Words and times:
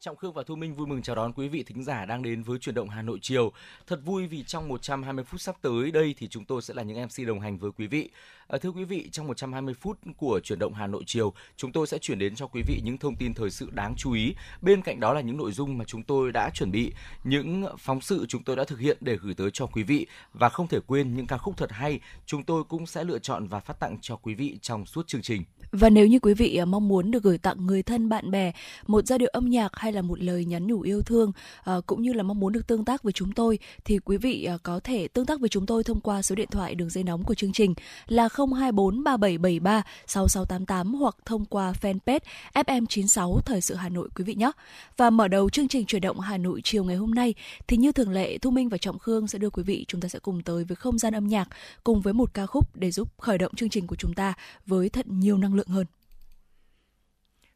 Trọng 0.00 0.16
Khương 0.16 0.32
và 0.32 0.42
Thu 0.42 0.56
Minh 0.56 0.74
vui 0.74 0.86
mừng 0.86 1.02
chào 1.02 1.16
đón 1.16 1.32
quý 1.32 1.48
vị 1.48 1.62
thính 1.62 1.84
giả 1.84 2.04
đang 2.04 2.22
đến 2.22 2.42
với 2.42 2.58
chuyển 2.58 2.74
động 2.74 2.88
Hà 2.88 3.02
Nội 3.02 3.18
chiều. 3.22 3.52
Thật 3.86 4.00
vui 4.04 4.26
vì 4.26 4.44
trong 4.46 4.68
120 4.68 5.24
phút 5.24 5.40
sắp 5.40 5.56
tới 5.62 5.90
đây 5.90 6.14
thì 6.18 6.28
chúng 6.28 6.44
tôi 6.44 6.62
sẽ 6.62 6.74
là 6.74 6.82
những 6.82 7.02
MC 7.02 7.26
đồng 7.26 7.40
hành 7.40 7.58
với 7.58 7.70
quý 7.78 7.86
vị. 7.86 8.10
À, 8.48 8.58
thưa 8.58 8.70
quý 8.70 8.84
vị, 8.84 9.08
trong 9.12 9.26
120 9.26 9.74
phút 9.74 9.98
của 10.16 10.40
chuyển 10.44 10.58
động 10.58 10.74
Hà 10.74 10.86
Nội 10.86 11.02
chiều, 11.06 11.32
chúng 11.56 11.72
tôi 11.72 11.86
sẽ 11.86 11.98
chuyển 11.98 12.18
đến 12.18 12.34
cho 12.34 12.46
quý 12.46 12.62
vị 12.66 12.80
những 12.84 12.98
thông 12.98 13.16
tin 13.16 13.34
thời 13.34 13.50
sự 13.50 13.70
đáng 13.72 13.94
chú 13.96 14.12
ý. 14.12 14.34
Bên 14.62 14.82
cạnh 14.82 15.00
đó 15.00 15.12
là 15.12 15.20
những 15.20 15.36
nội 15.36 15.52
dung 15.52 15.78
mà 15.78 15.84
chúng 15.84 16.02
tôi 16.02 16.32
đã 16.32 16.50
chuẩn 16.50 16.70
bị, 16.70 16.92
những 17.24 17.64
phóng 17.78 18.00
sự 18.00 18.26
chúng 18.28 18.42
tôi 18.42 18.56
đã 18.56 18.64
thực 18.64 18.78
hiện 18.78 18.98
để 19.00 19.16
gửi 19.16 19.34
tới 19.34 19.50
cho 19.50 19.66
quý 19.66 19.82
vị 19.82 20.06
và 20.32 20.48
không 20.48 20.68
thể 20.68 20.78
quên 20.86 21.16
những 21.16 21.26
ca 21.26 21.38
khúc 21.38 21.56
thật 21.56 21.72
hay 21.72 22.00
chúng 22.26 22.42
tôi 22.42 22.64
cũng 22.64 22.86
sẽ 22.86 23.04
lựa 23.04 23.18
chọn 23.18 23.46
và 23.46 23.60
phát 23.60 23.80
tặng 23.80 23.98
cho 24.00 24.16
quý 24.16 24.34
vị 24.34 24.58
trong 24.62 24.86
suốt 24.86 25.06
chương 25.06 25.22
trình. 25.22 25.44
Và 25.72 25.90
nếu 25.90 26.06
như 26.06 26.18
quý 26.18 26.34
vị 26.34 26.56
à, 26.56 26.64
mong 26.64 26.88
muốn 26.88 27.10
được 27.10 27.22
gửi 27.22 27.38
tặng 27.38 27.66
người 27.66 27.82
thân 27.82 28.08
bạn 28.08 28.30
bè 28.30 28.52
một 28.86 29.06
giai 29.06 29.18
điệu 29.18 29.30
âm 29.32 29.50
nhạc 29.50 29.76
hay 29.76 29.92
là 29.92 29.97
là 29.98 30.02
một 30.02 30.20
lời 30.20 30.44
nhắn 30.44 30.66
nhủ 30.66 30.80
yêu 30.80 31.02
thương 31.02 31.32
à, 31.64 31.74
cũng 31.86 32.02
như 32.02 32.12
là 32.12 32.22
mong 32.22 32.40
muốn 32.40 32.52
được 32.52 32.66
tương 32.66 32.84
tác 32.84 33.02
với 33.02 33.12
chúng 33.12 33.32
tôi 33.32 33.58
thì 33.84 33.98
quý 33.98 34.16
vị 34.16 34.44
à, 34.44 34.58
có 34.62 34.80
thể 34.84 35.08
tương 35.08 35.26
tác 35.26 35.40
với 35.40 35.48
chúng 35.48 35.66
tôi 35.66 35.84
thông 35.84 36.00
qua 36.00 36.22
số 36.22 36.34
điện 36.34 36.48
thoại 36.50 36.74
đường 36.74 36.90
dây 36.90 37.04
nóng 37.04 37.24
của 37.24 37.34
chương 37.34 37.52
trình 37.52 37.74
là 38.08 38.28
024 38.36 39.04
3773 39.04 39.82
6688 40.06 40.94
hoặc 40.94 41.16
thông 41.24 41.44
qua 41.44 41.72
fanpage 41.82 42.20
FM96 42.54 43.40
Thời 43.40 43.60
sự 43.60 43.74
Hà 43.74 43.88
Nội 43.88 44.08
quý 44.16 44.24
vị 44.24 44.34
nhé. 44.34 44.50
Và 44.96 45.10
mở 45.10 45.28
đầu 45.28 45.50
chương 45.50 45.68
trình 45.68 45.86
chuyển 45.86 46.02
động 46.02 46.20
Hà 46.20 46.36
Nội 46.38 46.60
chiều 46.64 46.84
ngày 46.84 46.96
hôm 46.96 47.14
nay 47.14 47.34
thì 47.68 47.76
như 47.76 47.92
thường 47.92 48.10
lệ 48.10 48.38
Thu 48.38 48.50
Minh 48.50 48.68
và 48.68 48.78
Trọng 48.78 48.98
Khương 48.98 49.26
sẽ 49.26 49.38
đưa 49.38 49.50
quý 49.50 49.62
vị 49.62 49.84
chúng 49.88 50.00
ta 50.00 50.08
sẽ 50.08 50.18
cùng 50.18 50.42
tới 50.42 50.64
với 50.64 50.76
không 50.76 50.98
gian 50.98 51.14
âm 51.14 51.26
nhạc 51.26 51.48
cùng 51.84 52.00
với 52.00 52.12
một 52.12 52.34
ca 52.34 52.46
khúc 52.46 52.76
để 52.76 52.90
giúp 52.90 53.08
khởi 53.18 53.38
động 53.38 53.54
chương 53.54 53.68
trình 53.68 53.86
của 53.86 53.96
chúng 53.96 54.14
ta 54.14 54.34
với 54.66 54.88
thật 54.88 55.06
nhiều 55.08 55.38
năng 55.38 55.54
lượng 55.54 55.68
hơn. 55.68 55.86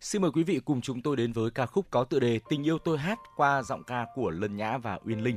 Xin 0.02 0.22
mời 0.22 0.30
quý 0.30 0.42
vị 0.42 0.60
cùng 0.64 0.80
chúng 0.80 1.02
tôi 1.02 1.16
đến 1.16 1.32
với 1.32 1.50
ca 1.50 1.66
khúc 1.66 1.86
có 1.90 2.04
tựa 2.04 2.18
đề 2.18 2.40
Tình 2.48 2.66
yêu 2.66 2.78
tôi 2.78 2.98
hát 2.98 3.18
qua 3.36 3.62
giọng 3.62 3.84
ca 3.84 4.06
của 4.14 4.30
Lân 4.30 4.56
Nhã 4.56 4.78
và 4.78 4.98
Uyên 5.04 5.22
Linh. 5.22 5.36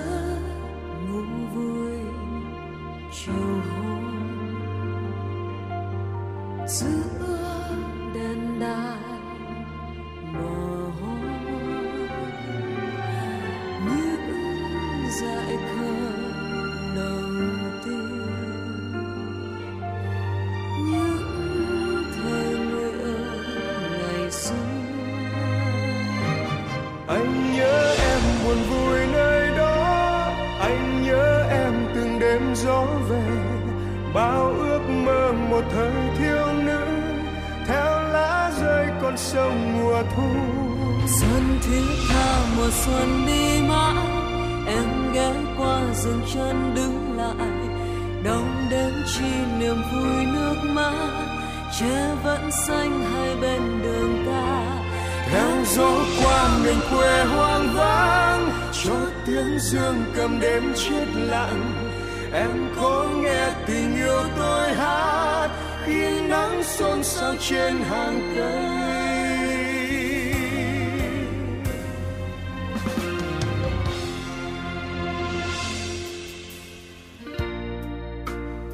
em 62.33 62.69
có 62.75 63.05
nghe 63.23 63.51
tình 63.67 63.95
yêu 63.95 64.21
tôi 64.37 64.73
hát 64.73 65.49
khi 65.85 66.27
nắng 66.27 66.63
xôn 66.63 67.03
xao 67.03 67.33
trên 67.39 67.73
hàng 67.73 68.33
cây. 68.35 68.81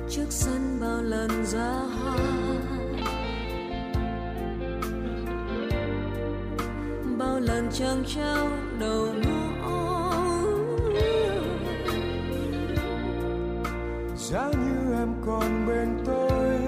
Trước 0.10 0.28
sân 0.30 0.80
bao 0.82 1.02
lần 1.02 1.46
ra 1.46 1.72
hoa, 1.72 2.18
bao 7.18 7.40
lần 7.40 7.70
trăng 7.74 8.04
treo 8.16 8.50
đầu 8.80 9.14
ngõ 9.24 9.57
giá 14.32 14.52
như 14.52 14.94
em 14.94 15.14
còn 15.26 15.68
bên 15.68 15.98
tôi. 16.06 16.60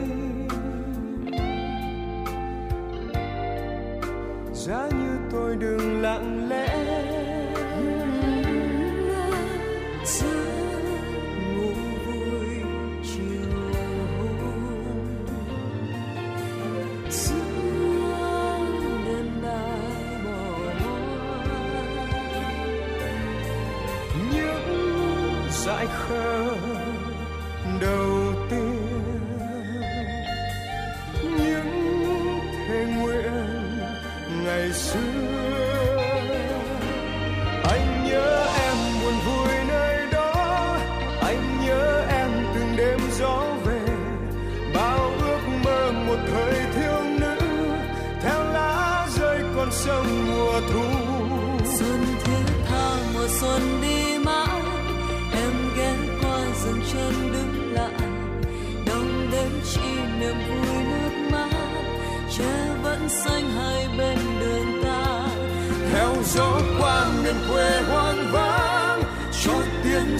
Giá 4.53 4.89
như 4.91 5.17
tôi 5.31 5.55
đừng 5.55 6.01
lặng 6.01 6.48
lẽ 6.48 6.48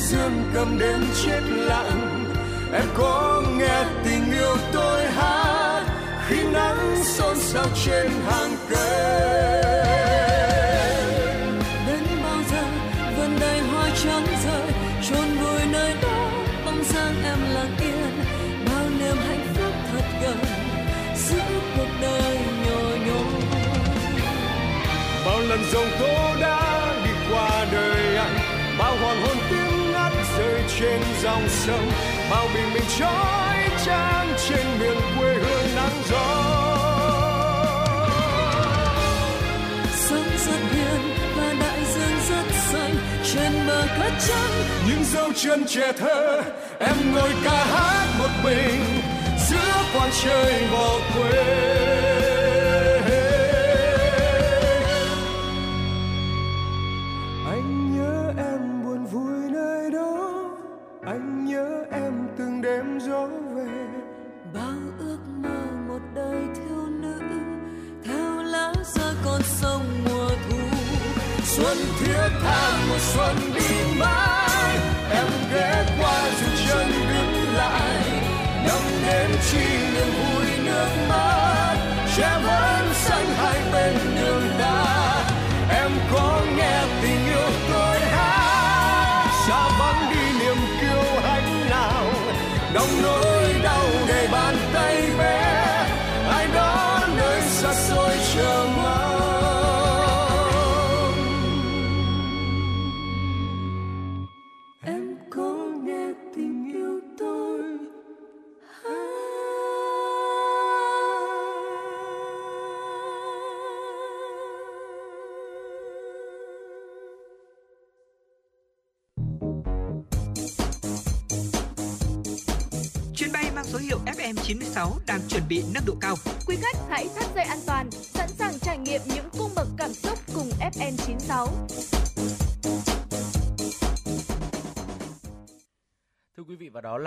dương 0.10 0.52
cầm 0.54 0.80
đến 0.80 1.02
chết 1.26 1.42
lặng. 1.50 2.26
Em 2.74 2.86
có 2.98 3.44
nghe 3.58 3.84
tình 4.04 4.32
yêu 4.32 4.58
tôi 4.74 5.04
hát 5.06 5.84
khi 6.28 6.44
nắng 6.44 7.04
xôn 7.04 7.38
xao 7.40 7.66
trên 7.86 8.12
hàng 8.28 8.56
cây 8.70 9.64
đến 11.88 12.04
bao 12.24 12.38
giờ 12.52 12.64
vườn 13.18 13.40
đầy 13.40 13.60
hoa 13.60 13.90
trắng 14.04 14.26
rơi, 14.46 14.72
chôn 15.10 15.38
vùi 15.38 15.66
nơi 15.72 15.94
đó, 16.02 16.32
bóng 16.66 16.84
dáng 16.84 17.16
em 17.24 17.40
lặng 17.54 17.76
yên 17.82 18.24
bao 18.66 18.86
niềm 19.00 19.18
hạnh 19.28 19.48
phúc 19.56 19.74
thật 19.92 20.06
gần 20.22 20.38
giữa 21.16 21.60
cuộc 21.78 21.90
đời 22.02 22.38
nhỏ 22.66 22.82
nhoi 23.06 23.42
bao 25.26 25.40
lần 25.40 25.60
dòng 25.72 25.90
tôi 26.00 26.29
dòng 31.30 31.50
sông 31.50 31.92
bao 32.32 32.48
bình 32.54 32.74
minh 32.74 32.84
trói 33.00 33.58
trang 33.86 34.28
trên 34.48 34.66
miền 34.80 34.98
quê 35.20 35.34
hương 35.34 35.76
nắng 35.76 36.02
gió. 36.10 36.28
Sống 39.94 40.30
rất 40.46 40.60
hiền 40.72 41.02
và 41.36 41.54
đại 41.62 41.80
dương 41.94 42.20
rất 42.30 42.56
xanh 42.72 42.96
trên 43.34 43.68
bờ 43.68 43.88
cát 44.00 44.12
trắng. 44.28 44.52
Những 44.88 45.04
dấu 45.04 45.30
chân 45.36 45.64
trẻ 45.68 45.92
thơ 46.00 46.42
em 46.80 47.14
ngồi 47.14 47.32
ca 47.44 47.66
hát 47.66 48.08
một 48.20 48.30
mình 48.44 49.02
giữa 49.50 49.84
quang 49.94 50.12
trời 50.24 50.68
bỏ 50.72 51.00
quê 51.16 52.19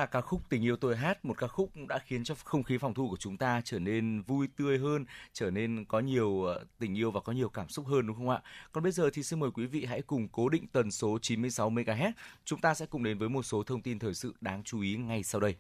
là 0.03 0.07
ca 0.07 0.21
khúc 0.21 0.43
Tình 0.49 0.65
yêu 0.65 0.77
tôi 0.77 0.97
hát, 0.97 1.25
một 1.25 1.39
ca 1.39 1.47
khúc 1.47 1.71
đã 1.89 1.99
khiến 1.99 2.25
cho 2.25 2.35
không 2.45 2.63
khí 2.63 2.79
phòng 2.79 2.95
thu 2.95 3.09
của 3.09 3.17
chúng 3.17 3.37
ta 3.37 3.61
trở 3.65 3.79
nên 3.79 4.23
vui 4.23 4.49
tươi 4.57 4.79
hơn, 4.79 5.05
trở 5.33 5.51
nên 5.51 5.85
có 5.85 6.01
nhiều 6.01 6.45
ờ, 6.45 6.65
tình 6.79 6.95
yêu 6.99 7.11
và 7.11 7.21
có 7.21 7.33
nhiều 7.33 7.49
cảm 7.49 7.69
xúc 7.69 7.87
hơn 7.87 8.07
đúng 8.07 8.17
không 8.17 8.29
ạ? 8.29 8.43
Còn 8.73 8.85
bây 8.85 8.93
giờ 8.93 9.11
thì 9.13 9.23
xin 9.23 9.41
mời 9.41 9.51
quý 9.51 9.67
vị 9.67 9.85
hãy 9.85 10.03
cùng 10.03 10.29
cố 10.29 10.49
định 10.49 10.67
tần 10.73 10.91
số 10.91 11.19
96 11.23 11.71
MHz. 11.71 12.13
Chúng 12.45 12.61
ta 12.61 12.75
sẽ 12.75 12.87
cùng 12.87 13.03
đến 13.03 13.19
với 13.19 13.29
một 13.29 13.43
số 13.43 13.63
thông 13.63 13.83
tin 13.83 13.99
thời 13.99 14.15
sự 14.15 14.35
đáng 14.41 14.63
chú 14.65 14.81
ý 14.81 14.97
ngay 14.97 15.23
sau 15.23 15.41
đây. 15.41 15.57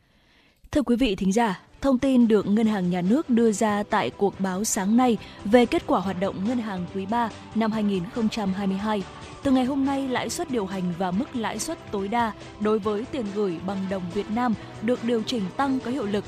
Thưa 0.72 0.82
quý 0.82 0.96
vị 0.96 1.14
thính 1.14 1.32
giả, 1.32 1.60
thông 1.80 1.98
tin 1.98 2.28
được 2.28 2.46
Ngân 2.46 2.66
hàng 2.66 2.90
Nhà 2.90 3.00
nước 3.00 3.30
đưa 3.30 3.52
ra 3.52 3.82
tại 3.90 4.10
cuộc 4.10 4.40
báo 4.40 4.64
sáng 4.64 4.96
nay 4.96 5.16
về 5.44 5.66
kết 5.66 5.82
quả 5.86 6.00
hoạt 6.00 6.20
động 6.20 6.36
ngân 6.48 6.58
hàng 6.58 6.86
quý 6.94 7.06
3 7.06 7.28
năm 7.54 7.72
2022. 7.72 9.02
Từ 9.42 9.50
ngày 9.50 9.64
hôm 9.64 9.84
nay, 9.84 10.08
lãi 10.08 10.30
suất 10.30 10.50
điều 10.50 10.66
hành 10.66 10.82
và 10.98 11.10
mức 11.10 11.36
lãi 11.36 11.58
suất 11.58 11.92
tối 11.92 12.08
đa 12.08 12.32
đối 12.60 12.78
với 12.78 13.04
tiền 13.12 13.26
gửi 13.34 13.56
bằng 13.66 13.78
đồng 13.90 14.02
Việt 14.14 14.30
Nam 14.30 14.54
được 14.82 15.04
điều 15.04 15.22
chỉnh 15.22 15.42
tăng 15.56 15.80
có 15.80 15.90
hiệu 15.90 16.06
lực. 16.06 16.24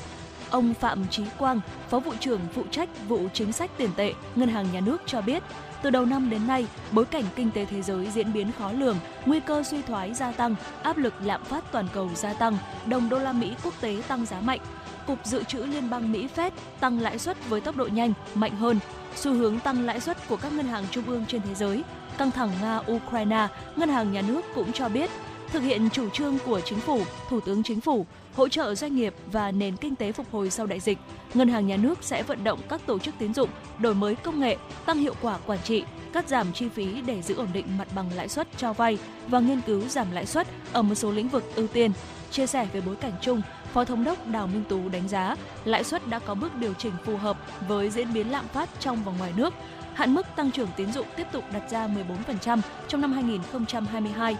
Ông 0.50 0.75
Phạm 0.75 1.06
Chí 1.11 1.23
Quang, 1.38 1.61
Phó 1.88 1.99
vụ 1.99 2.12
trưởng 2.20 2.40
phụ 2.55 2.62
trách 2.70 2.88
vụ 3.08 3.29
chính 3.32 3.52
sách 3.52 3.70
tiền 3.76 3.90
tệ, 3.97 4.12
Ngân 4.35 4.49
hàng 4.49 4.67
Nhà 4.73 4.81
nước 4.81 5.02
cho 5.06 5.20
biết, 5.20 5.43
từ 5.85 5.91
đầu 5.91 6.07
năm 6.07 6.31
đến 6.31 6.47
nay, 6.47 6.67
bối 6.93 7.05
cảnh 7.05 7.25
kinh 7.37 7.51
tế 7.51 7.65
thế 7.65 7.83
giới 7.83 8.11
diễn 8.11 8.33
biến 8.33 8.53
khó 8.59 8.73
lường, 8.73 8.97
nguy 9.27 9.41
cơ 9.41 9.63
suy 9.63 9.83
thoái 9.83 10.15
gia 10.15 10.33
tăng, 10.33 10.55
áp 10.83 10.99
lực 10.99 11.15
lạm 11.25 11.45
phát 11.45 11.73
toàn 11.73 11.87
cầu 11.93 12.11
gia 12.15 12.33
tăng, 12.33 12.57
đồng 12.87 13.09
đô 13.09 13.19
la 13.19 13.33
Mỹ 13.33 13.55
quốc 13.65 13.75
tế 13.81 14.03
tăng 14.09 14.27
giá 14.27 14.41
mạnh. 14.41 14.61
Cục 15.07 15.19
Dự 15.25 15.43
trữ 15.43 15.59
Liên 15.59 15.91
bang 15.91 16.13
Mỹ 16.13 16.29
Fed 16.37 16.51
tăng 16.81 17.01
lãi 17.01 17.19
suất 17.19 17.49
với 17.49 17.61
tốc 17.61 17.77
độ 17.77 17.87
nhanh, 17.87 18.13
mạnh 18.35 18.57
hơn. 18.57 18.79
Xu 19.17 19.33
hướng 19.33 19.61
tăng 19.61 19.85
lãi 19.87 20.01
suất 20.01 20.29
của 20.29 20.37
các 20.37 20.53
ngân 20.53 20.67
hàng 20.67 20.85
trung 20.91 21.05
ương 21.07 21.25
trên 21.29 21.43
thế 21.43 21.55
giới, 21.55 21.83
căng 22.19 22.31
thẳng 22.31 22.51
Nga-Ukraine, 22.63 23.49
Ngân 23.77 23.89
hàng 23.89 24.13
Nhà 24.13 24.23
nước 24.29 24.41
cũng 24.55 24.73
cho 24.73 24.89
biết 24.89 25.11
thực 25.53 25.61
hiện 25.61 25.91
chủ 25.91 26.09
trương 26.11 26.39
của 26.47 26.61
chính 26.61 26.81
phủ, 26.81 27.01
thủ 27.29 27.41
tướng 27.41 27.63
chính 27.63 27.81
phủ 27.81 28.07
hỗ 28.37 28.49
trợ 28.49 28.75
doanh 28.75 28.97
nghiệp 28.97 29.15
và 29.33 29.51
nền 29.51 29.77
kinh 29.77 29.97
tế 29.97 30.13
phục 30.13 30.27
hồi 30.33 30.51
sau 30.51 30.67
đại 30.67 30.81
dịch, 30.81 30.99
ngân 31.35 31.49
hàng 31.49 31.67
nhà 31.67 31.77
nước 31.77 31.99
sẽ 32.01 32.23
vận 32.23 32.45
động 32.45 32.61
các 32.69 32.87
tổ 32.87 32.99
chức 32.99 33.15
tín 33.19 33.35
dụng 33.35 33.51
đổi 33.79 33.95
mới 33.95 34.15
công 34.15 34.41
nghệ, 34.41 34.57
tăng 34.87 34.99
hiệu 34.99 35.15
quả 35.23 35.39
quản 35.47 35.59
trị, 35.65 35.85
cắt 36.13 36.29
giảm 36.29 36.53
chi 36.53 36.69
phí 36.69 37.03
để 37.07 37.23
giữ 37.23 37.35
ổn 37.37 37.49
định 37.53 37.67
mặt 37.79 37.89
bằng 37.95 38.11
lãi 38.17 38.29
suất 38.29 38.49
cho 38.57 38.73
vay 38.73 38.99
và 39.29 39.41
nghiên 39.41 39.61
cứu 39.61 39.89
giảm 39.89 40.11
lãi 40.11 40.27
suất 40.27 40.47
ở 40.73 40.83
một 40.83 40.95
số 40.95 41.11
lĩnh 41.11 41.29
vực 41.29 41.45
ưu 41.55 41.69
tiên. 41.69 41.93
Chia 42.31 42.47
sẻ 42.47 42.69
về 42.73 42.81
bối 42.81 42.97
cảnh 42.97 43.12
chung, 43.21 43.43
Phó 43.73 43.85
Thống 43.85 44.05
đốc 44.05 44.26
Đào 44.26 44.47
Minh 44.47 44.64
Tú 44.69 44.88
đánh 44.88 45.09
giá 45.09 45.37
lãi 45.64 45.85
suất 45.85 46.09
đã 46.09 46.19
có 46.19 46.35
bước 46.35 46.55
điều 46.55 46.75
chỉnh 46.75 46.93
phù 47.05 47.17
hợp 47.17 47.38
với 47.69 47.91
diễn 47.91 48.12
biến 48.12 48.31
lạm 48.31 48.49
phát 48.49 48.69
trong 48.81 49.05
và 49.05 49.12
ngoài 49.19 49.33
nước. 49.37 49.55
Hạn 49.95 50.14
mức 50.14 50.26
tăng 50.37 50.50
trưởng 50.50 50.69
tín 50.76 50.93
dụng 50.93 51.07
tiếp 51.17 51.26
tục 51.33 51.45
đặt 51.53 51.71
ra 51.71 51.88
14% 52.26 52.61
trong 52.88 53.00
năm 53.00 53.12
2022 53.12 54.37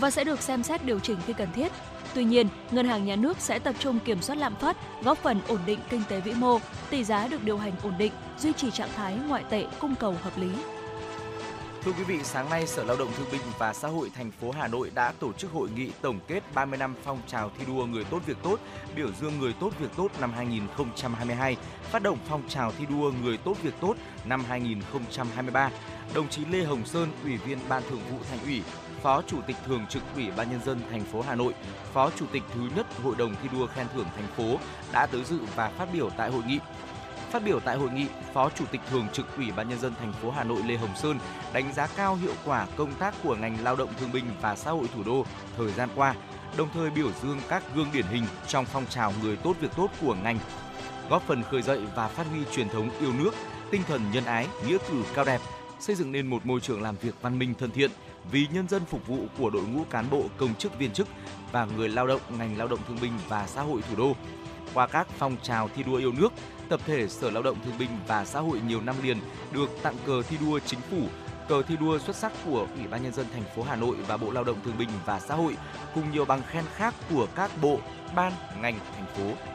và 0.00 0.10
sẽ 0.10 0.24
được 0.24 0.42
xem 0.42 0.62
xét 0.62 0.84
điều 0.84 0.98
chỉnh 0.98 1.18
khi 1.26 1.32
cần 1.32 1.48
thiết. 1.52 1.72
Tuy 2.14 2.24
nhiên, 2.24 2.48
ngân 2.70 2.88
hàng 2.88 3.04
nhà 3.04 3.16
nước 3.16 3.40
sẽ 3.40 3.58
tập 3.58 3.74
trung 3.78 3.98
kiểm 4.04 4.22
soát 4.22 4.36
lạm 4.36 4.54
phát, 4.56 4.76
góp 5.02 5.18
phần 5.18 5.40
ổn 5.48 5.60
định 5.66 5.78
kinh 5.90 6.02
tế 6.08 6.20
vĩ 6.20 6.32
mô, 6.32 6.58
tỷ 6.90 7.04
giá 7.04 7.26
được 7.26 7.44
điều 7.44 7.58
hành 7.58 7.72
ổn 7.82 7.94
định, 7.98 8.12
duy 8.38 8.52
trì 8.52 8.70
trạng 8.70 8.90
thái 8.96 9.18
ngoại 9.28 9.44
tệ 9.50 9.66
cung 9.80 9.94
cầu 9.94 10.16
hợp 10.22 10.38
lý. 10.38 10.50
Thưa 11.84 11.92
quý 11.92 12.04
vị, 12.04 12.18
sáng 12.22 12.50
nay 12.50 12.66
Sở 12.66 12.84
Lao 12.84 12.96
động 12.96 13.08
Thương 13.16 13.26
binh 13.32 13.40
và 13.58 13.72
Xã 13.72 13.88
hội 13.88 14.10
thành 14.14 14.30
phố 14.30 14.50
Hà 14.50 14.68
Nội 14.68 14.90
đã 14.94 15.12
tổ 15.20 15.32
chức 15.32 15.52
hội 15.52 15.68
nghị 15.76 15.90
tổng 16.00 16.20
kết 16.28 16.42
30 16.54 16.78
năm 16.78 16.94
phong 17.04 17.18
trào 17.26 17.50
thi 17.58 17.64
đua 17.66 17.86
người 17.86 18.04
tốt 18.04 18.22
việc 18.26 18.36
tốt, 18.42 18.60
biểu 18.96 19.08
dương 19.20 19.38
người 19.38 19.52
tốt 19.60 19.70
việc 19.80 19.90
tốt 19.96 20.08
năm 20.20 20.32
2022, 20.32 21.56
phát 21.82 22.02
động 22.02 22.18
phong 22.28 22.48
trào 22.48 22.72
thi 22.78 22.86
đua 22.86 23.12
người 23.22 23.36
tốt 23.36 23.56
việc 23.62 23.74
tốt 23.80 23.94
năm 24.24 24.44
2023. 24.48 25.70
Đồng 26.14 26.28
chí 26.28 26.44
Lê 26.44 26.64
Hồng 26.64 26.84
Sơn, 26.84 27.08
Ủy 27.24 27.36
viên 27.36 27.58
Ban 27.68 27.82
Thường 27.90 28.00
vụ 28.10 28.18
Thành 28.30 28.38
ủy, 28.44 28.62
Phó 29.02 29.22
Chủ 29.22 29.40
tịch 29.46 29.56
Thường 29.66 29.86
trực 29.88 30.02
Ủy 30.14 30.30
ban 30.30 30.50
nhân 30.50 30.60
dân 30.64 30.80
thành 30.90 31.04
phố 31.04 31.20
Hà 31.20 31.34
Nội, 31.34 31.54
Phó 31.92 32.10
Chủ 32.10 32.26
tịch 32.32 32.42
thứ 32.54 32.60
nhất 32.76 32.86
Hội 33.02 33.14
đồng 33.18 33.34
thi 33.42 33.48
đua 33.52 33.66
khen 33.66 33.86
thưởng 33.94 34.06
thành 34.16 34.26
phố 34.36 34.58
đã 34.92 35.06
tới 35.06 35.24
dự 35.24 35.38
và 35.56 35.68
phát 35.68 35.88
biểu 35.92 36.10
tại 36.16 36.30
hội 36.30 36.42
nghị. 36.46 36.58
Phát 37.30 37.42
biểu 37.44 37.60
tại 37.60 37.76
hội 37.76 37.90
nghị, 37.90 38.06
Phó 38.34 38.50
Chủ 38.50 38.64
tịch 38.70 38.80
Thường 38.90 39.06
trực 39.12 39.36
Ủy 39.36 39.52
ban 39.52 39.68
nhân 39.68 39.78
dân 39.78 39.92
thành 40.00 40.12
phố 40.12 40.30
Hà 40.30 40.44
Nội 40.44 40.62
Lê 40.66 40.76
Hồng 40.76 40.96
Sơn 40.96 41.18
đánh 41.52 41.72
giá 41.72 41.86
cao 41.86 42.16
hiệu 42.16 42.34
quả 42.44 42.66
công 42.76 42.94
tác 42.94 43.14
của 43.22 43.36
ngành 43.36 43.64
lao 43.64 43.76
động 43.76 43.88
thương 44.00 44.12
binh 44.12 44.24
và 44.40 44.56
xã 44.56 44.70
hội 44.70 44.86
thủ 44.94 45.02
đô 45.02 45.24
thời 45.56 45.72
gian 45.72 45.88
qua, 45.94 46.14
đồng 46.56 46.68
thời 46.74 46.90
biểu 46.90 47.12
dương 47.22 47.40
các 47.48 47.62
gương 47.74 47.88
điển 47.92 48.06
hình 48.06 48.24
trong 48.46 48.64
phong 48.64 48.86
trào 48.86 49.12
người 49.22 49.36
tốt 49.36 49.54
việc 49.60 49.70
tốt 49.76 49.90
của 50.00 50.14
ngành, 50.14 50.38
góp 51.10 51.22
phần 51.22 51.42
khơi 51.42 51.62
dậy 51.62 51.80
và 51.94 52.08
phát 52.08 52.26
huy 52.26 52.38
truyền 52.52 52.68
thống 52.68 52.90
yêu 53.00 53.12
nước, 53.12 53.30
tinh 53.70 53.82
thần 53.88 54.02
nhân 54.12 54.24
ái, 54.24 54.46
nghĩa 54.66 54.78
cử 54.88 55.02
cao 55.14 55.24
đẹp, 55.24 55.40
xây 55.80 55.96
dựng 55.96 56.12
nên 56.12 56.26
một 56.26 56.46
môi 56.46 56.60
trường 56.60 56.82
làm 56.82 56.96
việc 56.96 57.14
văn 57.22 57.38
minh 57.38 57.54
thân 57.58 57.70
thiện, 57.70 57.90
vì 58.32 58.46
nhân 58.52 58.68
dân 58.68 58.84
phục 58.84 59.06
vụ 59.06 59.18
của 59.38 59.50
đội 59.50 59.62
ngũ 59.62 59.84
cán 59.90 60.10
bộ 60.10 60.24
công 60.36 60.54
chức 60.54 60.78
viên 60.78 60.92
chức 60.92 61.08
và 61.52 61.64
người 61.64 61.88
lao 61.88 62.06
động 62.06 62.20
ngành 62.38 62.58
lao 62.58 62.68
động 62.68 62.78
thương 62.88 62.98
binh 63.02 63.12
và 63.28 63.46
xã 63.46 63.62
hội 63.62 63.82
thủ 63.90 63.96
đô. 63.96 64.16
Qua 64.74 64.86
các 64.86 65.08
phong 65.18 65.36
trào 65.42 65.68
thi 65.68 65.82
đua 65.82 65.96
yêu 65.96 66.12
nước, 66.12 66.32
tập 66.68 66.80
thể 66.86 67.08
Sở 67.08 67.30
Lao 67.30 67.42
động 67.42 67.56
Thương 67.64 67.78
binh 67.78 67.90
và 68.06 68.24
Xã 68.24 68.40
hội 68.40 68.60
nhiều 68.66 68.80
năm 68.80 68.96
liền 69.02 69.20
được 69.52 69.70
tặng 69.82 69.94
cờ 70.06 70.22
thi 70.22 70.36
đua 70.40 70.58
chính 70.58 70.80
phủ, 70.80 71.02
cờ 71.48 71.62
thi 71.62 71.76
đua 71.76 71.98
xuất 71.98 72.16
sắc 72.16 72.32
của 72.44 72.66
Ủy 72.76 72.86
ban 72.86 73.02
nhân 73.02 73.12
dân 73.12 73.26
thành 73.32 73.44
phố 73.56 73.62
Hà 73.62 73.76
Nội 73.76 73.96
và 74.06 74.16
Bộ 74.16 74.30
Lao 74.30 74.44
động 74.44 74.56
Thương 74.64 74.78
binh 74.78 74.88
và 75.06 75.20
Xã 75.20 75.34
hội 75.34 75.56
cùng 75.94 76.12
nhiều 76.12 76.24
bằng 76.24 76.42
khen 76.48 76.64
khác 76.74 76.94
của 77.10 77.26
các 77.34 77.50
bộ, 77.62 77.78
ban, 78.14 78.32
ngành 78.60 78.78
thành 78.96 79.06
phố. 79.06 79.49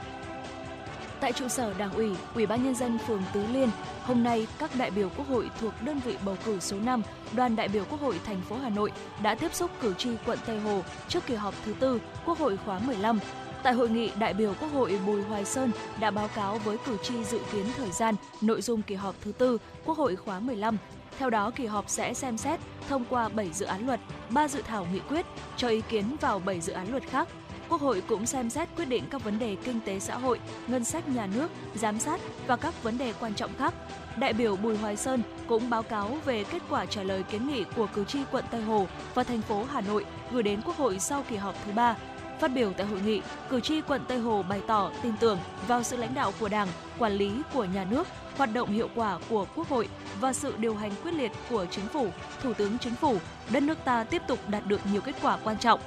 Tại 1.19 1.34
trụ 1.34 1.48
sở 1.48 1.74
Đảng 1.77 1.93
ủy, 1.93 2.12
Ủy 2.36 2.45
ban 2.45 2.63
nhân 2.63 2.75
dân 2.75 2.98
phường 2.98 3.22
Tứ 3.34 3.43
Liên, 3.53 3.69
hôm 4.03 4.24
nay 4.24 4.48
các 4.60 4.72
đại 4.77 4.91
biểu 4.91 5.10
Quốc 5.17 5.27
hội 5.27 5.50
thuộc 5.62 5.74
đơn 5.86 6.00
vị 6.05 6.17
bầu 6.25 6.38
cử 6.45 6.60
số 6.60 6.77
5, 6.79 7.01
đoàn 7.36 7.55
đại 7.55 7.67
biểu 7.67 7.84
Quốc 7.89 8.01
hội 8.01 8.19
thành 8.25 8.41
phố 8.41 8.55
Hà 8.55 8.69
Nội 8.69 8.91
đã 9.24 9.36
tiếp 9.36 9.53
xúc 9.53 9.72
cử 9.81 9.93
tri 9.98 10.10
quận 10.25 10.39
Tây 10.45 10.60
Hồ 10.60 10.81
trước 11.07 11.25
kỳ 11.25 11.36
họp 11.36 11.53
thứ 11.65 11.74
tư 11.79 12.01
Quốc 12.25 12.38
hội 12.38 12.57
khóa 12.65 12.79
15. 12.79 13.19
Tại 13.63 13.74
hội 13.74 13.89
nghị, 13.89 14.12
đại 14.19 14.34
biểu 14.34 14.53
Quốc 14.62 14.67
hội 14.67 15.00
Bùi 15.05 15.22
Hoài 15.22 15.45
Sơn 15.45 15.72
đã 16.00 16.12
báo 16.12 16.27
cáo 16.27 16.57
với 16.57 16.77
cử 16.86 16.98
tri 17.03 17.24
dự 17.24 17.39
kiến 17.51 17.65
thời 17.77 17.91
gian, 17.91 18.15
nội 18.41 18.62
dung 18.62 18.81
kỳ 18.81 18.95
họp 18.95 19.15
thứ 19.22 19.31
tư 19.31 19.57
Quốc 19.86 19.98
hội 19.98 20.15
khóa 20.15 20.39
15. 20.39 20.77
Theo 21.19 21.29
đó, 21.29 21.51
kỳ 21.55 21.65
họp 21.65 21.89
sẽ 21.89 22.13
xem 22.13 22.38
xét 22.38 22.60
thông 22.89 23.05
qua 23.10 23.29
7 23.29 23.50
dự 23.53 23.65
án 23.65 23.86
luật, 23.86 24.00
3 24.29 24.48
dự 24.48 24.62
thảo 24.62 24.88
nghị 24.93 25.00
quyết, 25.00 25.25
cho 25.57 25.67
ý 25.67 25.81
kiến 25.89 26.15
vào 26.22 26.39
7 26.39 26.62
dự 26.62 26.74
án 26.74 26.91
luật 26.91 27.03
khác 27.03 27.27
Quốc 27.69 27.81
hội 27.81 28.03
cũng 28.07 28.25
xem 28.25 28.50
xét 28.50 28.69
quyết 28.75 28.86
định 28.86 29.03
các 29.10 29.24
vấn 29.24 29.39
đề 29.39 29.55
kinh 29.63 29.79
tế 29.86 30.00
xã 30.00 30.17
hội, 30.17 30.39
ngân 30.67 30.84
sách 30.84 31.07
nhà 31.07 31.27
nước, 31.36 31.51
giám 31.75 32.00
sát 32.00 32.22
và 32.48 32.55
các 32.55 32.84
vấn 32.84 32.98
đề 32.98 33.13
quan 33.19 33.34
trọng 33.34 33.53
khác. 33.57 33.74
Đại 34.17 34.34
biểu 34.34 34.55
Bùi 34.55 34.77
Hoài 34.77 34.98
Sơn 34.98 35.22
cũng 35.48 35.69
báo 35.69 35.84
cáo 35.84 36.17
về 36.25 36.43
kết 36.43 36.62
quả 36.69 36.86
trả 36.86 37.03
lời 37.03 37.24
kiến 37.24 37.48
nghị 37.48 37.63
của 37.75 37.88
cử 37.93 38.03
tri 38.03 38.19
quận 38.31 38.45
Tây 38.51 38.62
Hồ 38.62 38.88
và 39.13 39.24
thành 39.24 39.41
phố 39.41 39.63
Hà 39.63 39.81
Nội 39.81 40.05
gửi 40.31 40.43
đến 40.43 40.62
Quốc 40.65 40.77
hội 40.77 41.00
sau 41.00 41.24
kỳ 41.29 41.36
họp 41.36 41.55
thứ 41.65 41.72
ba. 41.72 41.95
Phát 42.39 42.48
biểu 42.48 42.74
tại 42.74 42.88
hội 42.88 43.01
nghị, 43.05 43.22
cử 43.50 43.60
tri 43.60 43.81
quận 43.81 44.01
Tây 44.07 44.19
Hồ 44.19 44.43
bày 44.43 44.62
tỏ 44.67 44.91
tin 45.03 45.13
tưởng 45.19 45.39
vào 45.67 45.84
sự 45.84 45.98
lãnh 45.98 46.13
đạo 46.13 46.34
của 46.39 46.50
Đảng, 46.50 46.67
quản 47.00 47.13
lý 47.13 47.31
của 47.53 47.63
nhà 47.65 47.86
nước, 47.89 48.07
hoạt 48.38 48.53
động 48.53 48.72
hiệu 48.72 48.89
quả 48.95 49.19
của 49.29 49.45
Quốc 49.55 49.69
hội 49.69 49.88
và 50.19 50.34
sự 50.34 50.53
điều 50.57 50.75
hành 50.75 50.91
quyết 51.03 51.12
liệt 51.12 51.31
của 51.50 51.65
Chính 51.65 51.86
phủ, 51.86 52.07
Thủ 52.41 52.53
tướng 52.53 52.77
Chính 52.77 52.95
phủ, 52.95 53.17
đất 53.50 53.63
nước 53.63 53.77
ta 53.86 54.03
tiếp 54.03 54.22
tục 54.27 54.39
đạt 54.48 54.67
được 54.67 54.81
nhiều 54.91 55.01
kết 55.01 55.15
quả 55.22 55.38
quan 55.43 55.57
trọng, 55.57 55.79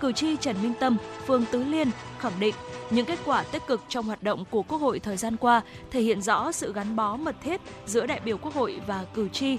cử 0.00 0.12
tri 0.12 0.36
Trần 0.36 0.56
Minh 0.62 0.72
Tâm, 0.80 0.96
phường 1.26 1.44
Tứ 1.50 1.64
Liên 1.64 1.90
khẳng 2.18 2.40
định 2.40 2.54
những 2.90 3.06
kết 3.06 3.18
quả 3.24 3.42
tích 3.42 3.66
cực 3.66 3.80
trong 3.88 4.06
hoạt 4.06 4.22
động 4.22 4.44
của 4.50 4.62
Quốc 4.62 4.78
hội 4.78 4.98
thời 4.98 5.16
gian 5.16 5.36
qua 5.36 5.62
thể 5.90 6.00
hiện 6.00 6.22
rõ 6.22 6.52
sự 6.52 6.72
gắn 6.72 6.96
bó 6.96 7.16
mật 7.16 7.36
thiết 7.42 7.60
giữa 7.86 8.06
đại 8.06 8.20
biểu 8.24 8.38
Quốc 8.38 8.54
hội 8.54 8.80
và 8.86 9.04
cử 9.14 9.28
tri. 9.28 9.56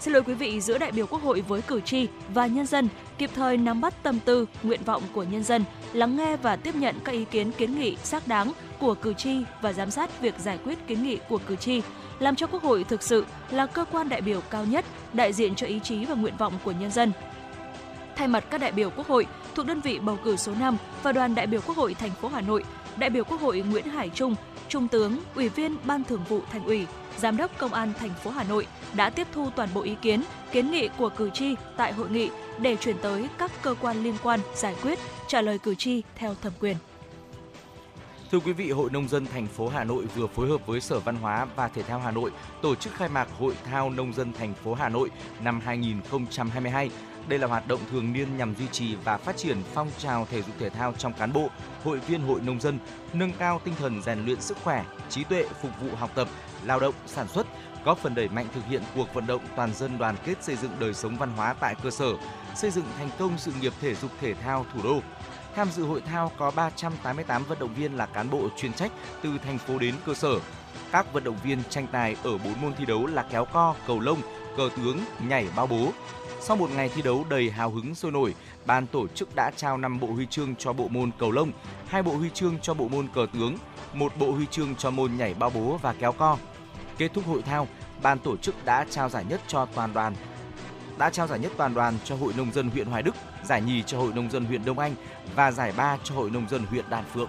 Xin 0.00 0.12
lỗi 0.12 0.22
quý 0.22 0.34
vị, 0.34 0.60
giữa 0.60 0.78
đại 0.78 0.92
biểu 0.92 1.06
Quốc 1.06 1.22
hội 1.22 1.40
với 1.40 1.62
cử 1.62 1.80
tri 1.80 2.06
và 2.34 2.46
nhân 2.46 2.66
dân 2.66 2.88
kịp 3.18 3.30
thời 3.34 3.56
nắm 3.56 3.80
bắt 3.80 4.02
tâm 4.02 4.18
tư, 4.24 4.46
nguyện 4.62 4.80
vọng 4.84 5.02
của 5.12 5.22
nhân 5.22 5.44
dân, 5.44 5.64
lắng 5.92 6.16
nghe 6.16 6.36
và 6.36 6.56
tiếp 6.56 6.74
nhận 6.74 6.96
các 7.04 7.12
ý 7.12 7.24
kiến 7.24 7.52
kiến 7.52 7.80
nghị 7.80 7.96
xác 8.02 8.28
đáng 8.28 8.52
của 8.80 8.94
cử 8.94 9.14
tri 9.14 9.36
và 9.62 9.72
giám 9.72 9.90
sát 9.90 10.20
việc 10.20 10.34
giải 10.38 10.58
quyết 10.64 10.78
kiến 10.86 11.02
nghị 11.02 11.18
của 11.28 11.38
cử 11.46 11.56
tri, 11.56 11.82
làm 12.18 12.36
cho 12.36 12.46
Quốc 12.46 12.62
hội 12.62 12.84
thực 12.84 13.02
sự 13.02 13.26
là 13.50 13.66
cơ 13.66 13.84
quan 13.84 14.08
đại 14.08 14.20
biểu 14.20 14.40
cao 14.50 14.64
nhất 14.64 14.84
đại 15.12 15.32
diện 15.32 15.54
cho 15.54 15.66
ý 15.66 15.80
chí 15.80 16.04
và 16.04 16.14
nguyện 16.14 16.36
vọng 16.36 16.52
của 16.64 16.72
nhân 16.72 16.90
dân. 16.90 17.12
Thay 18.16 18.28
mặt 18.28 18.44
các 18.50 18.60
đại 18.60 18.72
biểu 18.72 18.90
Quốc 18.90 19.08
hội, 19.08 19.26
thuộc 19.54 19.66
đơn 19.66 19.80
vị 19.80 19.98
bầu 19.98 20.18
cử 20.24 20.36
số 20.36 20.52
5 20.60 20.76
và 21.02 21.12
đoàn 21.12 21.34
đại 21.34 21.46
biểu 21.46 21.60
Quốc 21.66 21.76
hội 21.76 21.94
thành 21.94 22.10
phố 22.10 22.28
Hà 22.28 22.40
Nội, 22.40 22.64
đại 22.96 23.10
biểu 23.10 23.24
Quốc 23.24 23.40
hội 23.40 23.64
Nguyễn 23.70 23.84
Hải 23.84 24.10
Trung, 24.10 24.34
Trung 24.68 24.88
tướng, 24.88 25.18
Ủy 25.34 25.48
viên 25.48 25.76
Ban 25.84 26.04
Thường 26.04 26.24
vụ 26.28 26.40
Thành 26.50 26.64
ủy, 26.64 26.86
Giám 27.18 27.36
đốc 27.36 27.58
Công 27.58 27.72
an 27.72 27.92
thành 27.98 28.10
phố 28.24 28.30
Hà 28.30 28.44
Nội 28.44 28.66
đã 28.94 29.10
tiếp 29.10 29.26
thu 29.32 29.50
toàn 29.56 29.68
bộ 29.74 29.82
ý 29.82 29.94
kiến, 30.02 30.22
kiến 30.52 30.70
nghị 30.70 30.88
của 30.98 31.08
cử 31.08 31.30
tri 31.30 31.54
tại 31.76 31.92
hội 31.92 32.10
nghị 32.10 32.30
để 32.58 32.76
chuyển 32.76 32.96
tới 33.02 33.28
các 33.38 33.50
cơ 33.62 33.74
quan 33.80 34.02
liên 34.04 34.14
quan 34.22 34.40
giải 34.54 34.74
quyết, 34.82 34.98
trả 35.28 35.40
lời 35.40 35.58
cử 35.58 35.74
tri 35.74 36.02
theo 36.16 36.34
thẩm 36.42 36.52
quyền. 36.60 36.76
Thưa 38.32 38.40
quý 38.40 38.52
vị, 38.52 38.70
Hội 38.70 38.90
Nông 38.90 39.08
dân 39.08 39.26
thành 39.26 39.46
phố 39.46 39.68
Hà 39.68 39.84
Nội 39.84 40.06
vừa 40.16 40.26
phối 40.26 40.48
hợp 40.48 40.66
với 40.66 40.80
Sở 40.80 41.00
Văn 41.00 41.16
hóa 41.16 41.46
và 41.56 41.68
Thể 41.68 41.82
thao 41.82 41.98
Hà 41.98 42.10
Nội 42.10 42.30
tổ 42.62 42.74
chức 42.74 42.94
khai 42.94 43.08
mạc 43.08 43.28
Hội 43.38 43.54
thao 43.64 43.90
Nông 43.90 44.12
dân 44.12 44.32
thành 44.32 44.54
phố 44.54 44.74
Hà 44.74 44.88
Nội 44.88 45.10
năm 45.44 45.60
2022 45.64 46.90
đây 47.28 47.38
là 47.38 47.46
hoạt 47.46 47.68
động 47.68 47.80
thường 47.90 48.12
niên 48.12 48.36
nhằm 48.36 48.54
duy 48.54 48.66
trì 48.72 48.94
và 48.94 49.16
phát 49.16 49.36
triển 49.36 49.62
phong 49.74 49.90
trào 49.98 50.26
thể 50.30 50.42
dục 50.42 50.54
thể 50.58 50.70
thao 50.70 50.92
trong 50.92 51.12
cán 51.12 51.32
bộ, 51.32 51.48
hội 51.84 51.98
viên 51.98 52.22
hội 52.22 52.40
nông 52.40 52.60
dân, 52.60 52.78
nâng 53.12 53.32
cao 53.32 53.60
tinh 53.64 53.74
thần 53.78 54.02
rèn 54.02 54.24
luyện 54.24 54.40
sức 54.40 54.56
khỏe, 54.64 54.84
trí 55.08 55.24
tuệ 55.24 55.46
phục 55.62 55.70
vụ 55.80 55.96
học 55.96 56.10
tập, 56.14 56.28
lao 56.64 56.80
động, 56.80 56.94
sản 57.06 57.28
xuất, 57.28 57.46
góp 57.84 57.98
phần 57.98 58.14
đẩy 58.14 58.28
mạnh 58.28 58.46
thực 58.54 58.66
hiện 58.66 58.82
cuộc 58.94 59.14
vận 59.14 59.26
động 59.26 59.42
toàn 59.56 59.74
dân 59.74 59.98
đoàn 59.98 60.16
kết 60.24 60.44
xây 60.44 60.56
dựng 60.56 60.72
đời 60.78 60.94
sống 60.94 61.16
văn 61.16 61.30
hóa 61.36 61.54
tại 61.60 61.74
cơ 61.82 61.90
sở, 61.90 62.12
xây 62.56 62.70
dựng 62.70 62.84
thành 62.98 63.10
công 63.18 63.38
sự 63.38 63.52
nghiệp 63.60 63.72
thể 63.80 63.94
dục 63.94 64.10
thể 64.20 64.34
thao 64.34 64.66
thủ 64.74 64.80
đô. 64.82 65.00
Tham 65.54 65.70
dự 65.70 65.84
hội 65.84 66.00
thao 66.00 66.32
có 66.38 66.50
388 66.50 67.44
vận 67.44 67.58
động 67.58 67.74
viên 67.74 67.96
là 67.96 68.06
cán 68.06 68.30
bộ 68.30 68.48
chuyên 68.56 68.72
trách 68.72 68.92
từ 69.22 69.38
thành 69.44 69.58
phố 69.58 69.78
đến 69.78 69.94
cơ 70.06 70.14
sở. 70.14 70.34
Các 70.92 71.12
vận 71.12 71.24
động 71.24 71.36
viên 71.42 71.58
tranh 71.70 71.86
tài 71.92 72.16
ở 72.22 72.38
4 72.38 72.60
môn 72.60 72.74
thi 72.74 72.84
đấu 72.84 73.06
là 73.06 73.26
kéo 73.30 73.44
co, 73.44 73.74
cầu 73.86 74.00
lông, 74.00 74.20
cờ 74.56 74.68
tướng, 74.76 74.98
nhảy 75.28 75.48
bao 75.56 75.66
bố, 75.66 75.92
sau 76.44 76.56
một 76.56 76.70
ngày 76.70 76.88
thi 76.88 77.02
đấu 77.02 77.24
đầy 77.28 77.50
hào 77.50 77.70
hứng 77.70 77.94
sôi 77.94 78.12
nổi, 78.12 78.34
ban 78.66 78.86
tổ 78.86 79.06
chức 79.08 79.34
đã 79.34 79.50
trao 79.56 79.76
5 79.76 80.00
bộ 80.00 80.06
huy 80.06 80.26
chương 80.26 80.54
cho 80.56 80.72
bộ 80.72 80.88
môn 80.88 81.10
cầu 81.18 81.30
lông, 81.30 81.52
hai 81.86 82.02
bộ 82.02 82.12
huy 82.16 82.30
chương 82.30 82.58
cho 82.62 82.74
bộ 82.74 82.88
môn 82.88 83.08
cờ 83.14 83.26
tướng, 83.32 83.56
một 83.92 84.12
bộ 84.18 84.32
huy 84.32 84.46
chương 84.46 84.74
cho 84.74 84.90
môn 84.90 85.16
nhảy 85.16 85.34
bao 85.34 85.50
bố 85.50 85.78
và 85.82 85.92
kéo 85.92 86.12
co. 86.12 86.38
Kết 86.98 87.10
thúc 87.14 87.26
hội 87.26 87.42
thao, 87.42 87.68
ban 88.02 88.18
tổ 88.18 88.36
chức 88.36 88.64
đã 88.64 88.86
trao 88.90 89.08
giải 89.08 89.24
nhất 89.28 89.40
cho 89.46 89.66
toàn 89.74 89.92
đoàn 89.92 90.14
đã 90.98 91.10
trao 91.10 91.26
giải 91.26 91.38
nhất 91.38 91.52
toàn 91.56 91.74
đoàn 91.74 91.94
cho 92.04 92.16
Hội 92.16 92.32
Nông 92.36 92.52
dân 92.52 92.70
huyện 92.70 92.86
Hoài 92.86 93.02
Đức, 93.02 93.14
giải 93.44 93.62
nhì 93.62 93.82
cho 93.82 93.98
Hội 93.98 94.12
Nông 94.14 94.30
dân 94.30 94.44
huyện 94.44 94.64
Đông 94.64 94.78
Anh 94.78 94.94
và 95.34 95.52
giải 95.52 95.72
ba 95.76 95.98
cho 96.04 96.14
Hội 96.14 96.30
Nông 96.30 96.48
dân 96.48 96.62
huyện 96.70 96.84
Đan 96.90 97.04
Phượng. 97.14 97.28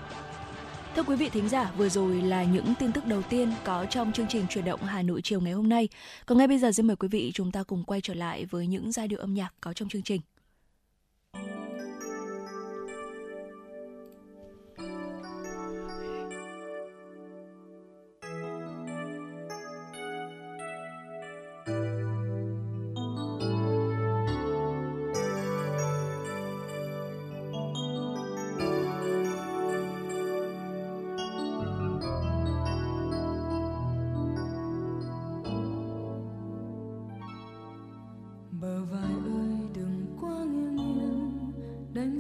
Thưa 0.96 1.04
quý 1.04 1.16
vị 1.16 1.30
thính 1.30 1.50
giả, 1.50 1.72
vừa 1.78 1.90
rồi 1.90 2.22
là 2.22 2.44
những 2.44 2.74
tin 2.80 2.92
tức 2.92 3.06
đầu 3.06 3.22
tiên 3.22 3.52
có 3.64 3.86
trong 3.86 4.12
chương 4.12 4.28
trình 4.30 4.46
chuyển 4.50 4.66
động 4.66 4.84
Hà 4.84 5.02
Nội 5.02 5.22
chiều 5.22 5.42
ngày 5.42 5.54
hôm 5.54 5.70
nay. 5.70 5.90
Còn 6.26 6.38
ngay 6.38 6.48
bây 6.48 6.58
giờ 6.58 6.72
xin 6.72 6.88
mời 6.88 6.96
quý 6.96 7.08
vị 7.08 7.32
chúng 7.34 7.52
ta 7.52 7.64
cùng 7.64 7.84
quay 7.84 8.02
trở 8.02 8.14
lại 8.14 8.46
với 8.46 8.68
những 8.68 8.92
giai 8.92 9.08
điệu 9.08 9.20
âm 9.20 9.34
nhạc 9.34 9.54
có 9.62 9.74
trong 9.74 9.90
chương 9.90 10.02
trình. 10.02 10.22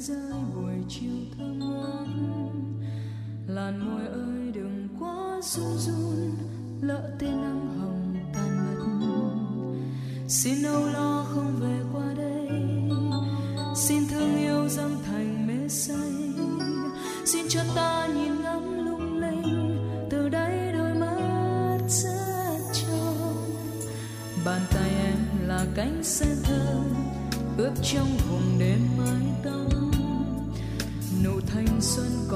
rơi 0.08 0.18
buổi 0.56 0.74
chiều 0.90 1.12
thơm 1.38 1.60
ngát. 1.60 2.08
Làn 3.48 3.80
môi 3.80 4.08
ơi, 4.08 4.52
đừng 4.54 4.88
quá 5.00 5.40
run 5.44 5.78
run, 5.78 6.32
lỡ 6.82 7.12
tia 7.20 7.28
nắng 7.28 7.80
hồng 7.80 8.16
tan 8.34 8.58
mất. 8.60 8.84
Xin 10.28 10.64
âu 10.64 10.86
lo 10.86 11.26
không 11.30 11.56
về 11.60 11.80
qua 11.94 12.14
đây. 12.18 12.50
Xin 13.76 14.08
thương 14.08 14.38
yêu 14.38 14.70
dâng 14.70 14.98
thành 15.06 15.48
mê 15.48 15.68
say. 15.70 16.12
Xin 17.26 17.46
cho 17.50 17.62
ta 17.76 18.08
nhìn 18.08 18.42
ngắm 18.42 18.86
lung 18.86 19.18
linh, 19.18 19.78
từ 20.10 20.30
đây 20.30 20.74
đôi 20.74 20.94
mắt 20.94 21.80
rất 21.88 22.60
trong. 22.74 23.36
Bàn 24.46 24.62
tay 24.72 24.90
em 24.90 25.48
là 25.48 25.66
cánh 25.76 26.04
sen 26.04 26.38
thơm, 26.44 26.84
ướp 27.58 27.74
trong 27.84 28.18
vùng 28.30 28.60
đêm 28.60 28.80
mái 28.98 29.34
tóc 29.44 29.73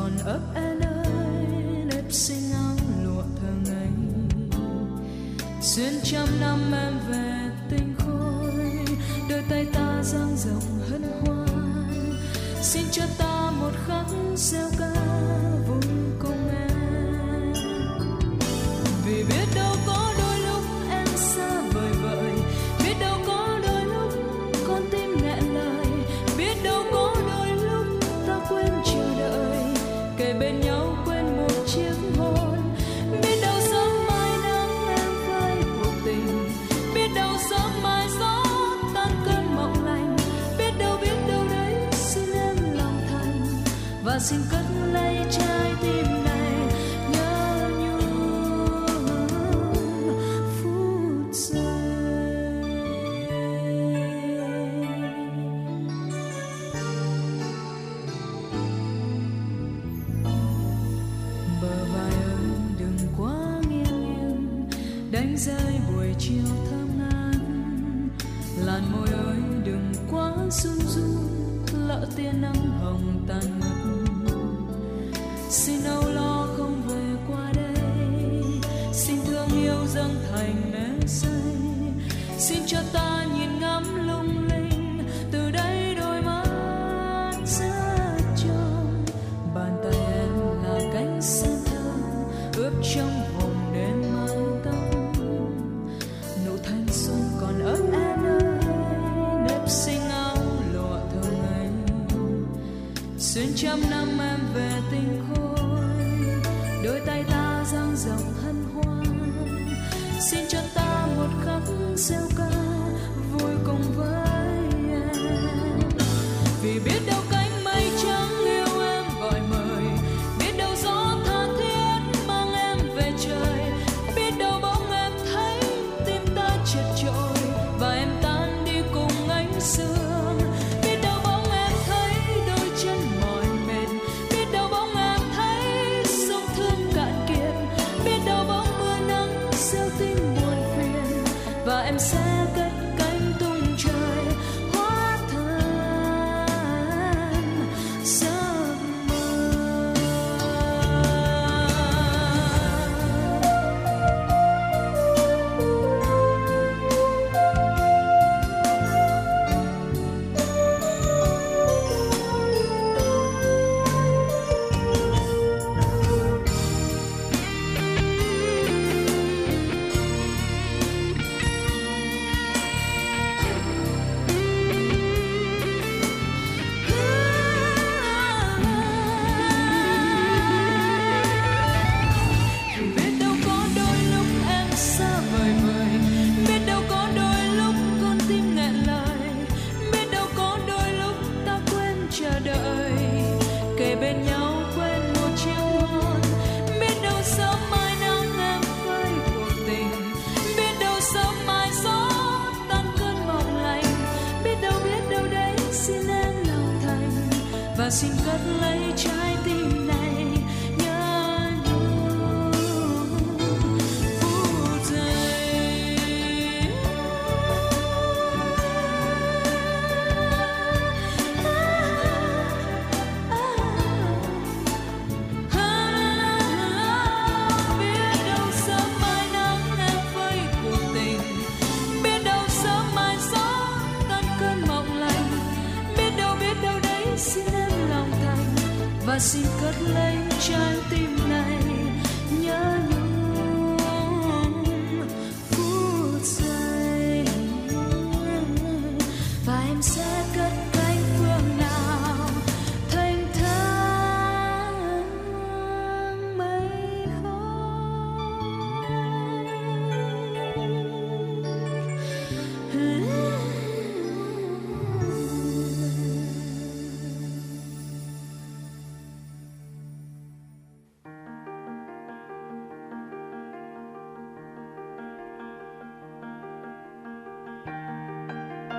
còn 0.08 0.26
ấp 0.26 0.40
an 0.56 0.80
ơi, 0.80 1.46
nếp 1.86 2.12
xinh 2.12 2.52
áo 2.54 2.76
lụa 3.04 3.24
thường 3.42 3.64
ngày 3.66 3.90
xuyên 5.62 5.94
trăm 6.04 6.28
năm 6.42 6.72
em 6.72 6.94
về 7.10 7.27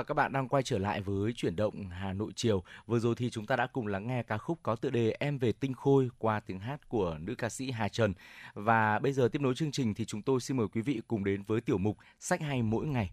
và 0.00 0.04
các 0.04 0.14
bạn 0.14 0.32
đang 0.32 0.48
quay 0.48 0.62
trở 0.62 0.78
lại 0.78 1.00
với 1.00 1.32
chuyển 1.32 1.56
động 1.56 1.88
Hà 1.88 2.12
Nội 2.12 2.32
chiều. 2.36 2.62
Vừa 2.86 2.98
rồi 2.98 3.14
thì 3.14 3.30
chúng 3.30 3.46
ta 3.46 3.56
đã 3.56 3.66
cùng 3.66 3.86
lắng 3.86 4.06
nghe 4.06 4.22
ca 4.22 4.38
khúc 4.38 4.58
có 4.62 4.76
tựa 4.76 4.90
đề 4.90 5.16
Em 5.18 5.38
về 5.38 5.52
tinh 5.52 5.74
khôi 5.74 6.10
qua 6.18 6.40
tiếng 6.40 6.58
hát 6.58 6.88
của 6.88 7.16
nữ 7.20 7.34
ca 7.34 7.48
sĩ 7.48 7.70
Hà 7.70 7.88
Trần. 7.88 8.14
Và 8.54 8.98
bây 8.98 9.12
giờ 9.12 9.28
tiếp 9.32 9.42
nối 9.42 9.54
chương 9.54 9.72
trình 9.72 9.94
thì 9.94 10.04
chúng 10.04 10.22
tôi 10.22 10.40
xin 10.40 10.56
mời 10.56 10.66
quý 10.74 10.82
vị 10.82 11.00
cùng 11.08 11.24
đến 11.24 11.42
với 11.42 11.60
tiểu 11.60 11.78
mục 11.78 11.96
Sách 12.20 12.40
hay 12.40 12.62
mỗi 12.62 12.86
ngày. 12.86 13.10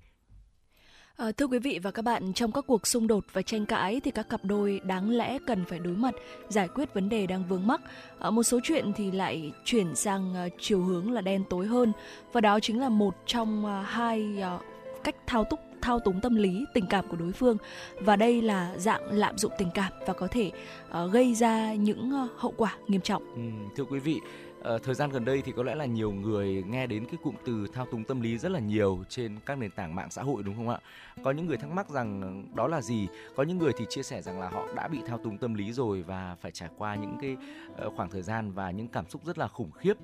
À, 1.17 1.31
thưa 1.37 1.47
quý 1.47 1.59
vị 1.59 1.79
và 1.83 1.91
các 1.91 2.01
bạn, 2.01 2.33
trong 2.33 2.51
các 2.51 2.63
cuộc 2.67 2.87
xung 2.87 3.07
đột 3.07 3.23
và 3.33 3.41
tranh 3.41 3.65
cãi 3.65 4.01
thì 4.03 4.11
các 4.11 4.29
cặp 4.29 4.45
đôi 4.45 4.81
đáng 4.83 5.09
lẽ 5.09 5.37
cần 5.47 5.65
phải 5.65 5.79
đối 5.79 5.95
mặt, 5.95 6.15
giải 6.49 6.67
quyết 6.67 6.93
vấn 6.93 7.09
đề 7.09 7.27
đang 7.27 7.47
vướng 7.47 7.67
mắc. 7.67 7.81
À, 8.19 8.29
một 8.29 8.43
số 8.43 8.59
chuyện 8.63 8.91
thì 8.95 9.11
lại 9.11 9.51
chuyển 9.65 9.95
sang 9.95 10.35
à, 10.35 10.47
chiều 10.59 10.83
hướng 10.83 11.11
là 11.11 11.21
đen 11.21 11.43
tối 11.49 11.67
hơn 11.67 11.93
và 12.33 12.41
đó 12.41 12.59
chính 12.59 12.79
là 12.79 12.89
một 12.89 13.15
trong 13.25 13.65
à, 13.65 13.81
hai 13.81 14.41
à, 14.41 14.59
cách 15.03 15.15
thao 15.27 15.43
túc 15.43 15.66
thao 15.81 15.99
túng 15.99 16.21
tâm 16.21 16.35
lý 16.35 16.65
tình 16.73 16.85
cảm 16.89 17.07
của 17.09 17.17
đối 17.17 17.31
phương 17.31 17.57
và 17.99 18.15
đây 18.15 18.41
là 18.41 18.73
dạng 18.77 19.11
lạm 19.11 19.37
dụng 19.37 19.51
tình 19.57 19.69
cảm 19.73 19.93
và 20.07 20.13
có 20.13 20.27
thể 20.31 20.51
uh, 20.89 21.11
gây 21.11 21.33
ra 21.33 21.73
những 21.73 22.11
uh, 22.23 22.31
hậu 22.37 22.53
quả 22.57 22.75
nghiêm 22.87 23.01
trọng. 23.01 23.23
Ừ, 23.35 23.41
thưa 23.75 23.83
quý 23.83 23.99
vị, 23.99 24.19
Ờ, 24.67 24.77
thời 24.77 24.95
gian 24.95 25.09
gần 25.09 25.25
đây 25.25 25.41
thì 25.41 25.51
có 25.51 25.63
lẽ 25.63 25.75
là 25.75 25.85
nhiều 25.85 26.11
người 26.11 26.63
nghe 26.67 26.87
đến 26.87 27.05
cái 27.05 27.17
cụm 27.23 27.35
từ 27.45 27.67
thao 27.73 27.85
túng 27.85 28.03
tâm 28.03 28.21
lý 28.21 28.37
rất 28.37 28.51
là 28.51 28.59
nhiều 28.59 29.03
trên 29.09 29.39
các 29.45 29.57
nền 29.57 29.71
tảng 29.71 29.95
mạng 29.95 30.09
xã 30.11 30.23
hội 30.23 30.43
đúng 30.43 30.55
không 30.55 30.69
ạ? 30.69 30.79
Có 31.23 31.31
những 31.31 31.45
người 31.45 31.57
thắc 31.57 31.71
mắc 31.71 31.89
rằng 31.89 32.21
ờ, 32.21 32.55
đó 32.55 32.67
là 32.67 32.81
gì, 32.81 33.07
có 33.35 33.43
những 33.43 33.57
người 33.57 33.71
thì 33.77 33.85
chia 33.89 34.03
sẻ 34.03 34.21
rằng 34.21 34.39
là 34.39 34.49
họ 34.49 34.67
đã 34.75 34.87
bị 34.87 34.99
thao 35.07 35.17
túng 35.17 35.37
tâm 35.37 35.53
lý 35.53 35.73
rồi 35.73 36.01
và 36.01 36.35
phải 36.41 36.51
trải 36.51 36.69
qua 36.77 36.95
những 36.95 37.17
cái 37.21 37.37
ờ, 37.77 37.89
khoảng 37.89 38.09
thời 38.09 38.21
gian 38.21 38.51
và 38.51 38.71
những 38.71 38.87
cảm 38.87 39.09
xúc 39.09 39.25
rất 39.25 39.37
là 39.37 39.47
khủng 39.47 39.71
khiếp. 39.71 39.97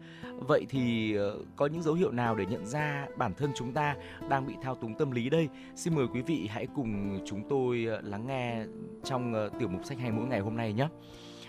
Vậy 0.47 0.65
thì 0.69 1.15
ờ, 1.15 1.37
có 1.55 1.65
những 1.65 1.83
dấu 1.83 1.93
hiệu 1.93 2.11
nào 2.11 2.35
để 2.35 2.45
nhận 2.45 2.65
ra 2.65 3.07
bản 3.17 3.33
thân 3.33 3.51
chúng 3.55 3.73
ta 3.73 3.95
đang 4.29 4.47
bị 4.47 4.53
thao 4.61 4.75
túng 4.75 4.95
tâm 4.95 5.11
lý 5.11 5.29
đây? 5.29 5.49
Xin 5.75 5.95
mời 5.95 6.07
quý 6.13 6.21
vị 6.21 6.47
hãy 6.51 6.67
cùng 6.75 7.19
chúng 7.25 7.49
tôi 7.49 7.87
lắng 8.03 8.27
nghe 8.27 8.65
trong 9.03 9.49
tiểu 9.59 9.67
mục 9.67 9.85
sách 9.85 9.97
hay 9.99 10.11
mỗi 10.11 10.25
ngày 10.25 10.39
hôm 10.39 10.57
nay 10.57 10.73
nhé. 10.73 10.87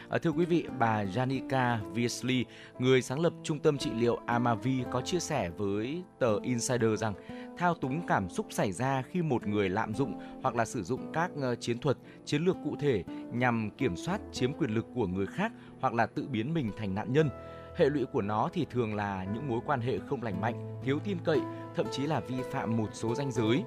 À, 0.08 0.18
thưa 0.18 0.30
quý 0.30 0.44
vị, 0.44 0.66
bà 0.78 1.04
Janica 1.04 1.92
Viesley, 1.92 2.44
người 2.78 3.02
sáng 3.02 3.20
lập 3.20 3.32
trung 3.42 3.58
tâm 3.58 3.78
trị 3.78 3.90
liệu 3.98 4.18
Amavi 4.26 4.84
có 4.90 5.00
chia 5.00 5.18
sẻ 5.20 5.50
với 5.56 6.02
tờ 6.18 6.38
Insider 6.42 7.00
rằng 7.00 7.14
thao 7.58 7.74
túng 7.74 8.06
cảm 8.06 8.30
xúc 8.30 8.46
xảy 8.50 8.72
ra 8.72 9.02
khi 9.02 9.22
một 9.22 9.46
người 9.46 9.68
lạm 9.68 9.94
dụng 9.94 10.20
hoặc 10.42 10.54
là 10.54 10.64
sử 10.64 10.82
dụng 10.82 11.12
các 11.12 11.30
ờ, 11.40 11.54
chiến 11.54 11.78
thuật, 11.78 11.96
chiến 12.24 12.42
lược 12.42 12.56
cụ 12.64 12.76
thể 12.80 13.04
nhằm 13.32 13.70
kiểm 13.70 13.96
soát 13.96 14.20
chiếm 14.32 14.52
quyền 14.52 14.74
lực 14.74 14.86
của 14.94 15.06
người 15.06 15.26
khác 15.26 15.52
hoặc 15.80 15.94
là 15.94 16.06
tự 16.06 16.28
biến 16.28 16.54
mình 16.54 16.70
thành 16.76 16.94
nạn 16.94 17.12
nhân. 17.12 17.30
Hệ 17.76 17.90
lụy 17.90 18.04
của 18.04 18.22
nó 18.22 18.48
thì 18.52 18.66
thường 18.70 18.94
là 18.94 19.26
những 19.34 19.48
mối 19.48 19.60
quan 19.66 19.80
hệ 19.80 19.98
không 19.98 20.22
lành 20.22 20.40
mạnh, 20.40 20.80
thiếu 20.84 20.98
tin 21.04 21.18
cậy, 21.24 21.40
thậm 21.76 21.86
chí 21.90 22.06
là 22.06 22.20
vi 22.20 22.36
phạm 22.50 22.76
một 22.76 22.88
số 22.92 23.14
danh 23.14 23.32
giới. 23.32 23.64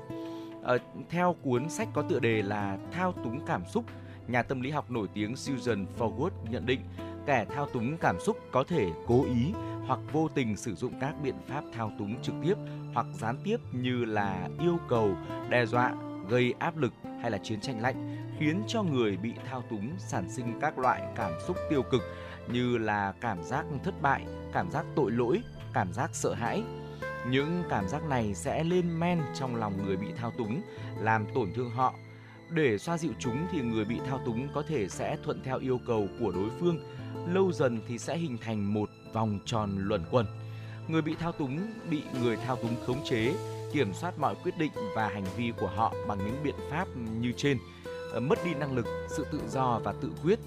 À, 0.63 0.73
theo 1.10 1.36
cuốn 1.41 1.69
sách 1.69 1.88
có 1.93 2.02
tựa 2.02 2.19
đề 2.19 2.41
là 2.41 2.78
Thao 2.91 3.12
túng 3.12 3.39
cảm 3.45 3.65
xúc, 3.65 3.86
nhà 4.27 4.43
tâm 4.43 4.61
lý 4.61 4.71
học 4.71 4.91
nổi 4.91 5.07
tiếng 5.13 5.35
Susan 5.35 5.85
Forward 5.97 6.31
nhận 6.49 6.65
định 6.65 6.81
kẻ 7.27 7.45
thao 7.55 7.65
túng 7.65 7.97
cảm 7.97 8.19
xúc 8.19 8.37
có 8.51 8.63
thể 8.63 8.89
cố 9.07 9.25
ý 9.25 9.53
hoặc 9.87 9.99
vô 10.11 10.27
tình 10.35 10.57
sử 10.57 10.75
dụng 10.75 10.93
các 11.01 11.13
biện 11.23 11.35
pháp 11.47 11.63
thao 11.73 11.91
túng 11.99 12.21
trực 12.21 12.35
tiếp 12.43 12.55
hoặc 12.93 13.05
gián 13.13 13.37
tiếp 13.43 13.57
như 13.71 14.05
là 14.05 14.49
yêu 14.59 14.77
cầu, 14.89 15.15
đe 15.49 15.65
dọa, 15.65 15.95
gây 16.29 16.53
áp 16.59 16.77
lực 16.77 16.93
hay 17.21 17.31
là 17.31 17.37
chiến 17.37 17.61
tranh 17.61 17.81
lạnh 17.81 18.27
khiến 18.39 18.63
cho 18.67 18.83
người 18.83 19.17
bị 19.17 19.33
thao 19.49 19.61
túng 19.69 19.91
sản 19.97 20.29
sinh 20.29 20.59
các 20.61 20.79
loại 20.79 21.01
cảm 21.15 21.31
xúc 21.47 21.57
tiêu 21.69 21.83
cực 21.91 22.01
như 22.51 22.77
là 22.77 23.13
cảm 23.21 23.43
giác 23.43 23.65
thất 23.83 24.01
bại, 24.01 24.25
cảm 24.53 24.71
giác 24.71 24.85
tội 24.95 25.11
lỗi, 25.11 25.41
cảm 25.73 25.93
giác 25.93 26.09
sợ 26.13 26.33
hãi. 26.33 26.63
Những 27.29 27.63
cảm 27.69 27.87
giác 27.87 28.03
này 28.09 28.35
sẽ 28.35 28.63
lên 28.63 28.99
men 28.99 29.21
trong 29.33 29.55
lòng 29.55 29.85
người 29.85 29.97
bị 29.97 30.07
thao 30.17 30.31
túng, 30.31 30.61
làm 30.99 31.25
tổn 31.35 31.53
thương 31.55 31.69
họ. 31.69 31.93
Để 32.49 32.77
xoa 32.77 32.97
dịu 32.97 33.12
chúng 33.19 33.47
thì 33.51 33.62
người 33.62 33.86
bị 33.86 33.99
thao 34.07 34.19
túng 34.25 34.47
có 34.53 34.63
thể 34.67 34.88
sẽ 34.89 35.17
thuận 35.23 35.41
theo 35.43 35.60
yêu 35.60 35.79
cầu 35.88 36.07
của 36.19 36.31
đối 36.31 36.49
phương, 36.60 36.79
lâu 37.27 37.51
dần 37.51 37.79
thì 37.88 37.97
sẽ 37.97 38.17
hình 38.17 38.38
thành 38.38 38.73
một 38.73 38.89
vòng 39.13 39.39
tròn 39.45 39.69
luẩn 39.77 40.01
quẩn. 40.12 40.25
Người 40.88 41.01
bị 41.01 41.15
thao 41.19 41.31
túng 41.31 41.60
bị 41.89 42.03
người 42.21 42.38
thao 42.38 42.55
túng 42.55 42.75
khống 42.86 43.03
chế, 43.05 43.33
kiểm 43.73 43.93
soát 43.93 44.19
mọi 44.19 44.36
quyết 44.43 44.57
định 44.57 44.71
và 44.95 45.07
hành 45.07 45.25
vi 45.38 45.51
của 45.60 45.67
họ 45.67 45.93
bằng 46.07 46.17
những 46.17 46.43
biện 46.43 46.55
pháp 46.71 46.88
như 47.21 47.31
trên, 47.38 47.57
ờ, 48.13 48.19
mất 48.19 48.39
đi 48.45 48.53
năng 48.53 48.75
lực, 48.75 48.86
sự 49.10 49.25
tự 49.31 49.41
do 49.49 49.79
và 49.83 49.93
tự 50.01 50.12
quyết. 50.23 50.39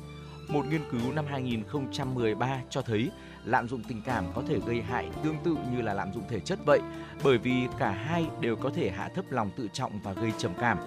Một 0.48 0.66
nghiên 0.70 0.82
cứu 0.90 1.12
năm 1.12 1.24
2013 1.28 2.60
cho 2.70 2.82
thấy 2.82 3.10
lạm 3.44 3.68
dụng 3.68 3.82
tình 3.88 4.02
cảm 4.06 4.24
có 4.34 4.42
thể 4.48 4.58
gây 4.66 4.82
hại 4.82 5.10
tương 5.24 5.36
tự 5.44 5.56
như 5.72 5.82
là 5.82 5.94
lạm 5.94 6.12
dụng 6.12 6.24
thể 6.28 6.40
chất 6.40 6.58
vậy, 6.66 6.80
bởi 7.24 7.38
vì 7.38 7.66
cả 7.78 7.90
hai 7.90 8.26
đều 8.40 8.56
có 8.56 8.70
thể 8.70 8.90
hạ 8.90 9.08
thấp 9.14 9.24
lòng 9.30 9.50
tự 9.56 9.68
trọng 9.72 10.00
và 10.00 10.12
gây 10.12 10.32
trầm 10.38 10.52
cảm. 10.60 10.78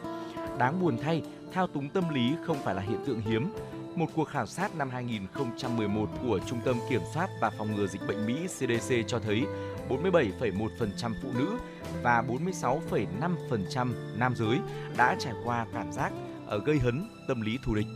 Đáng 0.58 0.82
buồn 0.82 0.98
thay, 0.98 1.22
thao 1.54 1.68
túng 1.68 1.90
tâm 1.90 2.10
lý 2.10 2.36
không 2.46 2.58
phải 2.64 2.76
là 2.76 2.82
hiện 2.82 3.04
tượng 3.06 3.22
hiếm. 3.22 3.54
Một 3.96 4.06
cuộc 4.16 4.28
khảo 4.28 4.46
sát 4.46 4.76
năm 4.76 4.90
2011 4.90 6.10
của 6.22 6.40
Trung 6.48 6.60
tâm 6.66 6.76
Kiểm 6.90 7.02
soát 7.14 7.30
và 7.42 7.50
Phòng 7.58 7.76
ngừa 7.76 7.88
Dịch 7.88 8.02
bệnh 8.08 8.26
Mỹ 8.26 8.48
CDC 8.48 8.94
cho 9.08 9.20
thấy 9.20 9.44
47,1% 9.90 11.14
phụ 11.24 11.30
nữ 11.38 11.58
và 12.04 12.24
46,5% 12.28 13.94
nam 14.18 14.36
giới 14.36 14.60
đã 14.98 15.16
trải 15.20 15.34
qua 15.46 15.66
cảm 15.74 15.92
giác 15.92 16.14
ở 16.48 16.60
gây 16.66 16.80
hấn 16.80 17.08
tâm 17.28 17.42
lý 17.42 17.58
thù 17.66 17.76
địch. 17.76 17.88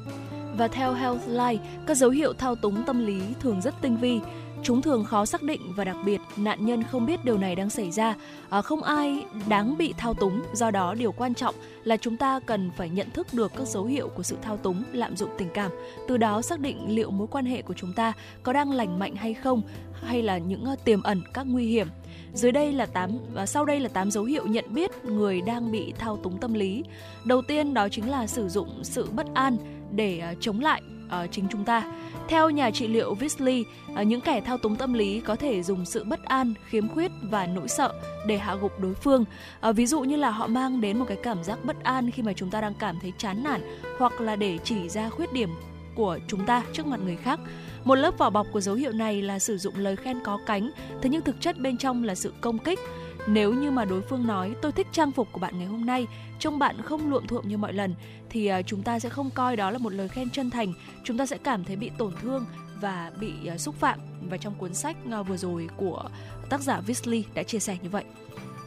Và 0.58 0.68
theo 0.68 0.94
Healthline, 0.94 1.64
các 1.88 1.98
dấu 1.98 2.10
hiệu 2.10 2.34
thao 2.34 2.56
túng 2.56 2.84
tâm 2.86 3.06
lý 3.06 3.22
thường 3.40 3.62
rất 3.62 3.76
tinh 3.82 3.98
vi. 3.98 4.20
Chúng 4.64 4.82
thường 4.82 5.06
khó 5.06 5.26
xác 5.26 5.44
định 5.44 5.62
và 5.76 5.84
đặc 5.84 5.98
biệt 6.06 6.22
nạn 6.38 6.66
nhân 6.66 6.84
không 6.84 7.06
biết 7.06 7.26
điều 7.26 7.38
này 7.38 7.56
đang 7.56 7.70
xảy 7.70 7.92
ra. 7.92 8.16
À, 8.50 8.62
không 8.62 8.84
ai 8.84 9.26
đáng 9.50 9.78
bị 9.78 9.94
thao 9.98 10.14
túng, 10.14 10.42
do 10.54 10.72
đó 10.72 10.94
điều 10.94 11.12
quan 11.12 11.34
trọng 11.34 11.56
là 11.84 11.98
chúng 11.98 12.18
ta 12.18 12.40
cần 12.40 12.72
phải 12.78 12.90
nhận 12.90 13.10
thức 13.10 13.28
được 13.34 13.52
các 13.58 13.68
dấu 13.68 13.86
hiệu 13.86 14.08
của 14.08 14.24
sự 14.24 14.38
thao 14.42 14.58
túng, 14.58 14.84
lạm 14.94 15.18
dụng 15.18 15.30
tình 15.38 15.50
cảm. 15.54 15.72
Từ 16.08 16.18
đó 16.18 16.42
xác 16.42 16.60
định 16.60 16.96
liệu 16.96 17.12
mối 17.12 17.28
quan 17.28 17.46
hệ 17.46 17.62
của 17.62 17.74
chúng 17.74 17.94
ta 17.94 18.14
có 18.44 18.54
đang 18.54 18.72
lành 18.72 19.00
mạnh 19.00 19.16
hay 19.16 19.34
không, 19.34 19.62
hay 20.04 20.22
là 20.22 20.38
những 20.38 20.66
ờ, 20.66 20.76
tiềm 20.86 21.04
ẩn 21.04 21.22
các 21.34 21.48
nguy 21.48 21.68
hiểm. 21.68 21.88
Dưới 22.34 22.52
đây 22.52 22.74
là 22.74 22.86
8 22.86 23.18
và 23.34 23.46
sau 23.46 23.66
đây 23.66 23.80
là 23.80 23.90
8 23.90 24.12
dấu 24.12 24.24
hiệu 24.24 24.48
nhận 24.48 24.66
biết 24.74 25.06
người 25.06 25.42
đang 25.42 25.72
bị 25.72 25.94
thao 26.00 26.18
túng 26.18 26.38
tâm 26.38 26.54
lý. 26.54 26.84
Đầu 27.26 27.42
tiên 27.42 27.74
đó 27.74 27.90
chính 27.90 28.10
là 28.10 28.28
sử 28.28 28.50
dụng 28.50 28.84
sự 28.84 29.10
bất 29.16 29.26
an 29.34 29.58
để 29.92 30.20
ờ, 30.20 30.34
chống 30.40 30.60
lại 30.60 30.82
uh, 31.08 31.32
chính 31.32 31.48
chúng 31.52 31.66
ta. 31.66 31.84
Theo 32.28 32.50
nhà 32.50 32.72
trị 32.72 32.88
liệu 32.88 33.14
Visley, 33.14 33.62
uh, 33.62 33.96
ờ, 33.96 34.04
những 34.04 34.22
kẻ 34.22 34.42
thao 34.42 34.58
túng 34.58 34.76
tâm 34.76 34.94
lý 34.94 35.20
có 35.20 35.36
thể 35.36 35.64
dùng 35.64 35.86
sự 35.86 36.04
bất 36.04 36.26
an, 36.26 36.54
khiếm 36.70 36.88
khuyết 36.88 37.12
và 37.22 37.48
nỗi 37.48 37.68
sợ 37.68 37.94
để 38.28 38.38
hạ 38.38 38.56
gục 38.56 38.80
đối 38.80 38.94
phương. 38.94 39.26
Uh, 39.70 39.76
ví 39.76 39.86
dụ 39.86 40.02
như 40.02 40.16
là 40.16 40.30
họ 40.30 40.48
mang 40.48 40.82
đến 40.82 41.00
một 41.00 41.06
cái 41.08 41.18
cảm 41.24 41.44
giác 41.44 41.66
bất 41.66 41.84
an 41.84 42.12
khi 42.12 42.24
mà 42.24 42.34
chúng 42.34 42.50
ta 42.50 42.62
đang 42.62 42.74
cảm 42.74 43.00
thấy 43.02 43.14
chán 43.18 43.44
nản 43.44 43.62
hoặc 44.00 44.22
là 44.22 44.36
để 44.36 44.58
chỉ 44.64 44.90
ra 44.90 45.10
khuyết 45.10 45.34
điểm 45.34 45.50
của 45.96 46.20
chúng 46.28 46.46
ta 46.46 46.64
trước 46.74 46.88
mặt 46.88 47.00
người 47.06 47.16
khác. 47.16 47.40
Một 47.84 47.96
lớp 47.96 48.18
vỏ 48.18 48.30
bọc 48.30 48.48
của 48.52 48.62
dấu 48.62 48.76
hiệu 48.76 48.92
này 48.92 49.22
là 49.22 49.40
sử 49.40 49.58
dụng 49.58 49.74
lời 49.78 49.96
khen 49.96 50.20
có 50.24 50.40
cánh, 50.46 50.72
thế 51.02 51.10
nhưng 51.10 51.22
thực 51.22 51.42
chất 51.42 51.60
bên 51.60 51.78
trong 51.78 52.04
là 52.04 52.16
sự 52.16 52.34
công 52.42 52.58
kích. 52.58 52.80
Nếu 53.28 53.54
như 53.54 53.72
mà 53.72 53.86
đối 53.86 54.02
phương 54.02 54.28
nói 54.28 54.56
tôi 54.62 54.72
thích 54.72 54.88
trang 54.92 55.12
phục 55.12 55.28
của 55.32 55.40
bạn 55.40 55.58
ngày 55.58 55.68
hôm 55.68 55.86
nay, 55.86 56.08
trông 56.40 56.60
bạn 56.60 56.82
không 56.82 57.10
luộm 57.10 57.28
thuộm 57.28 57.48
như 57.48 57.58
mọi 57.58 57.74
lần 57.74 57.96
thì 58.30 58.48
à, 58.48 58.62
chúng 58.62 58.84
ta 58.84 59.00
sẽ 59.00 59.10
không 59.10 59.30
coi 59.30 59.56
đó 59.56 59.72
là 59.72 59.78
một 59.78 59.94
lời 59.94 60.08
khen 60.08 60.30
chân 60.30 60.50
thành, 60.50 60.74
chúng 61.04 61.18
ta 61.18 61.26
sẽ 61.26 61.38
cảm 61.38 61.64
thấy 61.64 61.76
bị 61.76 61.92
tổn 61.98 62.14
thương 62.22 62.46
và 62.82 63.12
bị 63.20 63.48
à, 63.48 63.58
xúc 63.58 63.76
phạm. 63.76 64.00
Và 64.30 64.38
trong 64.38 64.56
cuốn 64.56 64.74
sách 64.74 64.98
à, 65.12 65.22
vừa 65.22 65.38
rồi 65.38 65.70
của 65.78 66.10
tác 66.50 66.62
giả 66.62 66.80
Visley 66.80 67.26
đã 67.34 67.44
chia 67.44 67.60
sẻ 67.60 67.78
như 67.82 67.90
vậy. 67.90 68.04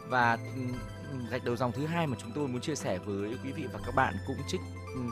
Và 0.09 0.39
gạch 1.31 1.45
đầu 1.45 1.57
dòng 1.57 1.73
thứ 1.73 1.87
hai 1.87 2.07
mà 2.07 2.17
chúng 2.23 2.33
tôi 2.35 2.49
muốn 2.49 2.61
chia 2.61 2.75
sẻ 2.75 2.99
với 2.99 3.31
quý 3.45 3.53
vị 3.53 3.65
và 3.73 3.81
các 3.87 3.95
bạn 3.95 4.15
cũng 4.27 4.37
trích 4.49 4.61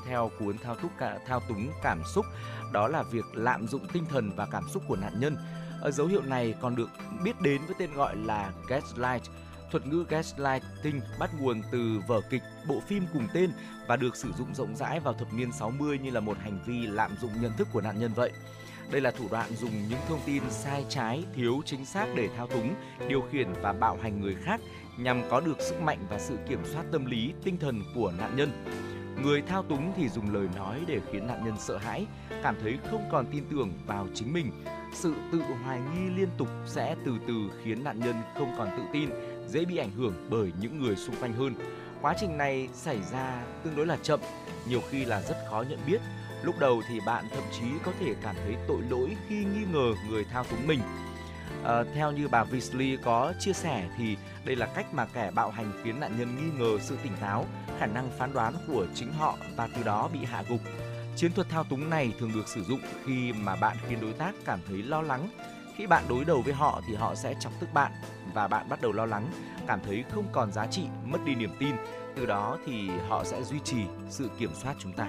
theo 0.07 0.31
cuốn 0.39 0.59
thao 0.59 0.75
túc 0.75 0.91
cả 0.99 1.19
thao 1.27 1.41
túng 1.49 1.71
cảm 1.83 2.03
xúc. 2.15 2.25
Đó 2.73 2.89
là 2.89 3.03
việc 3.03 3.25
lạm 3.35 3.69
dụng 3.69 3.87
tinh 3.93 4.05
thần 4.11 4.31
và 4.37 4.47
cảm 4.47 4.65
xúc 4.69 4.83
của 4.89 4.97
nạn 4.97 5.21
nhân 5.21 5.37
ở 5.81 5.91
dấu 5.91 6.07
hiệu 6.07 6.23
này 6.23 6.55
còn 6.61 6.77
được 6.77 6.91
biết 7.25 7.41
đến 7.41 7.61
với 7.67 7.77
tên 7.79 7.95
gọi 7.95 8.17
là 8.17 8.53
gaslight 8.69 9.23
thuật 9.71 9.87
ngữ 9.87 10.05
gaslighting 10.09 11.01
bắt 11.19 11.31
nguồn 11.41 11.63
từ 11.73 12.01
vở 12.07 12.21
kịch 12.31 12.43
bộ 12.69 12.81
phim 12.81 13.05
cùng 13.13 13.27
tên 13.35 13.51
và 13.87 13.97
được 13.97 14.17
sử 14.17 14.33
dụng 14.33 14.55
rộng 14.55 14.77
rãi 14.77 15.01
vào 15.01 15.15
thập 15.15 15.33
niên 15.33 15.53
60 15.53 15.99
như 15.99 16.11
là 16.11 16.21
một 16.21 16.39
hành 16.39 16.59
vi 16.67 16.87
lạm 16.87 17.17
dụng 17.21 17.31
nhận 17.41 17.53
thức 17.57 17.69
của 17.73 17.81
nạn 17.81 18.01
nhân 18.01 18.13
vậy. 18.15 18.33
Đây 18.91 19.01
là 19.01 19.11
thủ 19.11 19.25
đoạn 19.31 19.57
dùng 19.57 19.89
những 19.89 19.99
thông 20.09 20.21
tin 20.27 20.43
sai 20.51 20.85
trái, 20.89 21.25
thiếu 21.35 21.63
chính 21.65 21.85
xác 21.85 22.07
để 22.17 22.29
thao 22.37 22.47
túng, 22.47 22.75
điều 23.09 23.21
khiển 23.33 23.49
và 23.63 23.73
bạo 23.73 23.99
hành 24.03 24.21
người 24.21 24.37
khác 24.45 24.61
nhằm 24.99 25.23
có 25.31 25.41
được 25.41 25.61
sức 25.61 25.81
mạnh 25.81 26.07
và 26.11 26.19
sự 26.19 26.39
kiểm 26.49 26.61
soát 26.65 26.85
tâm 26.93 27.07
lý, 27.07 27.33
tinh 27.45 27.59
thần 27.59 27.83
của 27.95 28.13
nạn 28.19 28.37
nhân. 28.37 28.51
Người 29.23 29.43
thao 29.43 29.63
túng 29.63 29.93
thì 29.97 30.09
dùng 30.09 30.35
lời 30.35 30.49
nói 30.57 30.81
để 30.87 31.01
khiến 31.13 31.27
nạn 31.27 31.45
nhân 31.45 31.55
sợ 31.59 31.77
hãi, 31.77 32.07
cảm 32.43 32.57
thấy 32.63 32.79
không 32.91 33.09
còn 33.13 33.27
tin 33.33 33.45
tưởng 33.51 33.73
vào 33.87 34.07
chính 34.15 34.33
mình. 34.33 34.51
Sự 34.95 35.15
tự 35.33 35.43
hoài 35.65 35.81
nghi 35.81 36.17
liên 36.17 36.29
tục 36.39 36.49
sẽ 36.67 36.97
từ 37.05 37.13
từ 37.29 37.35
khiến 37.65 37.85
nạn 37.85 38.01
nhân 38.01 38.15
không 38.35 38.55
còn 38.59 38.69
tự 38.77 38.83
tin, 38.93 39.11
dễ 39.49 39.65
bị 39.65 39.77
ảnh 39.77 39.91
hưởng 39.91 40.15
bởi 40.31 40.53
những 40.61 40.79
người 40.79 40.97
xung 40.97 41.17
quanh 41.21 41.33
hơn. 41.33 41.55
Quá 42.01 42.15
trình 42.21 42.39
này 42.39 42.69
xảy 42.73 42.99
ra 43.13 43.43
tương 43.65 43.77
đối 43.77 43.87
là 43.87 43.97
chậm, 44.03 44.21
nhiều 44.69 44.81
khi 44.91 45.05
là 45.05 45.23
rất 45.23 45.37
khó 45.51 45.65
nhận 45.69 45.79
biết. 45.87 46.01
Lúc 46.43 46.55
đầu 46.59 46.83
thì 46.89 47.01
bạn 47.07 47.25
thậm 47.31 47.45
chí 47.53 47.67
có 47.85 47.93
thể 48.01 48.15
cảm 48.23 48.37
thấy 48.45 48.57
tội 48.69 48.83
lỗi 48.91 49.17
khi 49.29 49.37
nghi 49.37 49.65
ngờ 49.73 49.95
người 50.11 50.25
thao 50.25 50.45
túng 50.45 50.67
mình. 50.67 50.81
À, 51.65 51.85
theo 51.95 52.13
như 52.13 52.29
bà 52.29 52.45
Visley 52.45 52.97
có 53.05 53.33
chia 53.41 53.53
sẻ 53.53 53.89
thì 53.99 54.17
đây 54.45 54.57
là 54.57 54.67
cách 54.67 54.95
mà 54.95 55.07
kẻ 55.15 55.31
bạo 55.35 55.51
hành 55.51 55.73
khiến 55.83 56.01
nạn 56.01 56.13
nhân 56.19 56.37
nghi 56.37 56.59
ngờ 56.59 56.79
sự 56.81 56.97
tỉnh 57.03 57.13
táo, 57.21 57.45
khả 57.79 57.87
năng 57.87 58.11
phán 58.19 58.33
đoán 58.33 58.55
của 58.67 58.87
chính 58.95 59.13
họ 59.13 59.37
và 59.57 59.69
từ 59.77 59.83
đó 59.83 60.09
bị 60.13 60.19
hạ 60.25 60.43
gục. 60.49 60.61
Chiến 61.17 61.33
thuật 61.33 61.49
thao 61.49 61.65
túng 61.65 61.91
này 61.91 62.13
thường 62.19 62.33
được 62.35 62.49
sử 62.49 62.65
dụng 62.65 62.81
khi 63.05 63.33
mà 63.33 63.57
bạn 63.57 63.77
khiến 63.89 64.01
đối 64.01 64.13
tác 64.13 64.35
cảm 64.45 64.61
thấy 64.69 64.83
lo 64.83 65.03
lắng. 65.03 65.29
Khi 65.77 65.87
bạn 65.87 66.05
đối 66.09 66.25
đầu 66.25 66.43
với 66.43 66.55
họ 66.55 66.81
thì 66.89 66.95
họ 66.95 67.15
sẽ 67.15 67.35
chọc 67.41 67.53
tức 67.61 67.69
bạn 67.75 67.93
và 68.35 68.49
bạn 68.49 68.69
bắt 68.69 68.81
đầu 68.83 68.93
lo 68.93 69.07
lắng, 69.07 69.31
cảm 69.67 69.81
thấy 69.87 70.05
không 70.11 70.25
còn 70.33 70.53
giá 70.53 70.67
trị, 70.67 70.83
mất 71.05 71.19
đi 71.25 71.35
niềm 71.35 71.51
tin. 71.59 71.75
Từ 72.17 72.27
đó 72.27 72.59
thì 72.67 72.89
họ 73.09 73.25
sẽ 73.25 73.43
duy 73.43 73.59
trì 73.65 73.77
sự 74.11 74.31
kiểm 74.39 74.51
soát 74.55 74.75
chúng 74.79 74.93
ta. 74.93 75.09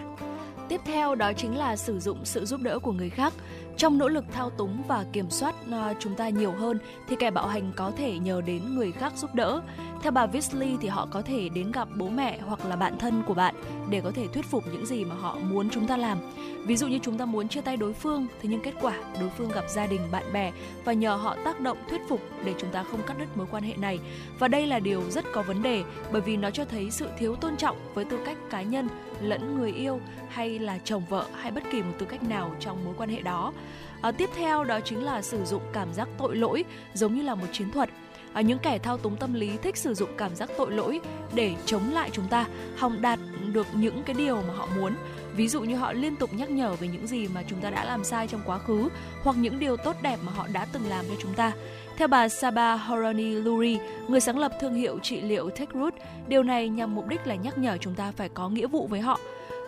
Tiếp 0.69 0.81
theo 0.85 1.15
đó 1.15 1.33
chính 1.33 1.57
là 1.57 1.75
sử 1.75 1.99
dụng 1.99 2.25
sự 2.25 2.45
giúp 2.45 2.61
đỡ 2.61 2.79
của 2.79 2.91
người 2.91 3.09
khác. 3.09 3.33
Trong 3.79 3.97
nỗ 3.97 4.07
lực 4.07 4.25
thao 4.31 4.49
túng 4.49 4.83
và 4.87 5.05
kiểm 5.13 5.29
soát 5.29 5.55
à, 5.71 5.93
chúng 5.99 6.15
ta 6.15 6.29
nhiều 6.29 6.51
hơn 6.51 6.79
thì 7.07 7.15
kẻ 7.15 7.31
bạo 7.31 7.47
hành 7.47 7.71
có 7.75 7.91
thể 7.97 8.19
nhờ 8.19 8.41
đến 8.41 8.75
người 8.75 8.91
khác 8.91 9.13
giúp 9.15 9.35
đỡ. 9.35 9.61
Theo 10.01 10.11
bà 10.11 10.25
Visley 10.25 10.77
thì 10.81 10.87
họ 10.87 11.07
có 11.11 11.21
thể 11.21 11.49
đến 11.49 11.71
gặp 11.71 11.87
bố 11.95 12.09
mẹ 12.09 12.39
hoặc 12.45 12.65
là 12.65 12.75
bạn 12.75 12.99
thân 12.99 13.23
của 13.27 13.33
bạn 13.33 13.55
để 13.89 14.01
có 14.01 14.11
thể 14.11 14.27
thuyết 14.27 14.45
phục 14.45 14.63
những 14.73 14.85
gì 14.85 15.05
mà 15.05 15.15
họ 15.15 15.37
muốn 15.41 15.69
chúng 15.69 15.87
ta 15.87 15.97
làm. 15.97 16.17
Ví 16.65 16.75
dụ 16.75 16.87
như 16.87 16.99
chúng 17.01 17.17
ta 17.17 17.25
muốn 17.25 17.47
chia 17.47 17.61
tay 17.61 17.77
đối 17.77 17.93
phương, 17.93 18.27
thế 18.41 18.49
nhưng 18.49 18.61
kết 18.61 18.73
quả 18.81 18.93
đối 19.19 19.29
phương 19.29 19.49
gặp 19.49 19.63
gia 19.69 19.87
đình, 19.87 20.01
bạn 20.11 20.33
bè 20.33 20.51
và 20.85 20.93
nhờ 20.93 21.15
họ 21.15 21.35
tác 21.45 21.59
động 21.59 21.77
thuyết 21.89 22.01
phục 22.09 22.21
để 22.45 22.53
chúng 22.57 22.71
ta 22.71 22.83
không 22.83 23.01
cắt 23.07 23.17
đứt 23.19 23.37
mối 23.37 23.47
quan 23.51 23.63
hệ 23.63 23.75
này. 23.75 23.99
Và 24.39 24.47
đây 24.47 24.67
là 24.67 24.79
điều 24.79 25.01
rất 25.09 25.25
có 25.33 25.41
vấn 25.41 25.63
đề 25.63 25.83
bởi 26.11 26.21
vì 26.21 26.37
nó 26.37 26.51
cho 26.51 26.65
thấy 26.65 26.91
sự 26.91 27.07
thiếu 27.17 27.35
tôn 27.35 27.57
trọng 27.57 27.77
với 27.93 28.05
tư 28.05 28.19
cách 28.25 28.37
cá 28.49 28.61
nhân 28.61 28.87
lẫn 29.21 29.57
người 29.59 29.71
yêu 29.71 29.99
hay 30.29 30.59
là 30.59 30.79
chồng 30.83 31.03
vợ 31.09 31.25
hay 31.33 31.51
bất 31.51 31.63
kỳ 31.71 31.81
một 31.81 31.93
tư 31.99 32.05
cách 32.05 32.23
nào 32.23 32.55
trong 32.59 32.85
mối 32.85 32.93
quan 32.97 33.09
hệ 33.09 33.21
đó. 33.21 33.53
À, 34.01 34.11
tiếp 34.11 34.29
theo 34.35 34.63
đó 34.63 34.79
chính 34.79 35.03
là 35.03 35.21
sử 35.21 35.45
dụng 35.45 35.61
cảm 35.73 35.93
giác 35.93 36.09
tội 36.17 36.35
lỗi 36.35 36.65
giống 36.93 37.15
như 37.15 37.21
là 37.21 37.35
một 37.35 37.47
chiến 37.51 37.71
thuật 37.71 37.89
À, 38.33 38.41
những 38.41 38.59
kẻ 38.59 38.77
thao 38.77 38.97
túng 38.97 39.15
tâm 39.15 39.33
lý 39.33 39.57
thích 39.57 39.77
sử 39.77 39.93
dụng 39.93 40.09
cảm 40.17 40.35
giác 40.35 40.49
tội 40.57 40.71
lỗi 40.71 40.99
để 41.33 41.55
chống 41.65 41.93
lại 41.93 42.09
chúng 42.13 42.27
ta, 42.27 42.45
hòng 42.77 43.01
đạt 43.01 43.19
được 43.53 43.67
những 43.73 44.03
cái 44.03 44.15
điều 44.19 44.35
mà 44.35 44.53
họ 44.53 44.67
muốn. 44.75 44.93
Ví 45.35 45.47
dụ 45.47 45.61
như 45.61 45.75
họ 45.75 45.93
liên 45.93 46.15
tục 46.15 46.33
nhắc 46.33 46.49
nhở 46.49 46.75
về 46.75 46.87
những 46.87 47.07
gì 47.07 47.27
mà 47.27 47.43
chúng 47.47 47.61
ta 47.61 47.69
đã 47.69 47.85
làm 47.85 48.03
sai 48.03 48.27
trong 48.27 48.41
quá 48.45 48.57
khứ 48.57 48.89
hoặc 49.23 49.35
những 49.39 49.59
điều 49.59 49.77
tốt 49.77 49.95
đẹp 50.01 50.17
mà 50.21 50.31
họ 50.31 50.47
đã 50.53 50.67
từng 50.73 50.89
làm 50.89 51.05
cho 51.07 51.15
chúng 51.21 51.33
ta. 51.33 51.51
Theo 51.99 52.07
bà 52.07 52.29
Saba 52.29 52.75
Horani 52.75 53.35
Luri, 53.35 53.77
người 54.07 54.19
sáng 54.19 54.39
lập 54.39 54.51
thương 54.59 54.73
hiệu 54.73 54.99
trị 54.99 55.21
liệu 55.21 55.49
TechRoot, 55.49 55.93
điều 56.27 56.43
này 56.43 56.69
nhằm 56.69 56.95
mục 56.95 57.07
đích 57.07 57.27
là 57.27 57.35
nhắc 57.35 57.57
nhở 57.57 57.77
chúng 57.77 57.95
ta 57.95 58.11
phải 58.11 58.29
có 58.29 58.49
nghĩa 58.49 58.67
vụ 58.67 58.87
với 58.87 58.99
họ 58.99 59.19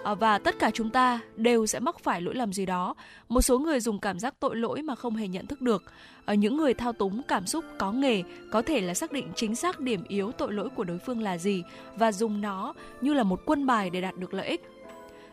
à, 0.04 0.14
và 0.14 0.38
tất 0.38 0.60
cả 0.60 0.72
chúng 0.74 0.90
ta 0.90 1.20
đều 1.36 1.66
sẽ 1.66 1.80
mắc 1.80 2.00
phải 2.00 2.22
lỗi 2.22 2.36
lầm 2.36 2.54
gì 2.54 2.66
đó. 2.66 2.96
Một 3.30 3.42
số 3.42 3.60
người 3.60 3.80
dùng 3.80 4.00
cảm 4.00 4.20
giác 4.20 4.34
tội 4.40 4.56
lỗi 4.56 4.82
mà 4.82 4.96
không 4.96 5.16
hề 5.16 5.28
nhận 5.28 5.48
thức 5.48 5.62
được. 5.62 5.84
À, 6.26 6.34
những 6.34 6.58
người 6.58 6.74
thao 6.74 6.94
túng 6.94 7.22
cảm 7.28 7.48
xúc 7.48 7.66
có 7.78 7.92
nghề 7.92 8.24
có 8.52 8.62
thể 8.62 8.82
là 8.82 8.94
xác 8.94 9.12
định 9.12 9.28
chính 9.36 9.56
xác 9.56 9.80
điểm 9.80 10.04
yếu 10.08 10.32
tội 10.32 10.54
lỗi 10.54 10.70
của 10.70 10.84
đối 10.84 10.98
phương 10.98 11.22
là 11.22 11.38
gì 11.38 11.64
và 11.96 12.12
dùng 12.12 12.42
nó 12.42 12.74
như 13.02 13.14
là 13.14 13.24
một 13.24 13.42
quân 13.46 13.66
bài 13.66 13.90
để 13.90 14.02
đạt 14.02 14.18
được 14.18 14.34
lợi 14.34 14.48
ích. 14.48 14.71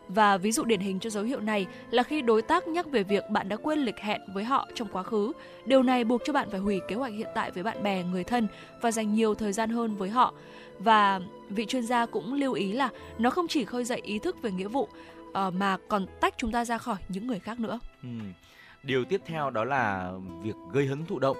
Và 0.09 0.37
ví 0.37 0.51
dụ 0.51 0.63
điển 0.63 0.79
hình 0.79 0.99
cho 0.99 1.09
dấu 1.09 1.23
hiệu 1.23 1.39
này 1.39 1.67
là 1.91 2.03
khi 2.03 2.21
đối 2.21 2.41
tác 2.41 2.67
nhắc 2.67 2.91
về 2.91 3.03
việc 3.03 3.29
bạn 3.29 3.49
đã 3.49 3.55
quên 3.55 3.79
lịch 3.79 3.99
hẹn 3.99 4.21
với 4.33 4.43
họ 4.43 4.67
trong 4.75 4.87
quá 4.91 5.03
khứ. 5.03 5.31
Điều 5.65 5.83
này 5.83 6.03
buộc 6.03 6.21
cho 6.25 6.33
bạn 6.33 6.49
phải 6.51 6.59
hủy 6.59 6.79
kế 6.87 6.95
hoạch 6.95 7.13
hiện 7.13 7.29
tại 7.35 7.51
với 7.51 7.63
bạn 7.63 7.83
bè, 7.83 8.03
người 8.03 8.23
thân 8.23 8.47
và 8.81 8.91
dành 8.91 9.13
nhiều 9.13 9.35
thời 9.35 9.53
gian 9.53 9.69
hơn 9.69 9.95
với 9.95 10.09
họ. 10.09 10.33
Và 10.79 11.19
vị 11.49 11.65
chuyên 11.65 11.83
gia 11.83 12.05
cũng 12.05 12.33
lưu 12.33 12.53
ý 12.53 12.71
là 12.71 12.89
nó 13.17 13.29
không 13.29 13.47
chỉ 13.47 13.65
khơi 13.65 13.83
dậy 13.83 14.01
ý 14.03 14.19
thức 14.19 14.41
về 14.41 14.51
nghĩa 14.51 14.67
vụ 14.67 14.87
ờ, 15.33 15.51
mà 15.51 15.77
còn 15.87 16.05
tách 16.21 16.33
chúng 16.37 16.51
ta 16.51 16.65
ra 16.65 16.77
khỏi 16.77 16.97
những 17.09 17.27
người 17.27 17.39
khác 17.39 17.59
nữa. 17.59 17.79
Ừ. 18.03 18.09
Điều 18.83 19.05
tiếp 19.05 19.21
theo 19.25 19.49
đó 19.49 19.63
là 19.63 20.11
việc 20.43 20.55
gây 20.73 20.85
hấn 20.87 21.05
thụ 21.05 21.19
động 21.19 21.37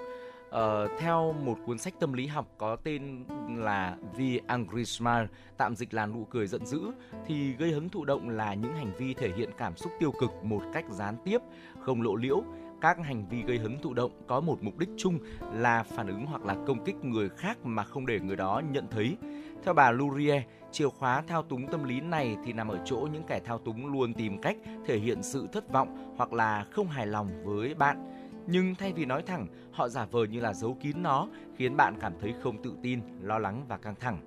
Uh, 0.50 0.92
theo 1.00 1.34
một 1.34 1.58
cuốn 1.66 1.78
sách 1.78 1.94
tâm 2.00 2.14
lý 2.14 2.28
học 2.28 2.48
có 2.58 2.76
tên 2.76 3.26
là 3.58 3.98
The 4.18 4.40
Angry 4.48 4.86
Smile, 4.86 5.28
tạm 5.58 5.76
dịch 5.76 5.94
là 5.94 6.06
nụ 6.06 6.26
cười 6.30 6.48
giận 6.48 6.66
dữ, 6.66 6.80
thì 7.26 7.54
gây 7.54 7.72
hứng 7.72 7.90
thụ 7.90 8.06
động 8.06 8.30
là 8.30 8.54
những 8.54 8.74
hành 8.74 8.92
vi 8.98 9.14
thể 9.14 9.32
hiện 9.36 9.50
cảm 9.58 9.78
xúc 9.78 9.92
tiêu 10.00 10.12
cực 10.20 10.32
một 10.44 10.62
cách 10.74 10.86
gián 10.90 11.16
tiếp, 11.26 11.42
không 11.80 12.02
lộ 12.02 12.16
liễu. 12.16 12.44
Các 12.82 12.98
hành 13.04 13.26
vi 13.30 13.42
gây 13.42 13.58
hứng 13.58 13.82
thụ 13.82 13.94
động 13.94 14.12
có 14.28 14.40
một 14.40 14.58
mục 14.64 14.78
đích 14.78 14.90
chung 14.98 15.20
là 15.54 15.84
phản 15.84 16.08
ứng 16.08 16.26
hoặc 16.26 16.46
là 16.46 16.56
công 16.68 16.86
kích 16.86 16.96
người 17.06 17.30
khác 17.30 17.58
mà 17.64 17.84
không 17.84 18.06
để 18.06 18.20
người 18.20 18.36
đó 18.36 18.62
nhận 18.72 18.88
thấy. 18.92 19.18
Theo 19.64 19.74
bà 19.74 19.92
Lurie, 19.92 20.44
chìa 20.72 20.90
khóa 20.90 21.22
thao 21.22 21.44
túng 21.44 21.68
tâm 21.68 21.84
lý 21.84 22.02
này 22.02 22.38
thì 22.46 22.54
nằm 22.54 22.68
ở 22.68 22.80
chỗ 22.86 23.08
những 23.14 23.24
kẻ 23.28 23.40
thao 23.46 23.58
túng 23.58 23.94
luôn 23.94 24.14
tìm 24.14 24.42
cách 24.42 24.58
thể 24.86 24.98
hiện 24.98 25.24
sự 25.24 25.48
thất 25.52 25.72
vọng 25.72 26.14
hoặc 26.18 26.34
là 26.34 26.66
không 26.72 26.88
hài 26.88 27.08
lòng 27.08 27.44
với 27.44 27.74
bạn 27.74 28.19
nhưng 28.48 28.76
thay 28.76 28.94
vì 28.94 29.06
nói 29.06 29.22
thẳng, 29.22 29.48
họ 29.72 29.90
giả 29.90 30.06
vờ 30.12 30.26
như 30.26 30.40
là 30.40 30.54
giấu 30.54 30.78
kín 30.82 31.04
nó, 31.04 31.28
khiến 31.58 31.78
bạn 31.78 31.96
cảm 32.02 32.14
thấy 32.22 32.34
không 32.44 32.64
tự 32.64 32.74
tin, 32.84 33.00
lo 33.22 33.38
lắng 33.38 33.66
và 33.68 33.78
căng 33.78 33.96
thẳng. 34.00 34.18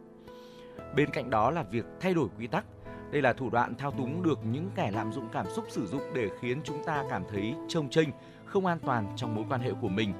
Bên 0.96 1.10
cạnh 1.10 1.30
đó 1.30 1.50
là 1.50 1.62
việc 1.62 1.84
thay 2.00 2.14
đổi 2.14 2.28
quy 2.38 2.46
tắc. 2.46 2.64
Đây 3.10 3.22
là 3.22 3.32
thủ 3.32 3.50
đoạn 3.50 3.74
thao 3.74 3.90
túng 3.90 4.22
được 4.22 4.38
những 4.52 4.70
kẻ 4.74 4.90
lạm 4.94 5.12
dụng 5.12 5.28
cảm 5.32 5.46
xúc 5.50 5.64
sử 5.68 5.86
dụng 5.86 6.02
để 6.14 6.30
khiến 6.40 6.60
chúng 6.64 6.84
ta 6.86 7.04
cảm 7.10 7.22
thấy 7.30 7.54
trông 7.68 7.90
chênh, 7.90 8.08
không 8.44 8.66
an 8.66 8.78
toàn 8.78 9.06
trong 9.16 9.34
mối 9.34 9.44
quan 9.48 9.60
hệ 9.60 9.72
của 9.80 9.88
mình. 9.88 10.12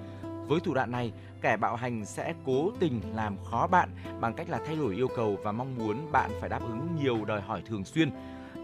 Với 0.49 0.61
thủ 0.61 0.75
đoạn 0.75 0.91
này, 0.91 1.13
kẻ 1.43 1.57
bạo 1.57 1.77
hành 1.77 2.05
sẽ 2.05 2.35
cố 2.45 2.71
tình 2.81 3.01
làm 3.15 3.37
khó 3.45 3.67
bạn 3.67 3.89
bằng 4.21 4.35
cách 4.35 4.51
là 4.51 4.61
thay 4.67 4.77
đổi 4.77 4.95
yêu 4.95 5.09
cầu 5.17 5.39
và 5.43 5.53
mong 5.53 5.77
muốn 5.79 6.13
bạn 6.13 6.31
phải 6.41 6.49
đáp 6.49 6.61
ứng 6.63 6.89
nhiều 7.03 7.25
đòi 7.25 7.41
hỏi 7.41 7.63
thường 7.67 7.85
xuyên. 7.85 8.11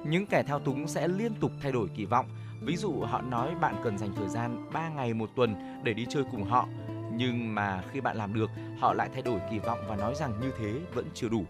Những 0.04 0.26
kẻ 0.26 0.42
thao 0.42 0.58
túng 0.58 0.88
sẽ 0.88 1.08
liên 1.08 1.34
tục 1.40 1.52
thay 1.62 1.72
đổi 1.72 1.88
kỳ 1.96 2.04
vọng, 2.04 2.26
Ví 2.60 2.76
dụ 2.76 2.92
họ 3.00 3.20
nói 3.20 3.54
bạn 3.54 3.74
cần 3.84 3.98
dành 3.98 4.10
thời 4.16 4.28
gian 4.28 4.70
3 4.72 4.88
ngày 4.88 5.14
một 5.14 5.30
tuần 5.36 5.54
để 5.82 5.94
đi 5.94 6.06
chơi 6.08 6.24
cùng 6.32 6.44
họ, 6.44 6.68
nhưng 7.16 7.54
mà 7.54 7.82
khi 7.92 8.00
bạn 8.00 8.16
làm 8.16 8.34
được, 8.34 8.50
họ 8.78 8.92
lại 8.92 9.08
thay 9.12 9.22
đổi 9.22 9.40
kỳ 9.50 9.58
vọng 9.58 9.78
và 9.88 9.96
nói 9.96 10.14
rằng 10.14 10.32
như 10.40 10.50
thế 10.58 10.80
vẫn 10.94 11.04
chưa 11.14 11.28
đủ. 11.28 11.44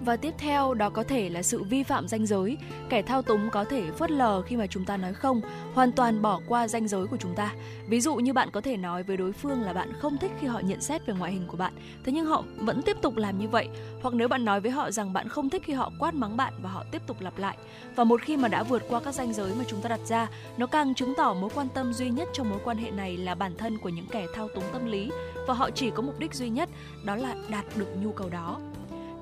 Và 0.00 0.16
tiếp 0.16 0.34
theo 0.38 0.74
đó 0.74 0.90
có 0.90 1.02
thể 1.02 1.28
là 1.28 1.42
sự 1.42 1.62
vi 1.62 1.82
phạm 1.82 2.08
danh 2.08 2.26
giới. 2.26 2.58
Kẻ 2.88 3.02
thao 3.02 3.22
túng 3.22 3.50
có 3.50 3.64
thể 3.64 3.90
phớt 3.90 4.10
lờ 4.10 4.42
khi 4.42 4.56
mà 4.56 4.66
chúng 4.66 4.84
ta 4.84 4.96
nói 4.96 5.14
không, 5.14 5.40
hoàn 5.74 5.92
toàn 5.92 6.22
bỏ 6.22 6.40
qua 6.48 6.68
danh 6.68 6.88
giới 6.88 7.06
của 7.06 7.16
chúng 7.16 7.34
ta. 7.34 7.52
Ví 7.88 8.00
dụ 8.00 8.14
như 8.14 8.32
bạn 8.32 8.50
có 8.50 8.60
thể 8.60 8.76
nói 8.76 9.02
với 9.02 9.16
đối 9.16 9.32
phương 9.32 9.62
là 9.62 9.72
bạn 9.72 9.92
không 9.92 10.18
thích 10.18 10.30
khi 10.40 10.46
họ 10.46 10.60
nhận 10.60 10.80
xét 10.80 11.06
về 11.06 11.14
ngoại 11.14 11.32
hình 11.32 11.46
của 11.46 11.56
bạn, 11.56 11.72
thế 12.04 12.12
nhưng 12.12 12.26
họ 12.26 12.44
vẫn 12.56 12.82
tiếp 12.82 12.96
tục 13.02 13.16
làm 13.16 13.38
như 13.38 13.48
vậy. 13.48 13.68
Hoặc 14.02 14.14
nếu 14.14 14.28
bạn 14.28 14.44
nói 14.44 14.60
với 14.60 14.70
họ 14.70 14.90
rằng 14.90 15.12
bạn 15.12 15.28
không 15.28 15.50
thích 15.50 15.62
khi 15.64 15.72
họ 15.72 15.92
quát 15.98 16.14
mắng 16.14 16.36
bạn 16.36 16.52
và 16.62 16.70
họ 16.70 16.84
tiếp 16.92 17.02
tục 17.06 17.20
lặp 17.20 17.38
lại. 17.38 17.56
Và 17.96 18.04
một 18.04 18.20
khi 18.22 18.36
mà 18.36 18.48
đã 18.48 18.62
vượt 18.62 18.82
qua 18.88 19.00
các 19.00 19.14
danh 19.14 19.32
giới 19.32 19.52
mà 19.58 19.64
chúng 19.68 19.80
ta 19.80 19.88
đặt 19.88 20.00
ra, 20.06 20.28
nó 20.56 20.66
càng 20.66 20.94
chứng 20.94 21.14
tỏ 21.16 21.34
mối 21.34 21.50
quan 21.54 21.68
tâm 21.68 21.92
duy 21.92 22.10
nhất 22.10 22.28
trong 22.32 22.50
mối 22.50 22.58
quan 22.64 22.76
hệ 22.76 22.90
này 22.90 23.16
là 23.16 23.34
bản 23.34 23.56
thân 23.58 23.78
của 23.78 23.88
những 23.88 24.06
kẻ 24.10 24.26
thao 24.34 24.48
túng 24.54 24.64
tâm 24.72 24.86
lý 24.86 25.10
và 25.46 25.54
họ 25.54 25.70
chỉ 25.70 25.90
có 25.90 26.02
mục 26.02 26.18
đích 26.18 26.34
duy 26.34 26.48
nhất 26.48 26.68
đó 27.04 27.16
là 27.16 27.34
đạt 27.48 27.64
được 27.76 27.88
nhu 28.02 28.12
cầu 28.12 28.28
đó 28.28 28.60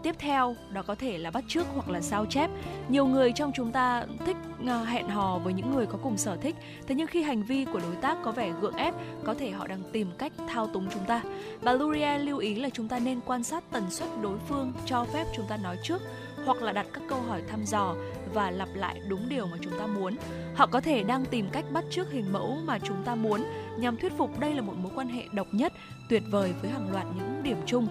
tiếp 0.03 0.15
theo 0.19 0.57
đó 0.73 0.83
có 0.87 0.95
thể 0.95 1.19
là 1.19 1.31
bắt 1.31 1.45
chước 1.49 1.67
hoặc 1.75 1.89
là 1.89 2.01
sao 2.01 2.27
chép. 2.27 2.51
Nhiều 2.89 3.07
người 3.07 3.33
trong 3.33 3.53
chúng 3.55 3.73
ta 3.73 4.05
thích 4.27 4.37
à, 4.67 4.85
hẹn 4.85 5.09
hò 5.09 5.39
với 5.39 5.53
những 5.53 5.75
người 5.75 5.87
có 5.87 5.99
cùng 6.03 6.17
sở 6.17 6.37
thích. 6.37 6.57
Thế 6.87 6.95
nhưng 6.95 7.07
khi 7.07 7.23
hành 7.23 7.43
vi 7.43 7.65
của 7.65 7.79
đối 7.79 7.97
tác 7.97 8.19
có 8.25 8.33
vẻ 8.33 8.53
gượng 8.61 8.77
ép 8.77 8.95
có 9.25 9.35
thể 9.35 9.51
họ 9.51 9.67
đang 9.67 9.83
tìm 9.93 10.11
cách 10.19 10.33
thao 10.49 10.67
túng 10.67 10.89
chúng 10.95 11.05
ta. 11.05 11.23
Bà 11.63 11.73
Luria 11.73 12.19
lưu 12.19 12.39
ý 12.39 12.55
là 12.55 12.71
chúng 12.71 12.89
ta 12.89 12.99
nên 12.99 13.21
quan 13.27 13.45
sát 13.45 13.65
tần 13.71 13.91
suất 13.91 14.09
đối 14.23 14.39
phương 14.49 14.73
cho 14.87 15.05
phép 15.05 15.25
chúng 15.37 15.47
ta 15.49 15.57
nói 15.57 15.77
trước 15.83 16.03
hoặc 16.45 16.63
là 16.63 16.73
đặt 16.73 16.87
các 16.93 17.03
câu 17.09 17.21
hỏi 17.21 17.43
thăm 17.49 17.65
dò 17.65 17.95
và 18.35 18.51
lặp 18.51 18.69
lại 18.75 19.01
đúng 19.09 19.29
điều 19.29 19.47
mà 19.47 19.57
chúng 19.61 19.79
ta 19.79 19.87
muốn. 19.87 20.17
Họ 20.55 20.67
có 20.67 20.81
thể 20.81 21.03
đang 21.03 21.25
tìm 21.25 21.49
cách 21.53 21.65
bắt 21.73 21.85
chước 21.91 22.11
hình 22.11 22.33
mẫu 22.33 22.59
mà 22.65 22.79
chúng 22.79 23.05
ta 23.05 23.15
muốn 23.15 23.45
nhằm 23.79 23.97
thuyết 23.97 24.13
phục 24.19 24.41
đây 24.41 24.55
là 24.55 24.61
một 24.63 24.75
mối 24.77 24.93
quan 24.95 25.09
hệ 25.09 25.25
độc 25.33 25.47
nhất, 25.53 25.73
tuyệt 26.09 26.23
vời 26.31 26.55
với 26.63 26.71
hàng 26.71 26.93
loạt 26.93 27.07
những 27.17 27.43
điểm 27.43 27.57
chung 27.67 27.89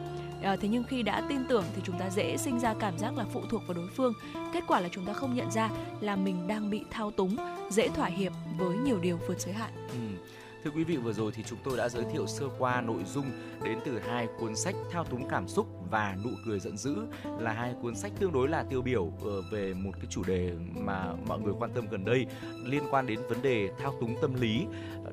à, 0.48 0.56
thế 0.56 0.68
nhưng 0.68 0.84
khi 0.84 1.04
đã 1.04 1.22
tin 1.30 1.46
tưởng 1.50 1.64
thì 1.76 1.82
chúng 1.86 2.00
ta 2.00 2.10
dễ 2.10 2.38
sinh 2.38 2.60
ra 2.60 2.74
cảm 2.80 2.98
giác 2.98 3.18
là 3.18 3.26
phụ 3.34 3.42
thuộc 3.50 3.68
vào 3.68 3.78
đối 3.78 3.88
phương 3.88 4.14
kết 4.54 4.64
quả 4.68 4.80
là 4.80 4.90
chúng 4.92 5.06
ta 5.06 5.14
không 5.14 5.36
nhận 5.36 5.52
ra 5.52 5.70
là 6.02 6.16
mình 6.16 6.48
đang 6.48 6.70
bị 6.70 6.84
thao 6.92 7.12
túng 7.12 7.36
dễ 7.70 7.88
thỏa 7.88 8.08
hiệp 8.08 8.34
với 8.58 8.78
nhiều 8.78 9.00
điều 9.00 9.20
vượt 9.28 9.40
giới 9.40 9.54
hạn 9.54 9.72
ừ. 9.76 10.07
Thưa 10.68 10.74
quý 10.74 10.84
vị, 10.84 10.98
vừa 10.98 11.14
rồi 11.14 11.32
thì 11.36 11.44
chúng 11.44 11.60
tôi 11.64 11.78
đã 11.78 11.90
giới 11.90 12.04
thiệu 12.14 12.28
sơ 12.28 12.46
qua 12.60 12.82
nội 12.82 13.04
dung 13.06 13.26
đến 13.64 13.80
từ 13.86 14.00
hai 14.00 14.28
cuốn 14.40 14.56
sách 14.56 14.76
Thao 14.92 15.04
túng 15.04 15.30
cảm 15.30 15.48
xúc 15.48 15.68
và 15.90 16.18
Nụ 16.24 16.30
cười 16.46 16.60
giận 16.60 16.78
dữ 16.78 16.96
là 17.40 17.54
hai 17.54 17.74
cuốn 17.82 17.96
sách 17.96 18.12
tương 18.20 18.32
đối 18.32 18.48
là 18.48 18.64
tiêu 18.70 18.82
biểu 18.82 19.12
ờ, 19.26 19.42
về 19.52 19.74
một 19.74 19.92
cái 19.96 20.06
chủ 20.10 20.24
đề 20.24 20.54
mà 20.76 21.14
mọi 21.28 21.40
người 21.40 21.54
quan 21.60 21.72
tâm 21.74 21.88
gần 21.90 22.06
đây 22.06 22.26
liên 22.64 22.84
quan 22.92 23.08
đến 23.08 23.20
vấn 23.30 23.42
đề 23.42 23.70
thao 23.80 23.96
túng 24.02 24.16
tâm 24.22 24.34
lý. 24.42 24.66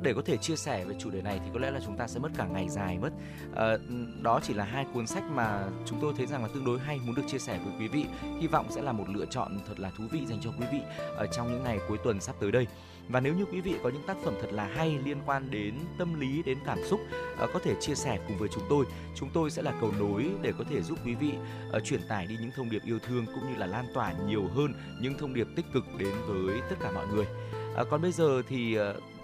Để 0.02 0.14
có 0.14 0.22
thể 0.24 0.36
chia 0.36 0.56
sẻ 0.56 0.84
về 0.84 0.94
chủ 0.98 1.10
đề 1.10 1.22
này 1.22 1.40
thì 1.44 1.50
có 1.54 1.60
lẽ 1.60 1.70
là 1.70 1.80
chúng 1.86 1.96
ta 1.96 2.06
sẽ 2.06 2.20
mất 2.20 2.30
cả 2.36 2.46
ngày 2.46 2.68
dài 2.68 2.98
mất. 2.98 3.10
À, 3.54 3.76
đó 4.22 4.40
chỉ 4.42 4.54
là 4.54 4.64
hai 4.64 4.86
cuốn 4.94 5.06
sách 5.06 5.24
mà 5.30 5.68
chúng 5.86 5.98
tôi 6.00 6.14
thấy 6.16 6.26
rằng 6.26 6.42
là 6.42 6.48
tương 6.54 6.64
đối 6.64 6.78
hay 6.78 6.98
muốn 7.04 7.14
được 7.14 7.22
chia 7.26 7.38
sẻ 7.38 7.58
với 7.64 7.74
quý 7.78 7.88
vị. 7.88 8.06
Hy 8.40 8.46
vọng 8.46 8.66
sẽ 8.70 8.82
là 8.82 8.92
một 8.92 9.08
lựa 9.08 9.26
chọn 9.26 9.58
thật 9.66 9.80
là 9.80 9.90
thú 9.98 10.04
vị 10.10 10.26
dành 10.26 10.38
cho 10.40 10.50
quý 10.58 10.66
vị 10.72 10.80
ở 11.16 11.26
trong 11.26 11.52
những 11.52 11.62
ngày 11.62 11.78
cuối 11.88 11.98
tuần 12.04 12.20
sắp 12.20 12.36
tới 12.40 12.52
đây. 12.52 12.66
Và 13.08 13.20
nếu 13.20 13.34
như 13.34 13.44
quý 13.44 13.60
vị 13.60 13.74
có 13.82 13.88
những 13.88 14.02
tác 14.06 14.16
phẩm 14.24 14.34
thật 14.40 14.52
là 14.52 14.66
hay 14.66 14.98
liên 15.04 15.18
quan 15.26 15.50
đến 15.50 15.74
tâm 15.98 16.20
lý, 16.20 16.42
đến 16.42 16.58
cảm 16.66 16.78
xúc 16.84 17.00
ờ, 17.36 17.48
có 17.52 17.58
thể 17.58 17.74
chia 17.80 17.94
sẻ 17.94 18.18
cùng 18.28 18.38
với 18.38 18.48
chúng 18.48 18.62
tôi. 18.68 18.86
Chúng 19.14 19.30
tôi 19.34 19.50
sẽ 19.50 19.62
là 19.62 19.72
cầu 19.80 19.92
nối 19.98 20.30
để 20.42 20.52
có 20.58 20.64
thể 20.70 20.82
giúp 20.82 20.98
quý 21.04 21.14
vị 21.14 21.32
ờ, 21.70 21.80
truyền 21.80 22.00
tải 22.08 22.26
đi 22.26 22.36
những 22.40 22.50
thông 22.56 22.70
điệp 22.70 22.82
yêu 22.84 22.98
thương 22.98 23.26
cũng 23.26 23.52
như 23.52 23.56
là 23.56 23.66
lan 23.66 23.84
tỏa 23.94 24.12
nhiều 24.26 24.48
hơn 24.54 24.72
những 25.00 25.14
thông 25.18 25.34
điệp 25.34 25.46
tích 25.56 25.66
cực 25.72 25.84
đến 25.98 26.14
với 26.26 26.60
tất 26.70 26.76
cả 26.80 26.92
mọi 26.92 27.06
người. 27.06 27.26
Ờ, 27.74 27.84
còn 27.84 28.02
bây 28.02 28.12
giờ 28.12 28.42
thì 28.48 28.76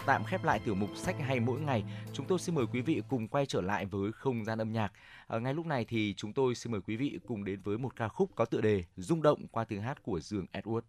tạm 0.07 0.25
khép 0.25 0.45
lại 0.45 0.61
tiểu 0.65 0.75
mục 0.75 0.91
sách 0.97 1.17
hay 1.21 1.41
mỗi 1.41 1.61
ngày, 1.61 1.85
chúng 2.13 2.27
tôi 2.27 2.39
xin 2.39 2.55
mời 2.55 2.67
quý 2.73 2.81
vị 2.81 3.03
cùng 3.09 3.29
quay 3.29 3.47
trở 3.47 3.61
lại 3.61 3.87
với 3.87 4.13
không 4.13 4.45
gian 4.45 4.59
âm 4.59 4.73
nhạc. 4.73 4.93
À, 5.27 5.39
ngay 5.39 5.55
lúc 5.55 5.67
này 5.67 5.85
thì 5.85 6.15
chúng 6.17 6.33
tôi 6.33 6.55
xin 6.55 6.73
mời 6.73 6.81
quý 6.81 6.97
vị 6.97 7.19
cùng 7.27 7.45
đến 7.45 7.61
với 7.63 7.79
một 7.79 7.97
ca 7.97 8.09
khúc 8.09 8.31
có 8.35 8.45
tựa 8.45 8.61
đề 8.61 8.85
Rung 8.97 9.23
động 9.23 9.47
qua 9.49 9.65
tiếng 9.65 9.83
hát 9.83 10.03
của 10.03 10.21
Dương 10.21 10.47
Edward. 10.53 10.81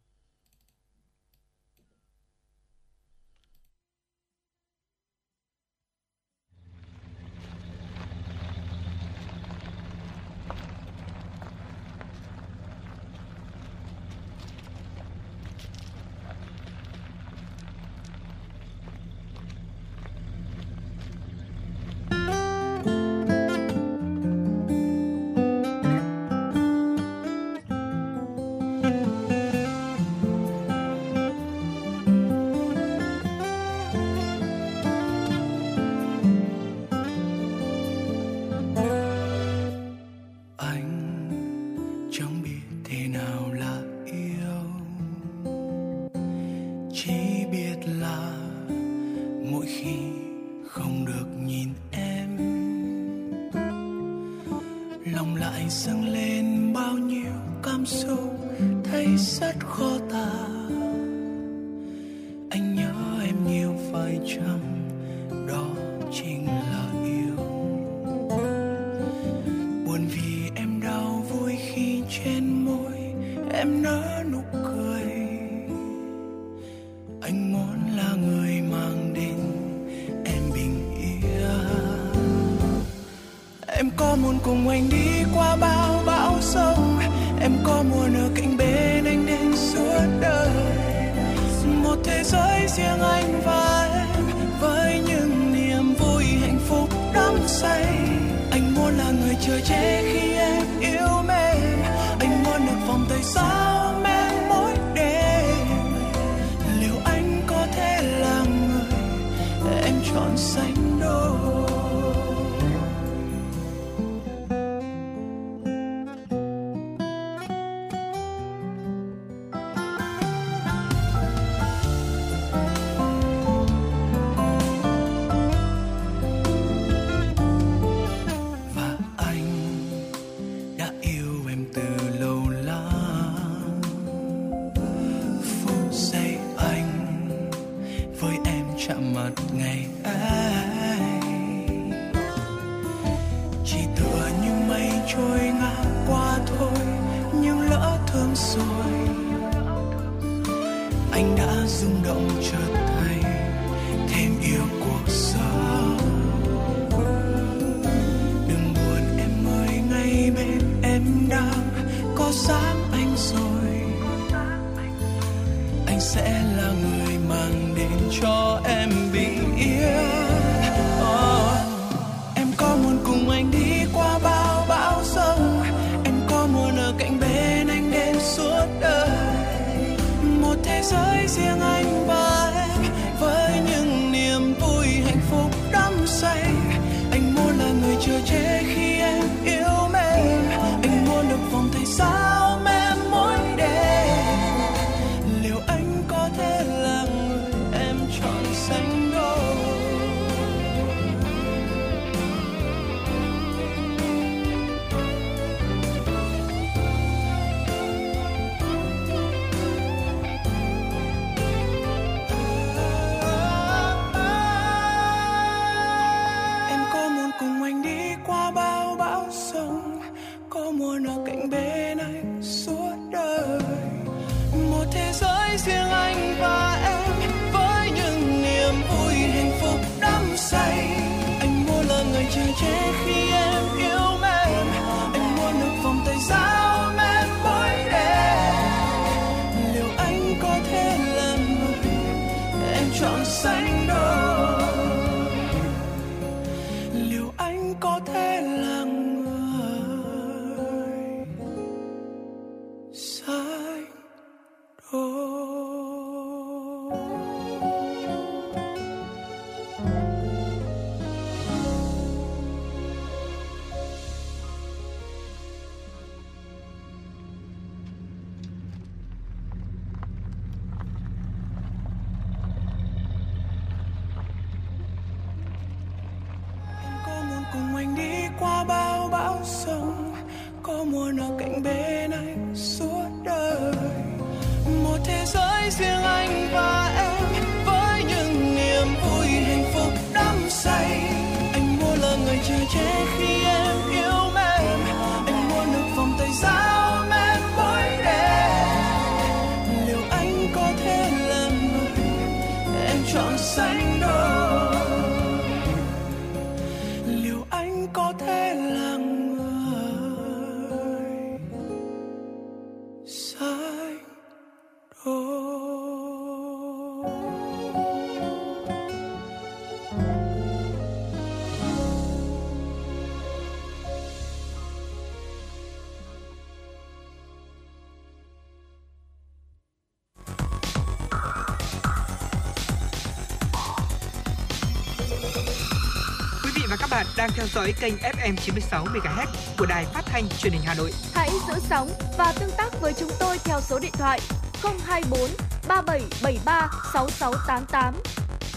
dõi 337.54 337.74
kênh 337.82 337.94
FM 337.96 338.36
96 338.36 338.86
MHz 338.86 339.28
của 339.58 339.66
đài 339.66 339.86
phát 339.86 340.02
thanh 340.06 340.30
truyền 340.30 340.54
hình 340.54 340.62
Hà 340.66 340.76
Nội. 340.76 340.92
Hãy 341.14 341.30
giữ 341.48 341.54
sóng 341.70 341.90
và 342.18 342.34
tương 342.40 342.52
tác 342.58 342.82
với 342.82 342.94
chúng 342.94 343.10
tôi 343.20 343.38
theo 343.44 343.62
số 343.62 343.80
điện 343.80 343.92
thoại 343.94 344.20
024 344.64 345.20
3773 345.68 346.70
6688. 346.94 347.94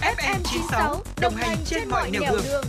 FM 0.01 0.41
96 0.45 1.03
đồng 1.21 1.35
hành 1.35 1.57
trên, 1.57 1.81
trên 1.81 1.89
mọi 1.89 2.11
nẻo 2.11 2.23
đường. 2.33 2.43
đường. 2.45 2.65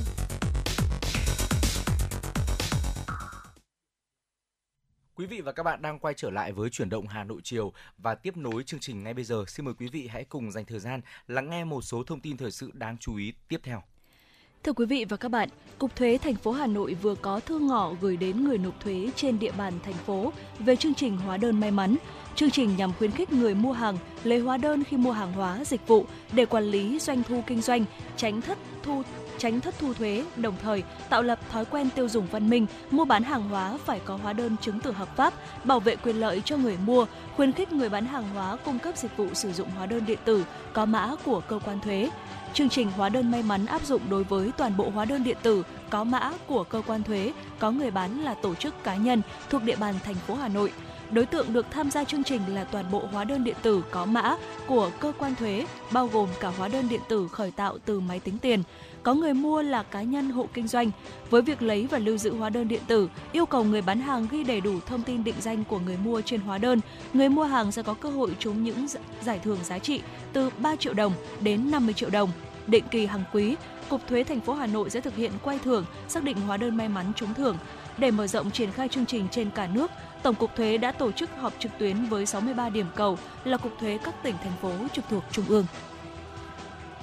Quý 5.16 5.26
vị 5.26 5.42
và 5.42 5.52
các 5.52 5.64
bạn 5.64 5.82
đang 5.82 6.00
quay 6.00 6.14
trở 6.18 6.30
lại 6.30 6.52
với 6.52 6.70
chuyển 6.70 6.90
động 6.90 7.08
Hà 7.08 7.24
Nội 7.24 7.42
chiều 7.44 7.74
và 7.98 8.16
tiếp 8.16 8.38
nối 8.38 8.64
chương 8.64 8.80
trình 8.80 9.04
ngay 9.04 9.14
bây 9.14 9.24
giờ. 9.24 9.46
Xin 9.48 9.66
mời 9.66 9.74
quý 9.74 9.88
vị 9.92 10.08
hãy 10.08 10.24
cùng 10.24 10.52
dành 10.52 10.66
thời 10.66 10.80
gian 10.80 11.02
lắng 11.28 11.50
nghe 11.50 11.64
một 11.64 11.82
số 11.82 12.04
thông 12.04 12.20
tin 12.20 12.38
thời 12.38 12.52
sự 12.52 12.72
đáng 12.74 12.98
chú 12.98 13.16
ý 13.16 13.34
tiếp 13.48 13.60
theo. 13.64 13.84
Thưa 14.66 14.74
quý 14.74 14.86
vị 14.86 15.05
và 15.09 15.18
các 15.18 15.30
bạn, 15.30 15.49
Cục 15.78 15.95
Thuế 15.95 16.18
thành 16.24 16.36
phố 16.36 16.51
Hà 16.51 16.68
Nội 16.68 16.93
vừa 16.93 17.16
có 17.16 17.39
thư 17.39 17.59
ngỏ 17.59 17.91
gửi 18.01 18.18
đến 18.18 18.43
người 18.43 18.57
nộp 18.57 18.80
thuế 18.80 19.09
trên 19.16 19.39
địa 19.39 19.51
bàn 19.57 19.74
thành 19.84 19.93
phố 19.93 20.34
về 20.59 20.76
chương 20.76 20.93
trình 20.93 21.18
hóa 21.18 21.38
đơn 21.38 21.59
may 21.59 21.72
mắn. 21.72 21.95
Chương 22.36 22.51
trình 22.51 22.78
nhằm 22.78 22.93
khuyến 22.93 23.11
khích 23.11 23.34
người 23.34 23.55
mua 23.55 23.72
hàng 23.72 23.97
lấy 24.24 24.39
hóa 24.39 24.57
đơn 24.57 24.84
khi 24.84 24.97
mua 24.97 25.11
hàng 25.11 25.34
hóa, 25.34 25.63
dịch 25.66 25.88
vụ 25.88 26.05
để 26.32 26.45
quản 26.45 26.63
lý 26.63 26.99
doanh 26.99 27.24
thu 27.24 27.43
kinh 27.47 27.61
doanh, 27.61 27.86
tránh 28.18 28.41
thất 28.41 28.57
thu 28.84 29.03
tránh 29.38 29.61
thất 29.61 29.76
thu 29.80 29.93
thuế, 29.93 30.26
đồng 30.36 30.55
thời 30.61 30.84
tạo 31.09 31.22
lập 31.24 31.39
thói 31.51 31.66
quen 31.66 31.89
tiêu 31.95 32.09
dùng 32.09 32.28
văn 32.32 32.49
minh, 32.49 32.66
mua 32.91 33.05
bán 33.05 33.24
hàng 33.24 33.49
hóa 33.49 33.78
phải 33.86 33.99
có 34.05 34.16
hóa 34.24 34.34
đơn 34.34 34.55
chứng 34.61 34.80
từ 34.80 34.91
hợp 34.91 35.16
pháp, 35.16 35.34
bảo 35.63 35.80
vệ 35.80 35.95
quyền 35.95 36.16
lợi 36.16 36.41
cho 36.45 36.57
người 36.57 36.78
mua, 36.86 37.05
khuyến 37.36 37.51
khích 37.51 37.72
người 37.72 37.89
bán 37.89 38.05
hàng 38.05 38.30
hóa 38.34 38.57
cung 38.66 38.80
cấp 38.80 38.97
dịch 38.97 39.18
vụ 39.18 39.28
sử 39.34 39.53
dụng 39.53 39.70
hóa 39.70 39.86
đơn 39.86 40.05
điện 40.05 40.20
tử 40.26 40.45
có 40.74 40.86
mã 40.86 41.11
của 41.26 41.39
cơ 41.39 41.59
quan 41.66 41.80
thuế. 41.80 42.09
Chương 42.56 42.70
trình 42.70 42.91
hóa 42.91 43.10
đơn 43.10 43.32
may 43.32 43.43
mắn 43.43 43.66
áp 43.66 43.86
dụng 43.86 44.01
đối 44.10 44.24
với 44.24 44.51
toàn 44.58 44.78
bộ 44.78 44.89
hóa 44.89 45.06
đơn 45.06 45.24
điện 45.24 45.38
tử 45.43 45.64
có 45.89 46.03
mã 46.03 46.32
của 46.47 46.64
cơ 46.64 46.82
quan 46.88 47.03
thuế, 47.03 47.34
có 47.60 47.72
người 47.72 47.91
bán 47.91 48.22
là 48.24 48.34
tổ 48.34 48.56
chức 48.56 48.84
cá 48.84 48.95
nhân 48.95 49.22
thuộc 49.49 49.64
địa 49.64 49.76
bàn 49.76 49.95
thành 50.03 50.16
phố 50.16 50.36
Hà 50.36 50.47
Nội. 50.47 50.72
Đối 51.12 51.26
tượng 51.26 51.53
được 51.53 51.66
tham 51.72 51.91
gia 51.91 52.03
chương 52.03 52.24
trình 52.24 52.41
là 52.47 52.64
toàn 52.64 52.86
bộ 52.91 53.03
hóa 53.12 53.24
đơn 53.24 53.43
điện 53.43 53.56
tử 53.62 53.84
có 53.91 54.06
mã 54.06 54.36
của 54.68 54.91
cơ 54.99 55.12
quan 55.18 55.36
thuế, 55.36 55.66
bao 55.91 56.08
gồm 56.08 56.30
cả 56.39 56.51
hóa 56.58 56.68
đơn 56.68 56.89
điện 56.89 57.01
tử 57.10 57.28
khởi 57.28 57.51
tạo 57.51 57.78
từ 57.86 57.99
máy 57.99 58.20
tính 58.20 58.38
tiền. 58.38 58.64
Có 59.06 59.14
người 59.14 59.34
mua 59.34 59.62
là 59.62 59.84
cá 59.84 60.01
nhân 60.01 60.30
hộ 60.30 60.47
kinh 60.53 60.68
doanh. 60.68 60.91
Với 61.30 61.41
việc 61.41 61.62
lấy 61.62 61.88
và 61.91 61.97
lưu 61.97 62.18
giữ 62.18 62.36
hóa 62.36 62.49
đơn 62.49 62.68
điện 62.68 62.82
tử, 62.88 63.10
yêu 63.32 63.45
cầu 63.45 63.64
người 63.64 63.82
bán 63.82 63.99
hàng 63.99 64.28
ghi 64.32 64.43
đầy 64.43 64.62
đủ 64.62 64.80
thông 64.86 65.01
tin 65.01 65.24
định 65.24 65.36
danh 65.39 65.64
của 65.64 65.80
người 65.80 65.97
mua 65.97 66.22
trên 66.22 66.39
hóa 66.39 66.58
đơn. 66.58 66.80
Người 67.14 67.30
mua 67.30 67.43
hàng 67.43 67.72
sẽ 67.72 67.84
có 67.84 67.93
cơ 67.93 68.10
hội 68.10 68.36
trúng 68.39 68.64
những 68.64 68.88
giải 69.24 69.39
thưởng 69.43 69.58
giá 69.64 69.80
trị 69.80 70.01
từ 70.34 70.49
3 70.58 70.76
triệu 70.76 70.93
đồng 70.93 71.14
đến 71.39 71.72
50 71.72 71.93
triệu 71.93 72.10
đồng. 72.10 72.30
Định 72.68 72.84
kỳ 72.91 73.06
hàng 73.06 73.24
quý, 73.34 73.56
Cục 73.89 74.08
Thuế 74.08 74.24
thành 74.24 74.39
phố 74.39 74.53
Hà 74.53 74.68
Nội 74.68 74.89
sẽ 74.89 75.01
thực 75.01 75.16
hiện 75.16 75.32
quay 75.43 75.60
thưởng, 75.60 75.86
xác 76.08 76.24
định 76.24 76.38
hóa 76.38 76.58
đơn 76.58 76.78
may 76.78 76.89
mắn 76.89 77.06
trúng 77.16 77.34
thưởng. 77.34 77.58
Để 77.97 78.12
mở 78.12 78.28
rộng 78.28 78.51
triển 78.51 78.72
khai 78.72 78.88
chương 78.88 79.06
trình 79.06 79.28
trên 79.32 79.49
cả 79.56 79.68
nước, 79.68 79.91
Tổng 80.24 80.36
cục 80.36 80.56
Thuế 80.56 80.78
đã 80.78 80.91
tổ 80.91 81.12
chức 81.12 81.30
họp 81.38 81.53
trực 81.60 81.72
tuyến 81.80 82.06
với 82.06 82.26
63 82.26 82.70
điểm 82.70 82.88
cầu 82.95 83.18
là 83.43 83.58
cục 83.58 83.72
thuế 83.80 83.97
các 84.03 84.24
tỉnh 84.24 84.36
thành 84.43 84.53
phố 84.62 84.72
trực 84.93 85.06
thuộc 85.10 85.24
trung 85.32 85.45
ương. 85.47 85.66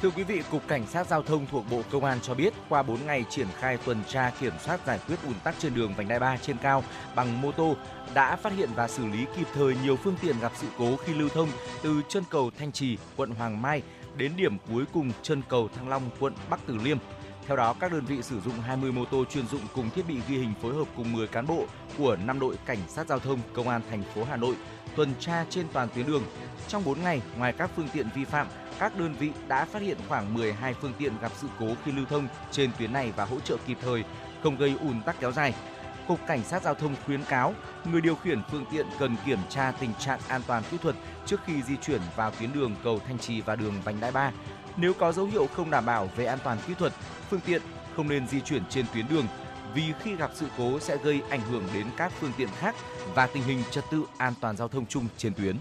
Thưa 0.02 0.10
quý 0.10 0.22
vị, 0.22 0.42
Cục 0.50 0.68
Cảnh 0.68 0.86
sát 0.86 1.06
Giao 1.06 1.22
thông 1.22 1.46
thuộc 1.46 1.64
Bộ 1.70 1.82
Công 1.90 2.04
an 2.04 2.18
cho 2.22 2.34
biết, 2.34 2.52
qua 2.68 2.82
4 2.82 3.06
ngày 3.06 3.24
triển 3.30 3.46
khai 3.58 3.76
tuần 3.84 4.02
tra 4.08 4.32
kiểm 4.40 4.52
soát 4.64 4.80
giải 4.86 4.98
quyết 5.08 5.16
ùn 5.26 5.34
tắc 5.44 5.54
trên 5.58 5.74
đường 5.74 5.94
vành 5.96 6.08
đai 6.08 6.18
3 6.18 6.36
trên 6.36 6.56
cao 6.62 6.84
bằng 7.14 7.42
mô 7.42 7.52
tô, 7.52 7.76
đã 8.14 8.36
phát 8.36 8.52
hiện 8.52 8.68
và 8.74 8.88
xử 8.88 9.06
lý 9.06 9.24
kịp 9.36 9.46
thời 9.54 9.76
nhiều 9.84 9.96
phương 9.96 10.16
tiện 10.22 10.40
gặp 10.40 10.52
sự 10.54 10.66
cố 10.78 10.96
khi 10.96 11.14
lưu 11.14 11.28
thông 11.28 11.48
từ 11.82 12.02
chân 12.08 12.24
cầu 12.30 12.50
Thanh 12.58 12.72
Trì, 12.72 12.98
quận 13.16 13.30
Hoàng 13.30 13.62
Mai 13.62 13.82
đến 14.16 14.32
điểm 14.36 14.56
cuối 14.72 14.84
cùng 14.92 15.12
chân 15.22 15.42
cầu 15.48 15.68
Thăng 15.68 15.88
Long, 15.88 16.02
quận 16.20 16.34
Bắc 16.50 16.60
Từ 16.66 16.76
Liêm. 16.76 16.98
Theo 17.46 17.56
đó, 17.56 17.74
các 17.80 17.92
đơn 17.92 18.04
vị 18.04 18.22
sử 18.22 18.40
dụng 18.40 18.54
20 18.60 18.92
mô 18.92 19.04
tô 19.04 19.24
chuyên 19.24 19.46
dụng 19.46 19.62
cùng 19.74 19.90
thiết 19.90 20.08
bị 20.08 20.16
ghi 20.28 20.38
hình 20.38 20.54
phối 20.62 20.74
hợp 20.74 20.86
cùng 20.96 21.12
10 21.12 21.26
cán 21.26 21.46
bộ 21.46 21.64
của 21.98 22.16
5 22.16 22.40
đội 22.40 22.56
cảnh 22.66 22.78
sát 22.88 23.06
giao 23.06 23.18
thông 23.18 23.38
công 23.52 23.68
an 23.68 23.80
thành 23.90 24.02
phố 24.14 24.24
Hà 24.24 24.36
Nội 24.36 24.54
tuần 24.96 25.14
tra 25.20 25.44
trên 25.50 25.66
toàn 25.72 25.88
tuyến 25.94 26.06
đường. 26.06 26.22
Trong 26.68 26.84
4 26.84 27.02
ngày, 27.02 27.22
ngoài 27.38 27.52
các 27.52 27.70
phương 27.76 27.88
tiện 27.92 28.08
vi 28.14 28.24
phạm, 28.24 28.46
các 28.82 28.98
đơn 28.98 29.14
vị 29.18 29.30
đã 29.48 29.64
phát 29.64 29.82
hiện 29.82 29.98
khoảng 30.08 30.34
12 30.34 30.74
phương 30.74 30.92
tiện 30.98 31.12
gặp 31.22 31.32
sự 31.36 31.48
cố 31.58 31.66
khi 31.84 31.92
lưu 31.92 32.06
thông 32.10 32.28
trên 32.50 32.70
tuyến 32.78 32.92
này 32.92 33.12
và 33.16 33.24
hỗ 33.24 33.40
trợ 33.40 33.56
kịp 33.66 33.78
thời, 33.82 34.04
không 34.42 34.56
gây 34.56 34.74
ùn 34.80 35.02
tắc 35.02 35.20
kéo 35.20 35.32
dài. 35.32 35.54
Cục 36.08 36.18
Cảnh 36.26 36.44
sát 36.44 36.62
Giao 36.62 36.74
thông 36.74 36.96
khuyến 37.06 37.24
cáo 37.24 37.54
người 37.84 38.00
điều 38.00 38.14
khiển 38.14 38.42
phương 38.50 38.64
tiện 38.72 38.86
cần 38.98 39.16
kiểm 39.26 39.38
tra 39.48 39.72
tình 39.80 39.90
trạng 39.98 40.20
an 40.28 40.40
toàn 40.46 40.62
kỹ 40.70 40.76
thuật 40.82 40.94
trước 41.26 41.40
khi 41.46 41.62
di 41.62 41.76
chuyển 41.76 42.00
vào 42.16 42.30
tuyến 42.30 42.52
đường 42.52 42.74
cầu 42.84 43.00
Thanh 43.06 43.18
Trì 43.18 43.40
và 43.40 43.56
đường 43.56 43.74
Vành 43.84 44.00
Đai 44.00 44.12
3. 44.12 44.32
Nếu 44.76 44.94
có 44.94 45.12
dấu 45.12 45.26
hiệu 45.26 45.46
không 45.56 45.70
đảm 45.70 45.86
bảo 45.86 46.08
về 46.16 46.24
an 46.24 46.38
toàn 46.44 46.58
kỹ 46.66 46.74
thuật, 46.78 46.92
phương 47.30 47.40
tiện 47.40 47.62
không 47.96 48.08
nên 48.08 48.28
di 48.28 48.40
chuyển 48.40 48.62
trên 48.70 48.86
tuyến 48.94 49.08
đường 49.08 49.26
vì 49.74 49.92
khi 50.02 50.16
gặp 50.16 50.30
sự 50.34 50.46
cố 50.58 50.80
sẽ 50.80 50.96
gây 50.96 51.22
ảnh 51.30 51.40
hưởng 51.50 51.64
đến 51.74 51.86
các 51.96 52.12
phương 52.20 52.32
tiện 52.36 52.48
khác 52.58 52.74
và 53.14 53.26
tình 53.26 53.42
hình 53.42 53.62
trật 53.70 53.84
tự 53.90 54.04
an 54.16 54.32
toàn 54.40 54.56
giao 54.56 54.68
thông 54.68 54.86
chung 54.86 55.06
trên 55.16 55.34
tuyến. 55.34 55.56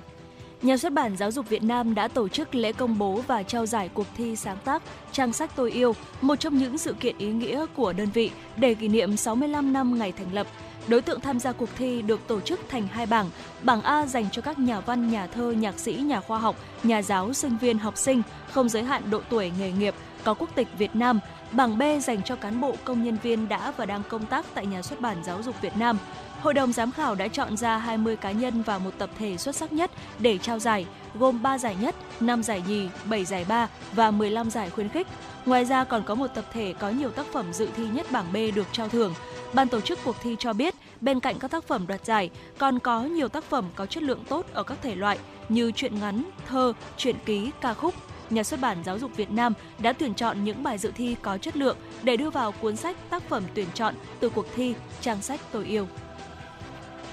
Nhà 0.61 0.77
xuất 0.77 0.93
bản 0.93 1.17
Giáo 1.17 1.31
dục 1.31 1.49
Việt 1.49 1.63
Nam 1.63 1.95
đã 1.95 2.07
tổ 2.07 2.27
chức 2.27 2.55
lễ 2.55 2.71
công 2.71 2.97
bố 2.97 3.21
và 3.27 3.43
trao 3.43 3.65
giải 3.65 3.89
cuộc 3.93 4.07
thi 4.17 4.35
sáng 4.35 4.57
tác 4.65 4.83
Trang 5.11 5.33
sách 5.33 5.51
tôi 5.55 5.71
yêu, 5.71 5.95
một 6.21 6.35
trong 6.35 6.57
những 6.57 6.77
sự 6.77 6.93
kiện 6.93 7.17
ý 7.17 7.27
nghĩa 7.27 7.65
của 7.75 7.93
đơn 7.93 8.09
vị 8.13 8.31
để 8.57 8.73
kỷ 8.73 8.87
niệm 8.87 9.17
65 9.17 9.73
năm 9.73 9.99
ngày 9.99 10.11
thành 10.11 10.33
lập. 10.33 10.47
Đối 10.87 11.01
tượng 11.01 11.19
tham 11.19 11.39
gia 11.39 11.51
cuộc 11.51 11.69
thi 11.77 12.01
được 12.01 12.27
tổ 12.27 12.39
chức 12.41 12.59
thành 12.69 12.87
hai 12.87 13.05
bảng. 13.05 13.29
Bảng 13.63 13.81
A 13.81 14.05
dành 14.05 14.25
cho 14.31 14.41
các 14.41 14.59
nhà 14.59 14.79
văn, 14.79 15.11
nhà 15.11 15.27
thơ, 15.27 15.51
nhạc 15.51 15.79
sĩ, 15.79 15.93
nhà 15.93 16.21
khoa 16.21 16.39
học, 16.39 16.55
nhà 16.83 17.01
giáo, 17.01 17.33
sinh 17.33 17.57
viên, 17.57 17.77
học 17.77 17.97
sinh, 17.97 18.21
không 18.51 18.69
giới 18.69 18.83
hạn 18.83 19.03
độ 19.09 19.21
tuổi 19.29 19.51
nghề 19.59 19.71
nghiệp, 19.71 19.95
có 20.23 20.33
quốc 20.33 20.49
tịch 20.55 20.67
Việt 20.77 20.95
Nam. 20.95 21.19
Bảng 21.51 21.77
B 21.77 21.81
dành 22.01 22.23
cho 22.23 22.35
cán 22.35 22.61
bộ 22.61 22.75
công 22.83 23.03
nhân 23.03 23.17
viên 23.23 23.49
đã 23.49 23.71
và 23.77 23.85
đang 23.85 24.03
công 24.09 24.25
tác 24.25 24.45
tại 24.53 24.65
nhà 24.65 24.81
xuất 24.81 25.01
bản 25.01 25.17
Giáo 25.23 25.43
dục 25.43 25.61
Việt 25.61 25.77
Nam. 25.77 25.97
Hội 26.41 26.53
đồng 26.53 26.73
giám 26.73 26.91
khảo 26.91 27.15
đã 27.15 27.27
chọn 27.27 27.57
ra 27.57 27.77
20 27.77 28.15
cá 28.15 28.31
nhân 28.31 28.61
và 28.61 28.77
một 28.77 28.91
tập 28.97 29.09
thể 29.19 29.37
xuất 29.37 29.55
sắc 29.55 29.73
nhất 29.73 29.91
để 30.19 30.37
trao 30.37 30.59
giải, 30.59 30.85
gồm 31.15 31.41
3 31.41 31.57
giải 31.57 31.75
nhất, 31.81 31.95
5 32.19 32.43
giải 32.43 32.63
nhì, 32.67 32.87
7 33.09 33.25
giải 33.25 33.45
ba 33.49 33.67
và 33.93 34.11
15 34.11 34.49
giải 34.49 34.69
khuyến 34.69 34.89
khích. 34.89 35.07
Ngoài 35.45 35.65
ra 35.65 35.83
còn 35.83 36.03
có 36.03 36.15
một 36.15 36.27
tập 36.27 36.45
thể 36.53 36.73
có 36.79 36.89
nhiều 36.89 37.09
tác 37.09 37.25
phẩm 37.33 37.53
dự 37.53 37.67
thi 37.77 37.83
nhất 37.93 38.11
bảng 38.11 38.33
B 38.33 38.37
được 38.55 38.67
trao 38.71 38.89
thưởng. 38.89 39.13
Ban 39.53 39.67
tổ 39.67 39.81
chức 39.81 39.99
cuộc 40.03 40.15
thi 40.21 40.35
cho 40.39 40.53
biết, 40.53 40.75
bên 41.01 41.19
cạnh 41.19 41.39
các 41.39 41.51
tác 41.51 41.63
phẩm 41.63 41.87
đoạt 41.87 42.05
giải, 42.05 42.29
còn 42.57 42.79
có 42.79 43.01
nhiều 43.03 43.27
tác 43.27 43.43
phẩm 43.43 43.65
có 43.75 43.85
chất 43.85 44.03
lượng 44.03 44.23
tốt 44.29 44.45
ở 44.53 44.63
các 44.63 44.77
thể 44.81 44.95
loại 44.95 45.17
như 45.49 45.71
truyện 45.71 45.99
ngắn, 45.99 46.23
thơ, 46.47 46.73
truyện 46.97 47.15
ký, 47.25 47.51
ca 47.61 47.73
khúc, 47.73 47.93
Nhà 48.29 48.43
xuất 48.43 48.61
bản 48.61 48.77
Giáo 48.85 48.99
dục 48.99 49.15
Việt 49.15 49.31
Nam 49.31 49.53
đã 49.79 49.93
tuyển 49.93 50.13
chọn 50.13 50.43
những 50.43 50.63
bài 50.63 50.77
dự 50.77 50.91
thi 50.95 51.15
có 51.21 51.37
chất 51.37 51.57
lượng 51.57 51.77
để 52.03 52.17
đưa 52.17 52.29
vào 52.29 52.51
cuốn 52.51 52.75
sách 52.75 52.97
tác 53.09 53.23
phẩm 53.29 53.43
tuyển 53.53 53.67
chọn 53.73 53.95
từ 54.19 54.29
cuộc 54.29 54.45
thi 54.55 54.73
Trang 55.01 55.21
sách 55.21 55.39
tôi 55.51 55.65
yêu. 55.65 55.87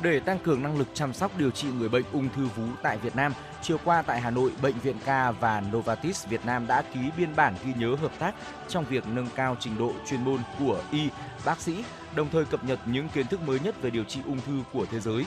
Để 0.03 0.21
tăng 0.21 0.39
cường 0.39 0.63
năng 0.63 0.79
lực 0.79 0.89
chăm 0.95 1.13
sóc 1.13 1.39
điều 1.39 1.51
trị 1.51 1.69
người 1.79 1.89
bệnh 1.89 2.05
ung 2.13 2.29
thư 2.37 2.47
vú 2.57 2.63
tại 2.83 2.99
Việt 2.99 3.17
Nam, 3.17 3.33
chiều 3.63 3.77
qua 3.85 4.03
tại 4.03 4.21
Hà 4.21 4.31
Nội, 4.31 4.53
Bệnh 4.63 4.79
viện 4.79 4.97
Ca 5.05 5.31
và 5.31 5.61
Novartis 5.61 6.27
Việt 6.27 6.47
Nam 6.47 6.67
đã 6.67 6.83
ký 6.83 7.01
biên 7.17 7.37
bản 7.37 7.55
ghi 7.65 7.73
nhớ 7.79 7.95
hợp 7.95 8.13
tác 8.19 8.35
trong 8.69 8.85
việc 8.85 9.05
nâng 9.07 9.29
cao 9.35 9.57
trình 9.61 9.79
độ 9.79 9.93
chuyên 10.09 10.25
môn 10.25 10.41
của 10.59 10.83
y, 10.93 11.09
bác 11.45 11.61
sĩ, 11.61 11.85
đồng 12.17 12.29
thời 12.31 12.45
cập 12.45 12.65
nhật 12.65 12.79
những 12.87 13.09
kiến 13.09 13.27
thức 13.27 13.41
mới 13.43 13.61
nhất 13.61 13.83
về 13.83 13.91
điều 13.91 14.05
trị 14.05 14.21
ung 14.27 14.41
thư 14.41 14.63
của 14.73 14.87
thế 14.91 15.01
giới. 15.01 15.25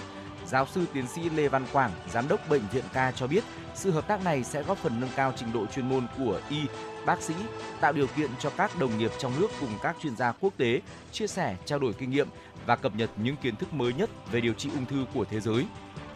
Giáo 0.47 0.65
sư 0.65 0.85
tiến 0.93 1.07
sĩ 1.07 1.29
Lê 1.29 1.47
Văn 1.47 1.65
Quảng, 1.73 1.91
giám 2.11 2.27
đốc 2.27 2.49
bệnh 2.49 2.63
viện 2.71 2.83
Ca 2.93 3.11
cho 3.11 3.27
biết, 3.27 3.43
sự 3.75 3.91
hợp 3.91 4.07
tác 4.07 4.23
này 4.23 4.43
sẽ 4.43 4.63
góp 4.63 4.77
phần 4.77 4.99
nâng 4.99 5.09
cao 5.15 5.33
trình 5.35 5.53
độ 5.53 5.65
chuyên 5.65 5.89
môn 5.89 6.07
của 6.17 6.39
y, 6.49 6.61
bác 7.05 7.21
sĩ, 7.21 7.33
tạo 7.81 7.93
điều 7.93 8.07
kiện 8.07 8.29
cho 8.39 8.49
các 8.49 8.79
đồng 8.79 8.97
nghiệp 8.97 9.11
trong 9.19 9.39
nước 9.39 9.47
cùng 9.59 9.69
các 9.81 9.95
chuyên 10.01 10.15
gia 10.15 10.31
quốc 10.31 10.53
tế 10.57 10.81
chia 11.11 11.27
sẻ, 11.27 11.55
trao 11.65 11.79
đổi 11.79 11.93
kinh 11.93 12.11
nghiệm 12.11 12.27
và 12.65 12.75
cập 12.75 12.95
nhật 12.95 13.09
những 13.17 13.35
kiến 13.35 13.55
thức 13.55 13.73
mới 13.73 13.93
nhất 13.93 14.09
về 14.31 14.41
điều 14.41 14.53
trị 14.53 14.69
ung 14.75 14.85
thư 14.85 15.05
của 15.13 15.25
thế 15.25 15.39
giới. 15.39 15.65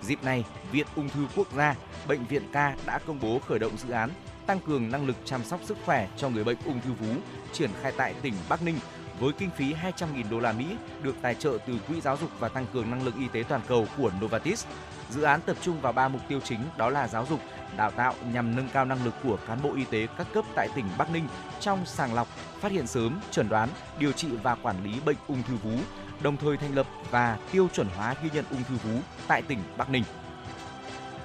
Dịp 0.02 0.24
này, 0.24 0.44
Viện 0.72 0.88
Ung 0.96 1.10
thư 1.10 1.22
Quốc 1.36 1.48
gia, 1.54 1.76
Bệnh 2.08 2.26
viện 2.26 2.44
Ca 2.52 2.76
đã 2.86 3.00
công 3.08 3.20
bố 3.20 3.40
khởi 3.40 3.60
động 3.60 3.78
dự 3.78 3.90
án 3.90 4.10
tăng 4.46 4.60
cường 4.60 4.92
năng 4.92 5.08
lực 5.08 5.16
chăm 5.26 5.44
sóc 5.44 5.60
sức 5.64 5.78
khỏe 5.86 6.08
cho 6.18 6.30
người 6.30 6.44
bệnh 6.44 6.58
ung 6.66 6.82
thư 6.82 6.92
vú 6.94 7.14
triển 7.54 7.70
khai 7.82 7.94
tại 7.98 8.14
tỉnh 8.22 8.34
Bắc 8.50 8.62
Ninh 8.62 8.80
với 9.20 9.34
kinh 9.34 9.50
phí 9.58 9.74
200.000 9.74 10.30
đô 10.30 10.40
la 10.40 10.52
Mỹ 10.52 10.66
được 11.02 11.16
tài 11.22 11.36
trợ 11.36 11.58
từ 11.68 11.80
Quỹ 11.88 12.02
Giáo 12.02 12.18
dục 12.18 12.30
và 12.40 12.50
Tăng 12.50 12.66
cường 12.74 12.92
năng 12.92 13.04
lực 13.06 13.16
y 13.20 13.28
tế 13.28 13.44
toàn 13.50 13.62
cầu 13.68 13.88
của 13.98 14.12
Novartis. 14.22 14.66
Dự 15.10 15.22
án 15.22 15.42
tập 15.42 15.58
trung 15.62 15.82
vào 15.82 15.94
ba 15.94 16.08
mục 16.08 16.22
tiêu 16.28 16.40
chính 16.44 16.60
đó 16.78 16.90
là 16.90 17.08
giáo 17.08 17.26
dục, 17.30 17.40
đào 17.78 17.92
tạo 17.92 18.14
nhằm 18.34 18.56
nâng 18.56 18.70
cao 18.74 18.86
năng 18.86 19.06
lực 19.06 19.14
của 19.24 19.38
cán 19.48 19.62
bộ 19.62 19.74
y 19.76 19.86
tế 19.86 20.08
các 20.18 20.28
cấp 20.34 20.46
tại 20.56 20.70
tỉnh 20.76 20.86
Bắc 20.98 21.12
Ninh 21.12 21.28
trong 21.60 21.86
sàng 21.86 22.14
lọc, 22.14 22.28
phát 22.60 22.72
hiện 22.72 22.88
sớm, 22.88 23.20
chẩn 23.32 23.50
đoán, 23.50 23.70
điều 24.00 24.12
trị 24.12 24.28
và 24.44 24.56
quản 24.56 24.84
lý 24.84 25.00
bệnh 25.06 25.18
ung 25.28 25.44
thư 25.44 25.56
vú, 25.56 25.78
đồng 26.26 26.38
thời 26.38 26.58
thành 26.58 26.76
lập 26.76 26.88
và 27.12 27.38
tiêu 27.52 27.68
chuẩn 27.74 27.88
hóa 27.88 28.16
ghi 28.24 28.30
nhận 28.34 28.46
ung 28.52 28.64
thư 28.70 28.76
vú 28.76 29.00
tại 29.28 29.42
tỉnh 29.42 29.60
Bắc 29.78 29.90
Ninh. 29.90 30.04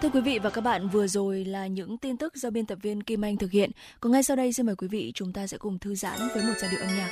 Thưa 0.03 0.09
quý 0.09 0.21
vị 0.21 0.39
và 0.39 0.51
các 0.51 0.61
bạn, 0.61 0.89
vừa 0.89 1.07
rồi 1.07 1.45
là 1.45 1.67
những 1.67 1.99
tin 1.99 2.17
tức 2.17 2.37
do 2.37 2.51
biên 2.51 2.67
tập 2.67 2.79
viên 2.83 3.03
Kim 3.03 3.25
Anh 3.25 3.37
thực 3.37 3.51
hiện. 3.51 3.71
Còn 4.01 4.13
ngay 4.13 4.23
sau 4.23 4.37
đây 4.37 4.53
xin 4.53 4.67
mời 4.67 4.77
quý 4.77 4.89
vị 4.89 5.13
chúng 5.15 5.33
ta 5.33 5.47
sẽ 5.47 5.59
cùng 5.59 5.79
thư 5.79 5.95
giãn 5.95 6.19
với 6.35 6.43
một 6.43 6.53
giai 6.61 6.71
điệu 6.71 6.81
âm 6.81 6.97
nhạc. 6.97 7.11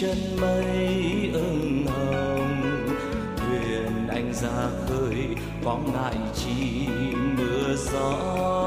chân 0.00 0.18
mây 0.40 1.30
ưng 1.32 1.86
hồng 1.86 2.86
thuyền 3.36 4.08
anh 4.08 4.34
ra 4.34 4.70
khơi 4.88 5.26
có 5.64 5.78
ngại 5.92 6.16
chi 6.34 6.88
mưa 7.36 7.74
gió. 7.92 8.65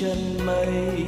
chân 0.00 0.46
mây. 0.46 1.07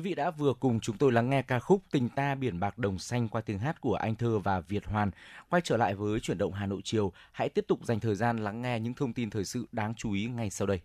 Quý 0.00 0.04
vị 0.04 0.14
đã 0.14 0.30
vừa 0.30 0.52
cùng 0.60 0.80
chúng 0.80 0.96
tôi 0.96 1.12
lắng 1.12 1.30
nghe 1.30 1.42
ca 1.42 1.58
khúc 1.58 1.82
Tình 1.90 2.08
ta 2.08 2.34
biển 2.34 2.60
bạc 2.60 2.78
đồng 2.78 2.98
xanh 2.98 3.28
qua 3.28 3.40
tiếng 3.40 3.58
hát 3.58 3.80
của 3.80 3.94
Anh 3.94 4.14
Thơ 4.14 4.38
và 4.38 4.60
Việt 4.60 4.86
Hoàn. 4.86 5.10
Quay 5.50 5.62
trở 5.64 5.76
lại 5.76 5.94
với 5.94 6.20
chuyển 6.20 6.38
động 6.38 6.52
Hà 6.52 6.66
Nội 6.66 6.80
chiều, 6.84 7.12
hãy 7.32 7.48
tiếp 7.48 7.64
tục 7.68 7.84
dành 7.84 8.00
thời 8.00 8.14
gian 8.14 8.38
lắng 8.38 8.62
nghe 8.62 8.80
những 8.80 8.94
thông 8.94 9.12
tin 9.12 9.30
thời 9.30 9.44
sự 9.44 9.66
đáng 9.72 9.94
chú 9.96 10.12
ý 10.12 10.24
ngay 10.24 10.50
sau 10.50 10.66
đây. 10.66 10.80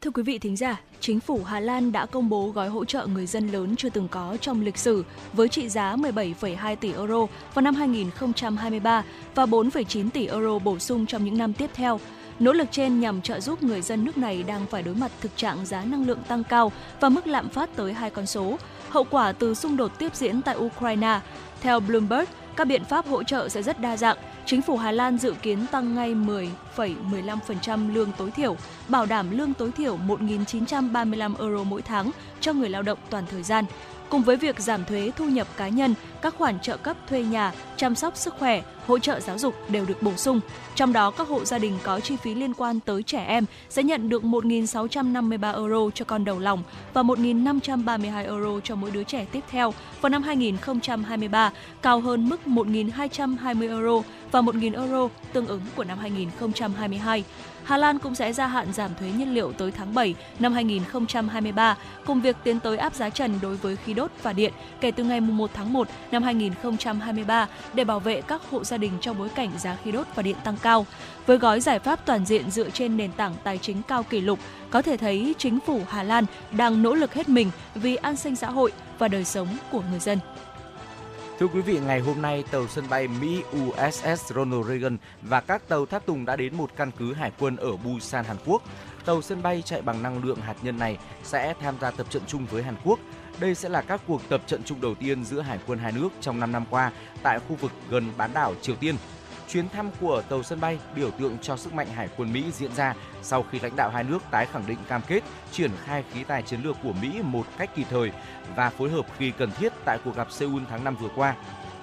Thưa 0.00 0.10
quý 0.10 0.22
vị 0.22 0.38
thính 0.38 0.56
giả, 0.56 0.80
chính 1.00 1.20
phủ 1.20 1.44
Hà 1.44 1.60
Lan 1.60 1.92
đã 1.92 2.06
công 2.06 2.28
bố 2.28 2.50
gói 2.50 2.68
hỗ 2.68 2.84
trợ 2.84 3.06
người 3.06 3.26
dân 3.26 3.48
lớn 3.48 3.76
chưa 3.76 3.90
từng 3.90 4.08
có 4.08 4.36
trong 4.40 4.62
lịch 4.62 4.78
sử 4.78 5.04
với 5.32 5.48
trị 5.48 5.68
giá 5.68 5.96
17,2 5.96 6.76
tỷ 6.76 6.92
euro 6.92 7.26
vào 7.54 7.62
năm 7.62 7.74
2023 7.74 9.04
và 9.34 9.46
4,9 9.46 10.10
tỷ 10.10 10.26
euro 10.26 10.58
bổ 10.58 10.78
sung 10.78 11.06
trong 11.06 11.24
những 11.24 11.38
năm 11.38 11.52
tiếp 11.52 11.70
theo. 11.74 12.00
Nỗ 12.40 12.52
lực 12.52 12.68
trên 12.70 13.00
nhằm 13.00 13.22
trợ 13.22 13.40
giúp 13.40 13.62
người 13.62 13.82
dân 13.82 14.04
nước 14.04 14.18
này 14.18 14.42
đang 14.42 14.66
phải 14.66 14.82
đối 14.82 14.94
mặt 14.94 15.10
thực 15.20 15.36
trạng 15.36 15.66
giá 15.66 15.84
năng 15.84 16.06
lượng 16.06 16.22
tăng 16.28 16.44
cao 16.44 16.72
và 17.00 17.08
mức 17.08 17.26
lạm 17.26 17.48
phát 17.48 17.76
tới 17.76 17.92
hai 17.92 18.10
con 18.10 18.26
số, 18.26 18.56
hậu 18.88 19.04
quả 19.10 19.32
từ 19.32 19.54
xung 19.54 19.76
đột 19.76 19.98
tiếp 19.98 20.14
diễn 20.14 20.42
tại 20.42 20.56
Ukraine. 20.56 21.20
Theo 21.60 21.80
Bloomberg, 21.80 22.24
các 22.56 22.64
biện 22.66 22.84
pháp 22.84 23.06
hỗ 23.06 23.22
trợ 23.22 23.48
sẽ 23.48 23.62
rất 23.62 23.80
đa 23.80 23.96
dạng. 23.96 24.16
Chính 24.46 24.62
phủ 24.62 24.76
Hà 24.76 24.92
Lan 24.92 25.18
dự 25.18 25.34
kiến 25.42 25.66
tăng 25.72 25.94
ngay 25.94 26.14
10,15% 26.14 27.94
lương 27.94 28.12
tối 28.12 28.30
thiểu, 28.30 28.56
bảo 28.88 29.06
đảm 29.06 29.30
lương 29.30 29.54
tối 29.54 29.70
thiểu 29.72 29.98
1.935 30.08 31.34
euro 31.38 31.64
mỗi 31.64 31.82
tháng 31.82 32.10
cho 32.40 32.52
người 32.52 32.68
lao 32.68 32.82
động 32.82 32.98
toàn 33.10 33.24
thời 33.30 33.42
gian. 33.42 33.64
Cùng 34.10 34.22
với 34.22 34.36
việc 34.36 34.60
giảm 34.60 34.84
thuế 34.84 35.10
thu 35.16 35.24
nhập 35.24 35.46
cá 35.56 35.68
nhân, 35.68 35.94
các 36.22 36.34
khoản 36.38 36.60
trợ 36.60 36.76
cấp 36.76 36.96
thuê 37.08 37.22
nhà, 37.22 37.52
chăm 37.76 37.94
sóc 37.94 38.16
sức 38.16 38.34
khỏe, 38.38 38.62
hỗ 38.86 38.98
trợ 38.98 39.20
giáo 39.20 39.38
dục 39.38 39.54
đều 39.68 39.84
được 39.84 40.02
bổ 40.02 40.16
sung. 40.16 40.40
Trong 40.74 40.92
đó, 40.92 41.10
các 41.10 41.28
hộ 41.28 41.44
gia 41.44 41.58
đình 41.58 41.78
có 41.82 42.00
chi 42.00 42.16
phí 42.16 42.34
liên 42.34 42.54
quan 42.54 42.80
tới 42.80 43.02
trẻ 43.02 43.24
em 43.24 43.44
sẽ 43.68 43.82
nhận 43.82 44.08
được 44.08 44.22
1.653 44.22 45.54
euro 45.54 45.90
cho 45.94 46.04
con 46.04 46.24
đầu 46.24 46.38
lòng 46.38 46.62
và 46.92 47.02
1.532 47.02 48.24
euro 48.24 48.60
cho 48.64 48.74
mỗi 48.74 48.90
đứa 48.90 49.04
trẻ 49.04 49.26
tiếp 49.32 49.44
theo 49.50 49.74
vào 50.00 50.10
năm 50.10 50.22
2023, 50.22 51.52
cao 51.82 52.00
hơn 52.00 52.28
mức 52.28 52.40
1.220 52.46 53.68
euro 53.68 54.02
và 54.32 54.40
1.000 54.40 54.80
euro 54.80 55.08
tương 55.32 55.46
ứng 55.46 55.62
của 55.76 55.84
năm 55.84 55.98
2022. 55.98 57.24
Hà 57.64 57.76
Lan 57.76 57.98
cũng 57.98 58.14
sẽ 58.14 58.32
gia 58.32 58.46
hạn 58.46 58.72
giảm 58.72 58.90
thuế 58.98 59.10
nhiên 59.10 59.34
liệu 59.34 59.52
tới 59.52 59.70
tháng 59.70 59.94
7 59.94 60.14
năm 60.38 60.52
2023, 60.52 61.76
cùng 62.06 62.20
việc 62.20 62.36
tiến 62.44 62.60
tới 62.60 62.76
áp 62.76 62.94
giá 62.94 63.10
trần 63.10 63.38
đối 63.42 63.56
với 63.56 63.76
khí 63.76 63.94
đốt 63.94 64.10
và 64.22 64.32
điện 64.32 64.52
kể 64.80 64.90
từ 64.90 65.04
ngày 65.04 65.20
1 65.20 65.50
tháng 65.54 65.72
1 65.72 65.88
năm 66.10 66.22
2023 66.22 67.48
để 67.74 67.84
bảo 67.84 68.00
vệ 68.00 68.20
các 68.20 68.42
hộ 68.50 68.64
gia 68.64 68.76
đình 68.76 68.92
trong 69.00 69.18
bối 69.18 69.28
cảnh 69.28 69.50
giá 69.58 69.76
khí 69.84 69.92
đốt 69.92 70.06
và 70.14 70.22
điện 70.22 70.36
tăng 70.44 70.56
cao. 70.62 70.86
Với 71.26 71.38
gói 71.38 71.60
giải 71.60 71.78
pháp 71.78 72.06
toàn 72.06 72.26
diện 72.26 72.50
dựa 72.50 72.70
trên 72.70 72.96
nền 72.96 73.12
tảng 73.12 73.34
tài 73.44 73.58
chính 73.58 73.82
cao 73.82 74.02
kỷ 74.02 74.20
lục, 74.20 74.38
có 74.70 74.82
thể 74.82 74.96
thấy 74.96 75.34
chính 75.38 75.58
phủ 75.66 75.80
Hà 75.88 76.02
Lan 76.02 76.24
đang 76.50 76.82
nỗ 76.82 76.94
lực 76.94 77.14
hết 77.14 77.28
mình 77.28 77.50
vì 77.74 77.96
an 77.96 78.16
sinh 78.16 78.36
xã 78.36 78.50
hội 78.50 78.72
và 78.98 79.08
đời 79.08 79.24
sống 79.24 79.48
của 79.70 79.82
người 79.90 80.00
dân. 80.00 80.18
Thưa 81.40 81.46
quý 81.46 81.60
vị, 81.60 81.78
ngày 81.86 82.00
hôm 82.00 82.22
nay 82.22 82.44
tàu 82.50 82.68
sân 82.68 82.84
bay 82.90 83.08
Mỹ 83.08 83.42
USS 83.62 84.32
Ronald 84.34 84.66
Reagan 84.66 84.96
và 85.22 85.40
các 85.40 85.68
tàu 85.68 85.86
tháp 85.86 86.06
tùng 86.06 86.24
đã 86.24 86.36
đến 86.36 86.56
một 86.56 86.70
căn 86.76 86.90
cứ 86.98 87.14
hải 87.14 87.32
quân 87.38 87.56
ở 87.56 87.76
Busan, 87.76 88.24
Hàn 88.24 88.36
Quốc. 88.46 88.62
Tàu 89.04 89.22
sân 89.22 89.42
bay 89.42 89.62
chạy 89.62 89.82
bằng 89.82 90.02
năng 90.02 90.24
lượng 90.24 90.40
hạt 90.40 90.54
nhân 90.62 90.78
này 90.78 90.98
sẽ 91.22 91.54
tham 91.60 91.74
gia 91.80 91.90
tập 91.90 92.06
trận 92.10 92.22
chung 92.26 92.46
với 92.50 92.62
Hàn 92.62 92.74
Quốc. 92.84 92.98
Đây 93.40 93.54
sẽ 93.54 93.68
là 93.68 93.82
các 93.82 94.00
cuộc 94.06 94.28
tập 94.28 94.40
trận 94.46 94.62
chung 94.64 94.80
đầu 94.80 94.94
tiên 94.94 95.24
giữa 95.24 95.40
hải 95.40 95.58
quân 95.66 95.78
hai 95.78 95.92
nước 95.92 96.08
trong 96.20 96.40
5 96.40 96.52
năm 96.52 96.64
qua 96.70 96.92
tại 97.22 97.38
khu 97.48 97.56
vực 97.56 97.72
gần 97.90 98.12
bán 98.16 98.32
đảo 98.32 98.54
Triều 98.62 98.76
Tiên. 98.76 98.96
Chuyến 99.52 99.68
thăm 99.68 99.90
của 100.00 100.22
tàu 100.28 100.42
sân 100.42 100.60
bay 100.60 100.78
biểu 100.96 101.10
tượng 101.10 101.38
cho 101.42 101.56
sức 101.56 101.72
mạnh 101.72 101.86
hải 101.86 102.08
quân 102.16 102.32
Mỹ 102.32 102.44
diễn 102.52 102.74
ra 102.74 102.94
sau 103.22 103.44
khi 103.50 103.60
lãnh 103.60 103.76
đạo 103.76 103.90
hai 103.90 104.04
nước 104.04 104.22
tái 104.30 104.46
khẳng 104.46 104.66
định 104.66 104.78
cam 104.88 105.02
kết 105.06 105.20
triển 105.52 105.70
khai 105.84 106.04
khí 106.12 106.24
tài 106.24 106.42
chiến 106.42 106.60
lược 106.62 106.76
của 106.82 106.92
Mỹ 106.92 107.22
một 107.22 107.46
cách 107.58 107.70
kịp 107.74 107.86
thời 107.90 108.10
và 108.56 108.70
phối 108.70 108.90
hợp 108.90 109.06
khi 109.18 109.32
cần 109.38 109.50
thiết 109.52 109.72
tại 109.84 109.98
cuộc 110.04 110.16
gặp 110.16 110.32
Seoul 110.32 110.62
tháng 110.70 110.84
5 110.84 110.96
vừa 110.96 111.08
qua. 111.16 111.36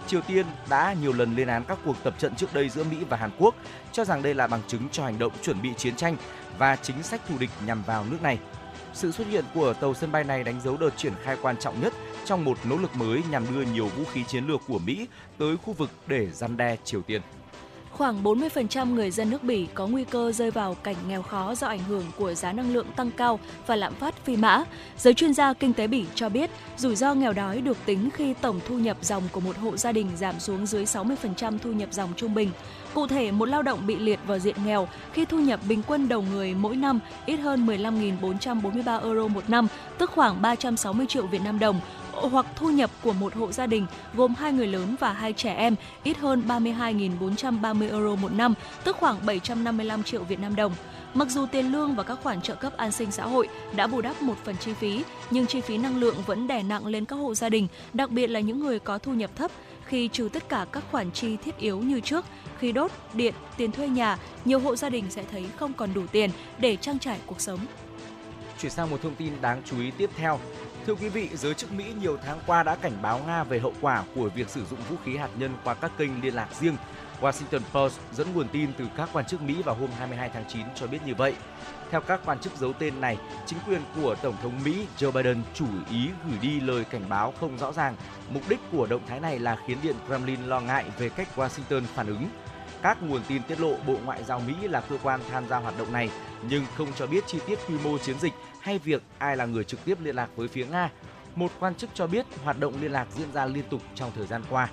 Triều 0.08 0.22
Tiên 0.22 0.46
đã 0.70 0.96
nhiều 1.02 1.14
lần 1.14 1.36
lên 1.36 1.48
án 1.48 1.64
các 1.64 1.78
cuộc 1.86 2.04
tập 2.04 2.14
trận 2.18 2.36
trước 2.36 2.54
đây 2.54 2.70
giữa 2.70 2.84
Mỹ 2.84 2.98
và 3.10 3.18
Hàn 3.18 3.32
Quốc, 3.38 3.56
cho 3.92 4.06
rằng 4.06 4.22
đây 4.22 4.34
là 4.34 4.48
bằng 4.48 4.62
chứng 4.68 4.90
cho 4.92 5.04
hành 5.04 5.20
động 5.20 5.34
chuẩn 5.42 5.62
bị 5.62 5.70
chiến 5.78 5.96
tranh 5.96 6.18
và 6.58 6.76
chính 6.76 7.04
sách 7.04 7.22
thù 7.30 7.38
địch 7.40 7.50
nhằm 7.66 7.84
vào 7.84 8.06
nước 8.12 8.22
này. 8.22 8.40
Sự 8.94 9.12
xuất 9.12 9.28
hiện 9.28 9.46
của 9.54 9.74
tàu 9.74 9.94
sân 9.94 10.12
bay 10.12 10.24
này 10.24 10.44
đánh 10.44 10.62
dấu 10.62 10.78
đợt 10.78 10.98
triển 10.98 11.14
khai 11.24 11.38
quan 11.42 11.58
trọng 11.58 11.82
nhất 11.82 11.94
trong 12.26 12.46
một 12.46 12.58
nỗ 12.64 12.78
lực 12.78 12.96
mới 12.96 13.24
nhằm 13.32 13.44
đưa 13.56 13.62
nhiều 13.62 13.88
vũ 13.88 14.04
khí 14.14 14.24
chiến 14.24 14.48
lược 14.48 14.62
của 14.68 14.80
Mỹ 14.80 15.08
tới 15.38 15.58
khu 15.58 15.74
vực 15.74 15.90
để 16.08 16.28
răn 16.32 16.58
đe 16.58 16.78
Triều 16.84 17.02
Tiên. 17.02 17.22
Khoảng 17.98 18.24
40% 18.24 18.94
người 18.94 19.12
dân 19.12 19.30
nước 19.30 19.44
Bỉ 19.44 19.68
có 19.74 19.88
nguy 19.88 20.04
cơ 20.04 20.32
rơi 20.32 20.52
vào 20.52 20.74
cảnh 20.74 20.96
nghèo 21.08 21.22
khó 21.22 21.56
do 21.56 21.68
ảnh 21.68 21.80
hưởng 21.80 22.04
của 22.18 22.34
giá 22.34 22.52
năng 22.52 22.74
lượng 22.74 22.88
tăng 22.96 23.12
cao 23.12 23.40
và 23.68 23.76
lạm 23.76 23.94
phát 23.96 24.26
phi 24.26 24.38
mã. 24.38 24.64
Giới 24.98 25.14
chuyên 25.14 25.34
gia 25.34 25.54
kinh 25.54 25.74
tế 25.74 25.88
Bỉ 25.88 26.06
cho 26.16 26.30
biết, 26.30 26.50
rủi 26.78 26.96
ro 26.96 27.14
nghèo 27.14 27.34
đói 27.34 27.62
được 27.62 27.78
tính 27.86 28.10
khi 28.14 28.34
tổng 28.34 28.60
thu 28.68 28.80
nhập 28.80 28.98
dòng 29.02 29.24
của 29.32 29.40
một 29.40 29.58
hộ 29.58 29.78
gia 29.78 29.92
đình 29.92 30.08
giảm 30.18 30.40
xuống 30.40 30.66
dưới 30.66 30.86
60% 30.86 31.58
thu 31.58 31.72
nhập 31.72 31.94
dòng 31.94 32.10
trung 32.16 32.34
bình. 32.34 32.52
Cụ 32.94 33.08
thể, 33.08 33.32
một 33.32 33.46
lao 33.46 33.62
động 33.62 33.88
bị 33.88 33.96
liệt 33.96 34.20
vào 34.28 34.40
diện 34.40 34.56
nghèo 34.66 34.88
khi 35.14 35.26
thu 35.26 35.40
nhập 35.40 35.60
bình 35.70 35.82
quân 35.88 36.10
đầu 36.10 36.22
người 36.22 36.54
mỗi 36.54 36.76
năm 36.76 37.00
ít 37.26 37.38
hơn 37.38 37.66
15.443 37.66 39.04
euro 39.04 39.28
một 39.28 39.50
năm, 39.50 39.68
tức 39.98 40.12
khoảng 40.12 40.42
360 40.42 41.06
triệu 41.10 41.28
Việt 41.28 41.42
Nam 41.44 41.60
đồng, 41.60 41.80
hoặc 42.22 42.46
thu 42.56 42.70
nhập 42.70 42.90
của 43.04 43.14
một 43.14 43.36
hộ 43.36 43.52
gia 43.52 43.68
đình 43.68 43.86
gồm 44.14 44.34
hai 44.36 44.54
người 44.54 44.68
lớn 44.68 44.96
và 45.00 45.14
hai 45.14 45.34
trẻ 45.34 45.54
em 45.54 45.76
ít 46.04 46.18
hơn 46.18 46.44
32.430 46.48 47.92
euro 47.92 48.16
một 48.16 48.32
năm, 48.32 48.54
tức 48.84 48.98
khoảng 49.00 49.26
755 49.26 50.04
triệu 50.04 50.24
Việt 50.24 50.40
Nam 50.40 50.56
đồng. 50.56 50.74
Mặc 51.14 51.30
dù 51.30 51.46
tiền 51.46 51.72
lương 51.72 51.96
và 51.96 52.04
các 52.04 52.20
khoản 52.24 52.42
trợ 52.42 52.56
cấp 52.56 52.78
an 52.78 52.92
sinh 52.92 53.12
xã 53.12 53.26
hội 53.26 53.48
đã 53.76 53.88
bù 53.88 54.02
đắp 54.02 54.22
một 54.22 54.36
phần 54.44 54.56
chi 54.60 54.74
phí, 54.74 55.04
nhưng 55.32 55.48
chi 55.48 55.62
phí 55.62 55.78
năng 55.78 55.98
lượng 55.98 56.16
vẫn 56.26 56.48
đè 56.48 56.64
nặng 56.64 56.86
lên 56.86 57.06
các 57.06 57.16
hộ 57.16 57.36
gia 57.36 57.50
đình, 57.50 57.68
đặc 57.94 58.10
biệt 58.10 58.28
là 58.28 58.40
những 58.40 58.60
người 58.60 58.80
có 58.80 58.98
thu 58.98 59.14
nhập 59.14 59.32
thấp. 59.36 59.52
Khi 59.86 60.08
trừ 60.08 60.30
tất 60.34 60.50
cả 60.50 60.66
các 60.72 60.84
khoản 60.92 61.12
chi 61.12 61.38
thiết 61.38 61.58
yếu 61.58 61.80
như 61.80 62.00
trước, 62.00 62.26
khi 62.60 62.72
đốt, 62.72 62.92
điện, 63.14 63.34
tiền 63.58 63.72
thuê 63.72 63.88
nhà, 63.88 64.18
nhiều 64.46 64.60
hộ 64.60 64.76
gia 64.76 64.90
đình 64.90 65.06
sẽ 65.10 65.24
thấy 65.32 65.46
không 65.58 65.74
còn 65.74 65.94
đủ 65.94 66.02
tiền 66.12 66.30
để 66.60 66.76
trang 66.76 67.00
trải 67.00 67.20
cuộc 67.26 67.42
sống. 67.42 67.60
Chuyển 68.62 68.72
sang 68.72 68.90
một 68.90 69.02
thông 69.02 69.16
tin 69.16 69.34
đáng 69.42 69.62
chú 69.66 69.80
ý 69.80 69.92
tiếp 69.98 70.10
theo. 70.16 70.40
Thưa 70.88 70.96
quý 70.96 71.10
vị, 71.10 71.30
giới 71.34 71.54
chức 71.54 71.72
Mỹ 71.72 71.94
nhiều 72.02 72.18
tháng 72.26 72.40
qua 72.46 72.64
đã 72.64 72.76
cảnh 72.76 72.98
báo 73.02 73.20
Nga 73.28 73.44
về 73.44 73.60
hậu 73.60 73.74
quả 73.82 74.04
của 74.16 74.30
việc 74.36 74.50
sử 74.50 74.66
dụng 74.66 74.80
vũ 74.90 74.96
khí 75.06 75.18
hạt 75.18 75.30
nhân 75.38 75.52
qua 75.64 75.74
các 75.74 75.92
kênh 75.98 76.22
liên 76.22 76.36
lạc 76.36 76.48
riêng. 76.60 76.76
Washington 77.22 77.62
Post 77.74 78.00
dẫn 78.14 78.28
nguồn 78.34 78.48
tin 78.48 78.70
từ 78.78 78.86
các 78.98 79.10
quan 79.14 79.26
chức 79.26 79.42
Mỹ 79.42 79.62
vào 79.66 79.76
hôm 79.76 79.90
22 79.98 80.30
tháng 80.34 80.44
9 80.48 80.62
cho 80.76 80.88
biết 80.88 80.98
như 81.06 81.16
vậy. 81.16 81.36
Theo 81.92 82.02
các 82.02 82.22
quan 82.26 82.40
chức 82.40 82.58
giấu 82.58 82.74
tên 82.74 83.02
này, 83.02 83.18
chính 83.46 83.60
quyền 83.68 83.82
của 83.96 84.16
Tổng 84.22 84.36
thống 84.44 84.60
Mỹ 84.64 84.88
Joe 84.98 85.12
Biden 85.12 85.42
chủ 85.54 85.66
ý 85.92 86.10
gửi 86.30 86.40
đi 86.42 86.60
lời 86.60 86.84
cảnh 86.84 87.10
báo 87.10 87.34
không 87.40 87.58
rõ 87.58 87.74
ràng. 87.74 87.96
Mục 88.30 88.44
đích 88.50 88.60
của 88.72 88.88
động 88.88 89.02
thái 89.08 89.20
này 89.20 89.40
là 89.40 89.58
khiến 89.68 89.78
Điện 89.84 89.96
Kremlin 90.08 90.44
lo 90.44 90.60
ngại 90.60 90.86
về 90.98 91.10
cách 91.10 91.28
Washington 91.36 91.82
phản 91.96 92.08
ứng. 92.08 92.30
Các 92.82 93.04
nguồn 93.04 93.22
tin 93.28 93.44
tiết 93.44 93.60
lộ 93.60 93.76
Bộ 93.88 93.96
Ngoại 94.06 94.24
giao 94.24 94.40
Mỹ 94.40 94.54
là 94.62 94.82
cơ 94.82 94.98
quan 95.04 95.20
tham 95.32 95.48
gia 95.48 95.58
hoạt 95.58 95.78
động 95.78 95.94
này, 95.94 96.10
nhưng 96.50 96.66
không 96.78 96.88
cho 96.96 97.08
biết 97.08 97.24
chi 97.28 97.40
tiết 97.48 97.60
quy 97.68 97.76
mô 97.84 97.98
chiến 97.98 98.20
dịch 98.20 98.34
hay 98.68 98.80
việc 98.80 99.04
ai 99.18 99.38
là 99.38 99.46
người 99.46 99.64
trực 99.64 99.86
tiếp 99.86 99.98
liên 100.02 100.16
lạc 100.16 100.30
với 100.36 100.48
phía 100.48 100.66
Nga. 100.66 100.90
Một 101.36 101.52
quan 101.60 101.76
chức 101.76 101.90
cho 101.94 102.08
biết 102.08 102.26
hoạt 102.44 102.60
động 102.60 102.74
liên 102.82 102.92
lạc 102.92 103.08
diễn 103.16 103.32
ra 103.32 103.46
liên 103.46 103.64
tục 103.70 103.82
trong 103.96 104.12
thời 104.16 104.28
gian 104.28 104.42
qua. 104.50 104.70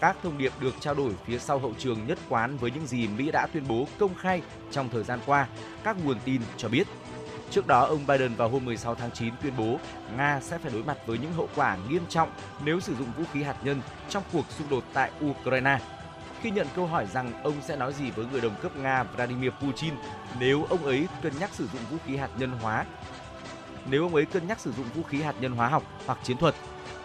Các 0.00 0.16
thông 0.22 0.38
điệp 0.38 0.52
được 0.60 0.74
trao 0.80 0.94
đổi 0.94 1.12
phía 1.26 1.38
sau 1.38 1.58
hậu 1.58 1.74
trường 1.78 2.06
nhất 2.06 2.18
quán 2.28 2.56
với 2.56 2.70
những 2.70 2.86
gì 2.86 3.08
Mỹ 3.08 3.30
đã 3.30 3.46
tuyên 3.52 3.64
bố 3.68 3.86
công 3.98 4.14
khai 4.14 4.42
trong 4.70 4.88
thời 4.88 5.04
gian 5.04 5.20
qua, 5.26 5.48
các 5.84 5.96
nguồn 6.04 6.18
tin 6.24 6.40
cho 6.56 6.68
biết. 6.68 6.86
Trước 7.50 7.66
đó, 7.66 7.84
ông 7.84 8.06
Biden 8.06 8.34
vào 8.34 8.48
hôm 8.48 8.64
16 8.64 8.94
tháng 8.94 9.10
9 9.10 9.34
tuyên 9.42 9.52
bố 9.58 9.78
Nga 10.16 10.40
sẽ 10.40 10.58
phải 10.58 10.72
đối 10.72 10.82
mặt 10.82 10.98
với 11.06 11.18
những 11.18 11.32
hậu 11.32 11.48
quả 11.54 11.76
nghiêm 11.88 12.02
trọng 12.08 12.30
nếu 12.64 12.80
sử 12.80 12.94
dụng 12.94 13.08
vũ 13.18 13.24
khí 13.32 13.42
hạt 13.42 13.56
nhân 13.64 13.80
trong 14.08 14.22
cuộc 14.32 14.44
xung 14.50 14.68
đột 14.70 14.84
tại 14.92 15.10
Ukraine. 15.24 15.78
Khi 16.42 16.50
nhận 16.50 16.66
câu 16.76 16.86
hỏi 16.86 17.06
rằng 17.06 17.42
ông 17.42 17.54
sẽ 17.62 17.76
nói 17.76 17.92
gì 17.92 18.10
với 18.10 18.26
người 18.32 18.40
đồng 18.40 18.54
cấp 18.62 18.76
Nga 18.76 19.02
Vladimir 19.02 19.50
Putin 19.62 19.94
nếu 20.40 20.64
ông 20.64 20.84
ấy 20.84 21.08
cân 21.22 21.32
nhắc 21.40 21.50
sử 21.54 21.68
dụng 21.72 21.82
vũ 21.90 21.96
khí 22.06 22.16
hạt 22.16 22.28
nhân 22.38 22.50
hóa 22.50 22.84
nếu 23.90 24.02
ông 24.02 24.14
ấy 24.14 24.24
cân 24.24 24.46
nhắc 24.46 24.60
sử 24.60 24.72
dụng 24.72 24.86
vũ 24.94 25.02
khí 25.02 25.22
hạt 25.22 25.34
nhân 25.40 25.52
hóa 25.52 25.68
học 25.68 25.82
hoặc 26.06 26.18
chiến 26.22 26.36
thuật. 26.36 26.54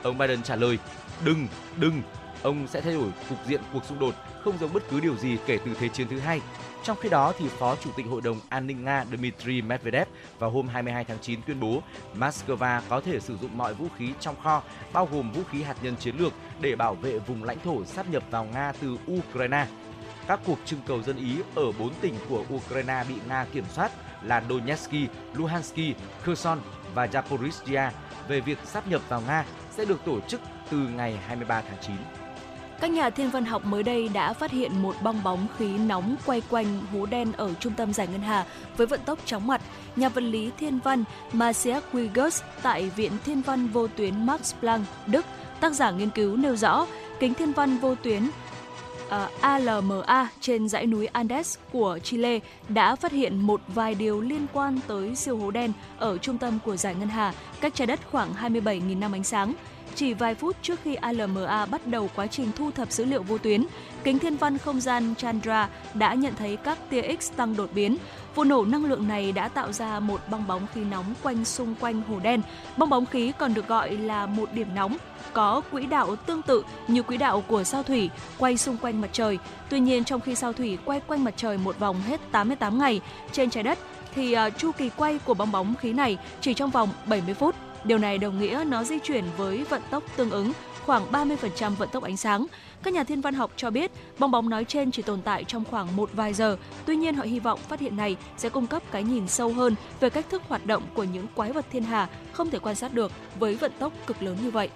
Ông 0.04 0.18
Biden 0.18 0.44
trả 0.44 0.56
lời, 0.56 0.78
đừng, 1.26 1.48
đừng, 1.78 2.02
ông 2.44 2.68
sẽ 2.68 2.82
thay 2.82 2.94
đổi 2.94 3.10
cục 3.30 3.38
diện 3.48 3.62
cuộc 3.74 3.86
xung 3.86 4.00
đột 4.00 4.16
không 4.44 4.58
giống 4.58 4.74
bất 4.74 4.84
cứ 4.90 5.00
điều 5.00 5.16
gì 5.16 5.38
kể 5.46 5.60
từ 5.66 5.74
Thế 5.80 5.90
chiến 5.90 6.08
thứ 6.08 6.20
hai. 6.20 6.42
Trong 6.84 6.98
khi 7.02 7.10
đó, 7.10 7.34
thì 7.38 7.48
Phó 7.48 7.76
Chủ 7.76 7.90
tịch 7.96 8.06
Hội 8.10 8.22
đồng 8.22 8.40
An 8.50 8.68
ninh 8.68 8.84
Nga 8.84 9.06
Dmitry 9.06 9.62
Medvedev 9.62 10.08
vào 10.40 10.50
hôm 10.50 10.68
22 10.68 11.04
tháng 11.04 11.18
9 11.22 11.40
tuyên 11.48 11.60
bố 11.60 11.82
Moscow 12.16 12.82
có 12.90 13.02
thể 13.02 13.20
sử 13.20 13.38
dụng 13.38 13.58
mọi 13.58 13.74
vũ 13.74 13.88
khí 13.98 14.14
trong 14.20 14.36
kho, 14.44 14.64
bao 14.94 15.10
gồm 15.12 15.32
vũ 15.32 15.42
khí 15.52 15.64
hạt 15.64 15.76
nhân 15.82 15.96
chiến 16.00 16.16
lược, 16.18 16.34
để 16.62 16.76
bảo 16.76 16.96
vệ 16.96 17.20
vùng 17.20 17.44
lãnh 17.44 17.60
thổ 17.60 17.86
sáp 17.86 18.10
nhập 18.10 18.24
vào 18.32 18.46
Nga 18.46 18.74
từ 18.82 18.98
Ukraine 19.12 19.68
các 20.28 20.40
cuộc 20.46 20.58
trưng 20.66 20.80
cầu 20.88 21.04
dân 21.04 21.18
Ý 21.18 21.36
ở 21.56 21.72
bốn 21.80 21.94
tỉnh 22.02 22.16
của 22.30 22.44
Ukraine 22.56 23.04
bị 23.10 23.16
Nga 23.30 23.46
kiểm 23.54 23.66
soát 23.74 23.92
là 24.22 24.44
Donetsk, 24.50 24.92
Luhansk, 25.34 25.76
Kherson 26.24 26.60
và 26.94 27.06
Zaporizhia 27.06 27.90
về 28.28 28.40
việc 28.40 28.58
sáp 28.66 28.88
nhập 28.88 29.02
vào 29.10 29.22
Nga 29.28 29.46
sẽ 29.72 29.86
được 29.86 30.06
tổ 30.06 30.20
chức 30.28 30.42
từ 30.70 30.78
ngày 30.78 31.18
23 31.28 31.62
tháng 31.62 31.78
9. 31.82 31.96
Các 32.82 32.92
nhà 32.92 33.10
thiên 33.10 33.30
văn 33.30 33.46
học 33.46 33.66
mới 33.66 33.84
đây 33.84 34.10
đã 34.10 34.34
phát 34.34 34.52
hiện 34.52 34.82
một 34.82 34.96
bong 35.04 35.24
bóng 35.24 35.48
khí 35.58 35.78
nóng 35.78 36.16
quay 36.26 36.42
quanh 36.50 36.82
hố 36.92 37.06
đen 37.06 37.32
ở 37.32 37.54
trung 37.60 37.74
tâm 37.74 37.94
giải 37.94 38.08
ngân 38.08 38.22
hà 38.22 38.46
với 38.78 38.88
vận 38.88 39.00
tốc 39.06 39.20
chóng 39.26 39.48
mặt. 39.48 39.62
Nhà 39.96 40.10
vật 40.10 40.22
lý 40.22 40.52
thiên 40.58 40.80
văn 40.80 41.04
Marcia 41.34 41.80
Quigus 41.92 42.42
tại 42.62 42.90
Viện 42.90 43.12
Thiên 43.26 43.42
văn 43.42 43.68
Vô 43.68 43.88
tuyến 43.88 44.26
Max 44.26 44.54
Planck, 44.60 44.88
Đức, 45.08 45.26
tác 45.60 45.74
giả 45.74 45.92
nghiên 45.92 46.10
cứu 46.10 46.38
nêu 46.38 46.56
rõ 46.56 46.86
kính 47.20 47.34
thiên 47.34 47.54
văn 47.54 47.78
vô 47.78 47.96
tuyến 47.96 48.30
Ờ, 49.10 49.26
uh, 49.26 49.42
ALMA 49.42 50.30
trên 50.42 50.70
dãy 50.70 50.86
núi 50.86 51.06
Andes 51.06 51.58
của 51.72 52.00
Chile 52.04 52.40
đã 52.70 52.96
phát 52.96 53.12
hiện 53.12 53.42
một 53.42 53.62
vài 53.68 53.96
điều 53.96 54.22
liên 54.22 54.48
quan 54.54 54.80
tới 54.88 55.16
siêu 55.16 55.38
hố 55.38 55.52
đen 55.52 55.72
ở 55.98 56.18
trung 56.18 56.38
tâm 56.38 56.60
của 56.66 56.78
giải 56.78 56.96
ngân 56.96 57.10
hà, 57.10 57.34
cách 57.62 57.76
trái 57.76 57.88
đất 57.88 58.00
khoảng 58.12 58.34
27.000 58.34 59.00
năm 59.00 59.12
ánh 59.12 59.24
sáng. 59.24 59.54
Chỉ 59.96 60.14
vài 60.14 60.36
phút 60.36 60.56
trước 60.62 60.80
khi 60.84 60.96
ALMA 60.96 61.66
bắt 61.66 61.88
đầu 61.88 62.10
quá 62.16 62.28
trình 62.28 62.52
thu 62.56 62.72
thập 62.72 62.92
dữ 62.92 63.06
liệu 63.06 63.24
vô 63.24 63.38
tuyến, 63.38 63.66
kính 64.04 64.20
thiên 64.20 64.38
văn 64.38 64.58
không 64.58 64.82
gian 64.82 65.16
Chandra 65.18 65.70
đã 65.94 66.14
nhận 66.14 66.34
thấy 66.36 66.58
các 66.58 66.78
tia 66.90 67.16
X 67.20 67.32
tăng 67.36 67.56
đột 67.56 67.70
biến. 67.74 67.98
Vụ 68.36 68.44
nổ 68.44 68.66
năng 68.66 68.86
lượng 68.86 69.08
này 69.08 69.32
đã 69.32 69.48
tạo 69.48 69.72
ra 69.72 70.00
một 70.00 70.22
bong 70.32 70.48
bóng 70.48 70.68
khí 70.74 70.82
nóng 70.84 71.14
quanh 71.24 71.46
xung 71.46 71.76
quanh 71.76 72.02
hồ 72.02 72.20
đen. 72.20 72.42
Bong 72.78 72.90
bóng 72.90 73.06
khí 73.06 73.32
còn 73.38 73.54
được 73.54 73.68
gọi 73.68 73.98
là 73.98 74.26
một 74.26 74.54
điểm 74.54 74.68
nóng, 74.76 74.98
có 75.38 75.62
quỹ 75.72 75.86
đạo 75.86 76.16
tương 76.16 76.42
tự 76.42 76.64
như 76.88 77.04
quỹ 77.04 77.18
đạo 77.18 77.44
của 77.48 77.64
sao 77.64 77.84
thủy 77.84 78.10
quay 78.38 78.58
xung 78.58 78.78
quanh 78.78 79.02
mặt 79.02 79.10
trời. 79.12 79.38
Tuy 79.70 79.80
nhiên 79.80 80.04
trong 80.04 80.22
khi 80.22 80.36
sao 80.36 80.54
thủy 80.54 80.78
quay 80.86 81.00
quanh 81.00 81.24
mặt 81.24 81.34
trời 81.38 81.58
một 81.58 81.80
vòng 81.80 82.02
hết 82.02 82.22
88 82.32 82.80
ngày 82.80 83.02
trên 83.32 83.50
trái 83.50 83.64
đất 83.64 83.80
thì 84.16 84.36
uh, 84.36 84.58
chu 84.58 84.72
kỳ 84.72 84.90
quay 84.90 85.20
của 85.26 85.34
bong 85.34 85.52
bóng 85.52 85.76
khí 85.76 85.94
này 85.94 86.18
chỉ 86.42 86.54
trong 86.54 86.70
vòng 86.70 86.90
70 87.06 87.34
phút. 87.34 87.56
Điều 87.84 87.98
này 87.98 88.18
đồng 88.18 88.40
nghĩa 88.40 88.64
nó 88.68 88.84
di 88.84 89.00
chuyển 89.04 89.24
với 89.38 89.64
vận 89.64 89.82
tốc 89.92 90.04
tương 90.16 90.30
ứng 90.30 90.52
khoảng 90.86 91.12
30% 91.12 91.76
vận 91.76 91.90
tốc 91.90 92.04
ánh 92.04 92.18
sáng. 92.18 92.46
Các 92.84 92.94
nhà 92.94 93.04
thiên 93.04 93.22
văn 93.22 93.34
học 93.34 93.52
cho 93.56 93.70
biết 93.70 93.92
bong 94.20 94.32
bóng 94.32 94.50
nói 94.50 94.66
trên 94.66 94.92
chỉ 94.92 95.02
tồn 95.02 95.22
tại 95.22 95.44
trong 95.44 95.64
khoảng 95.66 95.96
một 95.96 96.10
vài 96.14 96.34
giờ. 96.34 96.58
Tuy 96.86 96.96
nhiên 96.96 97.16
họ 97.16 97.24
hy 97.24 97.40
vọng 97.40 97.60
phát 97.68 97.80
hiện 97.80 97.98
này 97.98 98.18
sẽ 98.38 98.50
cung 98.50 98.68
cấp 98.68 98.84
cái 98.92 99.04
nhìn 99.04 99.28
sâu 99.28 99.54
hơn 99.54 99.76
về 100.00 100.10
cách 100.10 100.26
thức 100.30 100.42
hoạt 100.48 100.66
động 100.66 100.84
của 100.94 101.04
những 101.04 101.26
quái 101.36 101.52
vật 101.52 101.66
thiên 101.72 101.84
hà 101.84 102.08
không 102.32 102.50
thể 102.50 102.60
quan 102.60 102.76
sát 102.76 102.94
được 102.94 103.12
với 103.40 103.56
vận 103.56 103.72
tốc 103.80 103.94
cực 104.08 104.24
lớn 104.24 104.38
như 104.44 104.52
vậy. 104.52 104.70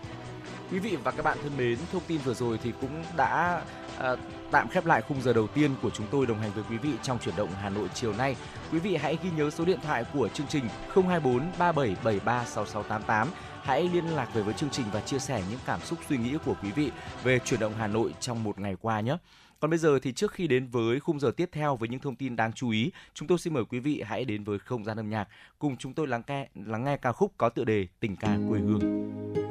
Quý 0.72 0.80
vị 0.80 0.98
và 1.04 1.12
các 1.12 1.24
bạn 1.24 1.38
thân 1.44 1.58
mến, 1.58 1.78
thông 1.92 2.02
tin 2.08 2.18
vừa 2.18 2.34
rồi 2.34 2.60
thì 2.64 2.74
cũng 2.82 3.04
đã 3.18 3.62
à, 3.98 4.16
tạm 4.52 4.68
khép 4.70 4.86
lại 4.86 5.02
khung 5.02 5.22
giờ 5.22 5.34
đầu 5.34 5.48
tiên 5.48 5.72
của 5.82 5.90
chúng 5.90 6.08
tôi 6.12 6.26
đồng 6.26 6.40
hành 6.40 6.52
với 6.56 6.64
quý 6.70 6.78
vị 6.78 6.90
trong 7.04 7.20
chuyển 7.20 7.36
động 7.36 7.50
Hà 7.62 7.70
Nội 7.70 7.88
chiều 7.94 8.14
nay. 8.14 8.36
Quý 8.72 8.80
vị 8.80 8.96
hãy 8.96 9.18
ghi 9.24 9.30
nhớ 9.38 9.50
số 9.50 9.66
điện 9.66 9.80
thoại 9.84 10.06
của 10.14 10.28
chương 10.28 10.48
trình 10.48 10.64
024 10.94 11.34
3773 11.60 12.46
6688. 12.46 13.28
Hãy 13.62 13.90
liên 13.94 14.06
lạc 14.06 14.34
về 14.34 14.42
với 14.42 14.54
chương 14.54 14.70
trình 14.70 14.86
và 14.94 15.02
chia 15.02 15.20
sẻ 15.20 15.44
những 15.50 15.60
cảm 15.66 15.82
xúc 15.82 16.00
suy 16.10 16.18
nghĩ 16.18 16.38
của 16.46 16.56
quý 16.64 16.72
vị 16.72 16.92
về 17.24 17.40
chuyển 17.40 17.60
động 17.60 17.74
Hà 17.78 17.88
Nội 17.88 18.14
trong 18.20 18.44
một 18.44 18.60
ngày 18.60 18.76
qua 18.82 19.00
nhé. 19.00 19.18
Còn 19.60 19.70
bây 19.70 19.80
giờ 19.80 20.00
thì 20.02 20.14
trước 20.14 20.32
khi 20.32 20.48
đến 20.48 20.68
với 20.68 21.00
khung 21.00 21.20
giờ 21.20 21.32
tiếp 21.38 21.50
theo 21.52 21.76
với 21.76 21.90
những 21.90 22.00
thông 22.00 22.16
tin 22.16 22.36
đáng 22.36 22.54
chú 22.54 22.70
ý, 22.70 22.92
chúng 23.14 23.28
tôi 23.28 23.38
xin 23.38 23.54
mời 23.54 23.66
quý 23.66 23.80
vị 23.80 24.04
hãy 24.06 24.26
đến 24.26 24.44
với 24.44 24.60
không 24.60 24.86
gian 24.86 24.98
âm 24.98 25.10
nhạc 25.10 25.28
cùng 25.60 25.78
chúng 25.78 25.94
tôi 25.94 26.08
lắng 26.08 26.22
nghe 26.28 26.48
lắng 26.66 26.84
nghe 26.84 26.98
ca 26.98 27.12
khúc 27.12 27.34
có 27.38 27.50
tựa 27.50 27.64
đề 27.64 27.88
Tình 28.00 28.16
ca 28.16 28.38
quê 28.50 28.60
hương. 28.60 29.51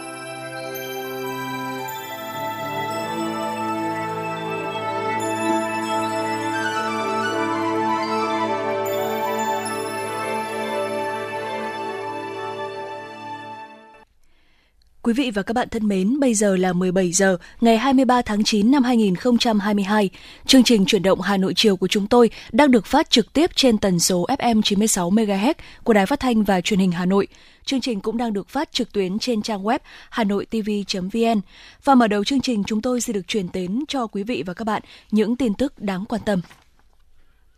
Quý 15.11 15.23
vị 15.23 15.31
và 15.31 15.41
các 15.41 15.53
bạn 15.53 15.69
thân 15.69 15.87
mến, 15.87 16.19
bây 16.19 16.33
giờ 16.33 16.55
là 16.55 16.73
17 16.73 17.11
giờ 17.11 17.37
ngày 17.61 17.77
23 17.77 18.21
tháng 18.21 18.43
9 18.43 18.71
năm 18.71 18.83
2022. 18.83 20.09
Chương 20.45 20.63
trình 20.63 20.85
chuyển 20.85 21.03
động 21.03 21.21
Hà 21.21 21.37
Nội 21.37 21.53
chiều 21.55 21.77
của 21.77 21.87
chúng 21.87 22.07
tôi 22.07 22.29
đang 22.51 22.71
được 22.71 22.85
phát 22.85 23.09
trực 23.09 23.33
tiếp 23.33 23.51
trên 23.55 23.77
tần 23.77 23.99
số 23.99 24.25
FM 24.27 24.61
96 24.61 25.09
MHz 25.11 25.53
của 25.83 25.93
Đài 25.93 26.05
Phát 26.05 26.19
thanh 26.19 26.43
và 26.43 26.61
Truyền 26.61 26.79
hình 26.79 26.91
Hà 26.91 27.05
Nội. 27.05 27.27
Chương 27.65 27.81
trình 27.81 28.01
cũng 28.01 28.17
đang 28.17 28.33
được 28.33 28.49
phát 28.49 28.71
trực 28.71 28.91
tuyến 28.93 29.19
trên 29.19 29.41
trang 29.41 29.63
web 29.63 29.79
hanoitv.vn. 30.09 31.41
Và 31.83 31.95
mở 31.95 32.07
đầu 32.07 32.23
chương 32.23 32.41
trình 32.41 32.63
chúng 32.63 32.81
tôi 32.81 33.01
sẽ 33.01 33.13
được 33.13 33.27
truyền 33.27 33.47
đến 33.53 33.83
cho 33.87 34.07
quý 34.07 34.23
vị 34.23 34.43
và 34.45 34.53
các 34.53 34.65
bạn 34.65 34.81
những 35.11 35.35
tin 35.35 35.53
tức 35.53 35.79
đáng 35.79 36.05
quan 36.05 36.21
tâm. 36.25 36.41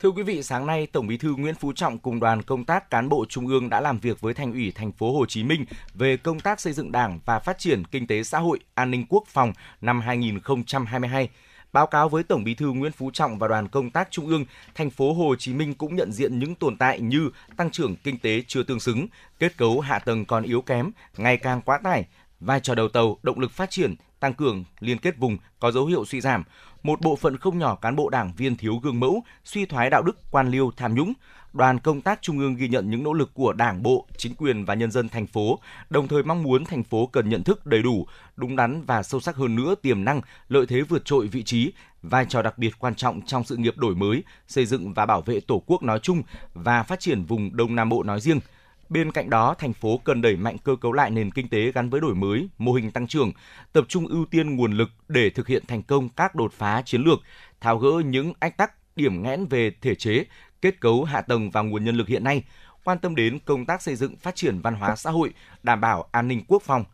Thưa 0.03 0.11
quý 0.11 0.23
vị, 0.23 0.43
sáng 0.43 0.65
nay 0.65 0.87
Tổng 0.91 1.07
Bí 1.07 1.17
thư 1.17 1.35
Nguyễn 1.35 1.55
Phú 1.55 1.73
Trọng 1.73 1.97
cùng 1.97 2.19
đoàn 2.19 2.41
công 2.41 2.65
tác 2.65 2.89
cán 2.89 3.09
bộ 3.09 3.25
trung 3.29 3.47
ương 3.47 3.69
đã 3.69 3.81
làm 3.81 3.99
việc 3.99 4.21
với 4.21 4.33
Thành 4.33 4.53
ủy 4.53 4.71
thành 4.75 4.91
phố 4.91 5.17
Hồ 5.17 5.25
Chí 5.25 5.43
Minh 5.43 5.65
về 5.93 6.17
công 6.17 6.39
tác 6.39 6.59
xây 6.59 6.73
dựng 6.73 6.91
Đảng 6.91 7.19
và 7.25 7.39
phát 7.39 7.59
triển 7.59 7.83
kinh 7.85 8.07
tế 8.07 8.23
xã 8.23 8.39
hội, 8.39 8.59
an 8.73 8.91
ninh 8.91 9.05
quốc 9.09 9.23
phòng 9.27 9.53
năm 9.81 10.01
2022. 10.01 11.29
Báo 11.73 11.87
cáo 11.87 12.09
với 12.09 12.23
Tổng 12.23 12.43
Bí 12.43 12.55
thư 12.55 12.71
Nguyễn 12.71 12.91
Phú 12.91 13.11
Trọng 13.11 13.39
và 13.39 13.47
đoàn 13.47 13.67
công 13.67 13.89
tác 13.89 14.07
trung 14.11 14.27
ương, 14.27 14.45
thành 14.75 14.89
phố 14.89 15.13
Hồ 15.13 15.35
Chí 15.35 15.53
Minh 15.53 15.73
cũng 15.73 15.95
nhận 15.95 16.11
diện 16.11 16.39
những 16.39 16.55
tồn 16.55 16.77
tại 16.77 16.99
như 16.99 17.29
tăng 17.57 17.71
trưởng 17.71 17.95
kinh 17.95 18.19
tế 18.19 18.41
chưa 18.47 18.63
tương 18.63 18.79
xứng, 18.79 19.07
kết 19.39 19.57
cấu 19.57 19.79
hạ 19.79 19.99
tầng 19.99 20.25
còn 20.25 20.43
yếu 20.43 20.61
kém, 20.61 20.91
ngày 21.17 21.37
càng 21.37 21.61
quá 21.61 21.79
tải, 21.83 22.05
vai 22.45 22.59
trò 22.59 22.75
đầu 22.75 22.87
tàu, 22.87 23.17
động 23.23 23.39
lực 23.39 23.51
phát 23.51 23.69
triển, 23.69 23.95
tăng 24.19 24.33
cường 24.33 24.63
liên 24.79 24.97
kết 24.97 25.17
vùng 25.17 25.37
có 25.59 25.71
dấu 25.71 25.85
hiệu 25.85 26.05
suy 26.05 26.21
giảm, 26.21 26.43
một 26.83 27.01
bộ 27.01 27.15
phận 27.15 27.37
không 27.37 27.59
nhỏ 27.59 27.75
cán 27.75 27.95
bộ 27.95 28.09
đảng 28.09 28.33
viên 28.37 28.55
thiếu 28.55 28.77
gương 28.77 28.99
mẫu, 28.99 29.23
suy 29.43 29.65
thoái 29.65 29.89
đạo 29.89 30.01
đức, 30.01 30.17
quan 30.31 30.49
liêu, 30.49 30.71
tham 30.77 30.95
nhũng. 30.95 31.13
Đoàn 31.53 31.79
công 31.79 32.01
tác 32.01 32.21
trung 32.21 32.39
ương 32.39 32.55
ghi 32.55 32.67
nhận 32.67 32.89
những 32.89 33.03
nỗ 33.03 33.13
lực 33.13 33.33
của 33.33 33.53
Đảng 33.53 33.83
bộ, 33.83 34.07
chính 34.17 34.35
quyền 34.35 34.65
và 34.65 34.73
nhân 34.73 34.91
dân 34.91 35.09
thành 35.09 35.27
phố, 35.27 35.59
đồng 35.89 36.07
thời 36.07 36.23
mong 36.23 36.43
muốn 36.43 36.65
thành 36.65 36.83
phố 36.83 37.05
cần 37.07 37.29
nhận 37.29 37.43
thức 37.43 37.65
đầy 37.65 37.81
đủ, 37.81 38.07
đúng 38.35 38.55
đắn 38.55 38.81
và 38.81 39.03
sâu 39.03 39.21
sắc 39.21 39.35
hơn 39.35 39.55
nữa 39.55 39.75
tiềm 39.81 40.03
năng, 40.03 40.21
lợi 40.49 40.65
thế 40.65 40.81
vượt 40.81 41.05
trội 41.05 41.27
vị 41.27 41.43
trí, 41.43 41.73
vai 42.01 42.25
trò 42.29 42.41
đặc 42.41 42.57
biệt 42.57 42.79
quan 42.79 42.95
trọng 42.95 43.21
trong 43.21 43.43
sự 43.43 43.55
nghiệp 43.55 43.77
đổi 43.77 43.95
mới, 43.95 44.23
xây 44.47 44.65
dựng 44.65 44.93
và 44.93 45.05
bảo 45.05 45.21
vệ 45.21 45.39
Tổ 45.39 45.63
quốc 45.65 45.83
nói 45.83 45.99
chung 45.99 46.23
và 46.53 46.83
phát 46.83 46.99
triển 46.99 47.25
vùng 47.25 47.55
Đông 47.55 47.75
Nam 47.75 47.89
Bộ 47.89 48.03
nói 48.03 48.21
riêng– 48.21 48.39
Bên 48.93 49.11
cạnh 49.11 49.29
đó, 49.29 49.55
thành 49.59 49.73
phố 49.73 49.97
cần 50.03 50.21
đẩy 50.21 50.35
mạnh 50.35 50.57
cơ 50.57 50.75
cấu 50.75 50.91
lại 50.91 51.11
nền 51.11 51.31
kinh 51.31 51.47
tế 51.47 51.71
gắn 51.71 51.89
với 51.89 52.01
đổi 52.01 52.15
mới, 52.15 52.47
mô 52.57 52.73
hình 52.73 52.91
tăng 52.91 53.07
trưởng, 53.07 53.31
tập 53.73 53.85
trung 53.87 54.07
ưu 54.07 54.25
tiên 54.25 54.55
nguồn 54.55 54.73
lực 54.73 54.89
để 55.07 55.29
thực 55.29 55.47
hiện 55.47 55.63
thành 55.67 55.83
công 55.83 56.09
các 56.09 56.35
đột 56.35 56.53
phá 56.53 56.81
chiến 56.85 57.01
lược, 57.01 57.19
tháo 57.61 57.77
gỡ 57.77 58.01
những 58.05 58.33
ách 58.39 58.57
tắc, 58.57 58.95
điểm 58.95 59.23
nghẽn 59.23 59.45
về 59.45 59.71
thể 59.81 59.95
chế, 59.95 60.25
kết 60.61 60.79
cấu 60.79 61.03
hạ 61.03 61.21
tầng 61.21 61.51
và 61.51 61.61
nguồn 61.61 61.83
nhân 61.83 61.95
lực 61.95 62.07
hiện 62.07 62.23
nay, 62.23 62.43
quan 62.83 62.99
tâm 62.99 63.15
đến 63.15 63.39
công 63.45 63.65
tác 63.65 63.81
xây 63.81 63.95
dựng 63.95 64.15
phát 64.17 64.35
triển 64.35 64.59
văn 64.59 64.75
hóa 64.75 64.95
xã 64.95 65.11
hội, 65.11 65.33
đảm 65.63 65.81
bảo 65.81 66.07
an 66.11 66.27
ninh 66.27 66.43
quốc 66.47 66.61
phòng, 66.61 66.85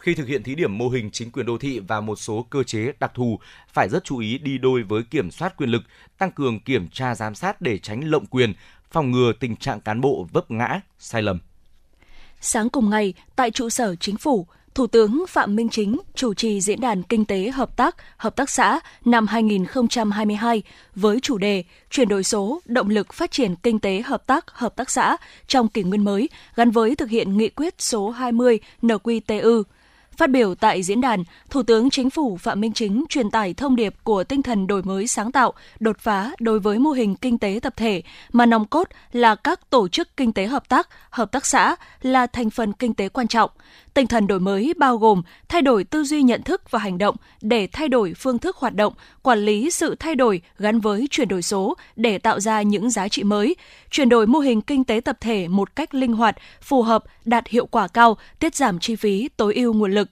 khi 0.00 0.14
thực 0.14 0.28
hiện 0.28 0.42
thí 0.42 0.54
điểm 0.54 0.78
mô 0.78 0.88
hình 0.88 1.10
chính 1.10 1.30
quyền 1.30 1.46
đô 1.46 1.58
thị 1.58 1.78
và 1.78 2.00
một 2.00 2.16
số 2.16 2.46
cơ 2.50 2.62
chế 2.62 2.92
đặc 3.00 3.12
thù 3.14 3.38
phải 3.68 3.88
rất 3.88 4.04
chú 4.04 4.18
ý 4.18 4.38
đi 4.38 4.58
đôi 4.58 4.82
với 4.82 5.02
kiểm 5.02 5.30
soát 5.30 5.56
quyền 5.56 5.70
lực, 5.70 5.82
tăng 6.18 6.32
cường 6.32 6.60
kiểm 6.60 6.88
tra 6.88 7.14
giám 7.14 7.34
sát 7.34 7.60
để 7.60 7.78
tránh 7.78 8.10
lộng 8.10 8.26
quyền, 8.26 8.52
phòng 8.90 9.10
ngừa 9.10 9.32
tình 9.40 9.56
trạng 9.56 9.80
cán 9.80 10.00
bộ 10.00 10.26
vấp 10.32 10.50
ngã, 10.50 10.80
sai 10.98 11.22
lầm. 11.22 11.38
Sáng 12.40 12.70
cùng 12.70 12.90
ngày, 12.90 13.14
tại 13.36 13.50
trụ 13.50 13.70
sở 13.70 13.94
chính 13.96 14.16
phủ, 14.16 14.46
Thủ 14.74 14.86
tướng 14.86 15.24
Phạm 15.28 15.56
Minh 15.56 15.68
Chính 15.68 15.98
chủ 16.14 16.34
trì 16.34 16.60
diễn 16.60 16.80
đàn 16.80 17.02
kinh 17.02 17.24
tế 17.24 17.50
hợp 17.50 17.76
tác, 17.76 17.96
hợp 18.16 18.36
tác 18.36 18.50
xã 18.50 18.80
năm 19.04 19.26
2022 19.26 20.62
với 20.94 21.20
chủ 21.20 21.38
đề 21.38 21.64
chuyển 21.90 22.08
đổi 22.08 22.24
số, 22.24 22.60
động 22.64 22.88
lực 22.88 23.12
phát 23.14 23.30
triển 23.30 23.56
kinh 23.56 23.78
tế 23.78 24.02
hợp 24.02 24.26
tác, 24.26 24.50
hợp 24.50 24.76
tác 24.76 24.90
xã 24.90 25.16
trong 25.46 25.68
kỷ 25.68 25.82
nguyên 25.82 26.04
mới 26.04 26.28
gắn 26.54 26.70
với 26.70 26.96
thực 26.96 27.10
hiện 27.10 27.36
nghị 27.36 27.48
quyết 27.48 27.74
số 27.78 28.10
20 28.10 28.58
NQTU 28.82 29.62
Phát 30.20 30.30
biểu 30.30 30.54
tại 30.54 30.82
diễn 30.82 31.00
đàn, 31.00 31.24
Thủ 31.50 31.62
tướng 31.62 31.90
Chính 31.90 32.10
phủ 32.10 32.36
Phạm 32.36 32.60
Minh 32.60 32.72
Chính 32.72 33.04
truyền 33.08 33.30
tải 33.30 33.54
thông 33.54 33.76
điệp 33.76 33.94
của 34.04 34.24
tinh 34.24 34.42
thần 34.42 34.66
đổi 34.66 34.82
mới 34.82 35.06
sáng 35.06 35.32
tạo, 35.32 35.52
đột 35.80 35.98
phá 35.98 36.30
đối 36.40 36.60
với 36.60 36.78
mô 36.78 36.90
hình 36.90 37.14
kinh 37.14 37.38
tế 37.38 37.60
tập 37.62 37.74
thể, 37.76 38.02
mà 38.32 38.46
nòng 38.46 38.66
cốt 38.66 38.88
là 39.12 39.34
các 39.34 39.70
tổ 39.70 39.88
chức 39.88 40.16
kinh 40.16 40.32
tế 40.32 40.46
hợp 40.46 40.68
tác, 40.68 40.88
hợp 41.10 41.32
tác 41.32 41.46
xã 41.46 41.76
là 42.02 42.26
thành 42.26 42.50
phần 42.50 42.72
kinh 42.72 42.94
tế 42.94 43.08
quan 43.08 43.28
trọng. 43.28 43.50
Tinh 43.94 44.06
thần 44.06 44.26
đổi 44.26 44.40
mới 44.40 44.74
bao 44.76 44.96
gồm 44.96 45.22
thay 45.48 45.62
đổi 45.62 45.84
tư 45.84 46.04
duy 46.04 46.22
nhận 46.22 46.42
thức 46.42 46.70
và 46.70 46.78
hành 46.78 46.98
động 46.98 47.16
để 47.42 47.68
thay 47.72 47.88
đổi 47.88 48.14
phương 48.16 48.38
thức 48.38 48.56
hoạt 48.56 48.74
động, 48.74 48.92
quản 49.22 49.38
lý 49.38 49.70
sự 49.70 49.94
thay 49.98 50.14
đổi 50.14 50.42
gắn 50.58 50.80
với 50.80 51.06
chuyển 51.10 51.28
đổi 51.28 51.42
số 51.42 51.76
để 51.96 52.18
tạo 52.18 52.40
ra 52.40 52.62
những 52.62 52.90
giá 52.90 53.08
trị 53.08 53.22
mới, 53.22 53.56
chuyển 53.90 54.08
đổi 54.08 54.26
mô 54.26 54.38
hình 54.38 54.60
kinh 54.60 54.84
tế 54.84 55.00
tập 55.00 55.16
thể 55.20 55.48
một 55.48 55.76
cách 55.76 55.94
linh 55.94 56.12
hoạt, 56.12 56.36
phù 56.60 56.82
hợp, 56.82 57.04
đạt 57.24 57.48
hiệu 57.48 57.66
quả 57.66 57.88
cao, 57.88 58.16
tiết 58.38 58.54
giảm 58.54 58.78
chi 58.78 58.96
phí, 58.96 59.28
tối 59.36 59.54
ưu 59.54 59.72
nguồn 59.72 59.92
lực. 59.92 60.08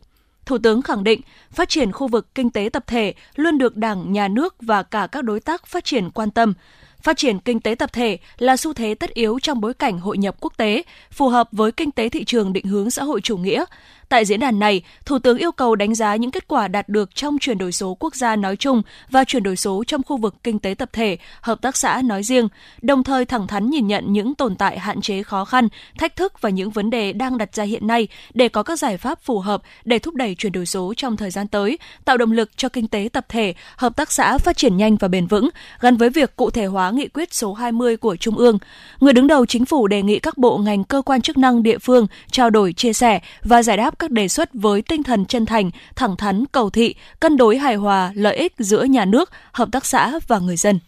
Thủ 0.46 0.58
tướng 0.58 0.82
khẳng 0.82 1.04
định, 1.04 1.20
phát 1.50 1.68
triển 1.68 1.92
khu 1.92 2.08
vực 2.08 2.34
kinh 2.34 2.50
tế 2.50 2.68
tập 2.72 2.84
thể 2.86 3.14
luôn 3.34 3.58
được 3.58 3.76
Đảng, 3.76 4.12
Nhà 4.12 4.28
nước 4.28 4.54
và 4.60 4.82
cả 4.82 5.06
các 5.12 5.24
đối 5.24 5.40
tác 5.40 5.66
phát 5.66 5.84
triển 5.84 6.10
quan 6.10 6.30
tâm. 6.30 6.54
Phát 7.02 7.16
triển 7.16 7.38
kinh 7.38 7.60
tế 7.60 7.74
tập 7.74 7.92
thể 7.92 8.18
là 8.38 8.56
xu 8.56 8.72
thế 8.72 8.94
tất 8.94 9.10
yếu 9.14 9.38
trong 9.42 9.60
bối 9.60 9.74
cảnh 9.74 9.98
hội 9.98 10.18
nhập 10.18 10.36
quốc 10.40 10.52
tế, 10.56 10.82
phù 11.10 11.28
hợp 11.28 11.48
với 11.52 11.72
kinh 11.72 11.90
tế 11.90 12.08
thị 12.08 12.24
trường 12.24 12.52
định 12.52 12.66
hướng 12.66 12.90
xã 12.90 13.02
hội 13.02 13.20
chủ 13.20 13.36
nghĩa. 13.36 13.64
Tại 14.08 14.24
diễn 14.24 14.40
đàn 14.40 14.58
này, 14.58 14.82
Thủ 15.04 15.18
tướng 15.18 15.38
yêu 15.38 15.52
cầu 15.52 15.74
đánh 15.74 15.94
giá 15.94 16.16
những 16.16 16.30
kết 16.30 16.48
quả 16.48 16.68
đạt 16.68 16.88
được 16.88 17.14
trong 17.14 17.38
chuyển 17.38 17.58
đổi 17.58 17.72
số 17.72 17.96
quốc 18.00 18.14
gia 18.14 18.36
nói 18.36 18.56
chung 18.56 18.82
và 19.10 19.24
chuyển 19.24 19.42
đổi 19.42 19.56
số 19.56 19.84
trong 19.86 20.02
khu 20.02 20.16
vực 20.16 20.34
kinh 20.44 20.58
tế 20.58 20.74
tập 20.74 20.88
thể, 20.92 21.16
hợp 21.40 21.62
tác 21.62 21.76
xã 21.76 22.02
nói 22.04 22.22
riêng, 22.22 22.48
đồng 22.82 23.04
thời 23.04 23.24
thẳng 23.24 23.46
thắn 23.46 23.70
nhìn 23.70 23.86
nhận 23.86 24.12
những 24.12 24.34
tồn 24.34 24.56
tại 24.56 24.78
hạn 24.78 25.00
chế 25.00 25.22
khó 25.22 25.44
khăn, 25.44 25.68
thách 25.98 26.16
thức 26.16 26.40
và 26.40 26.50
những 26.50 26.70
vấn 26.70 26.90
đề 26.90 27.12
đang 27.12 27.38
đặt 27.38 27.54
ra 27.54 27.64
hiện 27.64 27.86
nay 27.86 28.08
để 28.34 28.48
có 28.48 28.62
các 28.62 28.78
giải 28.78 28.96
pháp 28.96 29.22
phù 29.22 29.40
hợp 29.40 29.62
để 29.84 29.98
thúc 29.98 30.14
đẩy 30.14 30.34
chuyển 30.34 30.52
đổi 30.52 30.66
số 30.66 30.94
trong 30.96 31.16
thời 31.16 31.30
gian 31.30 31.48
tới, 31.48 31.78
tạo 32.04 32.16
động 32.16 32.32
lực 32.32 32.50
cho 32.56 32.68
kinh 32.68 32.88
tế 32.88 33.08
tập 33.12 33.26
thể, 33.28 33.54
hợp 33.76 33.96
tác 33.96 34.12
xã 34.12 34.38
phát 34.38 34.56
triển 34.56 34.76
nhanh 34.76 34.96
và 34.96 35.08
bền 35.08 35.26
vững, 35.26 35.48
gắn 35.80 35.96
với 35.96 36.10
việc 36.10 36.36
cụ 36.36 36.50
thể 36.50 36.66
hóa 36.66 36.90
nghị 36.90 37.08
quyết 37.08 37.34
số 37.34 37.54
20 37.54 37.96
của 37.96 38.16
Trung 38.16 38.36
ương. 38.36 38.58
Người 39.00 39.12
đứng 39.12 39.26
đầu 39.26 39.46
chính 39.46 39.64
phủ 39.64 39.86
đề 39.86 40.02
nghị 40.02 40.18
các 40.18 40.38
bộ 40.38 40.58
ngành 40.58 40.84
cơ 40.84 41.02
quan 41.02 41.22
chức 41.22 41.38
năng 41.38 41.62
địa 41.62 41.78
phương 41.78 42.06
trao 42.30 42.50
đổi, 42.50 42.72
chia 42.72 42.92
sẻ 42.92 43.20
và 43.44 43.62
giải 43.62 43.76
đáp 43.76 43.97
các 43.98 44.10
đề 44.10 44.28
xuất 44.28 44.50
với 44.54 44.82
tinh 44.82 45.02
thần 45.02 45.26
chân 45.26 45.46
thành, 45.46 45.70
thẳng 45.96 46.16
thắn, 46.16 46.44
cầu 46.52 46.70
thị, 46.70 46.94
cân 47.20 47.36
đối 47.36 47.58
hài 47.58 47.74
hòa 47.74 48.12
lợi 48.14 48.36
ích 48.36 48.52
giữa 48.58 48.84
nhà 48.84 49.04
nước, 49.04 49.30
hợp 49.52 49.68
tác 49.72 49.86
xã 49.86 50.18
và 50.28 50.38
người 50.38 50.56
dân. 50.56 50.78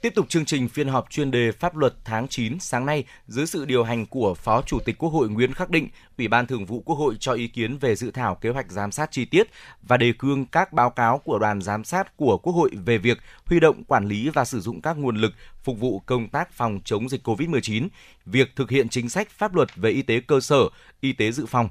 Tiếp 0.00 0.14
tục 0.14 0.28
chương 0.28 0.44
trình 0.44 0.68
phiên 0.68 0.88
họp 0.88 1.10
chuyên 1.10 1.30
đề 1.30 1.52
pháp 1.52 1.76
luật 1.76 1.94
tháng 2.04 2.28
9 2.28 2.60
sáng 2.60 2.86
nay 2.86 3.04
dưới 3.26 3.46
sự 3.46 3.64
điều 3.64 3.84
hành 3.84 4.06
của 4.06 4.34
Phó 4.34 4.62
Chủ 4.62 4.78
tịch 4.84 4.98
Quốc 4.98 5.10
hội 5.10 5.28
Nguyễn 5.28 5.52
Khắc 5.54 5.70
Định, 5.70 5.88
Ủy 6.18 6.28
ban 6.28 6.46
Thường 6.46 6.66
vụ 6.66 6.82
Quốc 6.84 6.96
hội 6.96 7.16
cho 7.20 7.32
ý 7.32 7.48
kiến 7.48 7.78
về 7.78 7.96
dự 7.96 8.10
thảo 8.10 8.34
kế 8.34 8.50
hoạch 8.50 8.70
giám 8.70 8.92
sát 8.92 9.10
chi 9.12 9.24
tiết 9.24 9.46
và 9.82 9.96
đề 9.96 10.12
cương 10.18 10.46
các 10.46 10.72
báo 10.72 10.90
cáo 10.90 11.18
của 11.18 11.38
đoàn 11.38 11.62
giám 11.62 11.84
sát 11.84 12.16
của 12.16 12.38
Quốc 12.38 12.52
hội 12.52 12.70
về 12.84 12.98
việc 12.98 13.18
huy 13.46 13.60
động 13.60 13.84
quản 13.84 14.08
lý 14.08 14.28
và 14.28 14.44
sử 14.44 14.60
dụng 14.60 14.80
các 14.80 14.96
nguồn 14.96 15.16
lực 15.16 15.32
phục 15.64 15.80
vụ 15.80 16.02
công 16.06 16.28
tác 16.28 16.52
phòng 16.52 16.80
chống 16.84 17.08
dịch 17.08 17.28
COVID-19, 17.28 17.88
việc 18.26 18.56
thực 18.56 18.70
hiện 18.70 18.88
chính 18.88 19.08
sách 19.08 19.30
pháp 19.30 19.54
luật 19.54 19.76
về 19.76 19.90
y 19.90 20.02
tế 20.02 20.20
cơ 20.20 20.40
sở, 20.40 20.68
y 21.00 21.12
tế 21.12 21.32
dự 21.32 21.46
phòng, 21.46 21.68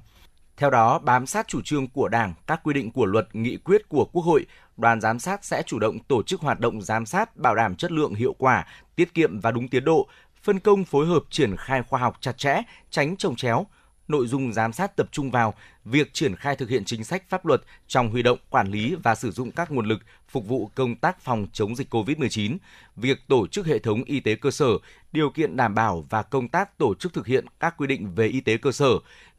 theo 0.58 0.70
đó, 0.70 1.00
bám 1.00 1.26
sát 1.26 1.48
chủ 1.48 1.62
trương 1.62 1.88
của 1.88 2.08
Đảng, 2.08 2.34
các 2.48 2.60
quy 2.64 2.74
định 2.74 2.92
của 2.92 3.06
luật, 3.06 3.36
nghị 3.36 3.58
quyết 3.58 3.90
của 3.90 4.06
Quốc 4.06 4.22
hội, 4.22 4.46
đoàn 4.78 5.02
giám 5.02 5.20
sát 5.20 5.46
sẽ 5.46 5.64
chủ 5.66 5.80
động 5.80 6.00
tổ 6.00 6.24
chức 6.24 6.42
hoạt 6.42 6.60
động 6.60 6.82
giám 6.82 7.06
sát 7.06 7.38
bảo 7.38 7.56
đảm 7.56 7.76
chất 7.76 7.92
lượng 7.92 8.14
hiệu 8.16 8.34
quả, 8.38 8.66
tiết 8.96 9.14
kiệm 9.14 9.40
và 9.40 9.52
đúng 9.52 9.68
tiến 9.68 9.86
độ, 9.86 10.08
phân 10.44 10.60
công 10.60 10.86
phối 10.86 11.06
hợp 11.06 11.24
triển 11.30 11.56
khai 11.58 11.82
khoa 11.84 12.00
học 12.00 12.18
chặt 12.22 12.38
chẽ, 12.38 12.62
tránh 12.90 13.18
trồng 13.18 13.36
chéo. 13.36 13.66
Nội 14.08 14.28
dung 14.28 14.54
giám 14.54 14.74
sát 14.74 14.96
tập 14.96 15.10
trung 15.12 15.32
vào 15.32 15.54
việc 15.86 16.14
triển 16.14 16.36
khai 16.36 16.56
thực 16.56 16.70
hiện 16.70 16.86
chính 16.86 17.04
sách 17.04 17.30
pháp 17.30 17.46
luật 17.46 17.62
trong 17.88 18.10
huy 18.10 18.24
động, 18.24 18.40
quản 18.50 18.68
lý 18.68 18.96
và 19.04 19.16
sử 19.16 19.32
dụng 19.32 19.52
các 19.52 19.72
nguồn 19.72 19.86
lực 19.86 20.00
phục 20.30 20.48
vụ 20.48 20.70
công 20.76 20.96
tác 20.96 21.22
phòng 21.22 21.48
chống 21.54 21.76
dịch 21.76 21.94
COVID-19, 21.94 22.58
việc 22.96 23.18
tổ 23.28 23.48
chức 23.48 23.66
hệ 23.66 23.80
thống 23.80 24.04
y 24.04 24.20
tế 24.20 24.36
cơ 24.36 24.52
sở, 24.52 24.68
điều 25.12 25.30
kiện 25.30 25.56
đảm 25.56 25.76
bảo 25.76 26.06
và 26.10 26.24
công 26.24 26.48
tác 26.48 26.78
tổ 26.78 26.96
chức 26.96 27.14
thực 27.14 27.28
hiện 27.28 27.46
các 27.60 27.78
quy 27.78 27.88
định 27.88 28.16
về 28.16 28.28
y 28.28 28.42
tế 28.42 28.58
cơ 28.58 28.72
sở, 28.72 28.90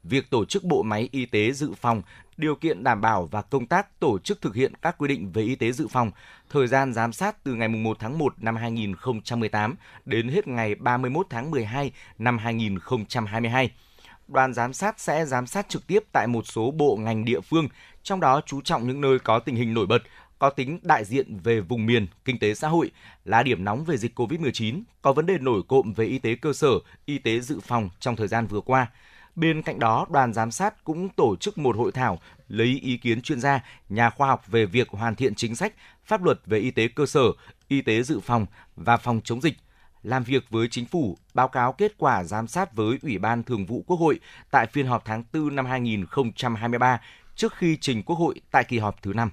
việc 0.08 0.30
tổ 0.30 0.44
chức 0.44 0.64
bộ 0.64 0.82
máy 0.82 1.08
y 1.12 1.26
tế 1.26 1.52
dự 1.52 1.72
phòng, 1.80 2.02
điều 2.36 2.54
kiện 2.54 2.84
đảm 2.84 3.00
bảo 3.00 3.26
và 3.26 3.42
công 3.42 3.66
tác 3.66 4.00
tổ 4.00 4.18
chức 4.18 4.40
thực 4.40 4.54
hiện 4.54 4.72
các 4.82 4.98
quy 4.98 5.08
định 5.08 5.32
về 5.32 5.42
y 5.42 5.54
tế 5.54 5.72
dự 5.72 5.88
phòng, 5.88 6.10
thời 6.50 6.66
gian 6.66 6.92
giám 6.92 7.12
sát 7.12 7.44
từ 7.44 7.54
ngày 7.54 7.68
1 7.68 7.96
tháng 8.00 8.18
1 8.18 8.34
năm 8.38 8.56
2018 8.56 9.74
đến 10.04 10.28
hết 10.28 10.48
ngày 10.48 10.74
31 10.74 11.26
tháng 11.30 11.50
12 11.50 11.92
năm 12.18 12.38
2022. 12.38 13.70
Đoàn 14.28 14.54
giám 14.54 14.72
sát 14.72 15.00
sẽ 15.00 15.24
giám 15.26 15.46
sát 15.46 15.68
trực 15.68 15.86
tiếp 15.86 16.02
tại 16.12 16.26
một 16.26 16.46
số 16.46 16.70
bộ 16.70 16.96
ngành 16.96 17.24
địa 17.24 17.40
phương, 17.40 17.68
trong 18.02 18.20
đó 18.20 18.40
chú 18.46 18.60
trọng 18.60 18.88
những 18.88 19.00
nơi 19.00 19.18
có 19.18 19.38
tình 19.38 19.56
hình 19.56 19.74
nổi 19.74 19.86
bật, 19.86 20.02
có 20.38 20.50
tính 20.50 20.78
đại 20.82 21.04
diện 21.04 21.38
về 21.44 21.60
vùng 21.60 21.86
miền, 21.86 22.06
kinh 22.24 22.38
tế 22.38 22.54
xã 22.54 22.68
hội, 22.68 22.90
là 23.24 23.42
điểm 23.42 23.64
nóng 23.64 23.84
về 23.84 23.96
dịch 23.96 24.18
COVID-19, 24.18 24.82
có 25.02 25.12
vấn 25.12 25.26
đề 25.26 25.38
nổi 25.38 25.62
cộm 25.68 25.92
về 25.92 26.06
y 26.06 26.18
tế 26.18 26.34
cơ 26.34 26.52
sở, 26.52 26.70
y 27.04 27.18
tế 27.18 27.40
dự 27.40 27.60
phòng 27.60 27.90
trong 28.00 28.16
thời 28.16 28.28
gian 28.28 28.46
vừa 28.46 28.60
qua– 28.60 28.86
Bên 29.36 29.62
cạnh 29.62 29.78
đó, 29.78 30.06
đoàn 30.10 30.32
giám 30.32 30.50
sát 30.50 30.84
cũng 30.84 31.08
tổ 31.08 31.36
chức 31.36 31.58
một 31.58 31.76
hội 31.76 31.92
thảo 31.92 32.18
lấy 32.48 32.80
ý 32.82 32.96
kiến 32.96 33.22
chuyên 33.22 33.40
gia, 33.40 33.60
nhà 33.88 34.10
khoa 34.10 34.28
học 34.28 34.42
về 34.46 34.66
việc 34.66 34.88
hoàn 34.88 35.14
thiện 35.14 35.34
chính 35.34 35.56
sách, 35.56 35.72
pháp 36.04 36.22
luật 36.22 36.40
về 36.46 36.58
y 36.58 36.70
tế 36.70 36.88
cơ 36.88 37.06
sở, 37.06 37.22
y 37.68 37.80
tế 37.80 38.02
dự 38.02 38.20
phòng 38.20 38.46
và 38.76 38.96
phòng 38.96 39.20
chống 39.24 39.40
dịch, 39.40 39.54
làm 40.02 40.24
việc 40.24 40.44
với 40.50 40.68
chính 40.70 40.86
phủ, 40.86 41.16
báo 41.34 41.48
cáo 41.48 41.72
kết 41.72 41.92
quả 41.98 42.24
giám 42.24 42.46
sát 42.46 42.74
với 42.74 42.98
Ủy 43.02 43.18
ban 43.18 43.42
Thường 43.42 43.66
vụ 43.66 43.84
Quốc 43.86 43.96
hội 43.96 44.20
tại 44.50 44.66
phiên 44.66 44.86
họp 44.86 45.04
tháng 45.04 45.24
4 45.32 45.56
năm 45.56 45.66
2023 45.66 47.00
trước 47.34 47.54
khi 47.56 47.76
trình 47.80 48.02
Quốc 48.02 48.16
hội 48.16 48.40
tại 48.50 48.64
kỳ 48.64 48.78
họp 48.78 49.02
thứ 49.02 49.12
5. 49.12 49.30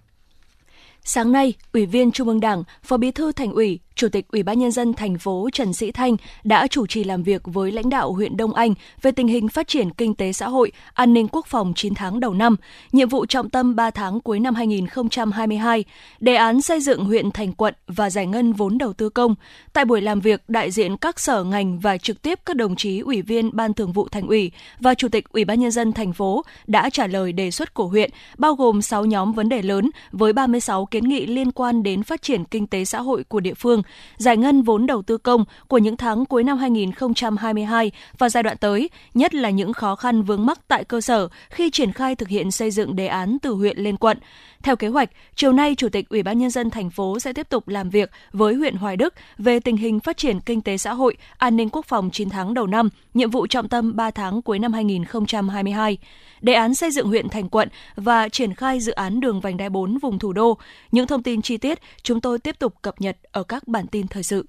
Sáng 1.05 1.31
nay, 1.31 1.53
Ủy 1.73 1.85
viên 1.85 2.11
Trung 2.11 2.27
ương 2.27 2.39
Đảng, 2.39 2.63
Phó 2.83 2.97
Bí 2.97 3.11
thư 3.11 3.31
Thành 3.31 3.51
ủy, 3.51 3.79
Chủ 3.95 4.09
tịch 4.09 4.27
Ủy 4.31 4.43
ban 4.43 4.59
nhân 4.59 4.71
dân 4.71 4.93
thành 4.93 5.17
phố 5.17 5.49
Trần 5.53 5.73
Sĩ 5.73 5.91
Thanh 5.91 6.17
đã 6.43 6.67
chủ 6.67 6.87
trì 6.87 7.03
làm 7.03 7.23
việc 7.23 7.41
với 7.45 7.71
lãnh 7.71 7.89
đạo 7.89 8.13
huyện 8.13 8.37
Đông 8.37 8.53
Anh 8.53 8.73
về 9.01 9.11
tình 9.11 9.27
hình 9.27 9.47
phát 9.47 9.67
triển 9.67 9.91
kinh 9.91 10.15
tế 10.15 10.33
xã 10.33 10.47
hội, 10.47 10.71
an 10.93 11.13
ninh 11.13 11.27
quốc 11.27 11.45
phòng 11.47 11.73
9 11.75 11.93
tháng 11.95 12.19
đầu 12.19 12.33
năm, 12.33 12.55
nhiệm 12.91 13.09
vụ 13.09 13.25
trọng 13.25 13.49
tâm 13.49 13.75
3 13.75 13.91
tháng 13.91 14.21
cuối 14.21 14.39
năm 14.39 14.55
2022, 14.55 15.83
đề 16.19 16.35
án 16.35 16.61
xây 16.61 16.79
dựng 16.79 17.05
huyện 17.05 17.31
thành 17.31 17.53
quận 17.53 17.73
và 17.87 18.09
giải 18.09 18.27
ngân 18.27 18.53
vốn 18.53 18.77
đầu 18.77 18.93
tư 18.93 19.09
công. 19.09 19.35
Tại 19.73 19.85
buổi 19.85 20.01
làm 20.01 20.19
việc, 20.19 20.43
đại 20.47 20.71
diện 20.71 20.97
các 20.97 21.19
sở 21.19 21.43
ngành 21.43 21.79
và 21.79 21.97
trực 21.97 22.21
tiếp 22.21 22.39
các 22.45 22.55
đồng 22.55 22.75
chí 22.75 22.99
ủy 22.99 23.21
viên 23.21 23.49
Ban 23.53 23.73
Thường 23.73 23.91
vụ 23.91 24.07
Thành 24.07 24.27
ủy 24.27 24.51
và 24.79 24.95
Chủ 24.95 25.07
tịch 25.09 25.29
Ủy 25.29 25.45
ban 25.45 25.59
nhân 25.59 25.71
dân 25.71 25.93
thành 25.93 26.13
phố 26.13 26.43
đã 26.67 26.89
trả 26.89 27.07
lời 27.07 27.33
đề 27.33 27.51
xuất 27.51 27.73
của 27.73 27.87
huyện, 27.87 28.09
bao 28.37 28.55
gồm 28.55 28.81
6 28.81 29.05
nhóm 29.05 29.33
vấn 29.33 29.49
đề 29.49 29.61
lớn 29.61 29.89
với 30.11 30.33
36 30.33 30.85
kiến 30.85 31.03
nghị 31.03 31.25
liên 31.25 31.51
quan 31.51 31.83
đến 31.83 32.03
phát 32.03 32.21
triển 32.21 32.43
kinh 32.45 32.67
tế 32.67 32.85
xã 32.85 33.01
hội 33.01 33.23
của 33.23 33.39
địa 33.39 33.53
phương 33.53 33.82
giải 34.17 34.37
ngân 34.37 34.61
vốn 34.61 34.85
đầu 34.85 35.01
tư 35.01 35.17
công 35.17 35.45
của 35.67 35.77
những 35.77 35.97
tháng 35.97 36.25
cuối 36.25 36.43
năm 36.43 36.57
2022 36.57 37.91
và 38.17 38.29
giai 38.29 38.43
đoạn 38.43 38.57
tới, 38.57 38.89
nhất 39.13 39.33
là 39.33 39.49
những 39.49 39.73
khó 39.73 39.95
khăn 39.95 40.23
vướng 40.23 40.45
mắc 40.45 40.59
tại 40.67 40.83
cơ 40.83 41.01
sở 41.01 41.27
khi 41.49 41.69
triển 41.69 41.91
khai 41.91 42.15
thực 42.15 42.29
hiện 42.29 42.51
xây 42.51 42.71
dựng 42.71 42.95
đề 42.95 43.07
án 43.07 43.37
từ 43.41 43.53
huyện 43.53 43.77
lên 43.77 43.97
quận. 43.97 44.17
Theo 44.63 44.75
kế 44.75 44.87
hoạch, 44.87 45.09
chiều 45.35 45.53
nay 45.53 45.75
Chủ 45.75 45.89
tịch 45.89 46.09
Ủy 46.09 46.23
ban 46.23 46.37
nhân 46.37 46.49
dân 46.49 46.69
thành 46.69 46.89
phố 46.89 47.19
sẽ 47.19 47.33
tiếp 47.33 47.49
tục 47.49 47.67
làm 47.67 47.89
việc 47.89 48.11
với 48.31 48.53
huyện 48.53 48.75
Hoài 48.75 48.97
Đức 48.97 49.13
về 49.37 49.59
tình 49.59 49.77
hình 49.77 49.99
phát 49.99 50.17
triển 50.17 50.39
kinh 50.39 50.61
tế 50.61 50.77
xã 50.77 50.93
hội, 50.93 51.17
an 51.37 51.55
ninh 51.55 51.69
quốc 51.69 51.85
phòng 51.85 52.09
9 52.11 52.29
tháng 52.29 52.53
đầu 52.53 52.67
năm, 52.67 52.89
nhiệm 53.13 53.29
vụ 53.29 53.47
trọng 53.47 53.69
tâm 53.69 53.95
3 53.95 54.11
tháng 54.11 54.41
cuối 54.41 54.59
năm 54.59 54.73
2022 54.73 55.97
đề 56.41 56.53
án 56.53 56.75
xây 56.75 56.91
dựng 56.91 57.07
huyện 57.07 57.29
thành 57.29 57.49
quận 57.49 57.69
và 57.95 58.29
triển 58.29 58.53
khai 58.53 58.79
dự 58.79 58.91
án 58.91 59.19
đường 59.19 59.41
vành 59.41 59.57
đai 59.57 59.69
4 59.69 59.97
vùng 59.97 60.19
thủ 60.19 60.33
đô. 60.33 60.57
Những 60.91 61.07
thông 61.07 61.23
tin 61.23 61.41
chi 61.41 61.57
tiết 61.57 61.79
chúng 62.03 62.21
tôi 62.21 62.39
tiếp 62.39 62.59
tục 62.59 62.73
cập 62.81 63.01
nhật 63.01 63.17
ở 63.31 63.43
các 63.43 63.67
bản 63.67 63.87
tin 63.87 64.07
thời 64.07 64.23
sự. 64.23 64.45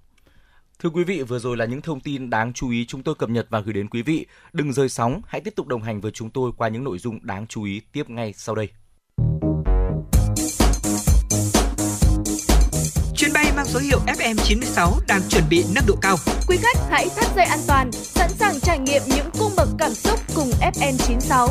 Thưa 0.78 0.90
quý 0.90 1.04
vị, 1.04 1.22
vừa 1.22 1.38
rồi 1.38 1.56
là 1.56 1.64
những 1.64 1.82
thông 1.82 2.00
tin 2.00 2.30
đáng 2.30 2.52
chú 2.52 2.70
ý 2.70 2.86
chúng 2.86 3.02
tôi 3.02 3.14
cập 3.14 3.30
nhật 3.30 3.46
và 3.50 3.60
gửi 3.60 3.72
đến 3.72 3.88
quý 3.88 4.02
vị. 4.02 4.26
Đừng 4.52 4.72
rời 4.72 4.88
sóng, 4.88 5.20
hãy 5.26 5.40
tiếp 5.40 5.54
tục 5.56 5.66
đồng 5.66 5.82
hành 5.82 6.00
với 6.00 6.10
chúng 6.12 6.30
tôi 6.30 6.52
qua 6.56 6.68
những 6.68 6.84
nội 6.84 6.98
dung 6.98 7.18
đáng 7.22 7.46
chú 7.46 7.64
ý 7.64 7.80
tiếp 7.92 8.10
ngay 8.10 8.32
sau 8.32 8.54
đây. 8.54 8.68
Mang 13.64 13.72
số 13.72 13.80
hiệu 13.80 13.98
FM96 14.06 15.00
đang 15.08 15.20
chuẩn 15.28 15.44
bị 15.50 15.64
nâng 15.74 15.84
độ 15.86 15.94
cao. 16.02 16.16
Quý 16.48 16.56
khách 16.56 16.78
hãy 16.90 17.08
thắt 17.16 17.26
dây 17.36 17.44
an 17.44 17.58
toàn, 17.66 17.92
sẵn 17.92 18.30
sàng 18.30 18.60
trải 18.60 18.78
nghiệm 18.78 19.02
những 19.06 19.26
cung 19.38 19.52
bậc 19.56 19.68
cảm 19.78 19.94
xúc 19.94 20.20
cùng 20.36 20.50
FN96. 20.74 21.48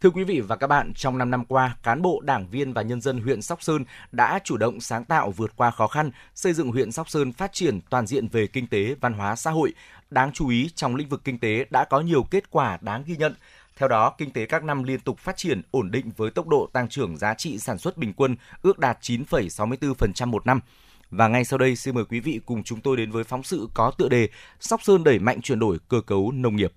Thưa 0.00 0.10
quý 0.10 0.24
vị 0.24 0.40
và 0.40 0.56
các 0.56 0.66
bạn, 0.66 0.92
trong 0.94 1.18
5 1.18 1.30
năm 1.30 1.44
qua, 1.44 1.76
cán 1.82 2.02
bộ, 2.02 2.20
đảng 2.20 2.46
viên 2.46 2.72
và 2.72 2.82
nhân 2.82 3.00
dân 3.00 3.20
huyện 3.20 3.42
Sóc 3.42 3.62
Sơn 3.62 3.84
đã 4.12 4.38
chủ 4.44 4.56
động 4.56 4.80
sáng 4.80 5.04
tạo 5.04 5.30
vượt 5.30 5.52
qua 5.56 5.70
khó 5.70 5.86
khăn, 5.86 6.10
xây 6.34 6.52
dựng 6.52 6.68
huyện 6.68 6.92
Sóc 6.92 7.08
Sơn 7.08 7.32
phát 7.32 7.52
triển 7.52 7.80
toàn 7.90 8.06
diện 8.06 8.28
về 8.28 8.46
kinh 8.46 8.66
tế, 8.66 8.94
văn 9.00 9.12
hóa, 9.12 9.36
xã 9.36 9.50
hội. 9.50 9.72
Đáng 10.10 10.32
chú 10.32 10.48
ý, 10.48 10.70
trong 10.74 10.96
lĩnh 10.96 11.08
vực 11.08 11.20
kinh 11.24 11.38
tế 11.38 11.66
đã 11.70 11.84
có 11.84 12.00
nhiều 12.00 12.22
kết 12.30 12.50
quả 12.50 12.78
đáng 12.80 13.02
ghi 13.06 13.16
nhận. 13.16 13.34
Theo 13.76 13.88
đó, 13.88 14.14
kinh 14.18 14.30
tế 14.30 14.46
các 14.46 14.64
năm 14.64 14.82
liên 14.82 15.00
tục 15.00 15.18
phát 15.18 15.36
triển 15.36 15.62
ổn 15.70 15.90
định 15.90 16.10
với 16.16 16.30
tốc 16.30 16.48
độ 16.48 16.68
tăng 16.72 16.88
trưởng 16.88 17.16
giá 17.16 17.34
trị 17.34 17.58
sản 17.58 17.78
xuất 17.78 17.96
bình 17.96 18.12
quân 18.12 18.36
ước 18.62 18.78
đạt 18.78 18.98
9,64% 19.00 20.26
một 20.26 20.46
năm. 20.46 20.60
Và 21.10 21.28
ngay 21.28 21.44
sau 21.44 21.58
đây, 21.58 21.76
xin 21.76 21.94
mời 21.94 22.04
quý 22.04 22.20
vị 22.20 22.40
cùng 22.46 22.62
chúng 22.62 22.80
tôi 22.80 22.96
đến 22.96 23.10
với 23.10 23.24
phóng 23.24 23.42
sự 23.42 23.68
có 23.74 23.90
tựa 23.98 24.08
đề 24.08 24.28
Sóc 24.60 24.82
Sơn 24.82 25.04
đẩy 25.04 25.18
mạnh 25.18 25.40
chuyển 25.42 25.58
đổi 25.58 25.78
cơ 25.88 26.00
cấu 26.00 26.32
nông 26.32 26.56
nghiệp. 26.56 26.72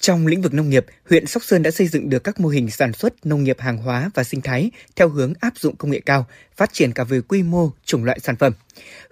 Trong 0.00 0.26
lĩnh 0.26 0.42
vực 0.42 0.54
nông 0.54 0.70
nghiệp, 0.70 0.86
huyện 1.08 1.26
Sóc 1.26 1.44
Sơn 1.44 1.62
đã 1.62 1.70
xây 1.70 1.88
dựng 1.88 2.10
được 2.10 2.24
các 2.24 2.40
mô 2.40 2.48
hình 2.48 2.70
sản 2.70 2.92
xuất 2.92 3.26
nông 3.26 3.44
nghiệp 3.44 3.60
hàng 3.60 3.76
hóa 3.78 4.10
và 4.14 4.24
sinh 4.24 4.40
thái 4.40 4.70
theo 4.96 5.08
hướng 5.08 5.32
áp 5.40 5.52
dụng 5.56 5.76
công 5.76 5.90
nghệ 5.90 6.00
cao, 6.06 6.26
phát 6.56 6.72
triển 6.72 6.92
cả 6.92 7.04
về 7.04 7.20
quy 7.20 7.42
mô, 7.42 7.70
chủng 7.84 8.04
loại 8.04 8.20
sản 8.20 8.36
phẩm. 8.36 8.52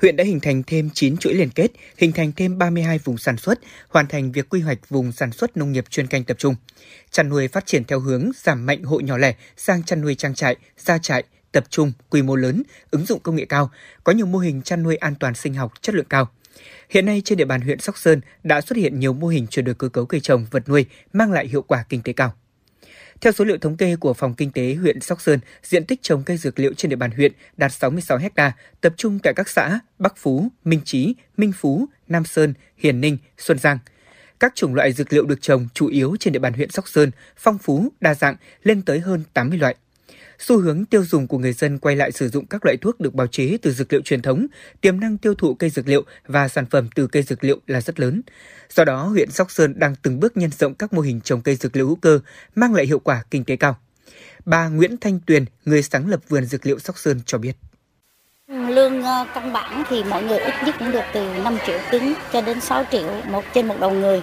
Huyện 0.03 0.17
đã 0.17 0.25
hình 0.25 0.41
thành 0.41 0.63
thêm 0.67 0.91
9 0.95 1.17
chuỗi 1.17 1.35
liên 1.35 1.51
kết, 1.51 1.71
hình 1.97 2.13
thành 2.13 2.33
thêm 2.37 2.59
32 2.59 2.99
vùng 2.99 3.19
sản 3.19 3.37
xuất, 3.37 3.61
hoàn 3.89 4.07
thành 4.07 4.33
việc 4.33 4.49
quy 4.49 4.61
hoạch 4.61 4.89
vùng 4.89 5.13
sản 5.13 5.33
xuất 5.33 5.57
nông 5.57 5.73
nghiệp 5.73 5.85
chuyên 5.91 6.07
canh 6.07 6.25
tập 6.25 6.37
trung. 6.39 6.55
Chăn 7.11 7.29
nuôi 7.29 7.49
phát 7.49 7.67
triển 7.67 7.85
theo 7.85 8.01
hướng 8.01 8.31
giảm 8.43 8.67
mạnh 8.67 8.83
hộ 8.83 9.01
nhỏ 9.01 9.19
lẻ 9.19 9.35
sang 9.57 9.83
chăn 9.83 10.01
nuôi 10.01 10.15
trang 10.15 10.35
trại, 10.35 10.57
gia 10.79 10.99
trại, 10.99 11.25
tập 11.53 11.65
trung, 11.71 11.93
quy 12.11 12.23
mô 12.23 12.37
lớn, 12.37 12.63
ứng 12.91 13.07
dụng 13.07 13.21
công 13.21 13.37
nghệ 13.37 13.45
cao, 13.45 13.71
có 14.05 14.13
nhiều 14.13 14.27
mô 14.27 14.39
hình 14.39 14.63
chăn 14.63 14.83
nuôi 14.83 14.97
an 14.97 15.15
toàn 15.21 15.35
sinh 15.35 15.55
học, 15.55 15.73
chất 15.81 15.95
lượng 15.95 16.07
cao. 16.11 16.29
Hiện 16.91 17.07
nay 17.07 17.23
trên 17.25 17.39
địa 17.39 17.45
bàn 17.45 17.61
huyện 17.61 17.81
Sóc 17.81 17.99
Sơn 17.99 18.21
đã 18.43 18.61
xuất 18.61 18.77
hiện 18.77 19.01
nhiều 19.01 19.13
mô 19.13 19.29
hình 19.29 19.47
chuyển 19.47 19.65
đổi 19.65 19.75
cơ 19.75 19.89
cấu 19.89 20.07
cây 20.07 20.21
trồng, 20.21 20.47
vật 20.51 20.69
nuôi 20.69 20.87
mang 21.13 21.33
lại 21.33 21.47
hiệu 21.47 21.63
quả 21.63 21.85
kinh 21.89 22.03
tế 22.03 22.13
cao. 22.13 22.35
Theo 23.21 23.33
số 23.33 23.45
liệu 23.45 23.59
thống 23.59 23.77
kê 23.77 23.97
của 23.97 24.15
Phòng 24.15 24.35
Kinh 24.35 24.51
tế 24.51 24.75
huyện 24.75 25.01
Sóc 25.01 25.21
Sơn, 25.21 25.41
diện 25.63 25.85
tích 25.85 26.03
trồng 26.03 26.23
cây 26.23 26.37
dược 26.37 26.59
liệu 26.59 26.75
trên 26.75 26.91
địa 26.91 26.97
bàn 26.97 27.11
huyện 27.11 27.33
đạt 27.57 27.73
66 27.73 28.19
ha, 28.37 28.53
tập 28.81 28.95
trung 28.97 29.19
tại 29.19 29.35
các 29.35 29.49
xã 29.49 29.81
Bắc 29.99 30.17
Phú, 30.17 30.49
Minh 30.65 30.81
Chí, 30.85 31.15
Minh 31.37 31.53
Phú, 31.53 31.87
Nam 32.09 32.25
Sơn, 32.25 32.55
Hiền 32.77 33.01
Ninh, 33.01 33.19
Xuân 33.39 33.59
Giang. 33.59 33.79
Các 34.41 34.55
chủng 34.55 34.75
loại 34.75 34.93
dược 34.93 35.13
liệu 35.13 35.27
được 35.27 35.43
trồng 35.43 35.69
chủ 35.75 35.87
yếu 35.87 36.17
trên 36.21 36.33
địa 36.33 36.39
bàn 36.39 36.53
huyện 36.53 36.71
Sóc 36.71 36.89
Sơn, 36.89 37.11
phong 37.37 37.59
phú, 37.59 37.89
đa 38.01 38.15
dạng, 38.15 38.37
lên 38.63 38.83
tới 38.83 39.01
hơn 39.01 39.23
80 39.35 39.59
loại 39.59 39.77
xu 40.39 40.59
hướng 40.59 40.85
tiêu 40.85 41.05
dùng 41.05 41.27
của 41.27 41.39
người 41.39 41.53
dân 41.53 41.79
quay 41.79 41.97
lại 41.97 42.13
sử 42.13 42.29
dụng 42.29 42.47
các 42.47 42.65
loại 42.65 42.77
thuốc 42.77 43.01
được 43.01 43.15
bào 43.15 43.27
chế 43.27 43.59
từ 43.63 43.73
dược 43.73 43.93
liệu 43.93 44.03
truyền 44.03 44.23
thống, 44.23 44.47
tiềm 44.81 45.01
năng 45.01 45.19
tiêu 45.19 45.35
thụ 45.35 45.55
cây 45.55 45.71
dược 45.71 45.89
liệu 45.89 46.05
và 46.27 46.49
sản 46.49 46.67
phẩm 46.67 46.89
từ 46.95 47.07
cây 47.07 47.23
dược 47.23 47.45
liệu 47.45 47.61
là 47.67 47.81
rất 47.81 48.01
lớn. 48.01 48.23
Do 48.71 48.85
đó, 48.85 49.07
huyện 49.07 49.31
Sóc 49.31 49.51
Sơn 49.51 49.79
đang 49.79 49.95
từng 50.03 50.21
bước 50.21 50.37
nhân 50.37 50.51
rộng 50.59 50.75
các 50.75 50.93
mô 50.93 51.01
hình 51.01 51.21
trồng 51.21 51.43
cây 51.43 51.57
dược 51.57 51.77
liệu 51.77 51.87
hữu 51.87 51.97
cơ, 51.97 52.21
mang 52.55 52.75
lại 52.75 52.87
hiệu 52.87 52.99
quả 52.99 53.23
kinh 53.31 53.45
tế 53.45 53.57
cao. 53.57 53.77
Bà 54.45 54.69
Nguyễn 54.69 54.97
Thanh 54.97 55.21
Tuyền, 55.27 55.45
người 55.65 55.83
sáng 55.83 56.09
lập 56.09 56.21
vườn 56.29 56.45
dược 56.45 56.67
liệu 56.67 56.79
Sóc 56.79 56.99
Sơn 56.99 57.21
cho 57.27 57.39
biết. 57.39 57.57
Lương 58.49 59.03
ờ, 59.03 59.27
căn 59.35 59.53
bản 59.53 59.85
thì 59.89 60.05
mọi 60.05 60.23
người 60.23 60.39
ít 60.39 60.55
nhất 60.67 60.75
cũng 60.79 60.93
được 60.93 61.05
từ 61.15 61.29
5 61.45 61.59
triệu 61.67 61.79
tính 61.91 62.15
cho 62.33 62.41
đến 62.41 62.61
6 62.61 62.85
triệu 62.91 63.23
một 63.31 63.45
trên 63.55 63.67
một 63.67 63.77
đầu 63.81 63.91
người. 63.91 64.23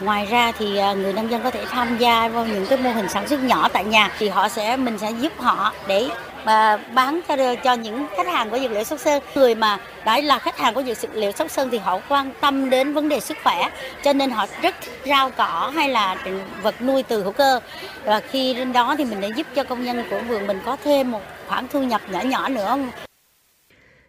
Ngoài 0.00 0.26
ra 0.26 0.52
thì 0.58 0.76
à, 0.76 0.92
người 0.92 1.12
nông 1.12 1.30
dân 1.30 1.42
có 1.42 1.50
thể 1.50 1.64
tham 1.64 1.98
gia 1.98 2.28
vào 2.28 2.46
những 2.46 2.66
cái 2.66 2.78
mô 2.78 2.90
hình 2.90 3.08
sản 3.08 3.28
xuất 3.28 3.42
nhỏ 3.42 3.68
tại 3.72 3.84
nhà 3.84 4.10
thì 4.18 4.28
họ 4.28 4.48
sẽ, 4.48 4.76
mình 4.76 4.98
sẽ 4.98 5.10
giúp 5.10 5.32
họ 5.38 5.72
để 5.86 6.08
mà 6.44 6.76
bán 6.76 7.20
cho 7.28 7.36
cho 7.64 7.72
những 7.72 8.06
khách 8.16 8.26
hàng 8.26 8.50
của 8.50 8.58
dược 8.58 8.70
liệu 8.70 8.84
Sóc 8.84 8.98
Sơn. 8.98 9.22
Người 9.34 9.54
mà 9.54 9.78
đã 10.04 10.20
là 10.20 10.38
khách 10.38 10.58
hàng 10.58 10.74
của 10.74 10.82
dược 10.82 11.14
liệu 11.14 11.32
Sóc 11.32 11.50
Sơn 11.50 11.68
thì 11.72 11.78
họ 11.78 11.98
quan 12.08 12.30
tâm 12.40 12.70
đến 12.70 12.92
vấn 12.92 13.08
đề 13.08 13.20
sức 13.20 13.36
khỏe, 13.44 13.68
cho 14.04 14.12
nên 14.12 14.30
họ 14.30 14.46
rất 14.62 14.74
thích 14.80 15.00
rau 15.06 15.30
cỏ 15.30 15.72
hay 15.74 15.88
là 15.88 16.16
vật 16.62 16.82
nuôi 16.82 17.02
từ 17.02 17.22
hữu 17.22 17.32
cơ. 17.32 17.60
Và 18.04 18.20
khi 18.30 18.54
đến 18.54 18.72
đó 18.72 18.94
thì 18.98 19.04
mình 19.04 19.20
đã 19.20 19.28
giúp 19.36 19.46
cho 19.54 19.64
công 19.64 19.84
nhân 19.84 20.04
của 20.10 20.20
vườn 20.28 20.46
mình 20.46 20.60
có 20.66 20.76
thêm 20.84 21.10
một 21.10 21.20
khoản 21.48 21.68
thu 21.68 21.82
nhập 21.82 22.00
nhỏ 22.10 22.20
nhỏ 22.20 22.48
nữa 22.48 22.76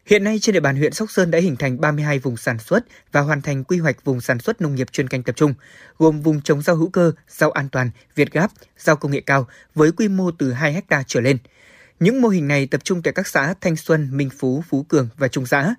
Hiện 0.06 0.24
nay 0.24 0.40
trên 0.40 0.54
địa 0.54 0.60
bàn 0.60 0.76
huyện 0.76 0.94
Sóc 0.94 1.12
Sơn 1.12 1.32
đã 1.32 1.40
hình 1.40 1.56
thành 1.56 1.82
32 1.82 2.20
vùng 2.20 2.38
sản 2.38 2.60
xuất 2.60 2.86
và 3.12 3.22
hoàn 3.22 3.42
thành 3.42 3.64
quy 3.64 3.78
hoạch 3.78 4.06
vùng 4.06 4.22
sản 4.22 4.40
xuất 4.40 4.62
nông 4.62 4.76
nghiệp 4.76 4.92
chuyên 4.92 5.08
canh 5.08 5.24
tập 5.24 5.36
trung, 5.36 5.54
gồm 5.98 6.22
vùng 6.22 6.42
trồng 6.42 6.62
rau 6.62 6.76
hữu 6.76 6.90
cơ, 6.90 7.12
rau 7.28 7.52
an 7.52 7.70
toàn, 7.70 7.90
Việt 8.16 8.32
Gáp, 8.32 8.52
rau 8.78 8.96
công 8.96 9.12
nghệ 9.12 9.22
cao 9.22 9.48
với 9.76 9.92
quy 9.92 10.08
mô 10.08 10.32
từ 10.32 10.52
2 10.54 10.82
ha 10.90 11.04
trở 11.08 11.22
lên. 11.22 11.38
Những 12.00 12.22
mô 12.22 12.30
hình 12.30 12.48
này 12.48 12.68
tập 12.68 12.84
trung 12.84 13.02
tại 13.02 13.14
các 13.14 13.28
xã 13.28 13.54
Thanh 13.62 13.76
Xuân, 13.76 14.10
Minh 14.12 14.30
Phú, 14.38 14.64
Phú 14.70 14.84
Cường 14.84 15.10
và 15.18 15.28
Trung 15.28 15.46
Giã. 15.46 15.76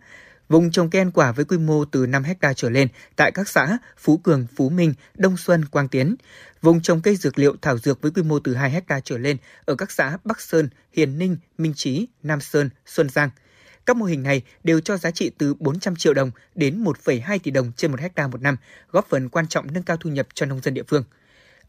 Vùng 0.49 0.71
trồng 0.71 0.91
cây 0.91 1.01
ăn 1.01 1.11
quả 1.11 1.33
với 1.33 1.45
quy 1.45 1.59
mô 1.59 1.85
từ 1.85 2.07
5 2.07 2.25
ha 2.25 2.53
trở 2.53 2.71
lên 2.71 2.89
tại 3.17 3.33
các 3.33 3.49
xã 3.49 3.79
Phú 3.99 4.17
Cường, 4.17 4.47
Phú 4.57 4.69
Minh, 4.69 4.95
Đông 5.15 5.37
Xuân, 5.37 5.65
Quang 5.65 5.89
Tiến. 5.89 6.17
Vùng 6.63 6.83
trồng 6.83 7.01
cây 7.01 7.17
dược 7.17 7.39
liệu 7.39 7.57
thảo 7.63 7.79
dược 7.79 8.03
với 8.03 8.11
quy 8.11 8.23
mô 8.23 8.39
từ 8.39 8.55
2 8.55 8.71
ha 8.71 9.01
trở 9.05 9.19
lên 9.19 9.37
ở 9.65 9.75
các 9.75 9.91
xã 9.91 10.17
Bắc 10.25 10.41
Sơn, 10.41 10.69
Hiền 10.93 11.19
Ninh, 11.19 11.37
Minh 11.59 11.73
Chí, 11.77 12.07
Nam 12.23 12.41
Sơn, 12.41 12.71
Xuân 12.87 13.09
Giang– 13.09 13.31
các 13.87 13.97
mô 13.97 14.05
hình 14.05 14.23
này 14.23 14.43
đều 14.65 14.81
cho 14.81 14.97
giá 14.97 15.11
trị 15.11 15.31
từ 15.39 15.55
400 15.59 15.97
triệu 15.97 16.15
đồng 16.15 16.31
đến 16.55 16.85
1,2 16.85 17.39
tỷ 17.43 17.51
đồng 17.51 17.73
trên 17.77 17.91
một 17.91 18.01
hecta 18.01 18.29
một 18.29 18.43
năm, 18.43 18.57
góp 18.91 19.09
phần 19.09 19.29
quan 19.29 19.47
trọng 19.49 19.67
nâng 19.73 19.83
cao 19.83 19.97
thu 19.97 20.11
nhập 20.11 20.27
cho 20.35 20.47
nông 20.47 20.61
dân 20.61 20.75
địa 20.75 20.83
phương. 20.83 21.05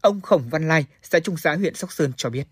Ông 0.00 0.20
Khổng 0.20 0.42
Văn 0.50 0.68
Lai, 0.68 0.86
xã 1.02 1.20
Trung 1.20 1.36
xã 1.36 1.54
huyện 1.54 1.74
Sóc 1.74 1.92
Sơn 1.92 2.12
cho 2.16 2.30
biết. 2.30 2.44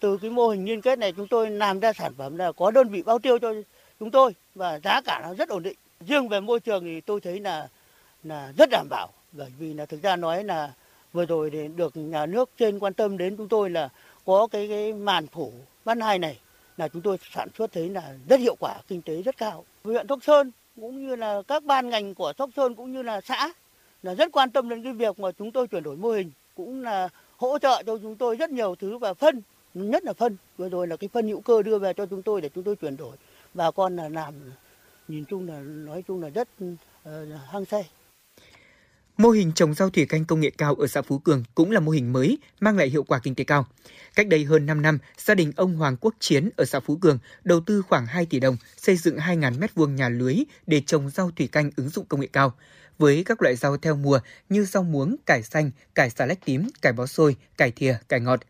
Từ 0.00 0.18
cái 0.22 0.30
mô 0.30 0.48
hình 0.48 0.64
liên 0.64 0.80
kết 0.80 0.98
này 0.98 1.12
chúng 1.16 1.28
tôi 1.28 1.50
làm 1.50 1.80
ra 1.80 1.92
sản 1.92 2.14
phẩm 2.18 2.36
là 2.36 2.52
có 2.52 2.70
đơn 2.70 2.88
vị 2.88 3.02
bao 3.02 3.18
tiêu 3.18 3.38
cho 3.38 3.52
chúng 4.00 4.10
tôi 4.10 4.34
và 4.54 4.80
giá 4.84 5.00
cả 5.04 5.20
nó 5.22 5.34
rất 5.34 5.48
ổn 5.48 5.62
định. 5.62 5.76
Riêng 6.06 6.28
về 6.28 6.40
môi 6.40 6.60
trường 6.60 6.84
thì 6.84 7.00
tôi 7.00 7.20
thấy 7.20 7.40
là 7.40 7.68
là 8.24 8.52
rất 8.56 8.68
đảm 8.70 8.86
bảo 8.90 9.08
bởi 9.32 9.50
vì 9.58 9.74
là 9.74 9.86
thực 9.86 10.02
ra 10.02 10.16
nói 10.16 10.44
là 10.44 10.72
vừa 11.12 11.26
rồi 11.26 11.50
thì 11.50 11.68
được 11.76 11.96
nhà 11.96 12.26
nước 12.26 12.50
trên 12.58 12.78
quan 12.78 12.94
tâm 12.94 13.18
đến 13.18 13.36
chúng 13.36 13.48
tôi 13.48 13.70
là 13.70 13.88
có 14.24 14.48
cái 14.52 14.68
cái 14.68 14.92
màn 14.92 15.26
phủ 15.26 15.52
văn 15.84 16.00
hai 16.00 16.18
này 16.18 16.38
là 16.80 16.88
chúng 16.88 17.02
tôi 17.02 17.16
sản 17.34 17.48
xuất 17.58 17.72
thấy 17.72 17.88
là 17.88 18.14
rất 18.28 18.40
hiệu 18.40 18.56
quả, 18.60 18.74
kinh 18.88 19.02
tế 19.02 19.22
rất 19.22 19.36
cao. 19.36 19.64
Huyện 19.84 20.06
Sóc 20.08 20.18
Sơn 20.22 20.50
cũng 20.80 21.06
như 21.06 21.16
là 21.16 21.42
các 21.48 21.64
ban 21.64 21.88
ngành 21.88 22.14
của 22.14 22.32
Sóc 22.38 22.50
Sơn 22.56 22.74
cũng 22.74 22.92
như 22.92 23.02
là 23.02 23.20
xã 23.20 23.52
là 24.02 24.14
rất 24.14 24.32
quan 24.32 24.50
tâm 24.50 24.68
đến 24.68 24.82
cái 24.82 24.92
việc 24.92 25.20
mà 25.20 25.32
chúng 25.32 25.52
tôi 25.52 25.68
chuyển 25.68 25.82
đổi 25.82 25.96
mô 25.96 26.10
hình 26.10 26.30
cũng 26.54 26.82
là 26.82 27.08
hỗ 27.36 27.58
trợ 27.58 27.82
cho 27.86 27.98
chúng 27.98 28.16
tôi 28.16 28.36
rất 28.36 28.50
nhiều 28.50 28.74
thứ 28.74 28.98
và 28.98 29.14
phân 29.14 29.42
nhất 29.74 30.04
là 30.04 30.12
phân. 30.12 30.36
Vừa 30.56 30.68
rồi 30.68 30.86
là 30.86 30.96
cái 30.96 31.08
phân 31.12 31.28
hữu 31.28 31.40
cơ 31.40 31.62
đưa 31.62 31.78
về 31.78 31.92
cho 31.92 32.06
chúng 32.06 32.22
tôi 32.22 32.40
để 32.40 32.48
chúng 32.54 32.64
tôi 32.64 32.76
chuyển 32.76 32.96
đổi. 32.96 33.16
Bà 33.54 33.70
con 33.70 33.96
là 33.96 34.08
làm 34.08 34.34
nhìn 35.08 35.24
chung 35.24 35.48
là 35.48 35.60
nói 35.64 36.04
chung 36.08 36.22
là 36.22 36.28
rất 36.28 36.48
uh, 36.64 36.74
hăng 37.50 37.64
say. 37.64 37.90
Mô 39.20 39.30
hình 39.30 39.52
trồng 39.52 39.74
rau 39.74 39.90
thủy 39.90 40.06
canh 40.06 40.24
công 40.24 40.40
nghệ 40.40 40.50
cao 40.58 40.74
ở 40.74 40.86
xã 40.86 41.02
Phú 41.02 41.18
Cường 41.18 41.44
cũng 41.54 41.70
là 41.70 41.80
mô 41.80 41.90
hình 41.92 42.12
mới 42.12 42.38
mang 42.60 42.76
lại 42.76 42.88
hiệu 42.88 43.02
quả 43.02 43.18
kinh 43.18 43.34
tế 43.34 43.44
cao. 43.44 43.66
Cách 44.14 44.26
đây 44.26 44.44
hơn 44.44 44.66
5 44.66 44.82
năm, 44.82 44.98
gia 45.18 45.34
đình 45.34 45.52
ông 45.56 45.76
Hoàng 45.76 45.96
Quốc 46.00 46.14
Chiến 46.20 46.50
ở 46.56 46.64
xã 46.64 46.80
Phú 46.80 46.96
Cường 46.96 47.18
đầu 47.44 47.60
tư 47.60 47.82
khoảng 47.82 48.06
2 48.06 48.26
tỷ 48.26 48.40
đồng 48.40 48.56
xây 48.76 48.96
dựng 48.96 49.16
2.000 49.16 49.58
m2 49.58 49.86
nhà 49.86 50.08
lưới 50.08 50.36
để 50.66 50.82
trồng 50.86 51.10
rau 51.10 51.30
thủy 51.36 51.46
canh 51.46 51.70
ứng 51.76 51.88
dụng 51.88 52.06
công 52.06 52.20
nghệ 52.20 52.28
cao 52.32 52.54
với 53.00 53.22
các 53.26 53.42
loại 53.42 53.56
rau 53.56 53.76
theo 53.76 53.96
mùa 53.96 54.20
như 54.48 54.64
rau 54.64 54.82
muống, 54.82 55.16
cải 55.26 55.42
xanh, 55.42 55.70
cải 55.94 56.10
xà 56.10 56.26
lách 56.26 56.44
tím, 56.44 56.68
cải 56.82 56.92
bó 56.92 57.06
xôi, 57.06 57.36
cải 57.56 57.70
thìa, 57.70 57.96
cải 58.08 58.20
ngọt. 58.20 58.40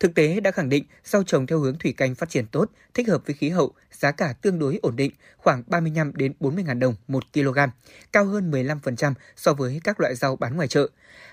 Thực 0.00 0.14
tế 0.14 0.40
đã 0.40 0.50
khẳng 0.50 0.68
định 0.68 0.84
rau 1.04 1.22
trồng 1.22 1.46
theo 1.46 1.58
hướng 1.58 1.78
thủy 1.78 1.94
canh 1.96 2.14
phát 2.14 2.30
triển 2.30 2.46
tốt, 2.46 2.70
thích 2.94 3.08
hợp 3.08 3.22
với 3.26 3.34
khí 3.34 3.48
hậu, 3.48 3.72
giá 3.92 4.10
cả 4.10 4.34
tương 4.42 4.58
đối 4.58 4.78
ổn 4.82 4.96
định, 4.96 5.12
khoảng 5.36 5.62
35 5.66 6.12
đến 6.14 6.32
40 6.40 6.64
ngàn 6.64 6.78
đồng 6.78 6.94
1 7.08 7.24
kg, 7.32 7.58
cao 8.12 8.24
hơn 8.24 8.50
15% 8.50 9.14
so 9.36 9.54
với 9.54 9.80
các 9.84 10.00
loại 10.00 10.14
rau 10.14 10.36
bán 10.36 10.56
ngoài 10.56 10.68
chợ. 10.68 10.88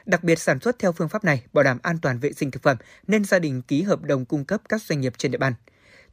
Đặc 0.06 0.24
biệt 0.24 0.40
sản 0.40 0.60
xuất 0.60 0.80
theo 0.80 0.92
phương 0.92 1.10
pháp 1.10 1.24
này 1.24 1.44
bảo 1.54 1.64
đảm 1.64 1.80
an 1.84 1.98
toàn 2.02 2.20
vệ 2.20 2.34
sinh 2.34 2.52
thực 2.52 2.64
phẩm 2.64 2.78
nên 3.08 3.26
gia 3.26 3.40
đình 3.40 3.62
ký 3.62 3.82
hợp 3.82 4.02
đồng 4.02 4.26
cung 4.26 4.46
cấp 4.46 4.62
các 4.70 4.82
doanh 4.82 5.02
nghiệp 5.02 5.14
trên 5.18 5.32
địa 5.32 5.38
bàn. 5.38 5.54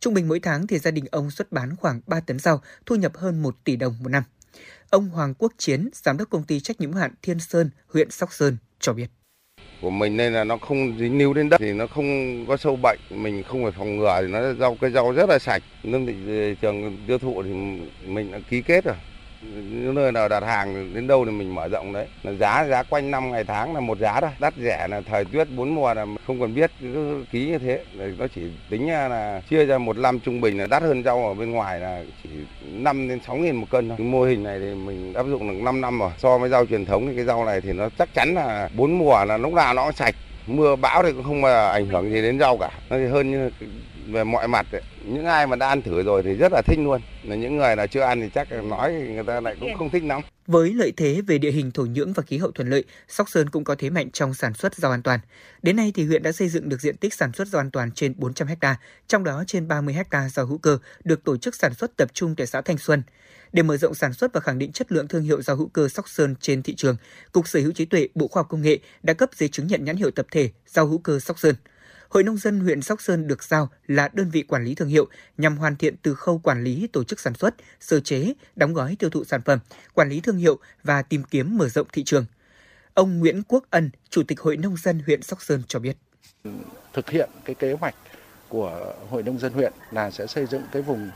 Trung 0.01 0.15
bình 0.15 0.29
mỗi 0.29 0.41
tháng 0.41 0.67
thì 0.67 0.79
gia 0.79 0.91
đình 0.91 1.05
ông 1.11 1.31
xuất 1.31 1.53
bán 1.53 1.77
khoảng 1.77 2.01
3 2.07 2.21
tấn 2.21 2.39
rau, 2.39 2.63
thu 2.87 2.97
nhập 2.97 3.13
hơn 3.17 3.43
1 3.43 3.57
tỷ 3.65 3.77
đồng 3.77 3.97
một 4.01 4.09
năm. 4.09 4.23
Ông 4.91 5.09
Hoàng 5.09 5.35
Quốc 5.35 5.53
Chiến, 5.59 5.89
giám 5.93 6.16
đốc 6.16 6.31
công 6.31 6.43
ty 6.43 6.61
trách 6.61 6.81
nhiệm 6.81 6.93
hữu 6.93 7.01
hạn 7.01 7.15
Thiên 7.23 7.41
Sơn, 7.41 7.70
huyện 7.89 8.11
Sóc 8.11 8.33
Sơn 8.33 8.57
cho 8.81 8.93
biết. 8.93 9.07
Của 9.83 9.91
mình 9.91 10.16
nên 10.16 10.33
là 10.33 10.45
nó 10.45 10.57
không 10.57 10.99
dính 10.99 11.19
níu 11.19 11.35
đến 11.35 11.49
đất 11.49 11.61
thì 11.61 11.73
nó 11.73 11.87
không 11.87 12.45
có 12.49 12.57
sâu 12.57 12.77
bệnh 12.83 12.99
mình 13.11 13.43
không 13.43 13.62
phải 13.62 13.73
phòng 13.73 13.97
ngừa 13.97 14.19
thì 14.20 14.29
nó 14.29 14.55
rau 14.55 14.77
cây 14.81 14.91
rau 14.91 15.12
rất 15.12 15.29
là 15.29 15.39
sạch. 15.39 15.62
Nên 15.83 16.07
thị 16.07 16.15
trường 16.61 17.05
tiêu 17.07 17.19
thụ 17.19 17.43
thì 17.43 17.51
mình 18.07 18.33
đã 18.33 18.39
ký 18.51 18.62
kết 18.62 18.85
rồi 18.85 18.97
những 19.43 19.94
nơi 19.94 20.12
nào 20.12 20.28
đặt 20.28 20.43
hàng 20.43 20.94
đến 20.94 21.06
đâu 21.06 21.24
thì 21.24 21.31
mình 21.31 21.55
mở 21.55 21.69
rộng 21.69 21.93
đấy. 21.93 22.06
Là 22.23 22.32
giá 22.32 22.66
giá 22.70 22.82
quanh 22.82 23.10
năm, 23.10 23.31
ngày 23.31 23.44
tháng 23.44 23.74
là 23.74 23.81
một 23.81 23.98
giá 23.98 24.20
thôi. 24.20 24.31
Đắt 24.40 24.55
rẻ 24.56 24.86
là 24.89 25.01
thời 25.01 25.24
tiết 25.24 25.44
bốn 25.56 25.74
mùa 25.74 25.94
là 25.94 26.06
không 26.27 26.40
cần 26.40 26.55
biết, 26.55 26.70
cứ 26.81 27.24
ký 27.32 27.47
như 27.47 27.59
thế. 27.59 27.85
Nó 28.19 28.27
chỉ 28.35 28.43
tính 28.70 28.89
là 28.89 29.43
chia 29.51 29.65
ra 29.65 29.78
một 29.78 29.97
năm 29.97 30.20
trung 30.20 30.40
bình 30.40 30.59
là 30.59 30.66
đắt 30.66 30.82
hơn 30.82 31.05
rau 31.05 31.27
ở 31.27 31.35
bên 31.35 31.51
ngoài 31.51 31.81
là 31.81 32.02
chỉ 32.23 32.28
5 32.62 33.09
đến 33.09 33.20
6 33.27 33.36
nghìn 33.36 33.56
một 33.56 33.66
cân 33.70 33.89
thôi. 33.89 33.98
Cái 33.98 34.06
mô 34.06 34.23
hình 34.23 34.43
này 34.43 34.59
thì 34.60 34.74
mình 34.74 35.15
áp 35.15 35.27
dụng 35.27 35.48
được 35.48 35.62
5 35.62 35.81
năm 35.81 35.98
rồi. 35.98 36.10
So 36.19 36.39
với 36.39 36.51
rau 36.51 36.66
truyền 36.66 36.85
thống 36.85 37.06
thì 37.09 37.16
cái 37.16 37.24
rau 37.24 37.44
này 37.44 37.60
thì 37.60 37.73
nó 37.73 37.89
chắc 37.98 38.09
chắn 38.15 38.35
là 38.35 38.69
bốn 38.77 38.98
mùa 38.98 39.24
là 39.24 39.36
lúc 39.36 39.52
nào 39.52 39.74
nó 39.74 39.85
cũng 39.85 39.93
sạch. 39.93 40.15
Mưa 40.47 40.77
bão 40.77 41.02
thì 41.02 41.12
cũng 41.12 41.24
không 41.24 41.40
mà 41.40 41.69
ảnh 41.69 41.86
hưởng 41.86 42.10
gì 42.10 42.23
đến 42.23 42.39
rau 42.39 42.59
cả. 42.59 42.70
Nó 42.90 42.97
thì 42.97 43.06
hơn 43.06 43.31
như 43.31 43.51
về 44.13 44.25
mọi 44.25 44.49
mặt 44.49 44.67
ấy. 44.73 44.83
những 45.05 45.25
ai 45.25 45.47
mà 45.47 45.57
đã 45.57 45.69
ăn 45.69 45.83
thử 45.83 46.03
rồi 46.03 46.23
thì 46.23 46.35
rất 46.35 46.53
là 46.53 46.63
thích 46.67 46.79
luôn 46.79 47.01
là 47.23 47.37
những 47.37 47.57
người 47.57 47.77
là 47.77 47.87
chưa 47.87 48.01
ăn 48.01 48.21
thì 48.21 48.29
chắc 48.35 48.49
nói 48.65 48.93
người 48.93 49.25
ta 49.25 49.41
lại 49.41 49.57
cũng 49.61 49.75
không 49.79 49.91
thích 49.91 50.05
lắm 50.05 50.23
Với 50.47 50.75
lợi 50.75 50.93
thế 50.97 51.21
về 51.27 51.39
địa 51.39 51.51
hình 51.51 51.71
thổ 51.71 51.83
nhưỡng 51.83 52.13
và 52.13 52.23
khí 52.23 52.39
hậu 52.39 52.51
thuận 52.51 52.69
lợi, 52.69 52.85
Sóc 53.09 53.29
Sơn 53.29 53.51
cũng 53.51 53.65
có 53.65 53.75
thế 53.79 53.91
mạnh 53.91 54.11
trong 54.11 54.35
sản 54.35 54.55
xuất 54.55 54.75
rau 54.75 54.91
an 54.91 55.03
toàn. 55.03 55.21
Đến 55.63 55.77
nay 55.77 55.93
thì 55.95 56.05
huyện 56.05 56.23
đã 56.23 56.33
xây 56.33 56.49
dựng 56.49 56.69
được 56.69 56.81
diện 56.81 56.97
tích 56.97 57.15
sản 57.15 57.33
xuất 57.33 57.49
rau 57.49 57.61
an 57.61 57.71
toàn 57.71 57.93
trên 57.93 58.15
400 58.17 58.49
ha, 58.61 58.77
trong 59.07 59.25
đó 59.25 59.45
trên 59.47 59.69
30 59.69 59.95
ha 59.95 60.29
rau 60.29 60.47
hữu 60.47 60.59
cơ 60.59 60.79
được 61.05 61.25
tổ 61.25 61.37
chức 61.37 61.55
sản 61.55 61.75
xuất 61.75 61.97
tập 61.97 62.09
trung 62.15 62.35
tại 62.37 62.47
xã 62.47 62.61
Thanh 62.61 62.79
Xuân. 62.79 63.03
Để 63.53 63.63
mở 63.63 63.77
rộng 63.77 63.95
sản 63.95 64.13
xuất 64.13 64.33
và 64.33 64.41
khẳng 64.41 64.59
định 64.59 64.73
chất 64.73 64.93
lượng 64.93 65.09
thương 65.09 65.23
hiệu 65.23 65.43
rau 65.43 65.57
hữu 65.57 65.69
cơ 65.69 65.89
Sóc 65.89 66.09
Sơn 66.09 66.35
trên 66.41 66.63
thị 66.63 66.75
trường, 66.75 66.97
Cục 67.33 67.49
Sở 67.49 67.61
hữu 67.61 67.73
trí 67.73 67.85
tuệ 67.85 68.09
Bộ 68.15 68.29
Khoa 68.29 68.41
học 68.41 68.47
Công 68.51 68.63
nghệ 68.63 68.79
đã 69.03 69.15
cấp 69.15 69.31
giấy 69.37 69.49
chứng 69.49 69.67
nhận 69.67 69.85
nhãn 69.85 69.97
hiệu 69.97 70.11
tập 70.11 70.27
thể 70.31 70.51
rau 70.67 70.87
hữu 70.87 70.99
cơ 70.99 71.19
Sóc 71.21 71.39
Sơn. 71.39 71.55
Hội 72.09 72.23
nông 72.23 72.37
dân 72.37 72.61
huyện 72.61 72.83
Sóc 72.83 73.03
Sơn 73.03 73.27
được 73.27 73.43
giao 73.43 73.69
là 73.87 74.09
đơn 74.13 74.31
vị 74.31 74.43
quản 74.43 74.65
lý 74.65 74.75
thương 74.75 74.89
hiệu 74.89 75.09
nhằm 75.39 75.57
hoàn 75.57 75.77
thiện 75.77 75.97
từ 76.03 76.15
khâu 76.15 76.39
quản 76.39 76.65
lý 76.65 76.87
tổ 76.93 77.05
chức 77.05 77.21
sản 77.21 77.35
xuất, 77.35 77.55
sơ 77.81 78.01
chế, 78.01 78.35
đóng 78.57 78.75
gói 78.75 78.97
tiêu 78.99 79.11
thụ 79.11 79.25
sản 79.25 79.43
phẩm, 79.43 79.59
quản 79.95 80.09
lý 80.09 80.21
thương 80.21 80.37
hiệu 80.37 80.59
và 80.85 81.03
tìm 81.03 81.25
kiếm 81.25 81.59
mở 81.59 81.69
rộng 81.69 81.87
thị 81.93 82.05
trường. 82.05 82.25
Ông 82.95 83.19
Nguyễn 83.19 83.43
Quốc 83.49 83.65
Ân, 83.71 83.91
Chủ 84.11 84.23
tịch 84.23 84.41
Hội 84.41 84.57
nông 84.57 84.77
dân 84.77 85.03
huyện 85.07 85.23
Sóc 85.23 85.43
Sơn 85.43 85.63
cho 85.69 85.79
biết. 85.79 85.97
thực 86.93 87.11
hiện 87.11 87.31
cái 87.45 87.55
kế 87.55 87.73
hoạch 87.73 87.95
của 88.49 88.95
Hội 89.11 89.23
nông 89.23 89.39
dân 89.39 89.53
huyện 89.53 89.73
là 89.91 90.11
sẽ 90.11 90.27
xây 90.27 90.47
dựng 90.47 90.63
cái 90.73 90.83
vùng 90.83 91.11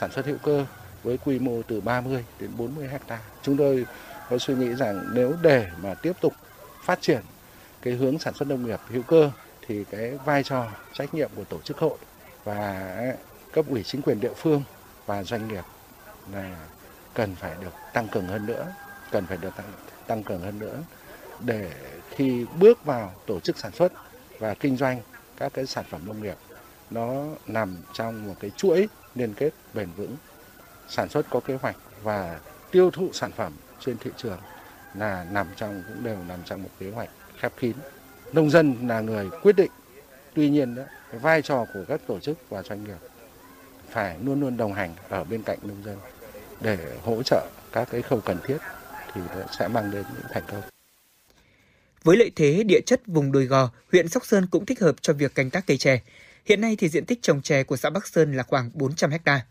sản 0.00 0.10
xuất 0.12 0.26
hữu 0.26 0.38
cơ 0.38 0.66
với 1.02 1.18
quy 1.18 1.38
mô 1.38 1.62
từ 1.62 1.80
30 1.80 2.24
đến 2.40 2.50
40 2.56 2.88
hecta. 2.88 3.18
Chúng 3.42 3.56
tôi 3.56 3.86
có 4.30 4.38
suy 4.38 4.54
nghĩ 4.54 4.74
rằng 4.74 5.04
nếu 5.14 5.34
để 5.42 5.70
mà 5.82 5.94
tiếp 5.94 6.12
tục 6.20 6.32
phát 6.84 6.98
triển 7.02 7.20
cái 7.82 7.94
hướng 7.94 8.18
sản 8.18 8.34
xuất 8.34 8.48
nông 8.48 8.66
nghiệp 8.66 8.80
hữu 8.88 9.02
cơ 9.02 9.30
thì 9.68 9.84
cái 9.84 10.18
vai 10.24 10.42
trò 10.42 10.66
trách 10.92 11.14
nhiệm 11.14 11.30
của 11.36 11.44
tổ 11.44 11.60
chức 11.60 11.78
hội 11.78 11.98
và 12.44 12.96
cấp 13.52 13.64
ủy 13.68 13.82
chính 13.82 14.02
quyền 14.02 14.20
địa 14.20 14.34
phương 14.36 14.62
và 15.06 15.22
doanh 15.22 15.48
nghiệp 15.48 15.64
là 16.32 16.56
cần 17.14 17.34
phải 17.34 17.52
được 17.60 17.72
tăng 17.92 18.08
cường 18.08 18.26
hơn 18.26 18.46
nữa, 18.46 18.72
cần 19.10 19.26
phải 19.26 19.36
được 19.36 19.56
tăng, 19.56 19.72
tăng 20.06 20.22
cường 20.22 20.40
hơn 20.40 20.58
nữa 20.58 20.78
để 21.40 21.70
khi 22.10 22.46
bước 22.60 22.84
vào 22.84 23.14
tổ 23.26 23.40
chức 23.40 23.58
sản 23.58 23.72
xuất 23.72 23.92
và 24.38 24.54
kinh 24.54 24.76
doanh 24.76 25.00
các 25.36 25.52
cái 25.54 25.66
sản 25.66 25.84
phẩm 25.90 26.00
nông 26.06 26.22
nghiệp 26.22 26.36
nó 26.90 27.24
nằm 27.46 27.76
trong 27.92 28.28
một 28.28 28.34
cái 28.40 28.50
chuỗi 28.56 28.88
liên 29.14 29.34
kết 29.34 29.50
bền 29.74 29.88
vững. 29.96 30.16
Sản 30.88 31.08
xuất 31.08 31.26
có 31.30 31.40
kế 31.40 31.54
hoạch 31.54 31.76
và 32.02 32.40
tiêu 32.70 32.90
thụ 32.90 33.08
sản 33.12 33.32
phẩm 33.32 33.52
trên 33.80 33.98
thị 33.98 34.10
trường 34.16 34.38
là 34.94 35.26
nằm 35.30 35.46
trong 35.56 35.82
cũng 35.88 36.04
đều 36.04 36.18
nằm 36.28 36.38
trong 36.44 36.62
một 36.62 36.70
kế 36.78 36.90
hoạch 36.90 37.08
khép 37.38 37.52
kín 37.56 37.72
nông 38.36 38.50
dân 38.50 38.88
là 38.88 39.00
người 39.00 39.30
quyết 39.42 39.56
định 39.56 39.70
tuy 40.34 40.50
nhiên 40.50 40.74
đó, 40.74 40.82
cái 41.10 41.20
vai 41.20 41.42
trò 41.42 41.66
của 41.74 41.84
các 41.88 42.00
tổ 42.06 42.20
chức 42.20 42.38
và 42.48 42.62
doanh 42.62 42.84
nghiệp 42.84 42.96
phải 43.90 44.16
luôn 44.24 44.40
luôn 44.40 44.56
đồng 44.56 44.72
hành 44.72 44.94
ở 45.08 45.24
bên 45.24 45.42
cạnh 45.42 45.58
nông 45.62 45.82
dân 45.84 45.96
để 46.60 46.78
hỗ 47.02 47.22
trợ 47.22 47.46
các 47.72 47.88
cái 47.90 48.02
khâu 48.02 48.20
cần 48.20 48.38
thiết 48.46 48.56
thì 49.14 49.20
sẽ 49.58 49.68
mang 49.68 49.90
đến 49.90 50.04
những 50.14 50.26
thành 50.30 50.42
công 50.48 50.62
Với 52.04 52.16
lợi 52.16 52.30
thế 52.36 52.62
địa 52.62 52.80
chất 52.86 53.00
vùng 53.06 53.32
đồi 53.32 53.44
gò, 53.44 53.70
huyện 53.92 54.08
Sóc 54.08 54.26
Sơn 54.26 54.46
cũng 54.50 54.66
thích 54.66 54.80
hợp 54.80 54.96
cho 55.00 55.12
việc 55.12 55.34
canh 55.34 55.50
tác 55.50 55.66
cây 55.66 55.76
chè. 55.76 56.00
Hiện 56.44 56.60
nay 56.60 56.76
thì 56.78 56.88
diện 56.88 57.04
tích 57.04 57.22
trồng 57.22 57.42
chè 57.42 57.62
của 57.62 57.76
xã 57.76 57.90
Bắc 57.90 58.06
Sơn 58.06 58.36
là 58.36 58.42
khoảng 58.42 58.70
400 58.74 59.10
ha. 59.24 59.46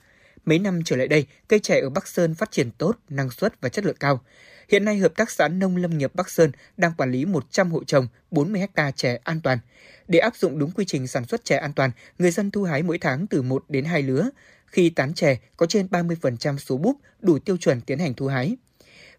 Mấy 0.46 0.60
năm 0.60 0.80
trở 0.86 0.96
lại 0.96 1.08
đây, 1.08 1.26
cây 1.48 1.60
chè 1.60 1.80
ở 1.80 1.90
Bắc 1.90 2.08
Sơn 2.08 2.36
phát 2.36 2.52
triển 2.52 2.72
tốt, 2.72 2.96
năng 3.10 3.30
suất 3.30 3.62
và 3.62 3.70
chất 3.70 3.86
lượng 3.86 3.98
cao. 4.00 4.22
Hiện 4.70 4.86
nay, 4.86 4.98
Hợp 4.98 5.16
tác 5.16 5.32
xã 5.32 5.48
Nông 5.48 5.78
Lâm 5.78 5.98
nghiệp 5.98 6.12
Bắc 6.16 6.30
Sơn 6.30 6.52
đang 6.78 6.92
quản 6.98 7.12
lý 7.12 7.26
100 7.26 7.72
hộ 7.72 7.84
trồng 7.84 8.08
40 8.32 8.62
ha 8.76 8.92
chè 8.92 9.20
an 9.24 9.42
toàn. 9.42 9.60
Để 10.08 10.20
áp 10.20 10.36
dụng 10.36 10.60
đúng 10.60 10.72
quy 10.72 10.86
trình 10.86 11.08
sản 11.08 11.26
xuất 11.26 11.46
chè 11.46 11.58
an 11.58 11.74
toàn, 11.74 11.92
người 12.20 12.32
dân 12.32 12.52
thu 12.52 12.64
hái 12.64 12.84
mỗi 12.84 12.98
tháng 12.98 13.28
từ 13.28 13.42
1 13.42 13.66
đến 13.70 13.86
2 13.86 14.02
lứa. 14.02 14.30
Khi 14.66 14.90
tán 14.90 15.14
chè 15.14 15.38
có 15.58 15.66
trên 15.66 15.88
30% 15.88 16.58
số 16.58 16.78
búp 16.78 16.98
đủ 17.22 17.40
tiêu 17.40 17.58
chuẩn 17.58 17.82
tiến 17.82 18.00
hành 18.00 18.14
thu 18.14 18.28
hái. 18.28 18.58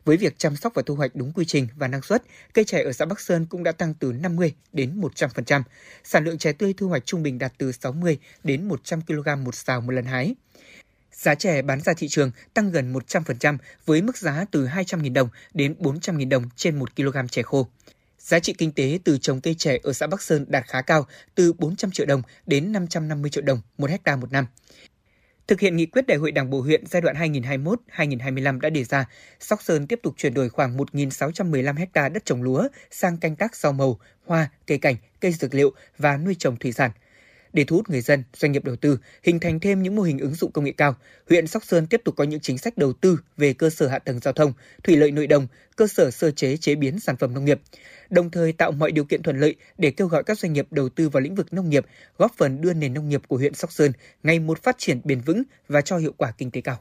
Với 0.05 0.17
việc 0.17 0.39
chăm 0.39 0.57
sóc 0.57 0.75
và 0.75 0.83
thu 0.87 0.95
hoạch 0.95 1.11
đúng 1.15 1.33
quy 1.33 1.45
trình 1.45 1.69
và 1.77 1.89
năng 1.89 2.03
suất, 2.03 2.23
cây 2.55 2.65
chè 2.65 2.83
ở 2.83 2.93
xã 2.93 3.05
Bắc 3.05 3.21
Sơn 3.21 3.47
cũng 3.47 3.63
đã 3.63 3.73
tăng 3.73 3.95
từ 3.95 4.13
50 4.13 4.55
đến 4.73 5.01
100%. 5.01 5.63
Sản 6.05 6.25
lượng 6.25 6.39
chè 6.39 6.53
tươi 6.53 6.75
thu 6.77 6.89
hoạch 6.89 7.07
trung 7.07 7.23
bình 7.23 7.39
đạt 7.39 7.53
từ 7.59 7.73
60 7.73 8.19
đến 8.45 8.69
100 8.69 9.01
kg 9.01 9.45
một 9.45 9.55
sào 9.55 9.81
một 9.81 9.93
lần 9.93 10.05
hái. 10.05 10.35
Giá 11.17 11.35
chè 11.35 11.63
bán 11.63 11.81
ra 11.81 11.95
thị 11.97 12.09
trường 12.09 12.31
tăng 12.55 12.71
gần 12.71 12.93
100% 12.93 13.59
với 13.87 14.03
mức 14.03 14.17
giá 14.17 14.45
từ 14.51 14.67
200.000 14.67 15.13
đồng 15.13 15.29
đến 15.55 15.75
400.000 15.79 16.29
đồng 16.29 16.49
trên 16.57 16.79
1 16.79 16.97
kg 16.97 17.29
chè 17.31 17.43
khô. 17.43 17.69
Giá 18.19 18.39
trị 18.39 18.53
kinh 18.59 18.73
tế 18.73 18.99
từ 19.05 19.19
trồng 19.19 19.41
cây 19.41 19.55
chè 19.55 19.79
ở 19.83 19.93
xã 19.93 20.07
Bắc 20.07 20.23
Sơn 20.23 20.45
đạt 20.49 20.65
khá 20.67 20.83
cao, 20.83 21.07
từ 21.35 21.53
400 21.53 21.91
triệu 21.91 22.07
đồng 22.07 22.23
đến 22.47 22.73
550 22.73 23.31
triệu 23.31 23.43
đồng 23.43 23.61
một 23.79 23.91
hecta 23.91 24.17
một 24.17 24.33
năm. 24.33 24.47
Thực 25.47 25.61
hiện 25.61 25.77
nghị 25.77 25.87
quyết 25.87 26.07
Đại 26.07 26.19
hội 26.19 26.33
Đảng 26.33 26.51
bộ 26.51 26.61
huyện 26.61 26.87
giai 26.87 27.03
đoạn 27.03 27.17
2021-2025 27.17 28.61
đã 28.61 28.71
đề 28.71 28.85
ra, 28.85 29.09
Sóc 29.41 29.63
Sơn 29.63 29.87
tiếp 29.87 30.01
tục 30.03 30.15
chuyển 30.17 30.35
đổi 30.35 30.49
khoảng 30.49 30.77
1.615 30.77 31.87
ha 31.95 32.09
đất 32.09 32.25
trồng 32.25 32.43
lúa 32.43 32.69
sang 32.91 33.17
canh 33.17 33.37
tác 33.37 33.57
rau 33.57 33.73
màu, 33.73 33.99
hoa, 34.27 34.49
cây 34.67 34.79
cảnh, 34.79 34.97
cây 35.21 35.33
dược 35.33 35.55
liệu 35.55 35.73
và 35.99 36.17
nuôi 36.17 36.37
trồng 36.39 36.57
thủy 36.57 36.73
sản. 36.73 36.91
Để 37.57 37.65
thu 37.65 37.77
hút 37.77 37.91
người 37.91 38.01
dân, 38.01 38.23
doanh 38.35 38.53
nghiệp 38.53 38.65
đầu 38.65 38.77
tư, 38.77 38.99
hình 39.23 39.41
thành 39.41 39.61
thêm 39.61 39.83
những 39.83 39.97
mô 39.97 40.03
hình 40.03 40.19
ứng 40.19 40.35
dụng 40.35 40.53
công 40.53 40.65
nghệ 40.65 40.73
cao, 40.77 40.97
huyện 41.29 41.47
Sóc 41.47 41.65
Sơn 41.65 41.87
tiếp 41.87 42.01
tục 42.05 42.15
có 42.17 42.25
những 42.25 42.41
chính 42.41 42.59
sách 42.59 42.79
đầu 42.79 42.93
tư 42.93 43.21
về 43.37 43.53
cơ 43.53 43.71
sở 43.71 43.89
hạ 43.89 43.99
tầng 43.99 44.21
giao 44.21 44.35
thông, 44.35 44.53
thủy 44.85 44.97
lợi 44.97 45.11
nội 45.11 45.27
đồng, 45.27 45.47
cơ 45.77 45.87
sở 45.87 46.11
sơ 46.11 46.31
chế 46.31 46.57
chế 46.57 46.75
biến 46.75 47.01
sản 47.01 47.17
phẩm 47.17 47.35
nông 47.35 47.45
nghiệp, 47.45 47.61
đồng 48.11 48.31
thời 48.31 48.53
tạo 48.53 48.73
mọi 48.73 48.93
điều 48.93 49.05
kiện 49.05 49.23
thuận 49.23 49.41
lợi 49.41 49.55
để 49.79 49.91
kêu 49.91 50.07
gọi 50.07 50.25
các 50.25 50.39
doanh 50.39 50.53
nghiệp 50.53 50.67
đầu 50.71 50.89
tư 50.89 51.09
vào 51.09 51.21
lĩnh 51.21 51.35
vực 51.35 51.53
nông 51.53 51.71
nghiệp, 51.71 51.87
góp 52.19 52.33
phần 52.37 52.61
đưa 52.61 52.73
nền 52.73 52.95
nông 52.95 53.09
nghiệp 53.09 53.23
của 53.29 53.37
huyện 53.37 53.55
Sóc 53.55 53.73
Sơn 53.73 53.93
ngày 54.23 54.39
một 54.39 54.63
phát 54.63 54.79
triển 54.79 55.01
bền 55.05 55.21
vững 55.21 55.43
và 55.69 55.81
cho 55.81 55.97
hiệu 55.97 56.13
quả 56.17 56.33
kinh 56.39 56.51
tế 56.51 56.61
cao. 56.61 56.79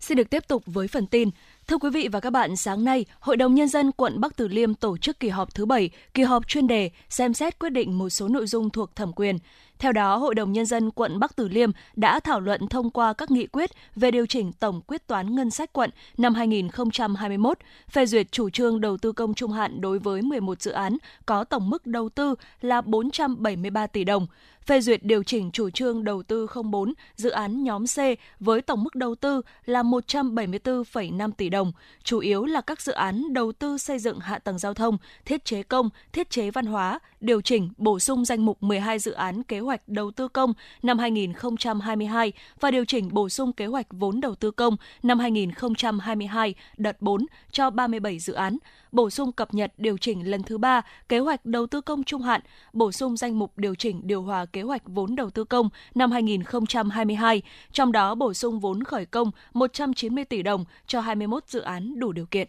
Xin 0.00 0.16
được 0.16 0.30
tiếp 0.30 0.48
tục 0.48 0.62
với 0.66 0.88
phần 0.88 1.06
tin. 1.06 1.30
Thưa 1.66 1.78
quý 1.78 1.90
vị 1.90 2.08
và 2.12 2.20
các 2.20 2.30
bạn, 2.30 2.56
sáng 2.56 2.84
nay, 2.84 3.04
Hội 3.20 3.36
đồng 3.36 3.54
Nhân 3.54 3.68
dân 3.68 3.92
quận 3.92 4.20
Bắc 4.20 4.36
Từ 4.36 4.48
Liêm 4.48 4.74
tổ 4.74 4.96
chức 4.96 5.20
kỳ 5.20 5.28
họp 5.28 5.54
thứ 5.54 5.66
7, 5.66 5.90
kỳ 6.14 6.22
họp 6.22 6.48
chuyên 6.48 6.66
đề 6.66 6.90
xem 7.08 7.34
xét 7.34 7.58
quyết 7.58 7.70
định 7.70 7.98
một 7.98 8.10
số 8.10 8.28
nội 8.28 8.46
dung 8.46 8.70
thuộc 8.70 8.96
thẩm 8.96 9.12
quyền. 9.12 9.38
Theo 9.78 9.92
đó, 9.92 10.16
Hội 10.16 10.34
đồng 10.34 10.52
Nhân 10.52 10.66
dân 10.66 10.90
quận 10.90 11.18
Bắc 11.18 11.36
Từ 11.36 11.48
Liêm 11.48 11.70
đã 11.96 12.20
thảo 12.20 12.40
luận 12.40 12.68
thông 12.68 12.90
qua 12.90 13.12
các 13.12 13.30
nghị 13.30 13.46
quyết 13.46 13.70
về 13.96 14.10
điều 14.10 14.26
chỉnh 14.26 14.52
tổng 14.52 14.80
quyết 14.86 15.06
toán 15.06 15.34
ngân 15.34 15.50
sách 15.50 15.72
quận 15.72 15.90
năm 16.18 16.34
2021, 16.34 17.58
phê 17.90 18.06
duyệt 18.06 18.32
chủ 18.32 18.50
trương 18.50 18.80
đầu 18.80 18.96
tư 18.96 19.12
công 19.12 19.34
trung 19.34 19.52
hạn 19.52 19.80
đối 19.80 19.98
với 19.98 20.22
11 20.22 20.62
dự 20.62 20.70
án 20.70 20.96
có 21.26 21.44
tổng 21.44 21.70
mức 21.70 21.86
đầu 21.86 22.08
tư 22.08 22.34
là 22.60 22.80
473 22.80 23.86
tỷ 23.86 24.04
đồng, 24.04 24.26
phê 24.68 24.80
duyệt 24.80 25.04
điều 25.04 25.22
chỉnh 25.22 25.50
chủ 25.50 25.70
trương 25.70 26.04
đầu 26.04 26.22
tư 26.22 26.46
04 26.64 26.94
dự 27.16 27.30
án 27.30 27.64
nhóm 27.64 27.84
C 27.86 27.98
với 28.40 28.62
tổng 28.62 28.84
mức 28.84 28.94
đầu 28.94 29.14
tư 29.14 29.42
là 29.64 29.82
174,5 29.82 31.32
tỷ 31.32 31.48
đồng, 31.48 31.72
chủ 32.02 32.18
yếu 32.18 32.44
là 32.44 32.60
các 32.60 32.82
dự 32.82 32.92
án 32.92 33.32
đầu 33.32 33.52
tư 33.52 33.78
xây 33.78 33.98
dựng 33.98 34.18
hạ 34.18 34.38
tầng 34.38 34.58
giao 34.58 34.74
thông, 34.74 34.98
thiết 35.24 35.44
chế 35.44 35.62
công, 35.62 35.90
thiết 36.12 36.30
chế 36.30 36.50
văn 36.50 36.66
hóa, 36.66 37.00
điều 37.20 37.40
chỉnh 37.40 37.68
bổ 37.76 37.98
sung 37.98 38.24
danh 38.24 38.44
mục 38.44 38.62
12 38.62 38.98
dự 38.98 39.12
án 39.12 39.42
kế 39.42 39.60
hoạch 39.60 39.88
đầu 39.88 40.10
tư 40.10 40.28
công 40.28 40.52
năm 40.82 40.98
2022 40.98 42.32
và 42.60 42.70
điều 42.70 42.84
chỉnh 42.84 43.08
bổ 43.12 43.28
sung 43.28 43.52
kế 43.52 43.66
hoạch 43.66 43.86
vốn 43.90 44.20
đầu 44.20 44.34
tư 44.34 44.50
công 44.50 44.76
năm 45.02 45.18
2022 45.18 46.54
đợt 46.76 47.02
4 47.02 47.26
cho 47.50 47.70
37 47.70 48.18
dự 48.18 48.32
án, 48.32 48.58
bổ 48.92 49.10
sung 49.10 49.32
cập 49.32 49.54
nhật 49.54 49.72
điều 49.76 49.98
chỉnh 49.98 50.30
lần 50.30 50.42
thứ 50.42 50.58
ba 50.58 50.82
kế 51.08 51.18
hoạch 51.18 51.46
đầu 51.46 51.66
tư 51.66 51.80
công 51.80 52.04
trung 52.04 52.22
hạn, 52.22 52.40
bổ 52.72 52.92
sung 52.92 53.16
danh 53.16 53.38
mục 53.38 53.52
điều 53.56 53.74
chỉnh 53.74 54.00
điều 54.04 54.22
hòa 54.22 54.46
kế 54.46 54.57
kế 54.58 54.62
hoạch 54.62 54.82
vốn 54.86 55.16
đầu 55.16 55.30
tư 55.30 55.44
công 55.44 55.68
năm 55.94 56.10
2022, 56.10 57.42
trong 57.72 57.92
đó 57.92 58.14
bổ 58.14 58.34
sung 58.34 58.60
vốn 58.60 58.84
khởi 58.84 59.06
công 59.06 59.30
190 59.54 60.24
tỷ 60.24 60.42
đồng 60.42 60.64
cho 60.86 61.00
21 61.00 61.44
dự 61.46 61.60
án 61.60 61.98
đủ 61.98 62.12
điều 62.12 62.26
kiện. 62.26 62.48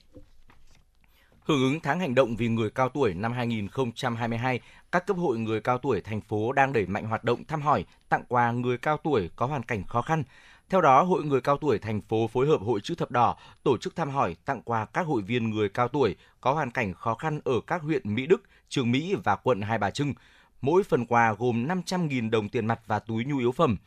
Hưởng 1.44 1.62
ứng 1.64 1.80
tháng 1.80 2.00
hành 2.00 2.16
động 2.16 2.36
vì 2.36 2.48
người 2.48 2.70
cao 2.70 2.90
tuổi 2.90 3.14
năm 3.14 3.34
2022, 3.34 4.60
các 4.92 5.08
cấp 5.08 5.18
hội 5.18 5.38
người 5.38 5.62
cao 5.62 5.78
tuổi 5.78 6.02
thành 6.02 6.22
phố 6.22 6.52
đang 6.52 6.74
đẩy 6.74 6.86
mạnh 6.86 7.06
hoạt 7.06 7.24
động 7.24 7.46
thăm 7.46 7.62
hỏi, 7.62 7.86
tặng 8.10 8.24
quà 8.28 8.52
người 8.52 8.78
cao 8.78 8.98
tuổi 9.04 9.30
có 9.36 9.46
hoàn 9.46 9.64
cảnh 9.64 9.84
khó 9.88 10.02
khăn. 10.02 10.24
Theo 10.70 10.82
đó, 10.82 11.04
Hội 11.04 11.24
người 11.24 11.42
cao 11.42 11.58
tuổi 11.58 11.80
thành 11.80 12.02
phố 12.02 12.28
phối 12.28 12.48
hợp 12.48 12.62
Hội 12.62 12.80
chữ 12.84 12.96
thập 12.96 13.12
đỏ 13.12 13.38
tổ 13.64 13.78
chức 13.78 13.96
thăm 13.96 14.10
hỏi, 14.10 14.36
tặng 14.46 14.62
quà 14.62 14.86
các 14.86 15.08
hội 15.08 15.22
viên 15.22 15.50
người 15.50 15.70
cao 15.70 15.88
tuổi 15.88 16.16
có 16.42 16.54
hoàn 16.54 16.72
cảnh 16.72 16.94
khó 16.94 17.16
khăn 17.16 17.40
ở 17.44 17.54
các 17.68 17.82
huyện 17.82 18.16
Mỹ 18.16 18.26
Đức, 18.26 18.44
Trường 18.70 18.92
Mỹ 18.92 19.16
và 19.24 19.36
quận 19.36 19.62
Hai 19.62 19.78
Bà 19.78 19.92
Trưng. 19.92 20.14
Mỗi 20.62 20.84
phần 20.84 21.06
quà 21.06 21.34
gồm 21.34 21.68
500.000 21.68 22.30
đồng 22.30 22.50
tiền 22.50 22.66
mặt 22.66 22.80
và 22.88 23.00
túi 23.00 23.26
nhu 23.26 23.38
yếu 23.38 23.52
phẩm. 23.52 23.78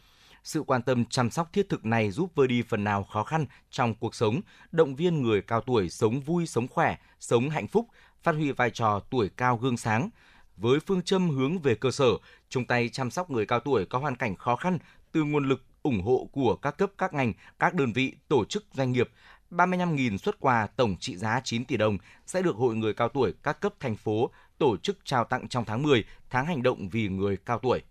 Sự 0.45 0.63
quan 0.63 0.83
tâm 0.83 1.05
chăm 1.05 1.31
sóc 1.31 1.53
thiết 1.53 1.69
thực 1.69 1.85
này 1.85 2.11
giúp 2.11 2.31
vơi 2.35 2.49
đi 2.49 2.63
phần 2.63 2.85
nào 2.85 3.05
khó 3.05 3.25
khăn 3.25 3.47
trong 3.71 3.95
cuộc 3.95 4.15
sống, 4.15 4.41
động 4.73 4.97
viên 4.97 5.23
người 5.23 5.43
cao 5.43 5.61
tuổi 5.61 5.89
sống 5.91 6.21
vui, 6.21 6.47
sống 6.47 6.69
khỏe, 6.69 6.97
sống 7.21 7.51
hạnh 7.51 7.69
phúc, 7.69 7.87
phát 8.23 8.33
huy 8.33 8.53
vai 8.53 8.71
trò 8.71 9.01
tuổi 9.11 9.31
cao 9.37 9.57
gương 9.57 9.77
sáng. 9.77 10.11
Với 10.57 10.81
phương 10.81 11.03
châm 11.03 11.31
hướng 11.31 11.59
về 11.59 11.75
cơ 11.75 11.91
sở, 11.91 12.11
chung 12.49 12.65
tay 12.65 12.89
chăm 12.89 13.11
sóc 13.11 13.31
người 13.31 13.47
cao 13.47 13.61
tuổi 13.61 13.87
có 13.87 13.99
hoàn 13.99 14.17
cảnh 14.17 14.37
khó 14.37 14.57
khăn 14.57 14.79
từ 15.13 15.25
nguồn 15.25 15.49
lực 15.49 15.63
ủng 15.83 16.03
hộ 16.03 16.29
của 16.33 16.57
các 16.57 16.79
cấp 16.79 16.91
các 16.99 17.15
ngành, 17.15 17.33
các 17.59 17.75
đơn 17.75 17.93
vị, 17.93 18.15
tổ 18.29 18.45
chức 18.45 18.65
doanh 18.73 18.93
nghiệp, 18.93 19.11
35.000 19.51 20.19
xuất 20.19 20.41
quà 20.41 20.67
tổng 20.67 20.97
trị 20.97 21.17
giá 21.17 21.41
9 21.45 21.65
tỷ 21.65 21.77
đồng 21.77 21.99
sẽ 22.27 22.43
được 22.43 22.57
Hội 22.57 22.75
người 22.75 22.95
cao 22.95 23.09
tuổi 23.09 23.35
các 23.43 23.61
cấp 23.61 23.75
thành 23.81 23.97
phố 23.97 24.31
tổ 24.63 24.77
chức 24.77 24.99
trao 25.05 25.25
tặng 25.25 25.49
trong 25.49 25.65
tháng 25.65 25.83
10, 25.83 26.05
tháng 26.31 26.47
hành 26.47 26.63
động 26.63 26.89
vì 26.89 27.09
người 27.09 27.37
cao 27.37 27.59
tuổi. 27.59 27.83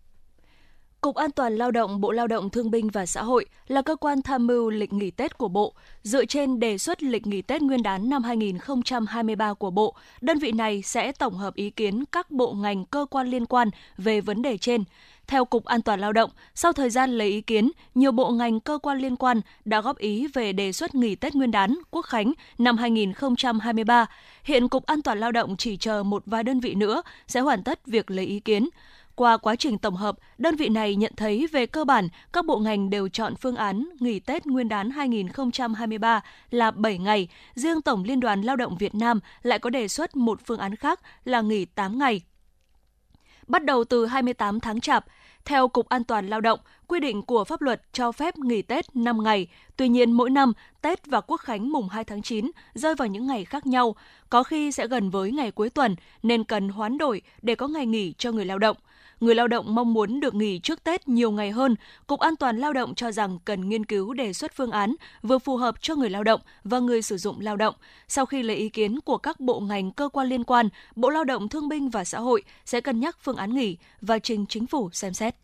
Cục 1.02 1.16
An 1.16 1.32
toàn 1.32 1.56
Lao 1.56 1.72
động 1.72 2.02
Bộ 2.02 2.12
Lao 2.12 2.28
động 2.28 2.50
Thương 2.50 2.72
binh 2.72 2.90
và 2.90 3.06
Xã 3.06 3.24
hội 3.24 3.46
là 3.68 3.82
cơ 3.82 3.96
quan 3.96 4.22
tham 4.22 4.48
mưu 4.48 4.70
lịch 4.70 4.94
nghỉ 4.94 5.12
Tết 5.12 5.38
của 5.38 5.48
Bộ. 5.48 5.74
Dựa 6.04 6.26
trên 6.26 6.60
đề 6.60 6.78
xuất 6.78 7.04
lịch 7.04 7.28
nghỉ 7.28 7.42
Tết 7.42 7.62
Nguyên 7.62 7.84
đán 7.84 8.10
năm 8.10 8.24
2023 8.24 9.54
của 9.54 9.72
Bộ, 9.72 9.96
đơn 10.22 10.40
vị 10.40 10.52
này 10.52 10.82
sẽ 10.82 11.12
tổng 11.12 11.38
hợp 11.38 11.56
ý 11.56 11.70
kiến 11.70 12.04
các 12.12 12.32
bộ 12.32 12.54
ngành 12.54 12.86
cơ 12.86 13.06
quan 13.10 13.28
liên 13.28 13.46
quan 13.46 13.70
về 13.98 14.22
vấn 14.22 14.42
đề 14.42 14.58
trên. 14.58 14.84
Theo 15.28 15.46
Cục 15.46 15.66
An 15.66 15.82
toàn 15.82 16.00
Lao 16.00 16.14
động, 16.14 16.30
sau 16.56 16.74
thời 16.74 16.90
gian 16.90 17.12
lấy 17.12 17.28
ý 17.28 17.42
kiến, 17.42 17.72
nhiều 17.96 18.12
bộ 18.12 18.30
ngành 18.30 18.60
cơ 18.60 18.78
quan 18.78 18.98
liên 18.98 19.16
quan 19.16 19.42
đã 19.66 19.82
góp 19.82 19.98
ý 19.98 20.28
về 20.28 20.54
đề 20.54 20.72
xuất 20.72 20.96
nghỉ 20.96 21.16
Tết 21.16 21.36
Nguyên 21.36 21.52
đán, 21.52 21.78
Quốc 21.92 22.06
khánh 22.06 22.34
năm 22.58 22.78
2023. 22.78 24.06
Hiện 24.44 24.68
Cục 24.68 24.86
An 24.86 25.02
toàn 25.02 25.20
Lao 25.20 25.32
động 25.32 25.58
chỉ 25.58 25.78
chờ 25.78 26.04
một 26.04 26.24
vài 26.26 26.44
đơn 26.44 26.60
vị 26.60 26.74
nữa 26.76 27.02
sẽ 27.28 27.40
hoàn 27.40 27.64
tất 27.64 27.86
việc 27.86 28.12
lấy 28.12 28.26
ý 28.26 28.40
kiến. 28.40 28.70
Qua 29.22 29.38
quá 29.38 29.56
trình 29.56 29.78
tổng 29.78 29.96
hợp, 29.96 30.18
đơn 30.38 30.56
vị 30.56 30.70
này 30.70 30.96
nhận 30.96 31.12
thấy 31.18 31.48
về 31.52 31.66
cơ 31.66 31.86
bản 31.86 32.08
các 32.34 32.46
bộ 32.46 32.58
ngành 32.58 32.90
đều 32.90 33.10
chọn 33.10 33.36
phương 33.36 33.56
án 33.56 33.90
nghỉ 34.00 34.20
Tết 34.20 34.46
Nguyên 34.46 34.70
đán 34.70 34.90
2023 34.90 36.22
là 36.50 36.72
7 36.72 36.98
ngày, 36.98 37.28
riêng 37.56 37.82
Tổng 37.82 38.04
Liên 38.04 38.20
đoàn 38.20 38.42
Lao 38.42 38.56
động 38.56 38.78
Việt 38.78 38.96
Nam 38.96 39.20
lại 39.44 39.60
có 39.60 39.70
đề 39.70 39.88
xuất 39.88 40.16
một 40.16 40.40
phương 40.46 40.60
án 40.60 40.76
khác 40.76 41.00
là 41.26 41.42
nghỉ 41.42 41.66
8 41.66 42.00
ngày. 42.00 42.22
Bắt 43.48 43.66
đầu 43.66 43.84
từ 43.84 44.06
28 44.06 44.60
tháng 44.60 44.82
Chạp, 44.82 45.06
theo 45.46 45.68
Cục 45.68 45.90
An 45.90 46.04
toàn 46.04 46.28
Lao 46.28 46.42
động, 46.42 46.60
quy 46.88 47.00
định 47.00 47.22
của 47.22 47.44
pháp 47.44 47.62
luật 47.62 47.82
cho 47.94 48.12
phép 48.12 48.38
nghỉ 48.38 48.62
Tết 48.62 48.96
5 48.96 49.24
ngày. 49.24 49.48
Tuy 49.78 49.90
nhiên, 49.90 50.12
mỗi 50.12 50.30
năm, 50.30 50.54
Tết 50.82 51.06
và 51.06 51.22
Quốc 51.22 51.42
khánh 51.42 51.72
mùng 51.72 51.90
2 51.90 52.04
tháng 52.04 52.22
9 52.22 52.52
rơi 52.74 52.96
vào 52.96 53.08
những 53.08 53.28
ngày 53.28 53.46
khác 53.46 53.66
nhau, 53.66 53.96
có 54.30 54.44
khi 54.44 54.72
sẽ 54.72 54.88
gần 54.88 55.10
với 55.10 55.32
ngày 55.32 55.52
cuối 55.52 55.70
tuần, 55.70 55.96
nên 56.24 56.44
cần 56.44 56.70
hoán 56.70 56.98
đổi 56.98 57.22
để 57.42 57.56
có 57.56 57.68
ngày 57.68 57.86
nghỉ 57.86 58.14
cho 58.18 58.32
người 58.32 58.46
lao 58.46 58.60
động– 58.60 58.78
người 59.22 59.36
lao 59.36 59.48
động 59.48 59.76
mong 59.76 59.94
muốn 59.94 60.20
được 60.20 60.36
nghỉ 60.36 60.60
trước 60.60 60.84
Tết 60.84 61.08
nhiều 61.08 61.32
ngày 61.32 61.52
hơn, 61.52 61.76
Cục 62.08 62.20
An 62.20 62.36
toàn 62.36 62.58
Lao 62.58 62.74
động 62.74 62.96
cho 62.96 63.12
rằng 63.12 63.40
cần 63.46 63.70
nghiên 63.70 63.86
cứu 63.86 64.14
đề 64.14 64.34
xuất 64.34 64.54
phương 64.56 64.72
án 64.72 64.96
vừa 65.22 65.40
phù 65.40 65.58
hợp 65.58 65.82
cho 65.82 65.96
người 65.96 66.10
lao 66.10 66.24
động 66.24 66.42
và 66.64 66.80
người 66.80 67.02
sử 67.02 67.18
dụng 67.18 67.40
lao 67.40 67.58
động. 67.58 67.76
Sau 68.08 68.26
khi 68.26 68.44
lấy 68.44 68.56
ý 68.56 68.70
kiến 68.70 69.00
của 69.00 69.18
các 69.18 69.40
bộ 69.40 69.60
ngành 69.60 69.92
cơ 69.92 70.10
quan 70.10 70.28
liên 70.28 70.44
quan, 70.44 70.70
Bộ 70.96 71.10
Lao 71.10 71.24
động 71.24 71.50
Thương 71.50 71.70
binh 71.70 71.90
và 71.90 72.04
Xã 72.04 72.20
hội 72.20 72.44
sẽ 72.66 72.82
cân 72.82 73.00
nhắc 73.00 73.18
phương 73.22 73.36
án 73.36 73.56
nghỉ 73.56 73.78
và 74.02 74.20
trình 74.20 74.46
chính 74.46 74.68
phủ 74.68 74.90
xem 74.94 75.14
xét. 75.14 75.36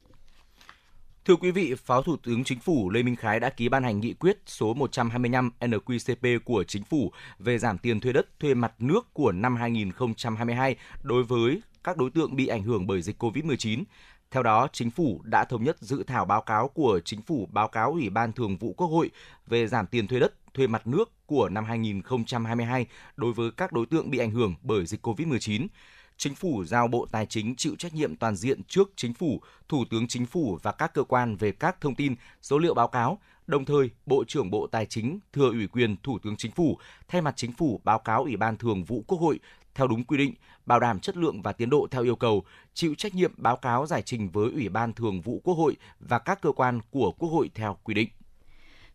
Thưa 1.25 1.35
quý 1.35 1.51
vị, 1.51 1.73
Phó 1.85 2.01
Thủ 2.01 2.15
tướng 2.23 2.43
Chính 2.43 2.59
phủ 2.59 2.89
Lê 2.89 3.03
Minh 3.03 3.15
Khái 3.15 3.39
đã 3.39 3.49
ký 3.49 3.69
ban 3.69 3.83
hành 3.83 3.99
nghị 3.99 4.13
quyết 4.13 4.37
số 4.45 4.73
125 4.73 5.51
NQCP 5.59 6.39
của 6.45 6.63
Chính 6.63 6.83
phủ 6.83 7.11
về 7.39 7.57
giảm 7.57 7.77
tiền 7.77 7.99
thuê 7.99 8.13
đất, 8.13 8.39
thuê 8.39 8.53
mặt 8.53 8.73
nước 8.79 9.13
của 9.13 9.31
năm 9.31 9.55
2022 9.55 10.75
đối 11.03 11.23
với 11.23 11.61
các 11.87 11.97
đối 11.97 12.09
tượng 12.09 12.35
bị 12.35 12.47
ảnh 12.47 12.63
hưởng 12.63 12.87
bởi 12.87 13.01
dịch 13.01 13.23
COVID-19. 13.23 13.83
Theo 14.31 14.43
đó, 14.43 14.67
Chính 14.73 14.91
phủ 14.91 15.21
đã 15.23 15.45
thống 15.49 15.63
nhất 15.63 15.77
dự 15.79 16.03
thảo 16.03 16.25
báo 16.25 16.41
cáo 16.41 16.67
của 16.67 16.99
Chính 17.05 17.21
phủ 17.21 17.47
báo 17.51 17.67
cáo 17.67 17.91
Ủy 17.91 18.09
ban 18.09 18.33
Thường 18.33 18.57
vụ 18.57 18.73
Quốc 18.73 18.87
hội 18.87 19.11
về 19.47 19.67
giảm 19.67 19.87
tiền 19.87 20.07
thuê 20.07 20.19
đất, 20.19 20.53
thuê 20.53 20.67
mặt 20.67 20.87
nước 20.87 21.11
của 21.25 21.49
năm 21.49 21.65
2022 21.65 22.85
đối 23.15 23.33
với 23.33 23.51
các 23.51 23.71
đối 23.71 23.85
tượng 23.85 24.09
bị 24.09 24.17
ảnh 24.17 24.31
hưởng 24.31 24.55
bởi 24.61 24.85
dịch 24.85 25.07
COVID-19. 25.07 25.67
Chính 26.17 26.35
phủ 26.35 26.63
giao 26.65 26.87
Bộ 26.87 27.07
Tài 27.11 27.25
chính 27.25 27.55
chịu 27.55 27.75
trách 27.79 27.93
nhiệm 27.93 28.15
toàn 28.15 28.35
diện 28.35 28.63
trước 28.63 28.91
Chính 28.95 29.13
phủ, 29.13 29.41
Thủ 29.69 29.85
tướng 29.89 30.07
Chính 30.07 30.25
phủ 30.25 30.59
và 30.63 30.71
các 30.71 30.93
cơ 30.93 31.03
quan 31.03 31.35
về 31.35 31.51
các 31.51 31.81
thông 31.81 31.95
tin, 31.95 32.15
số 32.41 32.57
liệu 32.57 32.73
báo 32.73 32.87
cáo. 32.87 33.19
Đồng 33.47 33.65
thời, 33.65 33.89
Bộ 34.05 34.23
trưởng 34.27 34.51
Bộ 34.51 34.67
Tài 34.67 34.85
chính 34.85 35.19
thừa 35.33 35.49
ủy 35.49 35.67
quyền 35.67 35.95
Thủ 36.03 36.19
tướng 36.23 36.37
Chính 36.37 36.51
phủ 36.51 36.77
thay 37.07 37.21
mặt 37.21 37.33
Chính 37.37 37.51
phủ 37.51 37.81
báo 37.83 37.99
cáo 37.99 38.23
Ủy 38.23 38.35
ban 38.35 38.57
Thường 38.57 38.83
vụ 38.83 39.03
Quốc 39.07 39.17
hội 39.17 39.39
theo 39.77 39.87
đúng 39.87 40.03
quy 40.03 40.17
định, 40.17 40.33
bảo 40.65 40.79
đảm 40.79 40.99
chất 40.99 41.17
lượng 41.17 41.41
và 41.41 41.51
tiến 41.51 41.69
độ 41.69 41.87
theo 41.91 42.03
yêu 42.03 42.15
cầu, 42.15 42.43
chịu 42.73 42.95
trách 42.97 43.15
nhiệm 43.15 43.31
báo 43.37 43.55
cáo 43.57 43.85
giải 43.85 44.01
trình 44.01 44.29
với 44.29 44.51
Ủy 44.51 44.69
ban 44.69 44.93
Thường 44.93 45.21
vụ 45.21 45.41
Quốc 45.43 45.53
hội 45.53 45.75
và 45.99 46.19
các 46.19 46.41
cơ 46.41 46.51
quan 46.51 46.79
của 46.91 47.11
Quốc 47.11 47.29
hội 47.29 47.49
theo 47.55 47.77
quy 47.83 47.93
định. 47.93 48.09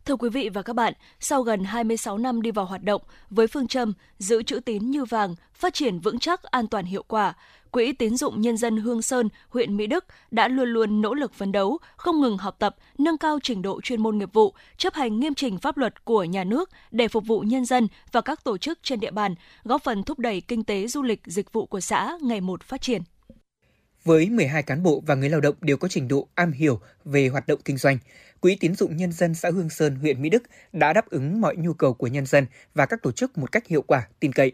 Thưa 0.05 0.17
quý 0.17 0.29
vị 0.29 0.49
và 0.49 0.63
các 0.63 0.73
bạn, 0.73 0.93
sau 1.21 1.43
gần 1.43 1.65
26 1.65 2.19
năm 2.19 2.43
đi 2.43 2.51
vào 2.51 2.65
hoạt 2.65 2.83
động 2.83 3.03
với 3.31 3.47
phương 3.47 3.67
châm 3.67 3.93
giữ 4.19 4.43
chữ 4.43 4.61
tín 4.61 4.91
như 4.91 5.05
vàng, 5.05 5.35
phát 5.55 5.75
triển 5.75 5.99
vững 5.99 6.19
chắc, 6.19 6.43
an 6.43 6.67
toàn 6.67 6.85
hiệu 6.85 7.03
quả, 7.09 7.35
Quỹ 7.71 7.93
tín 7.93 8.17
dụng 8.17 8.41
nhân 8.41 8.57
dân 8.57 8.77
Hương 8.77 9.03
Sơn, 9.03 9.29
huyện 9.49 9.77
Mỹ 9.77 9.87
Đức 9.87 10.05
đã 10.31 10.49
luôn 10.49 10.69
luôn 10.69 11.03
nỗ 11.03 11.15
lực 11.15 11.35
phấn 11.35 11.53
đấu, 11.53 11.79
không 11.97 12.21
ngừng 12.21 12.39
học 12.39 12.57
tập, 12.59 12.77
nâng 12.99 13.19
cao 13.19 13.39
trình 13.43 13.63
độ 13.63 13.81
chuyên 13.81 14.03
môn 14.03 14.19
nghiệp 14.19 14.33
vụ, 14.33 14.55
chấp 14.77 14.95
hành 14.95 15.21
nghiêm 15.21 15.35
trình 15.35 15.59
pháp 15.59 15.77
luật 15.77 16.05
của 16.05 16.25
nhà 16.25 16.45
nước 16.45 16.71
để 16.91 17.09
phục 17.09 17.27
vụ 17.27 17.41
nhân 17.41 17.65
dân 17.65 17.89
và 18.13 18.21
các 18.21 18.45
tổ 18.45 18.59
chức 18.59 18.79
trên 18.83 19.01
địa 19.01 19.11
bàn, 19.11 19.35
góp 19.65 19.83
phần 19.83 20.03
thúc 20.03 20.19
đẩy 20.19 20.41
kinh 20.41 20.65
tế 20.65 20.87
du 20.87 21.03
lịch 21.03 21.21
dịch 21.25 21.53
vụ 21.53 21.67
của 21.67 21.81
xã 21.81 22.19
ngày 22.21 22.41
một 22.41 22.63
phát 22.63 22.83
triển. 22.83 23.03
Với 24.05 24.31
12 24.31 24.63
cán 24.63 24.83
bộ 24.83 25.03
và 25.07 25.15
người 25.15 25.29
lao 25.29 25.41
động 25.41 25.55
đều 25.61 25.77
có 25.77 25.89
trình 25.89 26.09
độ 26.09 26.29
am 26.35 26.53
hiểu 26.53 26.81
về 27.05 27.29
hoạt 27.29 27.47
động 27.47 27.61
kinh 27.65 27.77
doanh, 27.77 27.99
Quỹ 28.41 28.57
tín 28.61 28.75
dụng 28.75 28.97
nhân 28.97 29.13
dân 29.13 29.35
xã 29.35 29.51
Hương 29.51 29.71
Sơn, 29.71 29.97
huyện 29.97 30.23
Mỹ 30.23 30.31
Đức 30.31 30.43
đã 30.73 30.93
đáp 30.93 31.11
ứng 31.11 31.41
mọi 31.41 31.57
nhu 31.57 31.73
cầu 31.73 31.95
của 31.95 32.07
nhân 32.07 32.27
dân 32.27 32.47
và 32.75 32.87
các 32.87 33.03
tổ 33.03 33.13
chức 33.13 33.39
một 33.39 33.53
cách 33.53 33.67
hiệu 33.67 33.83
quả, 33.83 34.09
tin 34.21 34.33
cậy. 34.33 34.53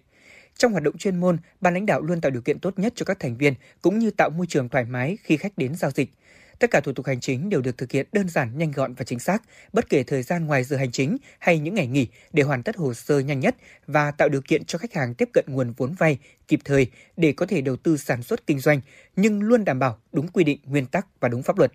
Trong 0.57 0.73
hoạt 0.73 0.85
động 0.85 0.99
chuyên 0.99 1.17
môn, 1.17 1.37
ban 1.61 1.75
lãnh 1.75 1.87
đạo 1.87 2.03
luôn 2.03 2.21
tạo 2.21 2.31
điều 2.31 2.43
kiện 2.43 2.59
tốt 2.59 2.79
nhất 2.79 2.93
cho 2.97 3.05
các 3.05 3.19
thành 3.21 3.37
viên 3.37 3.55
cũng 3.83 3.99
như 3.99 4.11
tạo 4.11 4.31
môi 4.31 4.47
trường 4.47 4.69
thoải 4.69 4.85
mái 4.85 5.19
khi 5.23 5.37
khách 5.37 5.59
đến 5.59 5.75
giao 5.75 5.91
dịch. 5.91 6.11
Tất 6.59 6.71
cả 6.71 6.81
thủ 6.81 6.93
tục 6.93 7.07
hành 7.07 7.21
chính 7.21 7.49
đều 7.49 7.61
được 7.61 7.79
thực 7.79 7.93
hiện 7.93 8.07
đơn 8.13 8.29
giản, 8.29 8.59
nhanh 8.59 8.73
gọn 8.73 8.95
và 8.95 9.05
chính 9.05 9.19
xác, 9.19 9.43
bất 9.73 9.89
kể 9.89 10.03
thời 10.03 10.23
gian 10.23 10.47
ngoài 10.47 10.65
giờ 10.65 10.77
hành 10.77 10.93
chính 10.93 11.17
hay 11.39 11.59
những 11.59 11.75
ngày 11.75 11.87
nghỉ 11.87 12.07
để 12.33 12.43
hoàn 12.43 12.63
tất 12.63 12.77
hồ 12.77 12.95
sơ 12.95 13.19
nhanh 13.19 13.41
nhất 13.41 13.57
và 13.87 14.11
tạo 14.11 14.29
điều 14.29 14.41
kiện 14.41 14.65
cho 14.65 14.79
khách 14.79 14.95
hàng 14.95 15.15
tiếp 15.15 15.29
cận 15.33 15.45
nguồn 15.49 15.73
vốn 15.77 15.95
vay 15.95 16.19
kịp 16.49 16.61
thời 16.65 16.87
để 17.17 17.33
có 17.33 17.47
thể 17.47 17.61
đầu 17.61 17.77
tư 17.77 17.97
sản 17.97 18.23
xuất 18.23 18.47
kinh 18.47 18.61
doanh, 18.61 18.81
nhưng 19.17 19.43
luôn 19.43 19.65
đảm 19.65 19.79
bảo 19.79 19.99
đúng 20.13 20.29
quy 20.29 20.45
định, 20.45 20.59
nguyên 20.65 20.87
tắc 20.87 21.07
và 21.21 21.29
đúng 21.29 21.43
pháp 21.43 21.59
luật. 21.59 21.73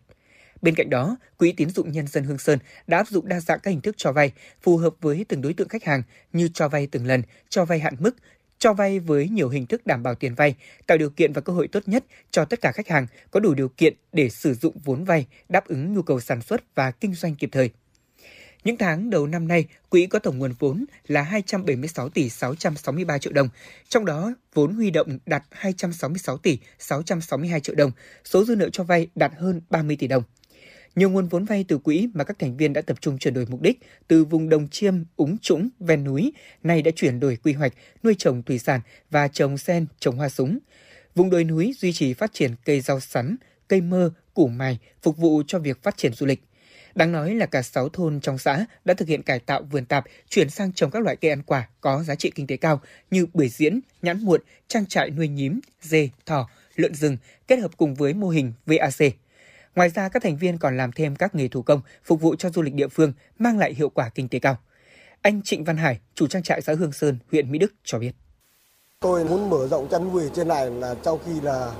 Bên 0.61 0.76
cạnh 0.76 0.89
đó, 0.89 1.18
Quỹ 1.38 1.51
tín 1.57 1.69
dụng 1.69 1.91
nhân 1.91 2.07
dân 2.07 2.23
Hương 2.23 2.38
Sơn 2.38 2.60
đã 2.88 2.97
áp 2.97 3.07
dụng 3.07 3.27
đa 3.27 3.39
dạng 3.39 3.60
các 3.60 3.72
hình 3.72 3.81
thức 3.81 3.95
cho 3.97 4.11
vay 4.11 4.31
phù 4.61 4.77
hợp 4.77 4.93
với 5.01 5.26
từng 5.30 5.41
đối 5.41 5.53
tượng 5.53 5.68
khách 5.68 5.84
hàng 5.84 6.03
như 6.34 6.49
cho 6.53 6.68
vay 6.68 6.88
từng 6.88 7.05
lần, 7.05 7.22
cho 7.49 7.65
vay 7.65 7.80
hạn 7.80 7.95
mức, 7.99 8.15
cho 8.64 8.73
vay 8.73 8.99
với 8.99 9.30
nhiều 9.30 9.49
hình 9.49 9.65
thức 9.65 9.85
đảm 9.85 10.03
bảo 10.03 10.15
tiền 10.15 10.35
vay, 10.35 10.56
tạo 10.88 10.98
điều 10.98 11.10
kiện 11.10 11.34
và 11.34 11.41
cơ 11.41 11.53
hội 11.53 11.68
tốt 11.68 11.84
nhất 11.85 12.06
cho 12.31 12.45
tất 12.45 12.61
cả 12.61 12.72
khách 12.72 12.88
hàng 12.88 13.07
có 13.31 13.40
đủ 13.40 13.53
điều 13.53 13.69
kiện 13.69 13.94
để 14.14 14.30
sử 14.30 14.53
dụng 14.53 14.77
vốn 14.84 15.03
vay 15.03 15.26
đáp 15.49 15.68
ứng 15.68 15.94
nhu 15.94 16.02
cầu 16.02 16.19
sản 16.19 16.41
xuất 16.41 16.76
và 16.76 16.91
kinh 16.91 17.14
doanh 17.14 17.35
kịp 17.35 17.49
thời. 17.52 17.69
Những 18.64 18.77
tháng 18.77 19.10
đầu 19.10 19.27
năm 19.27 19.48
nay, 19.48 19.65
quỹ 19.90 20.06
có 20.06 20.19
tổng 20.19 20.38
nguồn 20.38 20.53
vốn 20.60 20.85
là 21.07 21.22
276 21.22 22.10
tỷ 22.10 22.30
663 22.30 23.18
triệu 23.18 23.34
đồng, 23.34 23.49
trong 23.90 24.06
đó 24.06 24.34
vốn 24.53 24.76
huy 24.76 24.91
động 24.91 25.19
đạt 25.26 25.44
266 25.52 26.38
tỷ 26.38 26.57
662 26.80 27.60
triệu 27.60 27.76
đồng, 27.76 27.91
số 28.26 28.45
dư 28.45 28.56
nợ 28.56 28.69
cho 28.69 28.84
vay 28.84 29.07
đạt 29.15 29.31
hơn 29.38 29.61
30 29.69 29.95
tỷ 29.99 30.07
đồng. 30.07 30.23
Nhiều 30.95 31.10
nguồn 31.10 31.28
vốn 31.28 31.45
vay 31.45 31.65
từ 31.68 31.78
quỹ 31.78 32.10
mà 32.14 32.24
các 32.24 32.40
thành 32.40 32.57
viên 32.57 32.74
đã 32.74 32.82
tập 32.82 32.98
trung 33.02 33.18
chuyển 33.18 33.34
đổi 33.34 33.45
mục 33.49 33.61
đích 33.61 33.80
từ 34.07 34.26
vùng 34.26 34.49
đồng 34.49 34.68
chiêm, 34.68 34.94
úng 35.15 35.38
trũng, 35.38 35.70
ven 35.80 36.03
núi, 36.03 36.34
nay 36.64 36.82
đã 36.82 36.91
chuyển 36.95 37.20
đổi 37.20 37.36
quy 37.36 37.53
hoạch, 37.53 37.74
nuôi 38.03 38.15
trồng 38.18 38.44
thủy 38.44 38.60
sản 38.60 38.82
và 39.11 39.28
trồng 39.28 39.57
sen, 39.57 39.86
trồng 39.99 40.18
hoa 40.18 40.30
súng. 40.30 40.60
Vùng 41.15 41.30
đồi 41.30 41.44
núi 41.44 41.74
duy 41.78 41.94
trì 41.94 42.14
phát 42.14 42.34
triển 42.34 42.52
cây 42.65 42.82
rau 42.82 42.99
sắn, 42.99 43.36
cây 43.68 43.82
mơ, 43.82 44.11
củ 44.34 44.48
mài 44.48 44.80
phục 45.02 45.18
vụ 45.18 45.44
cho 45.48 45.60
việc 45.60 45.84
phát 45.84 45.98
triển 45.98 46.14
du 46.14 46.26
lịch. 46.26 46.44
Đáng 46.95 47.11
nói 47.11 47.36
là 47.36 47.45
cả 47.45 47.61
6 47.61 47.90
thôn 47.90 48.20
trong 48.22 48.38
xã 48.38 48.65
đã 48.86 48.94
thực 48.94 49.07
hiện 49.07 49.24
cải 49.24 49.40
tạo 49.40 49.64
vườn 49.64 49.86
tạp, 49.86 50.06
chuyển 50.30 50.49
sang 50.49 50.74
trồng 50.74 50.91
các 50.91 51.03
loại 51.03 51.15
cây 51.15 51.32
ăn 51.32 51.44
quả 51.44 51.70
có 51.82 52.03
giá 52.03 52.15
trị 52.15 52.32
kinh 52.36 52.48
tế 52.48 52.57
cao 52.57 52.82
như 53.11 53.26
bưởi 53.34 53.49
diễn, 53.49 53.80
nhãn 54.02 54.26
muộn, 54.26 54.41
trang 54.68 54.86
trại 54.86 55.10
nuôi 55.10 55.28
nhím, 55.28 55.60
dê, 55.82 56.10
thỏ, 56.26 56.49
lợn 56.76 56.94
rừng 56.94 57.18
kết 57.48 57.60
hợp 57.60 57.72
cùng 57.78 57.95
với 57.95 58.14
mô 58.14 58.30
hình 58.30 58.53
VAC. 58.65 59.14
Ngoài 59.76 59.90
ra, 59.90 60.10
các 60.10 60.24
thành 60.24 60.38
viên 60.38 60.58
còn 60.58 60.78
làm 60.78 60.91
thêm 60.91 61.16
các 61.16 61.36
nghề 61.36 61.48
thủ 61.48 61.62
công 61.62 61.82
phục 62.04 62.22
vụ 62.22 62.36
cho 62.36 62.50
du 62.50 62.62
lịch 62.62 62.74
địa 62.74 62.88
phương, 62.88 63.14
mang 63.40 63.58
lại 63.58 63.74
hiệu 63.74 63.90
quả 63.90 64.10
kinh 64.10 64.30
tế 64.30 64.40
cao. 64.40 64.58
Anh 65.22 65.41
Trịnh 65.44 65.64
Văn 65.64 65.78
Hải, 65.78 66.00
chủ 66.16 66.28
trang 66.28 66.44
trại 66.44 66.62
xã 66.62 66.74
Hương 66.74 66.91
Sơn, 66.91 67.18
huyện 67.32 67.52
Mỹ 67.52 67.60
Đức 67.60 67.74
cho 67.84 68.00
biết. 68.00 68.12
Tôi 69.00 69.26
muốn 69.26 69.50
mở 69.50 69.68
rộng 69.68 69.88
chăn 69.91 70.12
nuôi 70.14 70.30
trên 70.36 70.48
này 70.48 70.72
là 70.72 70.95
trong 71.04 71.20
khi 71.26 71.41
là 71.41 71.72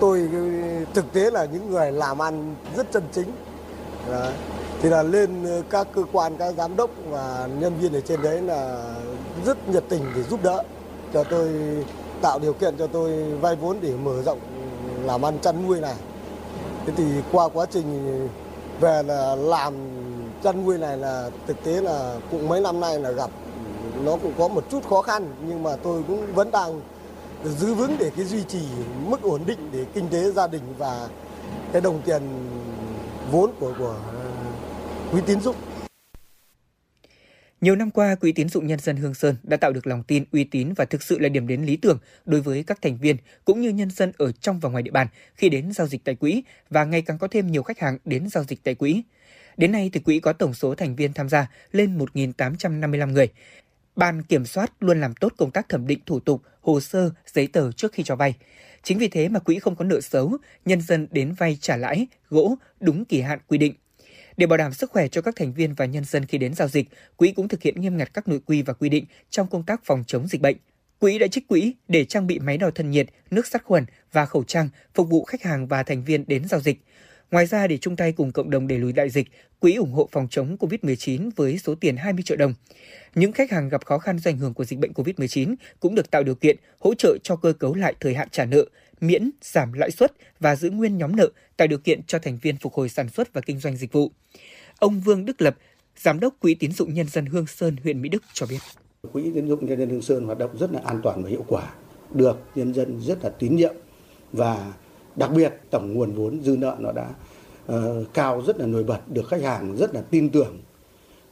tôi 0.00 0.28
thực 0.94 1.12
tế 1.12 1.30
là 1.30 1.44
những 1.44 1.70
người 1.70 1.92
làm 1.92 2.22
ăn 2.22 2.54
rất 2.76 2.86
chân 2.92 3.02
chính. 3.12 3.32
Đấy. 4.08 4.32
Thì 4.82 4.88
là 4.88 5.02
lên 5.02 5.44
ờ, 5.44 5.62
các 5.70 5.88
cơ 5.94 6.02
quan, 6.12 6.36
các 6.38 6.54
giám 6.56 6.76
đốc 6.76 6.90
và 7.08 7.48
nhân 7.58 7.78
viên 7.80 7.92
ở 7.92 8.00
trên 8.00 8.22
đấy 8.22 8.42
là 8.42 8.92
rất 9.46 9.68
nhiệt 9.68 9.84
tình 9.88 10.02
để 10.16 10.22
giúp 10.22 10.42
đỡ 10.42 10.62
cho 11.12 11.24
tôi 11.24 11.48
tạo 12.22 12.38
điều 12.38 12.52
kiện 12.52 12.74
cho 12.78 12.86
tôi 12.86 13.34
vay 13.34 13.56
vốn 13.56 13.76
để 13.82 13.92
mở 13.96 14.22
rộng 14.22 14.40
làm 15.04 15.24
ăn 15.24 15.38
chăn 15.42 15.66
nuôi 15.66 15.80
này. 15.80 15.94
Thế 16.86 16.92
thì 16.96 17.04
qua 17.32 17.48
quá 17.48 17.66
trình 17.70 18.28
về 18.80 19.02
là 19.02 19.34
làm 19.34 19.74
chăn 20.44 20.64
nuôi 20.64 20.78
này 20.78 20.96
là 20.96 21.30
thực 21.46 21.64
tế 21.64 21.80
là 21.80 22.16
cũng 22.30 22.48
mấy 22.48 22.60
năm 22.60 22.80
nay 22.80 23.00
là 23.00 23.10
gặp, 23.10 23.30
nó 24.04 24.16
cũng 24.22 24.32
có 24.38 24.48
một 24.48 24.64
chút 24.70 24.88
khó 24.90 25.02
khăn, 25.02 25.34
nhưng 25.48 25.62
mà 25.62 25.76
tôi 25.76 26.02
cũng 26.08 26.34
vẫn 26.34 26.50
đang 26.50 26.80
giữ 27.44 27.74
vững 27.74 27.96
để 27.98 28.10
cái 28.16 28.24
duy 28.24 28.42
trì 28.44 28.62
mức 29.06 29.22
ổn 29.22 29.40
định 29.46 29.70
để 29.72 29.84
kinh 29.94 30.08
tế 30.08 30.30
gia 30.30 30.46
đình 30.46 30.62
và 30.78 31.08
cái 31.72 31.82
đồng 31.82 32.02
tiền 32.02 32.22
vốn 33.32 33.50
của 33.60 33.72
của 33.78 33.94
ờ, 34.12 34.24
quỹ 35.12 35.20
tín 35.26 35.40
dụng. 35.40 35.56
Nhiều 37.60 37.76
năm 37.76 37.90
qua, 37.90 38.14
Quỹ 38.14 38.32
tín 38.32 38.48
dụng 38.48 38.66
nhân 38.66 38.78
dân 38.78 38.96
Hương 38.96 39.14
Sơn 39.14 39.36
đã 39.42 39.56
tạo 39.56 39.72
được 39.72 39.86
lòng 39.86 40.02
tin, 40.02 40.24
uy 40.32 40.44
tín 40.44 40.72
và 40.76 40.84
thực 40.84 41.02
sự 41.02 41.18
là 41.18 41.28
điểm 41.28 41.46
đến 41.46 41.64
lý 41.64 41.76
tưởng 41.76 41.98
đối 42.24 42.40
với 42.40 42.62
các 42.62 42.82
thành 42.82 42.98
viên 42.98 43.16
cũng 43.44 43.60
như 43.60 43.68
nhân 43.68 43.90
dân 43.90 44.12
ở 44.18 44.32
trong 44.32 44.60
và 44.60 44.70
ngoài 44.70 44.82
địa 44.82 44.90
bàn 44.90 45.06
khi 45.34 45.48
đến 45.48 45.72
giao 45.72 45.86
dịch 45.86 46.04
tại 46.04 46.14
quỹ 46.14 46.42
và 46.70 46.84
ngày 46.84 47.02
càng 47.02 47.18
có 47.18 47.28
thêm 47.28 47.50
nhiều 47.50 47.62
khách 47.62 47.78
hàng 47.78 47.98
đến 48.04 48.28
giao 48.28 48.44
dịch 48.44 48.58
tại 48.64 48.74
quỹ. 48.74 49.02
Đến 49.56 49.72
nay 49.72 49.90
thì 49.92 50.00
quỹ 50.00 50.20
có 50.20 50.32
tổng 50.32 50.54
số 50.54 50.74
thành 50.74 50.96
viên 50.96 51.12
tham 51.12 51.28
gia 51.28 51.50
lên 51.72 51.98
1.855 51.98 53.12
người. 53.12 53.28
Ban 53.96 54.22
kiểm 54.22 54.46
soát 54.46 54.72
luôn 54.80 55.00
làm 55.00 55.14
tốt 55.14 55.32
công 55.36 55.50
tác 55.50 55.68
thẩm 55.68 55.86
định 55.86 55.98
thủ 56.06 56.20
tục, 56.20 56.42
hồ 56.60 56.80
sơ, 56.80 57.10
giấy 57.26 57.46
tờ 57.46 57.72
trước 57.72 57.92
khi 57.92 58.02
cho 58.02 58.16
vay. 58.16 58.34
Chính 58.82 58.98
vì 58.98 59.08
thế 59.08 59.28
mà 59.28 59.40
quỹ 59.40 59.58
không 59.58 59.76
có 59.76 59.84
nợ 59.84 60.00
xấu, 60.00 60.36
nhân 60.64 60.80
dân 60.80 61.08
đến 61.10 61.34
vay 61.38 61.58
trả 61.60 61.76
lãi, 61.76 62.06
gỗ 62.28 62.56
đúng 62.80 63.04
kỳ 63.04 63.20
hạn 63.20 63.38
quy 63.48 63.58
định. 63.58 63.74
Để 64.40 64.46
bảo 64.46 64.56
đảm 64.56 64.72
sức 64.72 64.90
khỏe 64.90 65.08
cho 65.08 65.22
các 65.22 65.36
thành 65.36 65.52
viên 65.52 65.74
và 65.74 65.84
nhân 65.84 66.04
dân 66.04 66.26
khi 66.26 66.38
đến 66.38 66.54
giao 66.54 66.68
dịch, 66.68 66.88
quỹ 67.16 67.32
cũng 67.32 67.48
thực 67.48 67.62
hiện 67.62 67.80
nghiêm 67.80 67.96
ngặt 67.96 68.14
các 68.14 68.28
nội 68.28 68.40
quy 68.46 68.62
và 68.62 68.72
quy 68.72 68.88
định 68.88 69.04
trong 69.30 69.46
công 69.46 69.62
tác 69.62 69.80
phòng 69.84 70.04
chống 70.06 70.28
dịch 70.28 70.40
bệnh. 70.40 70.56
Quỹ 70.98 71.18
đã 71.18 71.26
trích 71.26 71.48
quỹ 71.48 71.74
để 71.88 72.04
trang 72.04 72.26
bị 72.26 72.38
máy 72.38 72.58
đo 72.58 72.70
thân 72.70 72.90
nhiệt, 72.90 73.06
nước 73.30 73.46
sát 73.46 73.64
khuẩn 73.64 73.84
và 74.12 74.26
khẩu 74.26 74.44
trang 74.44 74.68
phục 74.94 75.08
vụ 75.08 75.24
khách 75.24 75.42
hàng 75.42 75.66
và 75.66 75.82
thành 75.82 76.04
viên 76.04 76.24
đến 76.26 76.48
giao 76.48 76.60
dịch. 76.60 76.80
Ngoài 77.30 77.46
ra, 77.46 77.66
để 77.66 77.78
chung 77.78 77.96
tay 77.96 78.12
cùng 78.12 78.32
cộng 78.32 78.50
đồng 78.50 78.66
đẩy 78.66 78.78
lùi 78.78 78.92
đại 78.92 79.10
dịch, 79.10 79.28
Quỹ 79.60 79.74
ủng 79.74 79.92
hộ 79.92 80.08
phòng 80.12 80.28
chống 80.30 80.56
COVID-19 80.60 81.30
với 81.36 81.58
số 81.58 81.74
tiền 81.74 81.96
20 81.96 82.22
triệu 82.22 82.36
đồng. 82.36 82.54
Những 83.14 83.32
khách 83.32 83.50
hàng 83.50 83.68
gặp 83.68 83.84
khó 83.84 83.98
khăn 83.98 84.18
do 84.18 84.30
ảnh 84.30 84.38
hưởng 84.38 84.54
của 84.54 84.64
dịch 84.64 84.78
bệnh 84.78 84.92
COVID-19 84.92 85.54
cũng 85.80 85.94
được 85.94 86.10
tạo 86.10 86.22
điều 86.22 86.34
kiện 86.34 86.56
hỗ 86.78 86.94
trợ 86.94 87.16
cho 87.22 87.36
cơ 87.36 87.52
cấu 87.52 87.74
lại 87.74 87.94
thời 88.00 88.14
hạn 88.14 88.28
trả 88.30 88.44
nợ, 88.44 88.64
miễn, 89.00 89.30
giảm 89.42 89.72
lãi 89.72 89.90
suất 89.90 90.12
và 90.40 90.56
giữ 90.56 90.70
nguyên 90.70 90.98
nhóm 90.98 91.16
nợ, 91.16 91.28
tạo 91.56 91.68
điều 91.68 91.78
kiện 91.78 92.02
cho 92.02 92.18
thành 92.18 92.38
viên 92.42 92.56
phục 92.56 92.74
hồi 92.74 92.88
sản 92.88 93.08
xuất 93.08 93.32
và 93.32 93.40
kinh 93.40 93.58
doanh 93.58 93.76
dịch 93.76 93.92
vụ. 93.92 94.10
Ông 94.78 95.00
Vương 95.00 95.24
Đức 95.24 95.42
Lập, 95.42 95.56
Giám 95.96 96.20
đốc 96.20 96.34
Quỹ 96.40 96.54
tín 96.54 96.72
dụng 96.72 96.94
nhân 96.94 97.08
dân 97.08 97.26
Hương 97.26 97.46
Sơn, 97.46 97.76
huyện 97.82 98.02
Mỹ 98.02 98.08
Đức 98.08 98.22
cho 98.32 98.46
biết. 98.46 98.58
Quỹ 99.12 99.30
tín 99.34 99.48
dụng 99.48 99.66
nhân 99.66 99.78
dân 99.78 99.90
Hương 99.90 100.02
Sơn 100.02 100.24
hoạt 100.24 100.38
động 100.38 100.58
rất 100.58 100.72
là 100.72 100.80
an 100.84 101.00
toàn 101.02 101.22
và 101.22 101.30
hiệu 101.30 101.44
quả, 101.48 101.74
được 102.14 102.38
nhân 102.54 102.74
dân 102.74 103.00
rất 103.00 103.24
là 103.24 103.30
tín 103.30 103.56
nhiệm 103.56 103.74
và 104.32 104.72
đặc 105.16 105.30
biệt 105.36 105.54
tổng 105.70 105.94
nguồn 105.94 106.12
vốn 106.12 106.40
dư 106.42 106.56
nợ 106.56 106.76
nó 106.80 106.92
đã 106.92 107.10
uh, 107.72 108.06
cao 108.14 108.42
rất 108.46 108.58
là 108.58 108.66
nổi 108.66 108.84
bật, 108.84 109.00
được 109.08 109.28
khách 109.28 109.42
hàng 109.42 109.76
rất 109.76 109.94
là 109.94 110.00
tin 110.00 110.30
tưởng. 110.30 110.60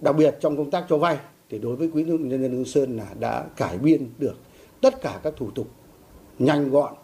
Đặc 0.01 0.16
biệt 0.16 0.36
trong 0.40 0.57
công 0.57 0.70
tác 0.70 0.85
cho 0.89 0.99
vay 0.99 1.19
thì 1.51 1.59
đối 1.59 1.77
với 1.77 1.90
Quỹ 1.90 2.03
tín 2.03 2.11
dụng 2.11 2.28
nhân 2.28 2.43
dân 2.43 2.53
Hương 2.53 2.65
Sơn 2.65 2.97
là 2.97 3.07
đã 3.20 3.47
cải 3.57 3.78
biên 3.78 4.11
được 4.19 4.36
tất 4.81 5.03
cả 5.03 5.20
các 5.23 5.35
thủ 5.36 5.51
tục 5.51 5.69
nhanh 6.39 6.70
gọn 6.70 6.95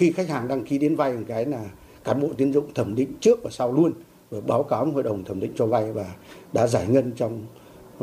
khi 0.00 0.12
khách 0.12 0.28
hàng 0.28 0.48
đăng 0.48 0.64
ký 0.64 0.78
đến 0.78 0.96
vay 0.96 1.12
một 1.12 1.24
cái 1.28 1.46
là 1.46 1.64
cán 2.04 2.20
bộ 2.20 2.28
tín 2.36 2.52
dụng 2.52 2.74
thẩm 2.74 2.94
định 2.94 3.12
trước 3.20 3.42
và 3.42 3.50
sau 3.50 3.72
luôn 3.72 3.92
và 4.30 4.40
báo 4.46 4.62
cáo 4.62 4.86
hội 4.86 5.02
đồng 5.02 5.24
thẩm 5.24 5.40
định 5.40 5.52
cho 5.56 5.66
vay 5.66 5.92
và 5.92 6.14
đã 6.52 6.66
giải 6.66 6.86
ngân 6.88 7.12
trong 7.16 7.44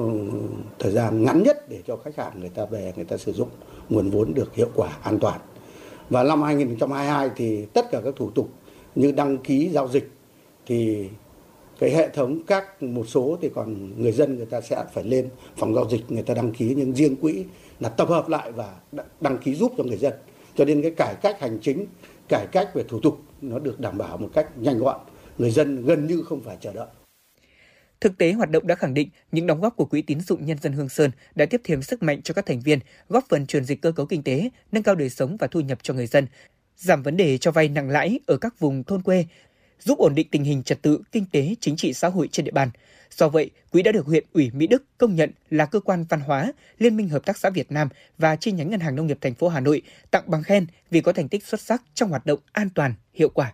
uh, 0.02 0.10
thời 0.80 0.92
gian 0.92 1.24
ngắn 1.24 1.44
nhất 1.44 1.70
để 1.70 1.82
cho 1.88 1.98
khách 1.98 2.16
hàng 2.16 2.40
người 2.40 2.50
ta 2.50 2.66
về 2.66 2.94
người 2.96 3.06
ta 3.06 3.18
sử 3.18 3.32
dụng 3.32 3.50
nguồn 3.90 4.10
vốn 4.10 4.34
được 4.34 4.56
hiệu 4.56 4.70
quả 4.76 4.98
an 5.04 5.20
toàn. 5.20 5.40
Và 6.10 6.24
năm 6.24 6.42
2022 6.42 7.30
thì 7.36 7.66
tất 7.66 7.92
cả 7.92 8.02
các 8.06 8.16
thủ 8.16 8.30
tục 8.30 8.50
như 8.96 9.12
đăng 9.12 9.38
ký 9.38 9.70
giao 9.70 9.88
dịch 9.88 10.12
thì 10.66 11.10
cái 11.80 11.92
hệ 11.92 12.10
thống 12.10 12.40
các 12.48 12.84
một 12.84 13.08
số 13.08 13.38
thì 13.42 13.50
còn 13.56 14.02
người 14.02 14.12
dân 14.12 14.36
người 14.36 14.46
ta 14.46 14.62
sẽ 14.62 14.84
phải 14.94 15.04
lên 15.04 15.30
phòng 15.58 15.76
giao 15.76 15.90
dịch 15.90 16.12
người 16.12 16.24
ta 16.24 16.34
đăng 16.34 16.52
ký 16.52 16.74
nhưng 16.78 16.94
riêng 16.94 17.16
quỹ 17.16 17.46
là 17.80 17.90
tập 17.90 18.10
hợp 18.10 18.30
lại 18.30 18.52
và 18.52 18.76
đăng 19.22 19.38
ký 19.38 19.56
giúp 19.56 19.72
cho 19.78 19.84
người 19.84 19.98
dân 19.98 20.14
cho 20.58 20.66
nên 20.66 20.82
cái 20.82 20.92
cải 20.92 21.16
cách 21.22 21.40
hành 21.40 21.60
chính 21.62 21.86
cải 22.30 22.48
cách 22.52 22.70
về 22.74 22.84
thủ 22.88 23.00
tục 23.00 23.22
nó 23.42 23.60
được 23.60 23.80
đảm 23.80 23.98
bảo 23.98 24.18
một 24.18 24.30
cách 24.34 24.58
nhanh 24.58 24.78
gọn 24.78 25.00
người 25.38 25.52
dân 25.52 25.86
gần 25.86 26.08
như 26.08 26.24
không 26.26 26.42
phải 26.44 26.58
chờ 26.62 26.74
đợi 26.74 26.88
Thực 28.02 28.18
tế 28.18 28.32
hoạt 28.32 28.52
động 28.52 28.68
đã 28.68 28.76
khẳng 28.76 28.94
định 28.94 29.10
những 29.32 29.48
đóng 29.48 29.62
góp 29.62 29.76
của 29.76 29.86
Quỹ 29.86 30.02
tín 30.02 30.20
dụng 30.20 30.46
nhân 30.46 30.58
dân 30.62 30.74
Hương 30.74 30.90
Sơn 30.90 31.12
đã 31.36 31.46
tiếp 31.46 31.62
thêm 31.64 31.82
sức 31.82 32.04
mạnh 32.04 32.22
cho 32.22 32.34
các 32.34 32.46
thành 32.46 32.60
viên, 32.60 32.80
góp 33.10 33.24
phần 33.30 33.46
chuyển 33.46 33.66
dịch 33.66 33.82
cơ 33.82 33.92
cấu 33.92 34.06
kinh 34.06 34.24
tế, 34.24 34.50
nâng 34.72 34.84
cao 34.84 34.96
đời 34.96 35.10
sống 35.10 35.38
và 35.40 35.48
thu 35.48 35.60
nhập 35.60 35.80
cho 35.82 35.94
người 35.94 36.08
dân, 36.08 36.28
giảm 36.78 37.04
vấn 37.04 37.18
đề 37.18 37.38
cho 37.38 37.52
vay 37.52 37.70
nặng 37.70 37.90
lãi 37.90 38.20
ở 38.28 38.38
các 38.38 38.60
vùng 38.60 38.84
thôn 38.84 39.02
quê, 39.02 39.26
giúp 39.80 40.00
ổn 40.00 40.16
định 40.16 40.28
tình 40.32 40.44
hình 40.44 40.64
trật 40.64 40.82
tự 40.82 41.02
kinh 41.12 41.26
tế 41.32 41.56
chính 41.60 41.76
trị 41.76 41.94
xã 41.94 42.08
hội 42.08 42.28
trên 42.32 42.46
địa 42.46 42.52
bàn. 42.52 42.70
Do 43.12 43.30
vậy, 43.30 43.52
quỹ 43.72 43.84
đã 43.84 43.92
được 43.92 44.06
huyện 44.06 44.26
ủy 44.34 44.52
Mỹ 44.54 44.68
Đức 44.68 44.84
công 44.98 45.16
nhận 45.16 45.32
là 45.50 45.66
cơ 45.66 45.80
quan 45.80 46.06
văn 46.10 46.20
hóa, 46.20 46.54
Liên 46.78 46.98
minh 46.98 47.10
hợp 47.10 47.26
tác 47.26 47.38
xã 47.38 47.50
Việt 47.50 47.72
Nam 47.72 47.90
và 48.18 48.36
chi 48.36 48.52
nhánh 48.52 48.70
Ngân 48.70 48.80
hàng 48.80 48.96
Nông 48.96 49.08
nghiệp 49.08 49.18
thành 49.22 49.34
phố 49.34 49.48
Hà 49.48 49.60
Nội 49.60 49.82
tặng 50.12 50.24
bằng 50.28 50.44
khen 50.44 50.66
vì 50.92 51.02
có 51.02 51.14
thành 51.14 51.30
tích 51.30 51.46
xuất 51.46 51.62
sắc 51.62 51.84
trong 51.94 52.10
hoạt 52.10 52.26
động 52.26 52.40
an 52.52 52.70
toàn, 52.76 52.94
hiệu 53.14 53.30
quả. 53.30 53.54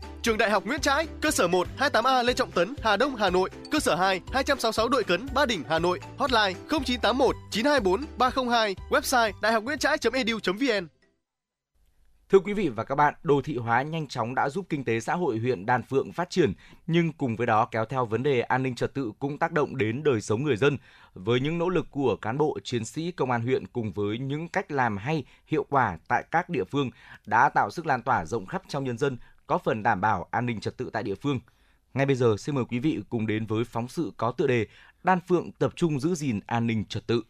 Trường 0.23 0.37
Đại 0.37 0.51
học 0.51 0.65
Nguyễn 0.65 0.79
Trãi, 0.79 1.07
cơ 1.21 1.31
sở 1.31 1.47
1 1.47 1.67
28A 1.77 2.23
Lê 2.23 2.33
Trọng 2.33 2.51
Tấn, 2.51 2.73
Hà 2.83 2.97
Đông, 2.97 3.15
Hà 3.15 3.29
Nội, 3.29 3.49
cơ 3.71 3.79
sở 3.79 3.95
2 3.95 4.21
266 4.33 4.89
Đội 4.89 5.03
Cấn, 5.03 5.27
Ba 5.33 5.45
Đình, 5.45 5.63
Hà 5.69 5.79
Nội, 5.79 5.99
hotline 6.17 6.53
0981 6.69 7.35
924 7.51 8.05
302, 8.17 8.75
website 8.89 9.31
đạihocnguyentrai.edu.vn. 9.41 10.87
Thưa 12.31 12.39
quý 12.39 12.53
vị 12.53 12.69
và 12.69 12.83
các 12.83 12.95
bạn, 12.95 13.13
đô 13.23 13.41
thị 13.41 13.57
hóa 13.57 13.81
nhanh 13.81 14.07
chóng 14.07 14.35
đã 14.35 14.49
giúp 14.49 14.65
kinh 14.69 14.83
tế 14.83 14.99
xã 14.99 15.15
hội 15.15 15.37
huyện 15.37 15.65
Đan 15.65 15.83
Phượng 15.83 16.11
phát 16.11 16.29
triển, 16.29 16.53
nhưng 16.87 17.13
cùng 17.13 17.35
với 17.35 17.47
đó 17.47 17.65
kéo 17.71 17.85
theo 17.85 18.05
vấn 18.05 18.23
đề 18.23 18.41
an 18.41 18.63
ninh 18.63 18.75
trật 18.75 18.93
tự 18.93 19.11
cũng 19.19 19.37
tác 19.37 19.51
động 19.51 19.77
đến 19.77 20.03
đời 20.03 20.21
sống 20.21 20.43
người 20.43 20.57
dân. 20.57 20.77
Với 21.13 21.39
những 21.39 21.57
nỗ 21.57 21.69
lực 21.69 21.85
của 21.91 22.15
cán 22.15 22.37
bộ 22.37 22.57
chiến 22.63 22.85
sĩ 22.85 23.11
công 23.11 23.31
an 23.31 23.41
huyện 23.41 23.67
cùng 23.67 23.91
với 23.91 24.17
những 24.19 24.47
cách 24.47 24.71
làm 24.71 24.97
hay, 24.97 25.25
hiệu 25.45 25.65
quả 25.69 25.97
tại 26.07 26.23
các 26.31 26.49
địa 26.49 26.63
phương 26.63 26.91
đã 27.25 27.49
tạo 27.49 27.71
sức 27.71 27.85
lan 27.85 28.01
tỏa 28.01 28.25
rộng 28.25 28.45
khắp 28.45 28.61
trong 28.67 28.83
nhân 28.83 28.97
dân, 28.97 29.17
có 29.51 29.57
phần 29.57 29.83
đảm 29.83 30.01
bảo 30.01 30.27
an 30.31 30.45
ninh 30.45 30.59
trật 30.59 30.77
tự 30.77 30.89
tại 30.93 31.03
địa 31.03 31.15
phương. 31.15 31.39
Ngay 31.93 32.05
bây 32.05 32.15
giờ 32.15 32.35
xin 32.39 32.55
mời 32.55 32.63
quý 32.69 32.79
vị 32.79 32.99
cùng 33.09 33.27
đến 33.27 33.45
với 33.45 33.63
phóng 33.63 33.87
sự 33.87 34.11
có 34.17 34.31
tựa 34.31 34.47
đề 34.47 34.65
Đan 35.03 35.19
Phượng 35.29 35.51
tập 35.51 35.73
trung 35.75 35.99
giữ 35.99 36.15
gìn 36.15 36.39
an 36.45 36.67
ninh 36.67 36.85
trật 36.85 37.07
tự. 37.07 37.21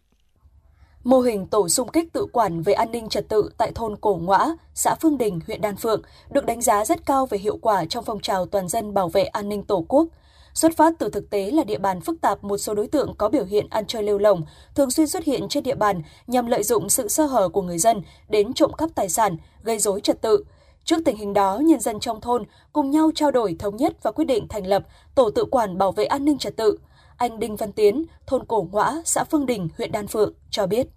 Mô 1.04 1.20
hình 1.20 1.48
tổ 1.48 1.70
xung 1.70 1.88
kích 1.92 2.14
tự 2.14 2.26
quản 2.34 2.62
về 2.62 2.74
an 2.74 2.92
ninh 2.92 3.10
trật 3.10 3.30
tự 3.30 3.50
tại 3.58 3.72
thôn 3.76 3.96
Cổ 4.02 4.20
Ngõa, 4.24 4.56
xã 4.74 4.96
Phương 5.02 5.18
Đình, 5.18 5.40
huyện 5.48 5.62
Đan 5.62 5.76
Phượng 5.76 6.02
được 6.32 6.46
đánh 6.46 6.62
giá 6.62 6.86
rất 6.86 7.06
cao 7.06 7.26
về 7.26 7.38
hiệu 7.38 7.58
quả 7.58 7.86
trong 7.86 8.04
phong 8.04 8.20
trào 8.20 8.46
toàn 8.46 8.68
dân 8.68 8.94
bảo 8.94 9.10
vệ 9.10 9.24
an 9.24 9.50
ninh 9.50 9.64
Tổ 9.64 9.86
quốc. 9.88 10.08
Xuất 10.54 10.78
phát 10.78 10.94
từ 11.00 11.10
thực 11.10 11.30
tế 11.30 11.52
là 11.52 11.64
địa 11.64 11.78
bàn 11.78 12.02
phức 12.02 12.22
tạp 12.22 12.44
một 12.44 12.58
số 12.58 12.74
đối 12.74 12.88
tượng 12.88 13.14
có 13.18 13.30
biểu 13.30 13.46
hiện 13.46 13.68
ăn 13.70 13.86
chơi 13.88 14.04
lêu 14.04 14.18
lồng, 14.18 14.46
thường 14.76 14.92
xuyên 14.92 15.08
xuất 15.08 15.24
hiện 15.24 15.48
trên 15.50 15.64
địa 15.64 15.76
bàn 15.76 16.02
nhằm 16.28 16.48
lợi 16.48 16.64
dụng 16.64 16.90
sự 16.90 17.08
sơ 17.08 17.26
hở 17.26 17.50
của 17.50 17.62
người 17.62 17.78
dân 17.78 18.02
đến 18.30 18.54
trộm 18.54 18.72
cắp 18.78 18.90
tài 18.96 19.10
sản, 19.10 19.38
gây 19.64 19.80
rối 19.80 20.02
trật 20.02 20.22
tự. 20.22 20.44
Trước 20.86 20.98
tình 21.06 21.18
hình 21.18 21.34
đó, 21.34 21.60
nhân 21.64 21.80
dân 21.80 22.00
trong 22.00 22.22
thôn 22.22 22.44
cùng 22.74 22.92
nhau 22.92 23.12
trao 23.16 23.32
đổi 23.32 23.56
thống 23.60 23.76
nhất 23.76 24.04
và 24.04 24.12
quyết 24.12 24.26
định 24.26 24.48
thành 24.48 24.68
lập 24.68 24.88
tổ 25.16 25.30
tự 25.30 25.46
quản 25.52 25.78
bảo 25.78 25.92
vệ 25.92 26.06
an 26.06 26.26
ninh 26.26 26.38
trật 26.38 26.58
tự. 26.58 26.78
Anh 27.18 27.40
Đinh 27.40 27.56
Văn 27.56 27.72
Tiến, 27.72 28.06
thôn 28.28 28.46
Cổ 28.46 28.68
Ngõa, 28.72 29.02
xã 29.06 29.24
Phương 29.24 29.46
Đình, 29.46 29.70
huyện 29.78 29.92
Đan 29.92 30.08
Phượng 30.08 30.34
cho 30.50 30.68
biết. 30.68 30.88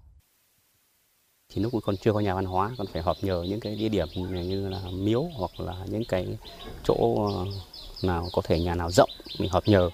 thì 1.55 1.62
lúc 1.62 1.73
còn 1.85 1.97
chưa 1.97 2.12
có 2.12 2.20
nhà 2.20 2.35
văn 2.35 2.44
hóa 2.44 2.70
còn 2.78 2.86
phải 2.86 3.02
họp 3.02 3.16
nhờ 3.23 3.43
những 3.48 3.61
cái 3.61 3.77
địa 3.77 3.89
điểm 3.89 4.09
như 4.48 4.69
là 4.69 4.81
miếu 4.93 5.23
hoặc 5.23 5.61
là 5.61 5.74
những 5.86 6.05
cái 6.09 6.39
chỗ 6.85 7.27
ờ, 7.27 7.44
nào 8.02 8.28
có 8.32 8.43
thể 8.44 8.61
nhà 8.61 8.74
nào 8.74 8.90
rộng 8.90 9.11
mình 9.39 9.51
họp 9.51 9.69
nhờ 9.69 9.90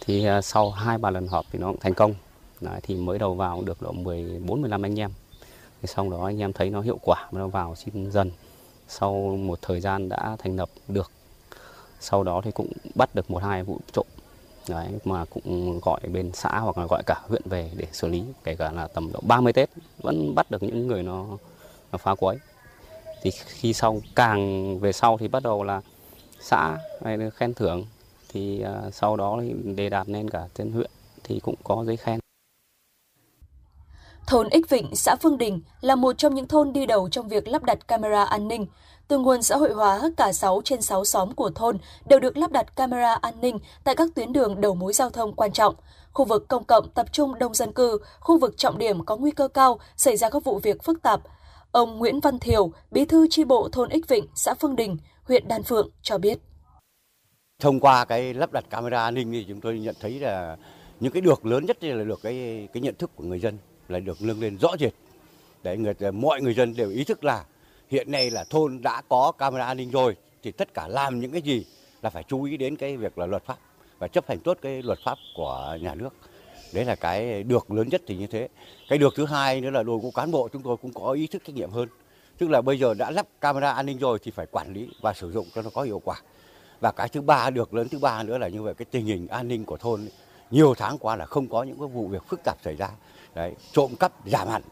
thì 0.00 0.24
ờ, 0.24 0.40
sau 0.40 0.70
hai 0.70 0.98
ba 0.98 1.10
lần 1.10 1.26
họp 1.28 1.46
thì 1.52 1.58
nó 1.58 1.66
cũng 1.68 1.80
thành 1.80 1.94
công 1.94 2.14
Đấy, 2.60 2.80
thì 2.82 2.94
mới 2.94 3.18
đầu 3.18 3.34
vào 3.34 3.62
được 3.62 3.82
độ 3.82 3.92
14 3.92 4.60
15 4.60 4.82
anh 4.84 5.00
em 5.00 5.10
thì 5.82 5.86
sau 5.86 6.10
đó 6.10 6.24
anh 6.26 6.38
em 6.38 6.52
thấy 6.52 6.70
nó 6.70 6.80
hiệu 6.80 6.98
quả 7.02 7.28
nó 7.32 7.48
vào 7.48 7.74
xin 7.76 8.10
dần 8.10 8.30
sau 8.88 9.38
một 9.40 9.58
thời 9.62 9.80
gian 9.80 10.08
đã 10.08 10.36
thành 10.38 10.56
lập 10.56 10.68
được. 10.88 11.10
Sau 12.00 12.22
đó 12.22 12.40
thì 12.44 12.50
cũng 12.50 12.72
bắt 12.94 13.14
được 13.14 13.30
một 13.30 13.42
hai 13.42 13.62
vụ 13.62 13.80
trộm. 13.92 14.06
Đấy, 14.68 14.88
mà 15.04 15.24
cũng 15.24 15.80
gọi 15.82 16.00
bên 16.12 16.30
xã 16.34 16.58
hoặc 16.58 16.78
là 16.78 16.86
gọi 16.90 17.02
cả 17.06 17.20
huyện 17.28 17.42
về 17.44 17.70
để 17.76 17.86
xử 17.92 18.08
lý 18.08 18.24
kể 18.44 18.56
cả 18.56 18.72
là 18.72 18.86
tầm 18.86 19.12
độ 19.12 19.20
30 19.22 19.52
Tết 19.52 19.70
vẫn 20.02 20.34
bắt 20.34 20.50
được 20.50 20.62
những 20.62 20.86
người 20.86 21.02
nó, 21.02 21.26
nó 21.92 21.98
phá 21.98 22.14
quấy. 22.14 22.38
Thì 23.22 23.30
khi 23.30 23.72
sau 23.72 24.00
càng 24.14 24.78
về 24.78 24.92
sau 24.92 25.18
thì 25.18 25.28
bắt 25.28 25.42
đầu 25.42 25.62
là 25.62 25.80
xã 26.40 26.78
hay 27.04 27.18
khen 27.34 27.54
thưởng 27.54 27.86
thì 28.28 28.64
uh, 28.86 28.94
sau 28.94 29.16
đó 29.16 29.38
thì 29.40 29.54
đề 29.76 29.88
đạt 29.88 30.08
lên 30.08 30.30
cả 30.30 30.48
trên 30.54 30.72
huyện 30.72 30.90
thì 31.24 31.40
cũng 31.40 31.54
có 31.64 31.84
giấy 31.84 31.96
khen. 31.96 32.20
Thôn 34.26 34.48
Ích 34.48 34.68
Vịnh, 34.68 34.96
xã 34.96 35.16
Phương 35.16 35.38
Đình 35.38 35.60
là 35.80 35.94
một 35.94 36.18
trong 36.18 36.34
những 36.34 36.48
thôn 36.48 36.72
đi 36.72 36.86
đầu 36.86 37.08
trong 37.08 37.28
việc 37.28 37.48
lắp 37.48 37.62
đặt 37.62 37.88
camera 37.88 38.24
an 38.24 38.48
ninh. 38.48 38.66
Từ 39.08 39.18
nguồn 39.18 39.42
xã 39.42 39.56
hội 39.56 39.72
hóa, 39.72 40.10
cả 40.16 40.32
6 40.32 40.60
trên 40.64 40.82
6 40.82 41.04
xóm 41.04 41.34
của 41.34 41.50
thôn 41.54 41.78
đều 42.06 42.20
được 42.20 42.36
lắp 42.36 42.52
đặt 42.52 42.76
camera 42.76 43.14
an 43.14 43.40
ninh 43.40 43.58
tại 43.84 43.96
các 43.96 44.08
tuyến 44.14 44.32
đường 44.32 44.60
đầu 44.60 44.74
mối 44.74 44.92
giao 44.92 45.10
thông 45.10 45.34
quan 45.34 45.52
trọng, 45.52 45.74
khu 46.12 46.24
vực 46.24 46.48
công 46.48 46.64
cộng 46.64 46.90
tập 46.90 47.06
trung 47.12 47.38
đông 47.38 47.54
dân 47.54 47.72
cư, 47.72 47.98
khu 48.20 48.38
vực 48.38 48.56
trọng 48.56 48.78
điểm 48.78 49.04
có 49.04 49.16
nguy 49.16 49.30
cơ 49.30 49.48
cao 49.48 49.78
xảy 49.96 50.16
ra 50.16 50.30
các 50.30 50.44
vụ 50.44 50.58
việc 50.58 50.82
phức 50.82 51.02
tạp. 51.02 51.20
Ông 51.72 51.98
Nguyễn 51.98 52.20
Văn 52.20 52.38
Thiều, 52.38 52.72
bí 52.90 53.04
thư 53.04 53.26
chi 53.30 53.44
bộ 53.44 53.68
thôn 53.72 53.88
Ích 53.88 54.08
Vịnh, 54.08 54.26
xã 54.34 54.54
Phương 54.54 54.76
Đình, 54.76 54.96
huyện 55.24 55.48
Đan 55.48 55.62
Phượng 55.62 55.88
cho 56.02 56.18
biết. 56.18 56.38
Thông 57.60 57.80
qua 57.80 58.04
cái 58.04 58.34
lắp 58.34 58.52
đặt 58.52 58.64
camera 58.70 59.02
an 59.04 59.14
ninh 59.14 59.32
thì 59.32 59.44
chúng 59.48 59.60
tôi 59.60 59.78
nhận 59.78 59.94
thấy 60.00 60.20
là 60.20 60.56
những 61.00 61.12
cái 61.12 61.20
được 61.20 61.46
lớn 61.46 61.66
nhất 61.66 61.84
là 61.84 62.04
được 62.04 62.20
cái 62.22 62.68
cái 62.72 62.80
nhận 62.80 62.94
thức 62.94 63.10
của 63.16 63.24
người 63.24 63.40
dân 63.40 63.58
là 63.88 63.98
được 63.98 64.22
nâng 64.22 64.40
lên 64.40 64.58
rõ 64.58 64.68
rệt. 64.80 64.92
Để 65.62 65.76
người, 65.76 65.94
mọi 66.12 66.40
người 66.40 66.54
dân 66.54 66.76
đều 66.76 66.90
ý 66.90 67.04
thức 67.04 67.24
là 67.24 67.44
hiện 67.90 68.10
nay 68.10 68.30
là 68.30 68.44
thôn 68.44 68.80
đã 68.82 69.02
có 69.08 69.32
camera 69.38 69.64
an 69.64 69.76
ninh 69.76 69.90
rồi, 69.90 70.16
thì 70.42 70.52
tất 70.52 70.74
cả 70.74 70.88
làm 70.88 71.20
những 71.20 71.32
cái 71.32 71.42
gì 71.42 71.64
là 72.02 72.10
phải 72.10 72.22
chú 72.22 72.42
ý 72.42 72.56
đến 72.56 72.76
cái 72.76 72.96
việc 72.96 73.18
là 73.18 73.26
luật 73.26 73.44
pháp 73.44 73.56
và 73.98 74.08
chấp 74.08 74.28
hành 74.28 74.38
tốt 74.38 74.58
cái 74.62 74.82
luật 74.82 74.98
pháp 75.04 75.18
của 75.36 75.78
nhà 75.80 75.94
nước. 75.94 76.14
Đấy 76.72 76.84
là 76.84 76.94
cái 76.94 77.42
được 77.42 77.70
lớn 77.70 77.88
nhất 77.88 78.02
thì 78.06 78.16
như 78.16 78.26
thế. 78.26 78.48
Cái 78.88 78.98
được 78.98 79.14
thứ 79.16 79.26
hai 79.26 79.60
nữa 79.60 79.70
là 79.70 79.82
đội 79.82 80.00
ngũ 80.00 80.10
cán 80.10 80.30
bộ 80.30 80.48
chúng 80.52 80.62
tôi 80.62 80.76
cũng 80.76 80.92
có 80.92 81.10
ý 81.10 81.26
thức 81.26 81.42
trách 81.46 81.56
nhiệm 81.56 81.70
hơn. 81.70 81.88
Tức 82.38 82.50
là 82.50 82.62
bây 82.62 82.78
giờ 82.78 82.94
đã 82.94 83.10
lắp 83.10 83.26
camera 83.40 83.72
an 83.72 83.86
ninh 83.86 83.98
rồi 83.98 84.18
thì 84.22 84.30
phải 84.30 84.46
quản 84.50 84.72
lý 84.72 84.88
và 85.00 85.12
sử 85.12 85.32
dụng 85.32 85.46
cho 85.54 85.62
nó 85.62 85.70
có 85.74 85.82
hiệu 85.82 86.02
quả. 86.04 86.16
Và 86.80 86.92
cái 86.92 87.08
thứ 87.08 87.20
ba, 87.20 87.50
được 87.50 87.74
lớn 87.74 87.88
thứ 87.88 87.98
ba 87.98 88.22
nữa 88.22 88.38
là 88.38 88.48
như 88.48 88.62
vậy, 88.62 88.74
cái 88.74 88.86
tình 88.90 89.06
hình 89.06 89.28
an 89.28 89.48
ninh 89.48 89.64
của 89.64 89.76
thôn, 89.76 90.08
nhiều 90.50 90.74
tháng 90.74 90.98
qua 90.98 91.16
là 91.16 91.26
không 91.26 91.48
có 91.48 91.62
những 91.62 91.78
cái 91.78 91.88
vụ 91.88 92.08
việc 92.08 92.22
phức 92.28 92.40
tạp 92.44 92.56
xảy 92.64 92.76
ra 92.76 92.88
đấy 93.34 93.54
trộm 93.72 93.96
cắp 94.00 94.12
giảm 94.26 94.48
hẳn 94.48 94.62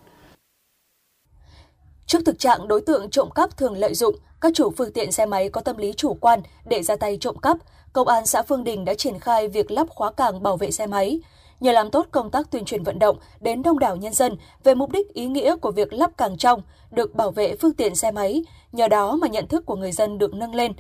Trước 2.07 2.19
thực 2.27 2.39
trạng 2.39 2.69
đối 2.69 2.81
tượng 2.81 3.11
trộm 3.11 3.31
cắp 3.35 3.57
thường 3.57 3.77
lợi 3.77 3.95
dụng, 3.95 4.17
các 4.41 4.53
chủ 4.55 4.71
phương 4.71 4.93
tiện 4.93 5.13
xe 5.13 5.27
máy 5.27 5.49
có 5.49 5.61
tâm 5.61 5.77
lý 5.77 5.93
chủ 5.93 6.15
quan 6.15 6.41
để 6.65 6.83
ra 6.83 6.97
tay 6.97 7.19
trộm 7.21 7.39
cắp, 7.39 7.57
Công 7.93 8.09
an 8.09 8.27
xã 8.27 8.43
Phương 8.43 8.65
Đình 8.65 8.85
đã 8.85 8.95
triển 8.95 9.19
khai 9.19 9.49
việc 9.49 9.71
lắp 9.71 9.87
khóa 9.91 10.13
càng 10.13 10.43
bảo 10.43 10.57
vệ 10.57 10.71
xe 10.71 10.87
máy. 10.87 11.21
Nhờ 11.61 11.73
làm 11.73 11.91
tốt 11.91 12.07
công 12.11 12.31
tác 12.31 12.51
tuyên 12.51 12.65
truyền 12.65 12.83
vận 12.83 12.99
động 12.99 13.17
đến 13.41 13.63
đông 13.63 13.79
đảo 13.79 13.97
nhân 13.97 14.13
dân 14.13 14.37
về 14.65 14.75
mục 14.75 14.93
đích 14.93 15.15
ý 15.15 15.27
nghĩa 15.27 15.57
của 15.57 15.71
việc 15.71 15.93
lắp 15.93 16.11
càng 16.17 16.37
trong, 16.37 16.63
được 16.91 17.15
bảo 17.15 17.31
vệ 17.31 17.57
phương 17.57 17.75
tiện 17.75 17.95
xe 17.95 18.11
máy, 18.11 18.45
nhờ 18.73 18.89
đó 18.89 19.17
mà 19.17 19.29
nhận 19.29 19.49
thức 19.49 19.67
của 19.67 19.77
người 19.77 19.93
dân 19.93 20.19
được 20.19 20.35
nâng 20.35 20.55
lên. 20.55 20.73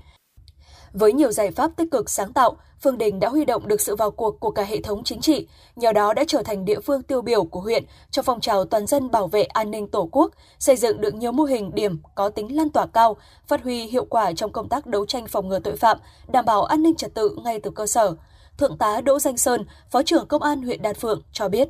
Với 0.93 1.13
nhiều 1.13 1.33
giải 1.33 1.51
pháp 1.51 1.71
tích 1.77 1.91
cực 1.91 2.11
sáng 2.11 2.33
tạo, 2.33 2.57
Phương 2.81 2.99
Đình 2.99 3.21
đã 3.21 3.29
huy 3.29 3.45
động 3.45 3.69
được 3.69 3.81
sự 3.81 3.97
vào 3.97 4.11
cuộc 4.11 4.41
của 4.41 4.51
cả 4.51 4.63
hệ 4.63 4.81
thống 4.83 5.05
chính 5.05 5.21
trị, 5.21 5.47
nhờ 5.77 5.93
đó 5.93 6.15
đã 6.15 6.25
trở 6.27 6.43
thành 6.43 6.65
địa 6.65 6.81
phương 6.81 7.03
tiêu 7.03 7.23
biểu 7.23 7.45
của 7.45 7.61
huyện 7.61 7.85
cho 8.11 8.23
phong 8.23 8.41
trào 8.41 8.65
toàn 8.65 8.87
dân 8.87 9.11
bảo 9.11 9.27
vệ 9.27 9.43
an 9.43 9.71
ninh 9.71 9.89
Tổ 9.89 10.09
quốc, 10.13 10.31
xây 10.59 10.77
dựng 10.77 11.01
được 11.01 11.15
nhiều 11.15 11.33
mô 11.33 11.45
hình 11.45 11.71
điểm 11.75 11.99
có 12.15 12.29
tính 12.29 12.57
lan 12.57 12.71
tỏa 12.71 12.87
cao, 12.87 13.17
phát 13.47 13.63
huy 13.63 13.83
hiệu 13.83 14.05
quả 14.05 14.33
trong 14.33 14.53
công 14.53 14.69
tác 14.69 14.87
đấu 14.87 15.07
tranh 15.07 15.27
phòng 15.27 15.49
ngừa 15.49 15.59
tội 15.59 15.77
phạm, 15.77 15.99
đảm 16.33 16.45
bảo 16.45 16.65
an 16.65 16.83
ninh 16.83 16.95
trật 16.95 17.15
tự 17.15 17.37
ngay 17.45 17.61
từ 17.61 17.71
cơ 17.71 17.87
sở. 17.87 18.15
Thượng 18.59 18.79
tá 18.79 19.01
Đỗ 19.01 19.19
Danh 19.19 19.37
Sơn, 19.37 19.65
Phó 19.91 20.03
trưởng 20.03 20.27
Công 20.27 20.43
an 20.43 20.63
huyện 20.63 20.83
Đan 20.83 20.95
Phượng 20.95 21.23
cho 21.33 21.49
biết. 21.49 21.69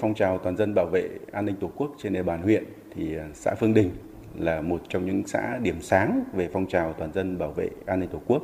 Phong 0.00 0.14
trào 0.14 0.38
toàn 0.38 0.56
dân 0.56 0.74
bảo 0.74 0.86
vệ 0.86 1.08
an 1.32 1.44
ninh 1.44 1.56
Tổ 1.60 1.70
quốc 1.76 1.90
trên 2.02 2.12
địa 2.12 2.22
bàn 2.22 2.42
huyện 2.42 2.64
thì 2.94 3.16
à, 3.16 3.28
xã 3.34 3.54
Phương 3.60 3.74
Đình 3.74 3.90
là 4.38 4.60
một 4.60 4.82
trong 4.88 5.06
những 5.06 5.26
xã 5.26 5.58
điểm 5.58 5.80
sáng 5.80 6.24
về 6.32 6.48
phong 6.52 6.66
trào 6.66 6.92
toàn 6.92 7.12
dân 7.12 7.38
bảo 7.38 7.50
vệ 7.50 7.68
an 7.86 8.00
ninh 8.00 8.08
Tổ 8.08 8.20
quốc. 8.26 8.42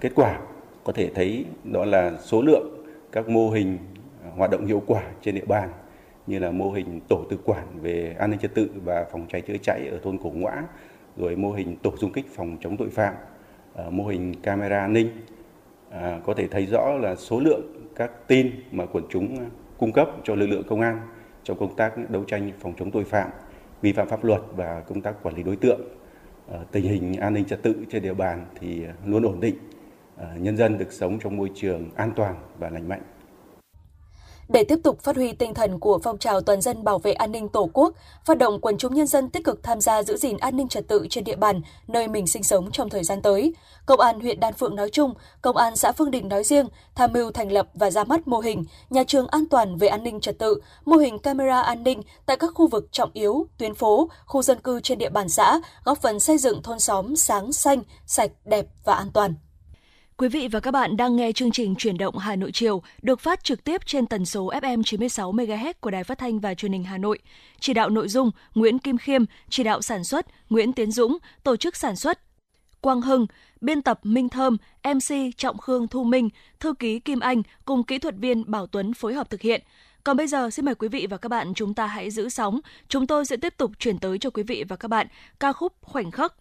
Kết 0.00 0.12
quả 0.14 0.40
có 0.84 0.92
thể 0.92 1.10
thấy 1.14 1.44
đó 1.64 1.84
là 1.84 2.12
số 2.20 2.42
lượng 2.42 2.84
các 3.12 3.28
mô 3.28 3.50
hình 3.50 3.78
hoạt 4.36 4.50
động 4.50 4.66
hiệu 4.66 4.82
quả 4.86 5.02
trên 5.22 5.34
địa 5.34 5.44
bàn 5.44 5.68
như 6.26 6.38
là 6.38 6.50
mô 6.50 6.70
hình 6.70 7.00
tổ 7.08 7.24
tự 7.30 7.38
quản 7.44 7.66
về 7.82 8.16
an 8.18 8.30
ninh 8.30 8.40
trật 8.40 8.54
tự 8.54 8.70
và 8.84 9.06
phòng 9.12 9.26
cháy 9.28 9.40
chữa 9.40 9.56
cháy 9.62 9.88
ở 9.90 9.98
thôn 10.02 10.18
Cổ 10.18 10.30
Ngõa, 10.34 10.64
rồi 11.16 11.36
mô 11.36 11.52
hình 11.52 11.76
tổ 11.76 11.92
dung 11.96 12.12
kích 12.12 12.26
phòng 12.34 12.56
chống 12.60 12.76
tội 12.76 12.88
phạm, 12.90 13.14
à, 13.74 13.84
mô 13.90 14.06
hình 14.06 14.34
camera 14.42 14.80
an 14.80 14.92
ninh. 14.92 15.08
À, 15.90 16.20
có 16.26 16.34
thể 16.34 16.48
thấy 16.48 16.66
rõ 16.66 16.92
là 17.00 17.16
số 17.16 17.40
lượng 17.40 17.62
các 17.96 18.10
tin 18.26 18.50
mà 18.72 18.86
quần 18.86 19.04
chúng 19.10 19.36
cung 19.78 19.92
cấp 19.92 20.08
cho 20.24 20.34
lực 20.34 20.46
lượng 20.46 20.62
công 20.68 20.80
an 20.80 21.00
trong 21.44 21.58
công 21.58 21.76
tác 21.76 22.10
đấu 22.10 22.24
tranh 22.24 22.52
phòng 22.60 22.72
chống 22.78 22.90
tội 22.90 23.04
phạm 23.04 23.30
vi 23.86 23.92
phạm 23.92 24.08
pháp 24.08 24.24
luật 24.24 24.40
và 24.56 24.82
công 24.88 25.00
tác 25.00 25.22
quản 25.22 25.34
lý 25.34 25.42
đối 25.42 25.56
tượng. 25.56 25.80
Ờ, 26.48 26.64
tình 26.72 26.84
hình 26.84 27.16
an 27.16 27.34
ninh 27.34 27.44
trật 27.44 27.62
tự 27.62 27.74
trên 27.90 28.02
địa 28.02 28.14
bàn 28.14 28.46
thì 28.60 28.84
luôn 29.04 29.22
ổn 29.22 29.40
định, 29.40 29.54
ờ, 30.16 30.26
nhân 30.38 30.56
dân 30.56 30.78
được 30.78 30.92
sống 30.92 31.18
trong 31.18 31.36
môi 31.36 31.50
trường 31.54 31.90
an 31.96 32.12
toàn 32.16 32.34
và 32.58 32.70
lành 32.70 32.88
mạnh. 32.88 33.02
Để 34.48 34.64
tiếp 34.64 34.78
tục 34.84 35.00
phát 35.02 35.16
huy 35.16 35.32
tinh 35.32 35.54
thần 35.54 35.80
của 35.80 35.98
phong 36.02 36.18
trào 36.18 36.40
toàn 36.40 36.60
dân 36.60 36.84
bảo 36.84 36.98
vệ 36.98 37.12
an 37.12 37.32
ninh 37.32 37.48
Tổ 37.48 37.70
quốc, 37.72 37.94
phát 38.24 38.38
động 38.38 38.60
quần 38.60 38.78
chúng 38.78 38.94
nhân 38.94 39.06
dân 39.06 39.30
tích 39.30 39.44
cực 39.44 39.62
tham 39.62 39.80
gia 39.80 40.02
giữ 40.02 40.16
gìn 40.16 40.36
an 40.36 40.56
ninh 40.56 40.68
trật 40.68 40.88
tự 40.88 41.06
trên 41.10 41.24
địa 41.24 41.36
bàn 41.36 41.60
nơi 41.88 42.08
mình 42.08 42.26
sinh 42.26 42.42
sống 42.42 42.70
trong 42.72 42.88
thời 42.88 43.04
gian 43.04 43.22
tới, 43.22 43.54
Công 43.86 44.00
an 44.00 44.20
huyện 44.20 44.40
Đan 44.40 44.54
Phượng 44.54 44.76
nói 44.76 44.90
chung, 44.90 45.14
Công 45.42 45.56
an 45.56 45.76
xã 45.76 45.92
Phương 45.92 46.10
Đình 46.10 46.28
nói 46.28 46.44
riêng 46.44 46.68
tham 46.94 47.12
mưu 47.12 47.30
thành 47.30 47.52
lập 47.52 47.68
và 47.74 47.90
ra 47.90 48.04
mắt 48.04 48.28
mô 48.28 48.38
hình 48.38 48.64
nhà 48.90 49.04
trường 49.06 49.26
an 49.26 49.46
toàn 49.50 49.76
về 49.76 49.88
an 49.88 50.02
ninh 50.02 50.20
trật 50.20 50.38
tự, 50.38 50.60
mô 50.84 50.96
hình 50.96 51.18
camera 51.18 51.60
an 51.60 51.82
ninh 51.82 52.02
tại 52.26 52.36
các 52.36 52.50
khu 52.54 52.68
vực 52.68 52.88
trọng 52.92 53.10
yếu, 53.12 53.46
tuyến 53.58 53.74
phố, 53.74 54.10
khu 54.26 54.42
dân 54.42 54.60
cư 54.60 54.80
trên 54.80 54.98
địa 54.98 55.10
bàn 55.10 55.28
xã, 55.28 55.60
góp 55.84 56.02
phần 56.02 56.20
xây 56.20 56.38
dựng 56.38 56.62
thôn 56.62 56.80
xóm 56.80 57.16
sáng 57.16 57.52
xanh, 57.52 57.82
sạch, 58.06 58.30
đẹp 58.44 58.66
và 58.84 58.94
an 58.94 59.10
toàn. 59.12 59.34
Quý 60.18 60.28
vị 60.28 60.48
và 60.48 60.60
các 60.60 60.70
bạn 60.70 60.96
đang 60.96 61.16
nghe 61.16 61.32
chương 61.32 61.50
trình 61.50 61.74
Chuyển 61.74 61.98
động 61.98 62.18
Hà 62.18 62.36
Nội 62.36 62.52
chiều 62.52 62.82
được 63.02 63.20
phát 63.20 63.44
trực 63.44 63.64
tiếp 63.64 63.80
trên 63.86 64.06
tần 64.06 64.24
số 64.24 64.50
FM 64.50 64.82
96 64.82 65.32
MHz 65.32 65.72
của 65.80 65.90
Đài 65.90 66.04
Phát 66.04 66.18
thanh 66.18 66.40
và 66.40 66.54
Truyền 66.54 66.72
hình 66.72 66.84
Hà 66.84 66.98
Nội. 66.98 67.18
Chỉ 67.60 67.74
đạo 67.74 67.90
nội 67.90 68.08
dung 68.08 68.30
Nguyễn 68.54 68.78
Kim 68.78 68.98
Khiêm, 68.98 69.24
chỉ 69.48 69.62
đạo 69.62 69.82
sản 69.82 70.04
xuất 70.04 70.26
Nguyễn 70.50 70.72
Tiến 70.72 70.90
Dũng, 70.90 71.18
tổ 71.42 71.56
chức 71.56 71.76
sản 71.76 71.96
xuất 71.96 72.20
Quang 72.80 73.00
Hưng, 73.00 73.26
biên 73.60 73.82
tập 73.82 74.00
Minh 74.02 74.28
Thơm, 74.28 74.56
MC 74.84 75.14
Trọng 75.36 75.58
Khương 75.58 75.88
Thu 75.88 76.04
Minh, 76.04 76.28
thư 76.60 76.74
ký 76.74 77.00
Kim 77.00 77.20
Anh 77.20 77.42
cùng 77.64 77.82
kỹ 77.82 77.98
thuật 77.98 78.14
viên 78.18 78.50
Bảo 78.50 78.66
Tuấn 78.66 78.94
phối 78.94 79.14
hợp 79.14 79.30
thực 79.30 79.40
hiện. 79.40 79.62
Còn 80.04 80.16
bây 80.16 80.26
giờ 80.26 80.50
xin 80.50 80.64
mời 80.64 80.74
quý 80.74 80.88
vị 80.88 81.06
và 81.10 81.16
các 81.16 81.28
bạn 81.28 81.54
chúng 81.54 81.74
ta 81.74 81.86
hãy 81.86 82.10
giữ 82.10 82.28
sóng. 82.28 82.60
Chúng 82.88 83.06
tôi 83.06 83.24
sẽ 83.24 83.36
tiếp 83.36 83.54
tục 83.56 83.70
chuyển 83.78 83.98
tới 83.98 84.18
cho 84.18 84.30
quý 84.30 84.42
vị 84.42 84.64
và 84.68 84.76
các 84.76 84.88
bạn 84.88 85.06
ca 85.40 85.52
khúc 85.52 85.72
Khoảnh 85.80 86.10
khắc 86.10 86.34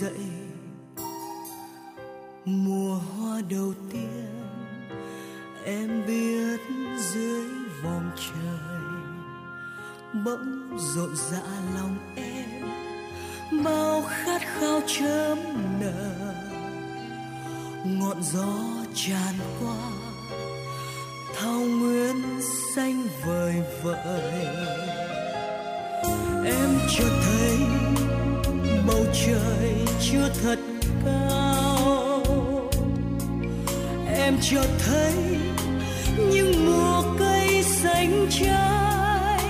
dậy. 0.00 0.20
Mùa 2.44 2.94
hoa 2.94 3.40
đầu 3.50 3.74
tiên 3.92 4.42
em 5.64 6.06
biết 6.06 6.60
dưới 6.98 7.44
vòng 7.84 8.10
trời 8.16 8.86
bỗng 10.24 10.78
rộn 10.78 11.16
rã 11.16 11.42
lòng 11.74 11.96
em. 12.16 12.68
Bao 13.64 14.02
khát 14.08 14.42
khao 14.42 14.80
chớm 14.86 15.38
nở, 15.80 16.34
ngọn 17.84 18.22
gió 18.22 18.54
tràn 18.94 19.34
qua 19.60 19.90
thao 21.34 21.60
nguyên 21.60 22.40
xanh 22.74 23.08
vời 23.26 23.54
vợi. 23.82 24.46
Em 26.44 26.78
chợt 26.98 27.10
thấy 27.24 27.85
bầu 28.86 29.06
trời 29.26 29.74
chưa 30.00 30.30
thật 30.42 30.58
cao. 31.04 32.22
Em 34.16 34.34
chợt 34.42 34.66
thấy 34.86 35.12
những 36.30 36.66
mùa 36.66 37.02
cây 37.18 37.62
xanh 37.62 38.26
trái 38.30 39.48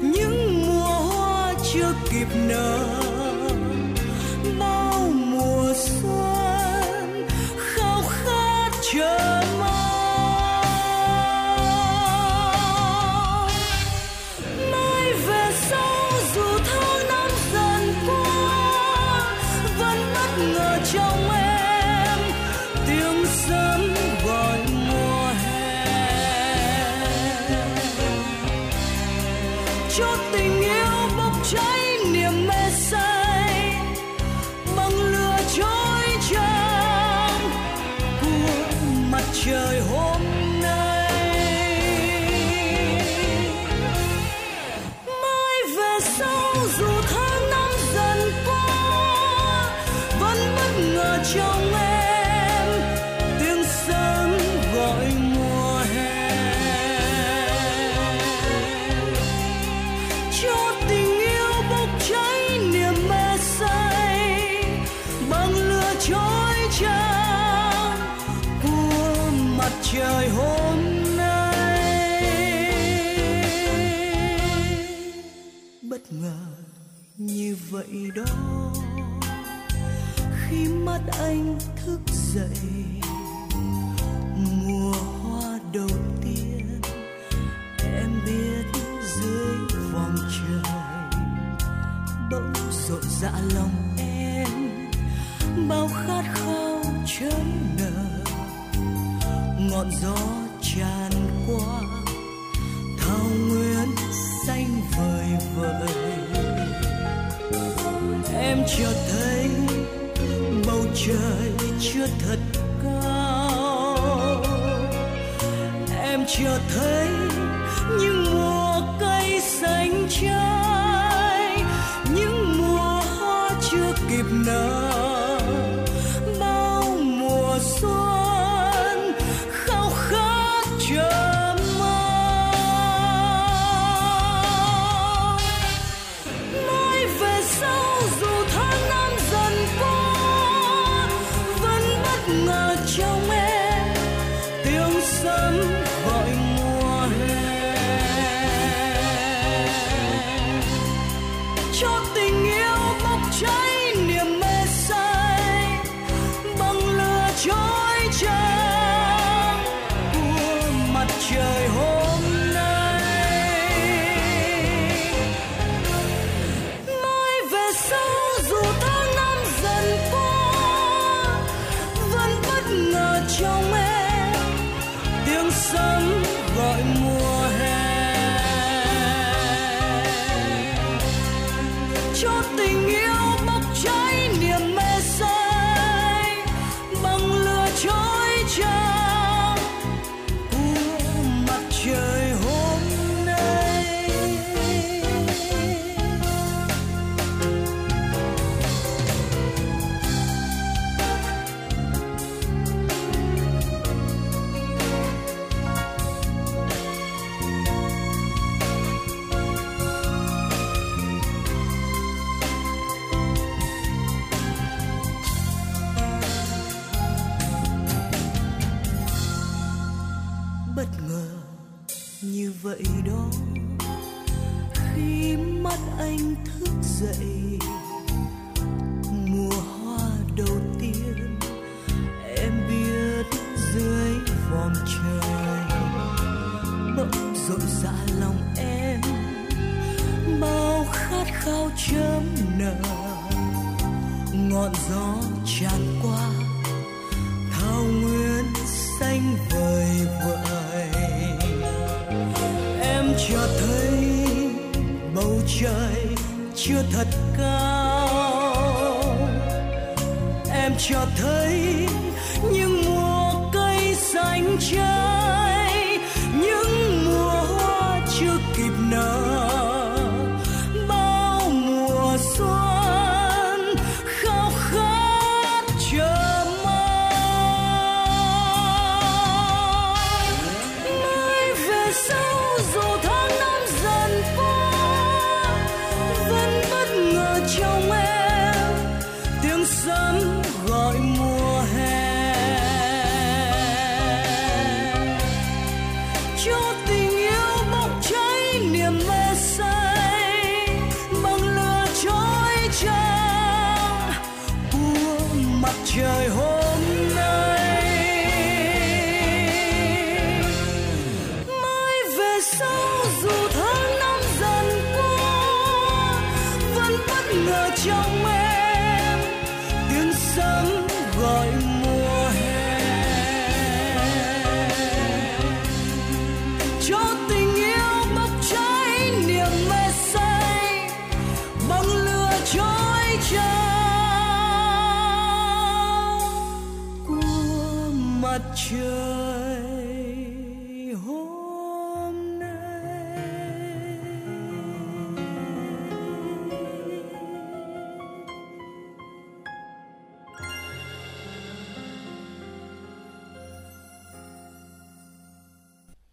những 0.00 0.66
mùa 0.66 0.86
hoa 0.86 1.54
chưa 1.72 1.94
kịp 2.10 2.26
nở. 2.48 3.07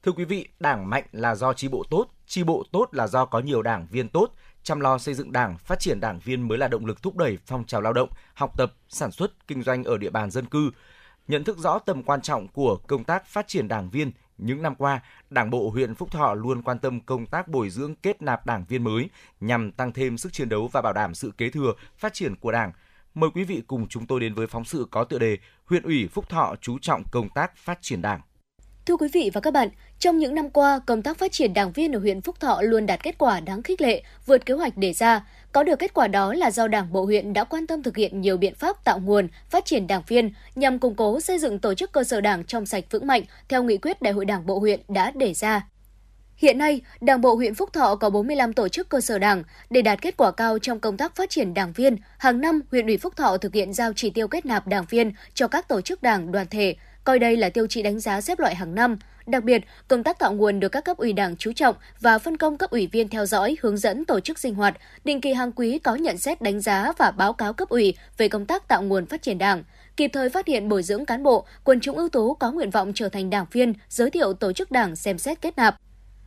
Thưa 0.06 0.12
quý 0.12 0.26
vị, 0.26 0.48
đảng 0.60 0.90
mạnh 0.90 1.04
là 1.12 1.36
do 1.36 1.54
chi 1.54 1.68
bộ 1.68 1.84
tốt, 1.90 2.08
chi 2.26 2.44
bộ 2.44 2.64
tốt 2.72 2.90
là 2.92 3.08
do 3.08 3.26
có 3.26 3.40
nhiều 3.40 3.62
đảng 3.62 3.88
viên 3.92 4.10
tốt, 4.10 4.32
chăm 4.64 4.80
lo 4.80 4.98
xây 4.98 5.14
dựng 5.14 5.32
đảng, 5.32 5.58
phát 5.58 5.80
triển 5.80 6.00
đảng 6.00 6.20
viên 6.20 6.48
mới 6.48 6.58
là 6.58 6.68
động 6.68 6.86
lực 6.86 7.02
thúc 7.02 7.18
đẩy 7.18 7.38
phong 7.46 7.66
trào 7.66 7.82
lao 7.82 7.94
động, 7.94 8.10
học 8.34 8.58
tập, 8.58 8.74
sản 8.90 9.12
xuất, 9.12 9.48
kinh 9.48 9.64
doanh 9.64 9.84
ở 9.84 9.98
địa 9.98 10.10
bàn 10.10 10.32
dân 10.32 10.46
cư. 10.46 10.72
Nhận 11.28 11.44
thức 11.44 11.58
rõ 11.58 11.80
tầm 11.80 12.04
quan 12.04 12.22
trọng 12.22 12.48
của 12.48 12.78
công 12.88 13.04
tác 13.04 13.26
phát 13.26 13.48
triển 13.48 13.68
đảng 13.68 13.90
viên, 13.90 14.12
những 14.38 14.62
năm 14.62 14.76
qua, 14.76 15.02
Đảng 15.30 15.50
bộ 15.50 15.70
huyện 15.70 15.96
Phúc 15.96 16.12
Thọ 16.12 16.34
luôn 16.34 16.62
quan 16.62 16.80
tâm 16.80 17.02
công 17.02 17.26
tác 17.26 17.48
bồi 17.48 17.70
dưỡng 17.70 17.96
kết 17.96 18.22
nạp 18.22 18.46
đảng 18.46 18.66
viên 18.66 18.84
mới 18.84 19.10
nhằm 19.40 19.72
tăng 19.72 19.94
thêm 19.94 20.18
sức 20.18 20.34
chiến 20.34 20.50
đấu 20.50 20.70
và 20.72 20.82
bảo 20.82 20.94
đảm 20.94 21.16
sự 21.16 21.32
kế 21.38 21.50
thừa, 21.50 21.74
phát 21.98 22.14
triển 22.14 22.36
của 22.36 22.52
Đảng. 22.52 22.72
Mời 23.14 23.30
quý 23.34 23.44
vị 23.44 23.64
cùng 23.68 23.88
chúng 23.88 24.08
tôi 24.08 24.20
đến 24.20 24.34
với 24.34 24.48
phóng 24.48 24.66
sự 24.66 24.88
có 24.92 25.04
tựa 25.04 25.20
đề 25.20 25.38
Huyện 25.66 25.84
ủy 25.84 26.08
Phúc 26.08 26.30
Thọ 26.30 26.56
chú 26.62 26.80
trọng 26.80 27.04
công 27.12 27.30
tác 27.30 27.58
phát 27.58 27.78
triển 27.82 28.02
Đảng. 28.02 28.22
Thưa 28.86 28.98
quý 28.98 29.08
vị 29.14 29.32
và 29.34 29.42
các 29.42 29.52
bạn, 29.52 29.70
trong 30.00 30.20
những 30.20 30.36
năm 30.36 30.50
qua, 30.50 30.80
công 30.86 31.02
tác 31.02 31.18
phát 31.18 31.32
triển 31.32 31.54
đảng 31.54 31.72
viên 31.72 31.92
ở 31.94 32.00
huyện 32.00 32.22
Phúc 32.22 32.40
Thọ 32.40 32.62
luôn 32.62 32.86
đạt 32.86 33.04
kết 33.04 33.18
quả 33.18 33.40
đáng 33.40 33.64
khích 33.64 33.82
lệ, 33.82 34.04
vượt 34.26 34.46
kế 34.46 34.54
hoạch 34.54 34.78
đề 34.78 34.94
ra. 34.94 35.28
Có 35.52 35.64
được 35.64 35.80
kết 35.80 35.94
quả 35.94 36.08
đó 36.08 36.34
là 36.34 36.52
do 36.52 36.68
Đảng 36.68 36.94
bộ 36.94 37.06
huyện 37.06 37.34
đã 37.34 37.44
quan 37.44 37.68
tâm 37.68 37.84
thực 37.84 37.98
hiện 37.98 38.22
nhiều 38.22 38.38
biện 38.38 38.56
pháp 38.56 38.84
tạo 38.84 39.00
nguồn, 39.00 39.28
phát 39.50 39.66
triển 39.66 39.88
đảng 39.88 40.02
viên 40.08 40.34
nhằm 40.56 40.80
củng 40.80 40.96
cố 40.96 41.20
xây 41.20 41.40
dựng 41.40 41.60
tổ 41.60 41.74
chức 41.74 41.92
cơ 41.92 42.04
sở 42.04 42.22
đảng 42.22 42.44
trong 42.44 42.66
sạch 42.66 42.84
vững 42.92 43.08
mạnh 43.08 43.24
theo 43.50 43.64
nghị 43.64 43.78
quyết 43.78 44.02
Đại 44.02 44.14
hội 44.14 44.26
Đảng 44.26 44.46
bộ 44.46 44.60
huyện 44.60 44.80
đã 44.88 45.12
đề 45.12 45.34
ra. 45.34 45.68
Hiện 46.38 46.58
nay, 46.58 46.82
Đảng 47.02 47.22
bộ 47.22 47.36
huyện 47.36 47.56
Phúc 47.56 47.74
Thọ 47.74 47.96
có 47.96 48.10
45 48.10 48.54
tổ 48.54 48.68
chức 48.68 48.90
cơ 48.90 49.02
sở 49.02 49.20
đảng. 49.20 49.44
Để 49.70 49.82
đạt 49.82 50.02
kết 50.02 50.18
quả 50.18 50.32
cao 50.32 50.60
trong 50.60 50.80
công 50.80 50.98
tác 50.98 51.16
phát 51.16 51.30
triển 51.30 51.54
đảng 51.54 51.74
viên, 51.74 51.98
hàng 52.18 52.42
năm 52.42 52.62
huyện 52.72 52.88
ủy 52.88 52.98
Phúc 52.98 53.16
Thọ 53.16 53.38
thực 53.38 53.54
hiện 53.54 53.74
giao 53.74 53.94
chỉ 53.96 54.10
tiêu 54.10 54.28
kết 54.28 54.46
nạp 54.46 54.68
đảng 54.68 54.86
viên 54.90 55.12
cho 55.34 55.48
các 55.48 55.68
tổ 55.68 55.82
chức 55.82 56.04
đảng, 56.04 56.32
đoàn 56.32 56.48
thể, 56.50 56.76
coi 57.06 57.20
đây 57.20 57.38
là 57.38 57.50
tiêu 57.50 57.68
chí 57.68 57.82
đánh 57.82 58.00
giá 58.00 58.22
xếp 58.22 58.40
loại 58.40 58.56
hàng 58.56 58.76
năm. 58.76 58.98
Đặc 59.28 59.44
biệt, 59.44 59.62
công 59.88 60.04
tác 60.04 60.20
tạo 60.20 60.34
nguồn 60.34 60.60
được 60.60 60.70
các 60.70 60.86
cấp 60.86 60.98
ủy 60.98 61.14
đảng 61.14 61.36
chú 61.36 61.52
trọng 61.54 61.76
và 62.00 62.20
phân 62.20 62.38
công 62.38 62.58
cấp 62.58 62.70
ủy 62.70 62.88
viên 62.88 63.08
theo 63.08 63.26
dõi, 63.26 63.58
hướng 63.62 63.78
dẫn 63.78 64.06
tổ 64.06 64.20
chức 64.20 64.40
sinh 64.40 64.56
hoạt, 64.56 64.78
định 65.04 65.22
kỳ 65.22 65.34
hàng 65.34 65.52
quý 65.52 65.80
có 65.80 65.96
nhận 65.96 66.18
xét 66.18 66.42
đánh 66.42 66.62
giá 66.62 66.92
và 66.98 67.12
báo 67.12 67.34
cáo 67.34 67.54
cấp 67.54 67.70
ủy 67.70 67.96
về 68.18 68.28
công 68.28 68.46
tác 68.46 68.68
tạo 68.68 68.84
nguồn 68.84 69.06
phát 69.06 69.22
triển 69.22 69.38
đảng, 69.38 69.64
kịp 69.98 70.10
thời 70.14 70.30
phát 70.30 70.48
hiện 70.48 70.70
bồi 70.70 70.84
dưỡng 70.84 71.06
cán 71.06 71.24
bộ, 71.24 71.46
quần 71.64 71.80
chúng 71.80 71.98
ưu 71.98 72.10
tú 72.10 72.34
có 72.34 72.52
nguyện 72.52 72.70
vọng 72.70 72.92
trở 72.96 73.10
thành 73.10 73.30
đảng 73.30 73.46
viên, 73.52 73.74
giới 73.90 74.10
thiệu 74.10 74.34
tổ 74.34 74.54
chức 74.54 74.72
đảng 74.72 74.96
xem 74.96 75.18
xét 75.18 75.42
kết 75.42 75.58
nạp. 75.58 75.76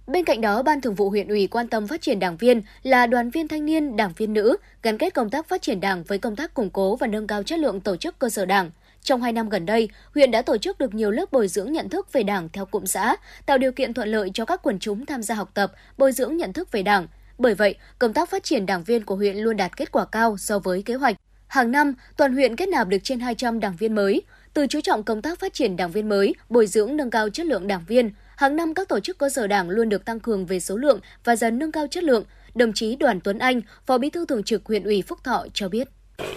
Bên 0.07 0.25
cạnh 0.25 0.41
đó, 0.41 0.63
Ban 0.63 0.81
Thường 0.81 0.95
vụ 0.95 1.11
huyện 1.11 1.29
ủy 1.29 1.47
quan 1.47 1.69
tâm 1.69 1.87
phát 1.87 2.01
triển 2.01 2.19
đảng 2.19 2.37
viên 2.37 2.63
là 2.83 3.07
đoàn 3.07 3.31
viên 3.31 3.49
thanh 3.49 3.67
niên, 3.67 3.97
đảng 3.97 4.13
viên 4.17 4.33
nữ, 4.33 4.57
gắn 4.83 4.99
kết 4.99 5.15
công 5.15 5.31
tác 5.31 5.49
phát 5.49 5.63
triển 5.63 5.81
đảng 5.81 6.05
với 6.05 6.19
công 6.19 6.37
tác 6.37 6.55
củng 6.55 6.71
cố 6.71 6.97
và 6.97 7.07
nâng 7.07 7.27
cao 7.27 7.43
chất 7.43 7.59
lượng 7.59 7.81
tổ 7.81 7.97
chức 7.97 8.19
cơ 8.19 8.29
sở 8.29 8.47
đảng. 8.47 8.71
Trong 9.09 9.23
2 9.23 9.33
năm 9.33 9.49
gần 9.49 9.67
đây, 9.67 9.89
huyện 10.15 10.31
đã 10.31 10.43
tổ 10.43 10.59
chức 10.59 10.79
được 10.79 10.95
nhiều 10.95 11.11
lớp 11.11 11.33
bồi 11.33 11.49
dưỡng 11.49 11.73
nhận 11.73 11.89
thức 11.89 12.13
về 12.13 12.23
Đảng 12.23 12.49
theo 12.53 12.65
cụm 12.65 12.85
xã, 12.85 13.17
tạo 13.47 13.59
điều 13.59 13.73
kiện 13.73 13.95
thuận 13.95 14.09
lợi 14.09 14.31
cho 14.35 14.45
các 14.45 14.61
quần 14.63 14.79
chúng 14.79 15.07
tham 15.07 15.23
gia 15.23 15.35
học 15.35 15.51
tập, 15.55 15.73
bồi 15.99 16.13
dưỡng 16.13 16.37
nhận 16.37 16.53
thức 16.53 16.73
về 16.73 16.83
Đảng. 16.83 17.07
Bởi 17.39 17.55
vậy, 17.55 17.75
công 17.99 18.13
tác 18.13 18.31
phát 18.31 18.45
triển 18.45 18.67
đảng 18.67 18.85
viên 18.85 19.05
của 19.05 19.15
huyện 19.17 19.37
luôn 19.37 19.57
đạt 19.57 19.77
kết 19.77 19.93
quả 19.93 20.05
cao 20.05 20.37
so 20.39 20.59
với 20.59 20.83
kế 20.83 20.95
hoạch. 20.95 21.17
Hàng 21.47 21.71
năm, 21.71 21.95
toàn 22.17 22.33
huyện 22.33 22.57
kết 22.57 22.69
nạp 22.69 22.89
được 22.89 22.99
trên 23.03 23.21
200 23.21 23.61
đảng 23.61 23.77
viên 23.77 23.95
mới. 23.95 24.23
Từ 24.55 24.67
chú 24.67 24.81
trọng 24.81 25.03
công 25.03 25.23
tác 25.23 25.39
phát 25.39 25.55
triển 25.55 25.77
đảng 25.77 25.91
viên 25.91 26.09
mới, 26.09 26.35
bồi 26.49 26.67
dưỡng 26.67 26.97
nâng 26.97 27.11
cao 27.11 27.29
chất 27.31 27.47
lượng 27.47 27.67
đảng 27.67 27.85
viên, 27.89 28.11
hàng 28.37 28.57
năm 28.57 28.75
các 28.75 28.89
tổ 28.89 29.01
chức 29.01 29.19
cơ 29.19 29.29
sở 29.29 29.47
đảng 29.47 29.71
luôn 29.71 29.89
được 29.89 30.05
tăng 30.05 30.21
cường 30.21 30.47
về 30.47 30.61
số 30.61 30.77
lượng 30.77 31.01
và 31.25 31.37
dần 31.37 31.59
nâng 31.59 31.73
cao 31.73 31.87
chất 31.91 32.05
lượng. 32.05 32.25
Đồng 32.55 32.73
chí 32.73 32.97
Đoàn 32.97 33.21
Tuấn 33.21 33.39
Anh, 33.39 33.61
Phó 33.87 33.99
Bí 33.99 34.11
thư 34.11 34.27
Thường 34.27 34.43
trực 34.43 34.67
huyện 34.67 34.85
ủy 34.85 35.03
Phúc 35.03 35.19
Thọ 35.25 35.47
cho 35.55 35.69
biết. 35.69 35.89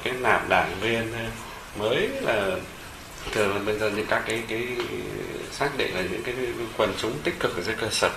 Kết 0.04 0.14
nạp 0.22 0.50
đảng 0.50 0.80
viên 0.82 1.04
mới 1.80 2.10
là 2.22 2.50
thường 3.32 3.54
là 3.54 3.60
bây 3.66 3.78
giờ 3.78 3.92
những 3.96 4.06
các 4.06 4.24
cái 4.28 4.44
cái 4.48 4.68
xác 5.52 5.70
định 5.78 5.96
là 5.96 6.02
những 6.02 6.24
cái 6.24 6.36
quần 6.78 6.94
chúng 6.98 7.14
tích 7.24 7.40
cực 7.40 7.58
ở 7.58 7.62
dưới 7.62 7.76
cơ 7.82 7.88
sở. 7.92 8.10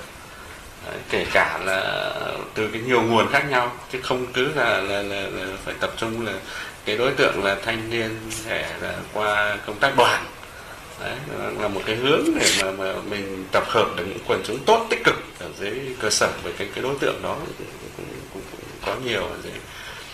Đấy, 0.86 0.96
kể 1.10 1.26
cả 1.32 1.60
là 1.64 2.12
từ 2.54 2.68
cái 2.68 2.82
nhiều 2.86 3.02
nguồn 3.02 3.32
khác 3.32 3.44
nhau 3.50 3.76
chứ 3.92 3.98
không 4.02 4.26
cứ 4.32 4.48
là 4.54 4.80
là, 4.80 5.02
là, 5.02 5.20
là 5.20 5.46
phải 5.64 5.74
tập 5.80 5.92
trung 5.96 6.26
là 6.26 6.32
cái 6.84 6.96
đối 6.96 7.10
tượng 7.12 7.44
là 7.44 7.56
thanh 7.64 7.90
niên 7.90 8.10
trẻ 8.48 8.76
là 8.80 8.94
qua 9.12 9.58
công 9.66 9.78
tác 9.78 9.96
đoàn. 9.96 10.24
Đấy, 11.00 11.16
là 11.58 11.68
một 11.68 11.80
cái 11.86 11.96
hướng 11.96 12.24
để 12.40 12.50
mà 12.62 12.70
mà 12.70 12.94
mình 13.10 13.44
tập 13.52 13.64
hợp 13.66 13.88
được 13.96 14.04
những 14.08 14.18
quần 14.26 14.42
chúng 14.44 14.58
tốt 14.64 14.86
tích 14.90 15.04
cực 15.04 15.14
ở 15.38 15.48
dưới 15.58 15.80
cơ 16.00 16.10
sở 16.10 16.30
với 16.42 16.52
cái 16.52 16.68
cái 16.74 16.82
đối 16.82 16.94
tượng 17.00 17.22
đó 17.22 17.36
cũng, 17.58 17.66
cũng, 17.96 18.06
cũng, 18.32 18.42
cũng 18.50 18.62
có 18.86 18.94
nhiều 19.04 19.22
ở 19.22 19.36
dưới 19.42 19.52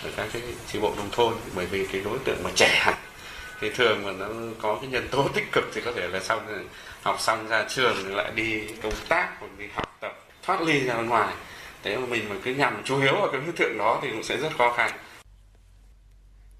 ở 0.03 0.09
các 0.17 0.27
cái 0.33 0.41
tri 0.71 0.79
bộ 0.79 0.93
nông 0.97 1.09
thôn. 1.11 1.33
Bởi 1.55 1.65
vì 1.65 1.87
cái 1.91 2.01
đối 2.05 2.17
tượng 2.25 2.43
mà 2.43 2.49
trẻ 2.55 2.79
hẳn 2.79 2.95
thì 3.61 3.69
thường 3.75 4.03
mà 4.03 4.11
nó 4.11 4.27
có 4.61 4.77
cái 4.81 4.89
nhân 4.89 5.07
tố 5.11 5.27
tích 5.35 5.51
cực 5.51 5.63
thì 5.73 5.81
có 5.85 5.91
thể 5.95 6.07
là 6.07 6.19
sau 6.19 6.41
học 7.01 7.17
xong 7.19 7.47
ra 7.47 7.65
trường 7.69 7.95
thì 8.03 8.13
lại 8.13 8.31
đi 8.35 8.67
công 8.83 8.93
tác 9.09 9.29
hoặc 9.39 9.47
đi 9.57 9.65
học 9.73 9.97
tập 9.99 10.11
thoát 10.43 10.61
ly 10.61 10.79
ra 10.79 10.93
ngoài. 10.93 11.33
Thế 11.83 11.97
mà 11.97 12.05
mình 12.05 12.29
mà 12.29 12.35
cứ 12.43 12.53
nhằm 12.53 12.81
chú 12.85 12.97
hiếu 12.97 13.13
vào 13.13 13.29
cái 13.31 13.41
đối 13.45 13.55
tượng 13.55 13.77
đó 13.77 13.99
thì 14.01 14.09
cũng 14.11 14.23
sẽ 14.23 14.37
rất 14.37 14.49
khó 14.57 14.73
khăn. 14.77 14.91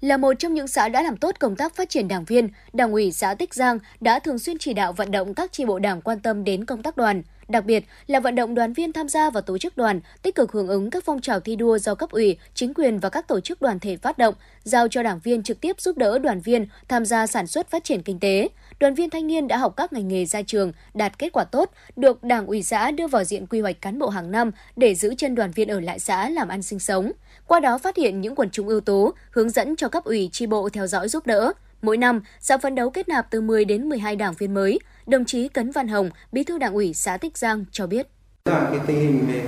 Là 0.00 0.16
một 0.16 0.32
trong 0.38 0.54
những 0.54 0.68
xã 0.68 0.88
đã 0.88 1.02
làm 1.02 1.16
tốt 1.16 1.34
công 1.40 1.56
tác 1.56 1.76
phát 1.76 1.88
triển 1.88 2.08
đảng 2.08 2.24
viên, 2.24 2.48
Đảng 2.72 2.92
ủy 2.92 3.12
xã 3.12 3.34
Tích 3.34 3.54
Giang 3.54 3.78
đã 4.00 4.18
thường 4.18 4.38
xuyên 4.38 4.58
chỉ 4.58 4.74
đạo 4.74 4.92
vận 4.92 5.10
động 5.10 5.34
các 5.34 5.52
tri 5.52 5.64
bộ 5.64 5.78
đảng 5.78 6.00
quan 6.00 6.20
tâm 6.20 6.44
đến 6.44 6.64
công 6.64 6.82
tác 6.82 6.96
đoàn, 6.96 7.22
đặc 7.48 7.64
biệt 7.64 7.84
là 8.06 8.20
vận 8.20 8.34
động 8.34 8.54
đoàn 8.54 8.72
viên 8.72 8.92
tham 8.92 9.08
gia 9.08 9.30
vào 9.30 9.42
tổ 9.42 9.58
chức 9.58 9.76
đoàn, 9.76 10.00
tích 10.22 10.34
cực 10.34 10.52
hưởng 10.52 10.68
ứng 10.68 10.90
các 10.90 11.04
phong 11.06 11.20
trào 11.20 11.40
thi 11.40 11.56
đua 11.56 11.78
do 11.78 11.94
cấp 11.94 12.10
ủy, 12.10 12.36
chính 12.54 12.74
quyền 12.74 12.98
và 12.98 13.08
các 13.08 13.28
tổ 13.28 13.40
chức 13.40 13.62
đoàn 13.62 13.80
thể 13.80 13.96
phát 13.96 14.18
động, 14.18 14.34
giao 14.62 14.88
cho 14.88 15.02
đảng 15.02 15.20
viên 15.24 15.42
trực 15.42 15.60
tiếp 15.60 15.80
giúp 15.80 15.98
đỡ 15.98 16.18
đoàn 16.18 16.40
viên 16.40 16.66
tham 16.88 17.04
gia 17.04 17.26
sản 17.26 17.46
xuất 17.46 17.70
phát 17.70 17.84
triển 17.84 18.02
kinh 18.02 18.18
tế. 18.18 18.48
Đoàn 18.80 18.94
viên 18.94 19.10
thanh 19.10 19.26
niên 19.26 19.48
đã 19.48 19.56
học 19.56 19.74
các 19.76 19.92
ngành 19.92 20.08
nghề 20.08 20.24
ra 20.24 20.42
trường, 20.42 20.72
đạt 20.94 21.18
kết 21.18 21.32
quả 21.32 21.44
tốt, 21.44 21.70
được 21.96 22.24
Đảng 22.24 22.46
ủy 22.46 22.62
xã 22.62 22.90
đưa 22.90 23.06
vào 23.06 23.24
diện 23.24 23.46
quy 23.46 23.60
hoạch 23.60 23.80
cán 23.80 23.98
bộ 23.98 24.08
hàng 24.08 24.30
năm 24.30 24.50
để 24.76 24.94
giữ 24.94 25.14
chân 25.18 25.34
đoàn 25.34 25.50
viên 25.50 25.68
ở 25.68 25.80
lại 25.80 25.98
xã 25.98 26.28
làm 26.28 26.48
ăn 26.48 26.62
sinh 26.62 26.78
sống. 26.78 27.12
Qua 27.46 27.60
đó 27.60 27.78
phát 27.78 27.96
hiện 27.96 28.20
những 28.20 28.34
quần 28.34 28.50
chúng 28.50 28.68
ưu 28.68 28.80
tú, 28.80 29.10
hướng 29.30 29.50
dẫn 29.50 29.76
cho 29.76 29.88
cấp 29.88 30.04
ủy 30.04 30.28
chi 30.32 30.46
bộ 30.46 30.68
theo 30.68 30.86
dõi 30.86 31.08
giúp 31.08 31.26
đỡ. 31.26 31.52
Mỗi 31.82 31.96
năm, 31.96 32.20
xã 32.40 32.58
phấn 32.58 32.74
đấu 32.74 32.90
kết 32.90 33.08
nạp 33.08 33.26
từ 33.30 33.40
10 33.40 33.64
đến 33.64 33.88
12 33.88 34.16
đảng 34.16 34.34
viên 34.38 34.54
mới. 34.54 34.78
Đồng 35.06 35.24
chí 35.24 35.48
Cấn 35.48 35.70
Văn 35.70 35.88
Hồng, 35.88 36.10
Bí 36.32 36.44
thư 36.44 36.58
Đảng 36.58 36.74
ủy 36.74 36.94
xã 36.94 37.16
Tích 37.16 37.38
Giang 37.38 37.64
cho 37.70 37.86
biết. 37.86 38.06
Là 38.44 38.68
cái 38.70 38.80
tình 38.86 38.98
hình 38.98 39.24
về 39.28 39.42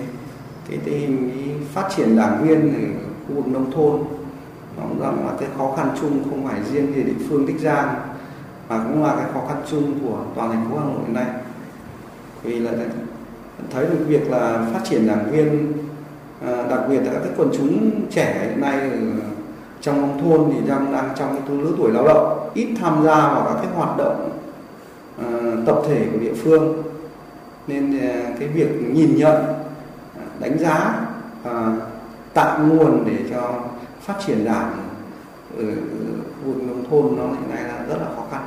cái 0.68 0.78
tình 0.84 1.00
hình 1.00 1.64
phát 1.72 1.88
triển 1.96 2.16
đảng 2.16 2.46
viên 2.46 2.74
ở 2.74 3.04
khu 3.28 3.34
vực 3.34 3.46
nông 3.46 3.72
thôn 3.72 4.04
nó 4.76 4.82
cũng 4.88 5.00
rằng 5.00 5.26
là 5.26 5.32
cái 5.40 5.48
khó 5.56 5.74
khăn 5.76 5.96
chung 6.00 6.24
không 6.24 6.48
phải 6.48 6.60
riêng 6.72 6.92
về 6.92 7.02
địa 7.02 7.24
phương 7.28 7.46
Tích 7.46 7.60
Giang 7.60 7.94
mà 8.68 8.84
cũng 8.84 9.04
là 9.04 9.16
cái 9.16 9.26
khó 9.32 9.46
khăn 9.48 9.62
chung 9.70 9.98
của 10.02 10.24
toàn 10.34 10.50
thành 10.50 10.70
phố 10.70 10.78
Hà 10.78 10.84
Nội 10.84 10.98
hiện 11.04 11.14
nay. 11.14 11.26
Vì 12.42 12.58
là 12.58 12.72
thấy 13.70 13.86
được 13.86 14.04
việc 14.08 14.30
là 14.30 14.70
phát 14.72 14.80
triển 14.84 15.06
đảng 15.06 15.30
viên 15.30 15.72
à, 16.46 16.62
đặc 16.70 16.80
biệt 16.88 17.00
là 17.00 17.12
các 17.12 17.32
quần 17.36 17.50
chúng 17.56 17.90
trẻ 18.10 18.46
hiện 18.48 18.60
nay 18.60 18.80
ở 18.80 18.98
trong 19.84 20.00
nông 20.00 20.20
thôn 20.22 20.52
thì 20.52 20.68
đang 20.68 20.92
đang 20.92 21.08
trong 21.16 21.36
cái 21.48 21.56
lứa 21.56 21.70
tuổi 21.78 21.92
lao 21.92 22.04
động 22.04 22.50
ít 22.54 22.68
tham 22.80 23.02
gia 23.04 23.14
vào 23.14 23.44
các 23.44 23.54
cái 23.62 23.72
hoạt 23.76 23.96
động 23.98 24.30
uh, 25.20 25.66
tập 25.66 25.82
thể 25.88 26.06
của 26.12 26.18
địa 26.18 26.34
phương. 26.34 26.82
Nên 27.66 27.96
uh, 27.96 28.38
cái 28.38 28.48
việc 28.48 28.68
nhìn 28.92 29.16
nhận 29.16 29.44
đánh 30.40 30.58
giá 30.58 31.06
uh, 31.48 31.52
tạo 32.34 32.58
nguồn 32.58 33.04
để 33.06 33.16
cho 33.30 33.54
phát 34.00 34.14
triển 34.26 34.44
đảng 34.44 34.72
ở 35.58 35.64
khu 35.64 36.52
vực 36.52 36.62
nông 36.62 36.84
thôn 36.90 37.16
nó 37.16 37.26
hiện 37.26 37.50
nay 37.50 37.62
là 37.62 37.84
rất 37.88 37.96
là 38.00 38.06
khó 38.16 38.22
khăn. 38.30 38.42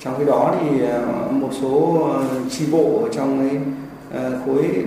Trong 0.00 0.14
cái 0.16 0.26
đó 0.26 0.54
thì 0.60 0.82
một 1.30 1.48
số 1.60 2.06
chi 2.50 2.66
bộ 2.72 3.00
ở 3.02 3.08
trong 3.12 3.48
cái 3.48 3.60
khối 4.46 4.84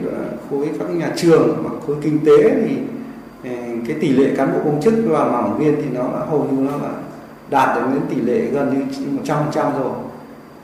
khối 0.49 0.69
các 0.79 0.89
nhà 0.89 1.13
trường 1.15 1.63
và 1.63 1.69
khối 1.87 1.95
kinh 2.01 2.19
tế 2.25 2.49
thì 2.49 2.77
cái 3.87 3.97
tỷ 4.01 4.09
lệ 4.09 4.35
cán 4.37 4.53
bộ 4.53 4.59
công 4.63 4.81
chức 4.81 4.93
và 5.07 5.31
mảng 5.31 5.59
viên 5.59 5.75
thì 5.75 5.89
nó 5.93 6.03
là 6.03 6.25
hầu 6.25 6.43
như 6.43 6.69
nó 6.69 6.77
là 6.77 6.93
đạt 7.49 7.75
được 7.75 7.81
đến 7.93 8.01
tỷ 8.09 8.21
lệ 8.21 8.39
gần 8.39 8.73
như 8.73 9.07
một 9.11 9.21
trăm 9.25 9.37
trăm 9.53 9.73
rồi. 9.79 9.93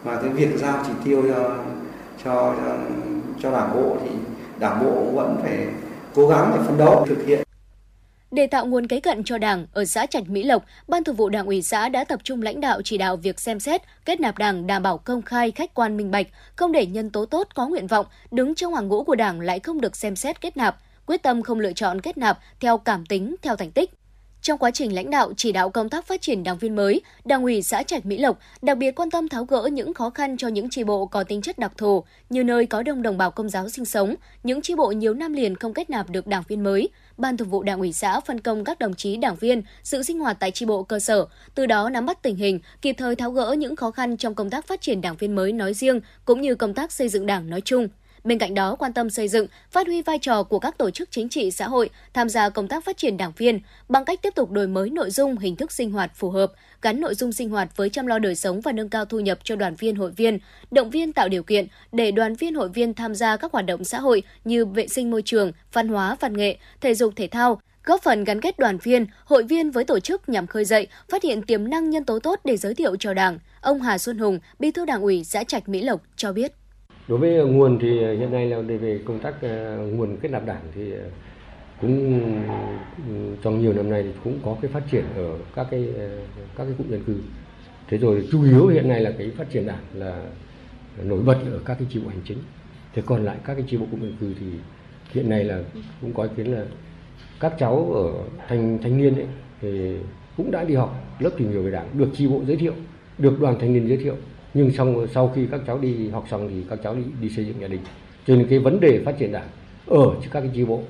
Mà 0.03 0.15
cái 0.21 0.29
việc 0.29 0.49
giao 0.55 0.83
chỉ 0.87 0.91
tiêu 1.05 1.23
cho 1.27 1.55
cho 2.23 2.55
cho, 2.57 2.75
cho 3.41 3.51
đảng 3.51 3.73
bộ 3.73 3.97
thì 4.03 4.09
đảng 4.59 4.85
bộ 4.85 5.03
vẫn 5.13 5.37
phải 5.41 5.67
cố 6.15 6.27
gắng 6.27 6.51
để 6.55 6.63
phấn 6.65 6.77
đấu 6.77 7.05
thực 7.09 7.25
hiện. 7.27 7.43
Để 8.31 8.47
tạo 8.47 8.65
nguồn 8.65 8.87
kế 8.87 8.99
cận 8.99 9.23
cho 9.23 9.37
Đảng, 9.37 9.67
ở 9.73 9.85
xã 9.85 10.05
Trạch 10.05 10.29
Mỹ 10.29 10.43
Lộc, 10.43 10.63
Ban 10.87 11.03
Thường 11.03 11.15
vụ 11.15 11.29
Đảng 11.29 11.45
ủy 11.45 11.61
xã 11.61 11.89
đã 11.89 12.03
tập 12.03 12.19
trung 12.23 12.41
lãnh 12.41 12.61
đạo 12.61 12.81
chỉ 12.83 12.97
đạo 12.97 13.15
việc 13.15 13.39
xem 13.39 13.59
xét, 13.59 13.81
kết 14.05 14.19
nạp 14.19 14.37
Đảng 14.37 14.67
đảm 14.67 14.83
bảo 14.83 14.97
công 14.97 15.21
khai, 15.21 15.51
khách 15.51 15.73
quan 15.73 15.97
minh 15.97 16.11
bạch, 16.11 16.27
không 16.55 16.71
để 16.71 16.85
nhân 16.85 17.09
tố 17.09 17.25
tốt 17.25 17.47
có 17.55 17.67
nguyện 17.67 17.87
vọng 17.87 18.05
đứng 18.31 18.55
trong 18.55 18.75
hàng 18.75 18.87
ngũ 18.87 19.03
của 19.03 19.15
Đảng 19.15 19.41
lại 19.41 19.59
không 19.59 19.81
được 19.81 19.95
xem 19.95 20.15
xét 20.15 20.41
kết 20.41 20.57
nạp, 20.57 20.77
quyết 21.05 21.23
tâm 21.23 21.41
không 21.41 21.59
lựa 21.59 21.73
chọn 21.73 22.01
kết 22.01 22.17
nạp 22.17 22.39
theo 22.59 22.77
cảm 22.77 23.05
tính, 23.05 23.35
theo 23.41 23.55
thành 23.55 23.71
tích. 23.71 23.91
Trong 24.43 24.57
quá 24.57 24.71
trình 24.71 24.95
lãnh 24.95 25.09
đạo 25.09 25.33
chỉ 25.37 25.51
đạo 25.51 25.69
công 25.69 25.89
tác 25.89 26.07
phát 26.07 26.21
triển 26.21 26.43
đảng 26.43 26.57
viên 26.57 26.75
mới, 26.75 27.01
Đảng 27.25 27.43
ủy 27.43 27.61
xã 27.61 27.83
Trạch 27.83 28.05
Mỹ 28.05 28.17
Lộc 28.17 28.39
đặc 28.61 28.77
biệt 28.77 28.91
quan 28.91 29.09
tâm 29.09 29.29
tháo 29.29 29.45
gỡ 29.45 29.69
những 29.71 29.93
khó 29.93 30.09
khăn 30.09 30.37
cho 30.37 30.47
những 30.47 30.69
chi 30.69 30.83
bộ 30.83 31.05
có 31.05 31.23
tính 31.23 31.41
chất 31.41 31.59
đặc 31.59 31.71
thù, 31.77 32.03
như 32.29 32.43
nơi 32.43 32.65
có 32.65 32.83
đông 32.83 33.01
đồng 33.01 33.17
bào 33.17 33.31
công 33.31 33.49
giáo 33.49 33.69
sinh 33.69 33.85
sống, 33.85 34.15
những 34.43 34.61
chi 34.61 34.75
bộ 34.75 34.91
nhiều 34.91 35.13
năm 35.13 35.33
liền 35.33 35.55
không 35.55 35.73
kết 35.73 35.89
nạp 35.89 36.09
được 36.09 36.27
đảng 36.27 36.43
viên 36.47 36.63
mới. 36.63 36.89
Ban 37.17 37.37
Thường 37.37 37.49
vụ 37.49 37.63
Đảng 37.63 37.79
ủy 37.79 37.93
xã 37.93 38.19
phân 38.19 38.39
công 38.39 38.63
các 38.63 38.79
đồng 38.79 38.93
chí 38.93 39.17
đảng 39.17 39.35
viên 39.35 39.61
sự 39.83 40.03
sinh 40.03 40.19
hoạt 40.19 40.37
tại 40.39 40.51
chi 40.51 40.65
bộ 40.65 40.83
cơ 40.83 40.99
sở, 40.99 41.25
từ 41.55 41.65
đó 41.65 41.89
nắm 41.89 42.05
bắt 42.05 42.21
tình 42.21 42.35
hình, 42.35 42.59
kịp 42.81 42.95
thời 42.97 43.15
tháo 43.15 43.31
gỡ 43.31 43.55
những 43.57 43.75
khó 43.75 43.91
khăn 43.91 44.17
trong 44.17 44.35
công 44.35 44.49
tác 44.49 44.67
phát 44.67 44.81
triển 44.81 45.01
đảng 45.01 45.15
viên 45.15 45.35
mới 45.35 45.51
nói 45.51 45.73
riêng 45.73 45.99
cũng 46.25 46.41
như 46.41 46.55
công 46.55 46.73
tác 46.73 46.91
xây 46.91 47.09
dựng 47.09 47.25
đảng 47.25 47.49
nói 47.49 47.61
chung. 47.61 47.87
Bên 48.23 48.37
cạnh 48.37 48.53
đó, 48.53 48.75
quan 48.75 48.93
tâm 48.93 49.09
xây 49.09 49.27
dựng, 49.27 49.47
phát 49.71 49.87
huy 49.87 50.01
vai 50.01 50.19
trò 50.19 50.43
của 50.43 50.59
các 50.59 50.77
tổ 50.77 50.89
chức 50.89 51.11
chính 51.11 51.29
trị 51.29 51.51
xã 51.51 51.67
hội 51.67 51.89
tham 52.13 52.29
gia 52.29 52.49
công 52.49 52.67
tác 52.67 52.85
phát 52.85 52.97
triển 52.97 53.17
đảng 53.17 53.31
viên 53.37 53.59
bằng 53.89 54.05
cách 54.05 54.21
tiếp 54.21 54.35
tục 54.35 54.51
đổi 54.51 54.67
mới 54.67 54.89
nội 54.89 55.11
dung, 55.11 55.37
hình 55.37 55.55
thức 55.55 55.71
sinh 55.71 55.91
hoạt 55.91 56.11
phù 56.15 56.29
hợp, 56.29 56.51
gắn 56.81 57.01
nội 57.01 57.15
dung 57.15 57.31
sinh 57.31 57.49
hoạt 57.49 57.77
với 57.77 57.89
chăm 57.89 58.07
lo 58.07 58.19
đời 58.19 58.35
sống 58.35 58.61
và 58.61 58.71
nâng 58.71 58.89
cao 58.89 59.05
thu 59.05 59.19
nhập 59.19 59.39
cho 59.43 59.55
đoàn 59.55 59.75
viên 59.75 59.95
hội 59.95 60.11
viên, 60.11 60.39
động 60.71 60.89
viên 60.89 61.13
tạo 61.13 61.29
điều 61.29 61.43
kiện 61.43 61.67
để 61.91 62.11
đoàn 62.11 62.35
viên 62.35 62.55
hội 62.55 62.69
viên 62.69 62.93
tham 62.93 63.15
gia 63.15 63.37
các 63.37 63.51
hoạt 63.51 63.65
động 63.65 63.83
xã 63.83 63.99
hội 63.99 64.23
như 64.45 64.65
vệ 64.65 64.87
sinh 64.87 65.11
môi 65.11 65.21
trường, 65.21 65.51
văn 65.73 65.87
hóa, 65.87 66.17
văn 66.19 66.37
nghệ, 66.37 66.57
thể 66.81 66.95
dục 66.95 67.13
thể 67.15 67.27
thao, 67.27 67.61
góp 67.83 68.03
phần 68.03 68.23
gắn 68.23 68.41
kết 68.41 68.59
đoàn 68.59 68.77
viên, 68.77 69.05
hội 69.25 69.43
viên 69.43 69.71
với 69.71 69.83
tổ 69.83 69.99
chức 69.99 70.29
nhằm 70.29 70.47
khơi 70.47 70.65
dậy, 70.65 70.87
phát 71.09 71.23
hiện 71.23 71.41
tiềm 71.41 71.69
năng 71.69 71.89
nhân 71.89 72.05
tố 72.05 72.19
tốt 72.19 72.39
để 72.43 72.57
giới 72.57 72.75
thiệu 72.75 72.95
cho 72.99 73.13
Đảng. 73.13 73.39
Ông 73.61 73.81
Hà 73.81 73.97
Xuân 73.97 74.17
Hùng, 74.17 74.39
Bí 74.59 74.71
thư 74.71 74.85
Đảng 74.85 75.01
ủy 75.01 75.23
xã 75.23 75.43
Trạch 75.43 75.69
Mỹ 75.69 75.81
Lộc 75.81 76.01
cho 76.15 76.33
biết. 76.33 76.53
Đối 77.07 77.19
với 77.19 77.45
nguồn 77.45 77.79
thì 77.79 78.03
ờ, 78.03 78.13
hiện 78.13 78.31
nay 78.31 78.49
là 78.49 78.59
về 78.59 78.99
công 79.05 79.19
tác 79.19 79.41
ờ, 79.41 79.77
nguồn 79.77 80.17
kết 80.17 80.31
nạp 80.31 80.45
đảng 80.45 80.61
thì 80.75 80.91
ờ, 80.91 81.03
cũng 81.81 82.21
trong 83.43 83.61
nhiều 83.61 83.73
năm 83.73 83.89
nay 83.89 84.03
thì 84.03 84.09
cũng 84.23 84.39
có 84.45 84.57
cái 84.61 84.71
phát 84.71 84.83
triển 84.91 85.03
ở 85.15 85.37
các 85.55 85.67
cái 85.71 85.87
các 86.55 86.63
cái 86.63 86.73
cụm 86.77 86.89
dân 86.89 87.03
cư. 87.03 87.15
Thế 87.87 87.97
rồi 87.97 88.27
chủ 88.31 88.43
yếu 88.43 88.67
hiện 88.67 88.87
nay 88.87 89.01
là 89.01 89.11
cái 89.17 89.31
phát 89.37 89.49
triển 89.49 89.67
đảng 89.67 89.83
là 89.93 90.23
nổi 91.03 91.19
bật 91.19 91.37
ở 91.51 91.59
các 91.65 91.75
cái 91.79 91.87
chi 91.91 91.99
bộ 92.03 92.09
hành 92.09 92.21
chính. 92.25 92.37
Thế 92.93 93.01
còn 93.05 93.25
lại 93.25 93.37
các 93.45 93.53
cái 93.53 93.63
chi 93.67 93.77
bộ 93.77 93.85
cụm 93.91 94.01
dân 94.01 94.15
cư 94.19 94.33
thì 94.39 94.45
hiện 95.11 95.29
nay 95.29 95.43
là 95.43 95.59
cũng 96.01 96.13
có 96.13 96.23
ý 96.23 96.29
kiến 96.37 96.53
là 96.53 96.65
các 97.39 97.53
cháu 97.59 97.93
ở 97.93 98.23
thanh 98.47 98.77
thanh 98.83 98.97
niên 98.97 99.15
ấy 99.15 99.27
thì 99.61 99.95
cũng 100.37 100.51
đã 100.51 100.63
đi 100.63 100.75
học 100.75 101.17
lớp 101.19 101.29
tìm 101.37 101.51
hiểu 101.51 101.63
về 101.63 101.71
đảng, 101.71 101.87
được 101.93 102.09
chi 102.13 102.27
bộ 102.27 102.41
giới 102.47 102.57
thiệu, 102.57 102.73
được 103.17 103.39
đoàn 103.39 103.55
thanh 103.59 103.73
niên 103.73 103.87
giới 103.87 103.97
thiệu 103.97 104.15
nhưng 104.53 104.71
xong 104.71 105.07
sau 105.13 105.31
khi 105.35 105.47
các 105.51 105.61
cháu 105.67 105.79
đi 105.79 106.09
học 106.09 106.25
xong 106.29 106.49
thì 106.49 106.55
các 106.69 106.79
cháu 106.83 106.95
đi 106.95 107.03
đi 107.21 107.29
xây 107.29 107.45
dựng 107.45 107.55
gia 107.61 107.67
đình. 107.67 107.81
Cho 108.27 108.35
nên 108.35 108.47
cái 108.47 108.59
vấn 108.59 108.79
đề 108.79 109.01
phát 109.05 109.17
triển 109.19 109.31
đảng 109.31 109.47
ở 109.87 110.15
các 110.31 110.41
cái 110.41 110.49
chi 110.53 110.65
bộ 110.65 110.81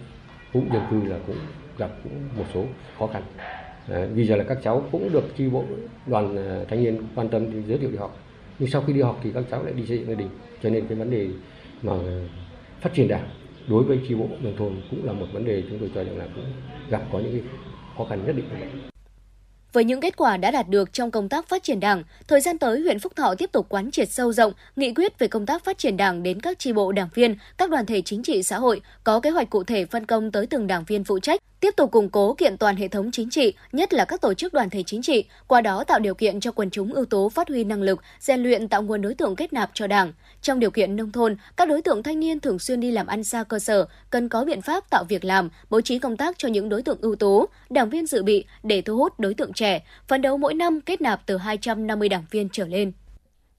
cũng 0.53 0.69
dân 0.73 0.81
cư 0.91 1.09
là 1.09 1.19
cũng 1.27 1.35
gặp 1.77 1.91
cũng 2.03 2.13
một 2.37 2.45
số 2.53 2.65
khó 2.99 3.07
khăn. 3.07 3.23
À, 3.89 4.07
bây 4.15 4.27
giờ 4.27 4.35
là 4.35 4.43
các 4.43 4.57
cháu 4.63 4.83
cũng 4.91 5.13
được 5.13 5.37
chi 5.37 5.49
bộ 5.49 5.63
đoàn 6.07 6.35
ờ, 6.35 6.65
thanh 6.69 6.83
niên 6.83 7.01
quan 7.15 7.29
tâm 7.29 7.65
giới 7.67 7.77
thiệu 7.77 7.91
đi 7.91 7.97
học. 7.97 8.17
Nhưng 8.59 8.69
sau 8.69 8.83
khi 8.87 8.93
đi 8.93 9.01
học 9.01 9.19
thì 9.23 9.31
các 9.33 9.43
cháu 9.51 9.63
lại 9.63 9.73
đi 9.73 9.85
xây 9.85 9.97
dựng 9.97 10.07
gia 10.07 10.15
đình. 10.15 10.29
Cho 10.63 10.69
nên 10.69 10.87
cái 10.87 10.97
vấn 10.97 11.11
đề 11.11 11.27
mà 11.81 11.93
phát 12.81 12.93
triển 12.93 13.07
đảng 13.07 13.27
đối 13.67 13.83
với 13.83 13.99
chi 14.07 14.15
bộ 14.15 14.27
nông 14.41 14.55
thôn 14.57 14.73
cũng 14.91 15.05
là 15.05 15.13
một 15.13 15.25
vấn 15.33 15.45
đề 15.45 15.63
chúng 15.69 15.79
tôi 15.79 15.91
cho 15.95 16.03
rằng 16.03 16.17
là 16.17 16.27
cũng 16.35 16.45
gặp 16.89 17.01
có 17.11 17.19
những 17.19 17.31
cái 17.31 17.41
khó 17.97 18.05
khăn 18.05 18.25
nhất 18.25 18.35
định 18.35 18.45
với 19.73 19.83
những 19.83 20.01
kết 20.01 20.17
quả 20.17 20.37
đã 20.37 20.51
đạt 20.51 20.69
được 20.69 20.93
trong 20.93 21.11
công 21.11 21.29
tác 21.29 21.49
phát 21.49 21.63
triển 21.63 21.79
Đảng, 21.79 22.03
thời 22.27 22.41
gian 22.41 22.57
tới 22.57 22.79
huyện 22.79 22.99
Phúc 22.99 23.15
Thọ 23.15 23.35
tiếp 23.35 23.51
tục 23.51 23.65
quán 23.69 23.91
triệt 23.91 24.11
sâu 24.11 24.33
rộng 24.33 24.53
nghị 24.75 24.93
quyết 24.93 25.19
về 25.19 25.27
công 25.27 25.45
tác 25.45 25.63
phát 25.63 25.77
triển 25.77 25.97
Đảng 25.97 26.23
đến 26.23 26.39
các 26.39 26.59
tri 26.59 26.73
bộ 26.73 26.91
đảng 26.91 27.09
viên, 27.13 27.35
các 27.57 27.69
đoàn 27.69 27.85
thể 27.85 28.01
chính 28.01 28.23
trị 28.23 28.43
xã 28.43 28.57
hội, 28.57 28.81
có 29.03 29.19
kế 29.19 29.29
hoạch 29.29 29.49
cụ 29.49 29.63
thể 29.63 29.85
phân 29.85 30.05
công 30.05 30.31
tới 30.31 30.45
từng 30.45 30.67
đảng 30.67 30.83
viên 30.87 31.03
phụ 31.03 31.19
trách, 31.19 31.41
tiếp 31.59 31.73
tục 31.77 31.91
củng 31.91 32.09
cố 32.09 32.33
kiện 32.33 32.57
toàn 32.57 32.75
hệ 32.75 32.87
thống 32.87 33.11
chính 33.11 33.29
trị, 33.29 33.53
nhất 33.71 33.93
là 33.93 34.05
các 34.05 34.21
tổ 34.21 34.33
chức 34.33 34.53
đoàn 34.53 34.69
thể 34.69 34.83
chính 34.83 35.01
trị, 35.01 35.25
qua 35.47 35.61
đó 35.61 35.83
tạo 35.83 35.99
điều 35.99 36.13
kiện 36.13 36.39
cho 36.39 36.51
quần 36.51 36.69
chúng 36.69 36.93
ưu 36.93 37.05
tố 37.05 37.29
phát 37.29 37.49
huy 37.49 37.63
năng 37.63 37.81
lực, 37.81 38.01
rèn 38.19 38.43
luyện 38.43 38.67
tạo 38.67 38.81
nguồn 38.81 39.01
đối 39.01 39.13
tượng 39.13 39.35
kết 39.35 39.53
nạp 39.53 39.71
cho 39.73 39.87
Đảng. 39.87 40.13
Trong 40.41 40.59
điều 40.59 40.71
kiện 40.71 40.95
nông 40.95 41.11
thôn, 41.11 41.37
các 41.55 41.67
đối 41.67 41.81
tượng 41.81 42.03
thanh 42.03 42.19
niên 42.19 42.39
thường 42.39 42.59
xuyên 42.59 42.79
đi 42.79 42.91
làm 42.91 43.07
ăn 43.07 43.23
xa 43.23 43.43
cơ 43.43 43.59
sở, 43.59 43.85
cần 44.09 44.29
có 44.29 44.45
biện 44.45 44.61
pháp 44.61 44.89
tạo 44.89 45.03
việc 45.09 45.25
làm, 45.25 45.49
bố 45.69 45.81
trí 45.81 45.99
công 45.99 46.17
tác 46.17 46.37
cho 46.37 46.49
những 46.49 46.69
đối 46.69 46.81
tượng 46.81 46.97
ưu 47.01 47.15
tố, 47.15 47.49
đảng 47.69 47.89
viên 47.89 48.05
dự 48.05 48.23
bị 48.23 48.45
để 48.63 48.81
thu 48.81 48.97
hút 48.97 49.19
đối 49.19 49.33
tượng 49.33 49.53
trẻ 49.53 49.62
trẻ, 49.63 49.83
phấn 50.07 50.21
đấu 50.21 50.37
mỗi 50.37 50.53
năm 50.53 50.81
kết 50.81 51.01
nạp 51.01 51.25
từ 51.25 51.37
250 51.37 52.09
đảng 52.09 52.23
viên 52.31 52.49
trở 52.49 52.67
lên. 52.67 52.91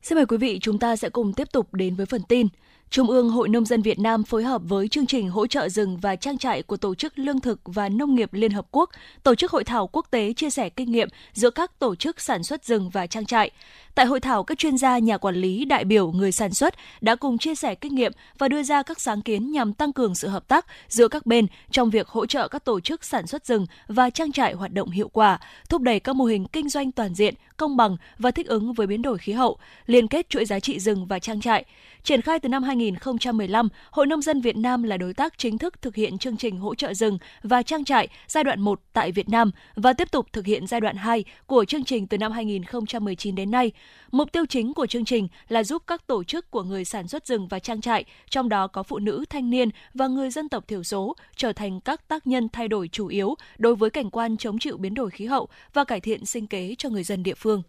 Xin 0.03 0.17
mời 0.17 0.27
quý 0.27 0.37
vị 0.37 0.59
chúng 0.63 0.79
ta 0.79 0.97
sẽ 0.97 1.09
cùng 1.09 1.33
tiếp 1.33 1.49
tục 1.53 1.75
đến 1.75 1.95
với 1.95 2.07
phần 2.07 2.23
tin. 2.29 2.47
Trung 2.90 3.11
ương 3.11 3.31
Hội 3.31 3.48
Nông 3.48 3.65
dân 3.65 3.82
Việt 3.82 3.98
Nam 3.98 4.24
phối 4.24 4.43
hợp 4.43 4.62
với 4.65 4.89
chương 4.89 5.06
trình 5.06 5.31
hỗ 5.31 5.47
trợ 5.47 5.69
rừng 5.69 5.97
và 5.97 6.16
trang 6.16 6.39
trại 6.39 6.62
của 6.62 6.77
Tổ 6.77 6.94
chức 6.94 7.19
Lương 7.19 7.40
thực 7.40 7.61
và 7.65 7.89
Nông 7.89 8.15
nghiệp 8.15 8.32
Liên 8.32 8.51
Hợp 8.51 8.66
Quốc 8.70 8.90
tổ 9.23 9.35
chức 9.35 9.52
hội 9.52 9.65
thảo 9.65 9.86
quốc 9.86 10.06
tế 10.11 10.32
chia 10.32 10.51
sẻ 10.51 10.69
kinh 10.69 10.93
nghiệm 10.93 11.09
giữa 11.32 11.51
các 11.51 11.78
tổ 11.78 11.94
chức 11.94 12.20
sản 12.20 12.43
xuất 12.43 12.65
rừng 12.65 12.90
và 12.90 13.06
trang 13.06 13.27
trại. 13.27 13.51
Tại 13.94 14.06
hội 14.06 14.20
thảo, 14.20 14.43
các 14.44 14.59
chuyên 14.59 14.78
gia, 14.78 14.98
nhà 14.98 15.19
quản 15.19 15.35
lý, 15.35 15.65
đại 15.65 15.85
biểu, 15.85 16.12
người 16.12 16.32
sản 16.32 16.55
xuất 16.55 16.74
đã 17.01 17.16
cùng 17.16 17.39
chia 17.39 17.55
sẻ 17.55 17.74
kinh 17.74 17.94
nghiệm 17.94 18.12
và 18.39 18.48
đưa 18.48 18.62
ra 18.62 18.82
các 18.82 19.01
sáng 19.01 19.23
kiến 19.23 19.52
nhằm 19.52 19.73
tăng 19.73 19.93
cường 19.93 20.15
sự 20.15 20.28
hợp 20.28 20.48
tác 20.48 20.66
giữa 20.89 21.09
các 21.09 21.27
bên 21.27 21.47
trong 21.70 21.90
việc 21.90 22.09
hỗ 22.09 22.27
trợ 22.27 22.48
các 22.48 22.65
tổ 22.65 22.81
chức 22.81 23.05
sản 23.05 23.27
xuất 23.27 23.47
rừng 23.47 23.66
và 23.89 24.11
trang 24.11 24.32
trại 24.32 24.55
hoạt 24.55 24.73
động 24.73 24.90
hiệu 24.90 25.09
quả, 25.09 25.39
thúc 25.69 25.82
đẩy 25.82 26.01
các 26.01 26.16
mô 26.16 26.24
hình 26.24 26.47
kinh 26.47 26.69
doanh 26.69 26.93
toàn 26.93 27.15
diện, 27.15 27.35
công 27.56 27.77
bằng 27.77 27.97
và 28.19 28.31
thích 28.31 28.47
ứng 28.47 28.73
với 28.73 28.86
biến 28.86 29.02
đổi 29.02 29.19
khí 29.19 29.32
hậu, 29.32 29.59
liên 29.86 30.09
kết 30.09 30.28
chuỗi 30.28 30.44
giá 30.44 30.61
trị 30.61 30.81
rừng 30.81 31.06
và 31.06 31.19
trang 31.19 31.40
trại. 31.40 31.65
Triển 32.05 32.23
khai 32.23 32.39
từ 32.39 32.49
năm 32.49 32.63
2015, 32.63 33.69
Hội 33.91 34.07
Nông 34.07 34.23
dân 34.23 34.41
Việt 34.41 34.57
Nam 34.57 34.83
là 34.83 34.97
đối 34.97 35.15
tác 35.15 35.39
chính 35.39 35.59
thức 35.59 35.83
thực 35.83 35.95
hiện 35.95 36.19
chương 36.19 36.37
trình 36.37 36.59
hỗ 36.59 36.75
trợ 36.75 36.95
rừng 36.95 37.19
và 37.43 37.63
trang 37.63 37.85
trại 37.85 38.09
giai 38.27 38.45
đoạn 38.45 38.61
1 38.61 38.81
tại 38.93 39.13
Việt 39.13 39.29
Nam 39.29 39.51
và 39.75 39.93
tiếp 39.93 40.11
tục 40.11 40.27
thực 40.33 40.47
hiện 40.47 40.67
giai 40.67 40.81
đoạn 40.81 40.97
2 40.97 41.25
của 41.47 41.65
chương 41.65 41.85
trình 41.85 42.07
từ 42.07 42.19
năm 42.19 42.33
2019 42.33 43.35
đến 43.35 43.51
nay. 43.51 43.73
Mục 44.11 44.33
tiêu 44.33 44.47
chính 44.47 44.75
của 44.75 44.87
chương 44.87 45.05
trình 45.05 45.29
là 45.49 45.65
giúp 45.65 45.83
các 45.87 46.07
tổ 46.07 46.25
chức 46.25 46.51
của 46.51 46.63
người 46.63 46.85
sản 46.85 47.09
xuất 47.09 47.27
rừng 47.27 47.49
và 47.49 47.59
trang 47.59 47.81
trại, 47.81 48.05
trong 48.31 48.49
đó 48.49 48.67
có 48.67 48.83
phụ 48.83 48.99
nữ, 48.99 49.25
thanh 49.31 49.51
niên 49.51 49.69
và 49.95 50.07
người 50.07 50.31
dân 50.31 50.49
tộc 50.49 50.69
thiểu 50.69 50.83
số, 50.83 51.17
trở 51.37 51.53
thành 51.53 51.81
các 51.81 52.09
tác 52.09 52.27
nhân 52.27 52.49
thay 52.53 52.69
đổi 52.69 52.89
chủ 52.89 53.07
yếu 53.07 53.35
đối 53.59 53.77
với 53.77 53.91
cảnh 53.91 54.11
quan 54.11 54.37
chống 54.37 54.59
chịu 54.59 54.77
biến 54.77 54.95
đổi 54.95 55.11
khí 55.11 55.27
hậu 55.27 55.49
và 55.73 55.85
cải 55.85 56.01
thiện 56.01 56.27
sinh 56.27 56.47
kế 56.47 56.75
cho 56.79 56.89
người 56.89 57.05
dân 57.05 57.23
địa 57.23 57.35
phương. 57.35 57.63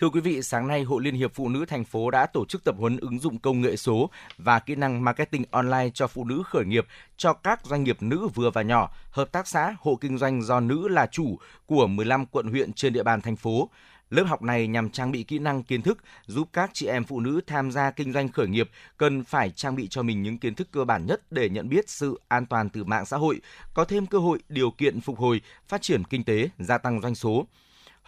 Thưa 0.00 0.08
quý 0.08 0.20
vị, 0.20 0.42
sáng 0.42 0.68
nay 0.68 0.82
Hội 0.82 1.02
Liên 1.02 1.14
hiệp 1.14 1.34
Phụ 1.34 1.48
nữ 1.48 1.64
thành 1.64 1.84
phố 1.84 2.10
đã 2.10 2.26
tổ 2.26 2.44
chức 2.44 2.64
tập 2.64 2.74
huấn 2.78 2.96
ứng 2.96 3.18
dụng 3.18 3.38
công 3.38 3.60
nghệ 3.60 3.76
số 3.76 4.10
và 4.36 4.58
kỹ 4.58 4.74
năng 4.74 5.04
marketing 5.04 5.44
online 5.50 5.90
cho 5.94 6.06
phụ 6.06 6.24
nữ 6.24 6.42
khởi 6.46 6.64
nghiệp 6.64 6.86
cho 7.16 7.32
các 7.32 7.66
doanh 7.66 7.84
nghiệp 7.84 8.02
nữ 8.02 8.28
vừa 8.34 8.50
và 8.50 8.62
nhỏ, 8.62 8.90
hợp 9.10 9.32
tác 9.32 9.48
xã, 9.48 9.76
hộ 9.80 9.98
kinh 10.00 10.18
doanh 10.18 10.42
do 10.42 10.60
nữ 10.60 10.88
là 10.88 11.06
chủ 11.06 11.38
của 11.66 11.86
15 11.86 12.26
quận 12.26 12.46
huyện 12.46 12.72
trên 12.72 12.92
địa 12.92 13.02
bàn 13.02 13.20
thành 13.20 13.36
phố. 13.36 13.70
Lớp 14.10 14.24
học 14.24 14.42
này 14.42 14.66
nhằm 14.66 14.90
trang 14.90 15.12
bị 15.12 15.22
kỹ 15.22 15.38
năng 15.38 15.62
kiến 15.62 15.82
thức 15.82 15.98
giúp 16.26 16.48
các 16.52 16.70
chị 16.72 16.86
em 16.86 17.04
phụ 17.04 17.20
nữ 17.20 17.40
tham 17.46 17.70
gia 17.70 17.90
kinh 17.90 18.12
doanh 18.12 18.28
khởi 18.28 18.46
nghiệp 18.46 18.70
cần 18.96 19.24
phải 19.24 19.50
trang 19.50 19.76
bị 19.76 19.88
cho 19.88 20.02
mình 20.02 20.22
những 20.22 20.38
kiến 20.38 20.54
thức 20.54 20.68
cơ 20.72 20.84
bản 20.84 21.06
nhất 21.06 21.32
để 21.32 21.48
nhận 21.48 21.68
biết 21.68 21.90
sự 21.90 22.20
an 22.28 22.46
toàn 22.46 22.68
từ 22.68 22.84
mạng 22.84 23.06
xã 23.06 23.16
hội, 23.16 23.40
có 23.74 23.84
thêm 23.84 24.06
cơ 24.06 24.18
hội 24.18 24.38
điều 24.48 24.70
kiện 24.70 25.00
phục 25.00 25.18
hồi, 25.18 25.40
phát 25.68 25.82
triển 25.82 26.04
kinh 26.04 26.24
tế, 26.24 26.48
gia 26.58 26.78
tăng 26.78 27.00
doanh 27.00 27.14
số. 27.14 27.46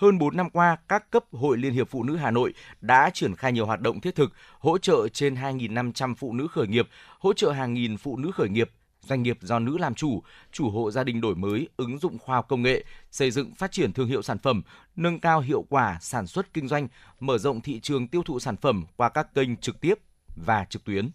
Hơn 0.01 0.19
4 0.19 0.37
năm 0.37 0.51
qua, 0.51 0.77
các 0.89 1.11
cấp 1.11 1.25
Hội 1.33 1.59
Liên 1.59 1.73
hiệp 1.73 1.89
Phụ 1.91 2.03
nữ 2.03 2.17
Hà 2.17 2.31
Nội 2.31 2.55
đã 2.81 3.11
triển 3.15 3.35
khai 3.35 3.53
nhiều 3.53 3.67
hoạt 3.67 3.81
động 3.81 4.01
thiết 4.01 4.15
thực, 4.15 4.33
hỗ 4.59 4.79
trợ 4.79 5.09
trên 5.13 5.35
2.500 5.35 6.15
phụ 6.15 6.33
nữ 6.33 6.47
khởi 6.47 6.67
nghiệp, 6.67 6.89
hỗ 7.19 7.33
trợ 7.33 7.51
hàng 7.51 7.75
nghìn 7.75 7.97
phụ 7.97 8.17
nữ 8.17 8.31
khởi 8.35 8.49
nghiệp 8.49 8.71
doanh 9.01 9.23
nghiệp 9.23 9.39
do 9.41 9.59
nữ 9.59 9.79
làm 9.79 9.95
chủ, 9.95 10.23
chủ 10.53 10.71
hộ 10.71 10.91
gia 10.91 11.05
đình 11.05 11.21
đổi 11.21 11.35
mới, 11.35 11.69
ứng 11.77 11.99
dụng 11.99 12.19
khoa 12.19 12.37
học 12.37 12.47
công 12.49 12.63
nghệ, 12.63 12.85
xây 13.11 13.31
dựng 13.31 13.55
phát 13.55 13.73
triển 13.73 13.93
thương 13.93 14.09
hiệu 14.09 14.23
sản 14.23 14.39
phẩm, 14.39 14.63
nâng 14.97 15.21
cao 15.21 15.41
hiệu 15.41 15.65
quả 15.69 15.99
sản 16.01 16.27
xuất 16.27 16.55
kinh 16.55 16.69
doanh, 16.69 16.89
mở 17.21 17.39
rộng 17.39 17.61
thị 17.61 17.81
trường 17.81 18.09
tiêu 18.09 18.23
thụ 18.23 18.41
sản 18.41 18.57
phẩm 18.57 18.85
qua 18.97 19.09
các 19.09 19.35
kênh 19.35 19.57
trực 19.57 19.81
tiếp 19.81 19.95
và 20.37 20.65
trực 20.65 20.85
tuyến. 20.85 21.11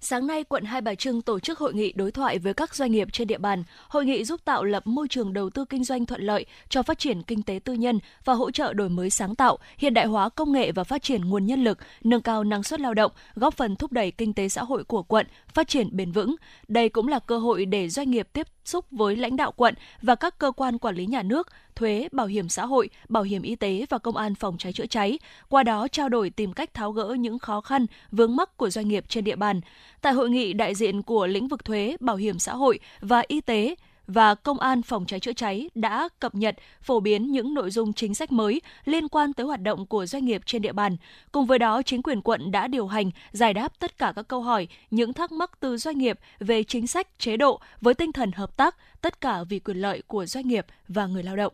Sáng 0.00 0.26
nay, 0.26 0.44
quận 0.44 0.64
Hai 0.64 0.80
Bà 0.80 0.94
Trưng 0.94 1.22
tổ 1.22 1.40
chức 1.40 1.58
hội 1.58 1.74
nghị 1.74 1.92
đối 1.92 2.12
thoại 2.12 2.38
với 2.38 2.54
các 2.54 2.74
doanh 2.74 2.92
nghiệp 2.92 3.08
trên 3.12 3.28
địa 3.28 3.38
bàn. 3.38 3.64
Hội 3.88 4.04
nghị 4.04 4.24
giúp 4.24 4.40
tạo 4.44 4.64
lập 4.64 4.86
môi 4.86 5.08
trường 5.08 5.32
đầu 5.32 5.50
tư 5.50 5.64
kinh 5.64 5.84
doanh 5.84 6.06
thuận 6.06 6.20
lợi 6.22 6.46
cho 6.68 6.82
phát 6.82 6.98
triển 6.98 7.22
kinh 7.22 7.42
tế 7.42 7.60
tư 7.64 7.72
nhân 7.72 7.98
và 8.24 8.34
hỗ 8.34 8.50
trợ 8.50 8.72
đổi 8.72 8.88
mới 8.88 9.10
sáng 9.10 9.34
tạo, 9.34 9.58
hiện 9.78 9.94
đại 9.94 10.06
hóa 10.06 10.28
công 10.28 10.52
nghệ 10.52 10.72
và 10.72 10.84
phát 10.84 11.02
triển 11.02 11.24
nguồn 11.24 11.46
nhân 11.46 11.64
lực, 11.64 11.78
nâng 12.04 12.22
cao 12.22 12.44
năng 12.44 12.62
suất 12.62 12.80
lao 12.80 12.94
động, 12.94 13.12
góp 13.34 13.54
phần 13.54 13.76
thúc 13.76 13.92
đẩy 13.92 14.10
kinh 14.10 14.34
tế 14.34 14.48
xã 14.48 14.64
hội 14.64 14.84
của 14.84 15.02
quận 15.02 15.26
phát 15.48 15.68
triển 15.68 15.96
bền 15.96 16.12
vững. 16.12 16.36
Đây 16.68 16.88
cũng 16.88 17.08
là 17.08 17.18
cơ 17.18 17.38
hội 17.38 17.64
để 17.64 17.88
doanh 17.88 18.10
nghiệp 18.10 18.28
tiếp 18.32 18.46
xúc 18.68 18.84
với 18.90 19.16
lãnh 19.16 19.36
đạo 19.36 19.52
quận 19.52 19.74
và 20.02 20.14
các 20.14 20.38
cơ 20.38 20.50
quan 20.50 20.78
quản 20.78 20.94
lý 20.94 21.06
nhà 21.06 21.22
nước, 21.22 21.48
thuế, 21.74 22.08
bảo 22.12 22.26
hiểm 22.26 22.48
xã 22.48 22.66
hội, 22.66 22.90
bảo 23.08 23.22
hiểm 23.22 23.42
y 23.42 23.56
tế 23.56 23.86
và 23.90 23.98
công 23.98 24.16
an 24.16 24.34
phòng 24.34 24.58
cháy 24.58 24.72
chữa 24.72 24.86
cháy, 24.86 25.18
qua 25.48 25.62
đó 25.62 25.88
trao 25.88 26.08
đổi 26.08 26.30
tìm 26.30 26.52
cách 26.52 26.74
tháo 26.74 26.92
gỡ 26.92 27.16
những 27.18 27.38
khó 27.38 27.60
khăn, 27.60 27.86
vướng 28.12 28.36
mắc 28.36 28.56
của 28.56 28.70
doanh 28.70 28.88
nghiệp 28.88 29.04
trên 29.08 29.24
địa 29.24 29.36
bàn. 29.36 29.60
Tại 30.00 30.12
hội 30.12 30.30
nghị, 30.30 30.52
đại 30.52 30.74
diện 30.74 31.02
của 31.02 31.26
lĩnh 31.26 31.48
vực 31.48 31.64
thuế, 31.64 31.96
bảo 32.00 32.16
hiểm 32.16 32.38
xã 32.38 32.54
hội 32.54 32.78
và 33.00 33.22
y 33.28 33.40
tế 33.40 33.74
và 34.06 34.34
Công 34.34 34.60
an 34.60 34.82
phòng 34.82 35.06
cháy 35.06 35.20
chữa 35.20 35.32
cháy 35.32 35.70
đã 35.74 36.08
cập 36.20 36.34
nhật, 36.34 36.56
phổ 36.82 37.00
biến 37.00 37.32
những 37.32 37.54
nội 37.54 37.70
dung 37.70 37.92
chính 37.92 38.14
sách 38.14 38.32
mới 38.32 38.60
liên 38.84 39.08
quan 39.08 39.32
tới 39.32 39.46
hoạt 39.46 39.62
động 39.62 39.86
của 39.86 40.06
doanh 40.06 40.24
nghiệp 40.24 40.42
trên 40.46 40.62
địa 40.62 40.72
bàn. 40.72 40.96
Cùng 41.32 41.46
với 41.46 41.58
đó, 41.58 41.82
chính 41.82 42.02
quyền 42.02 42.20
quận 42.20 42.50
đã 42.50 42.66
điều 42.68 42.86
hành, 42.86 43.10
giải 43.32 43.54
đáp 43.54 43.72
tất 43.78 43.98
cả 43.98 44.12
các 44.16 44.28
câu 44.28 44.42
hỏi, 44.42 44.68
những 44.90 45.12
thắc 45.12 45.32
mắc 45.32 45.50
từ 45.60 45.76
doanh 45.76 45.98
nghiệp 45.98 46.18
về 46.38 46.62
chính 46.62 46.86
sách, 46.86 47.18
chế 47.18 47.36
độ 47.36 47.60
với 47.80 47.94
tinh 47.94 48.12
thần 48.12 48.32
hợp 48.32 48.56
tác, 48.56 48.76
tất 49.00 49.20
cả 49.20 49.44
vì 49.48 49.58
quyền 49.58 49.76
lợi 49.76 50.02
của 50.06 50.26
doanh 50.26 50.48
nghiệp 50.48 50.66
và 50.88 51.06
người 51.06 51.22
lao 51.22 51.36
động. 51.36 51.52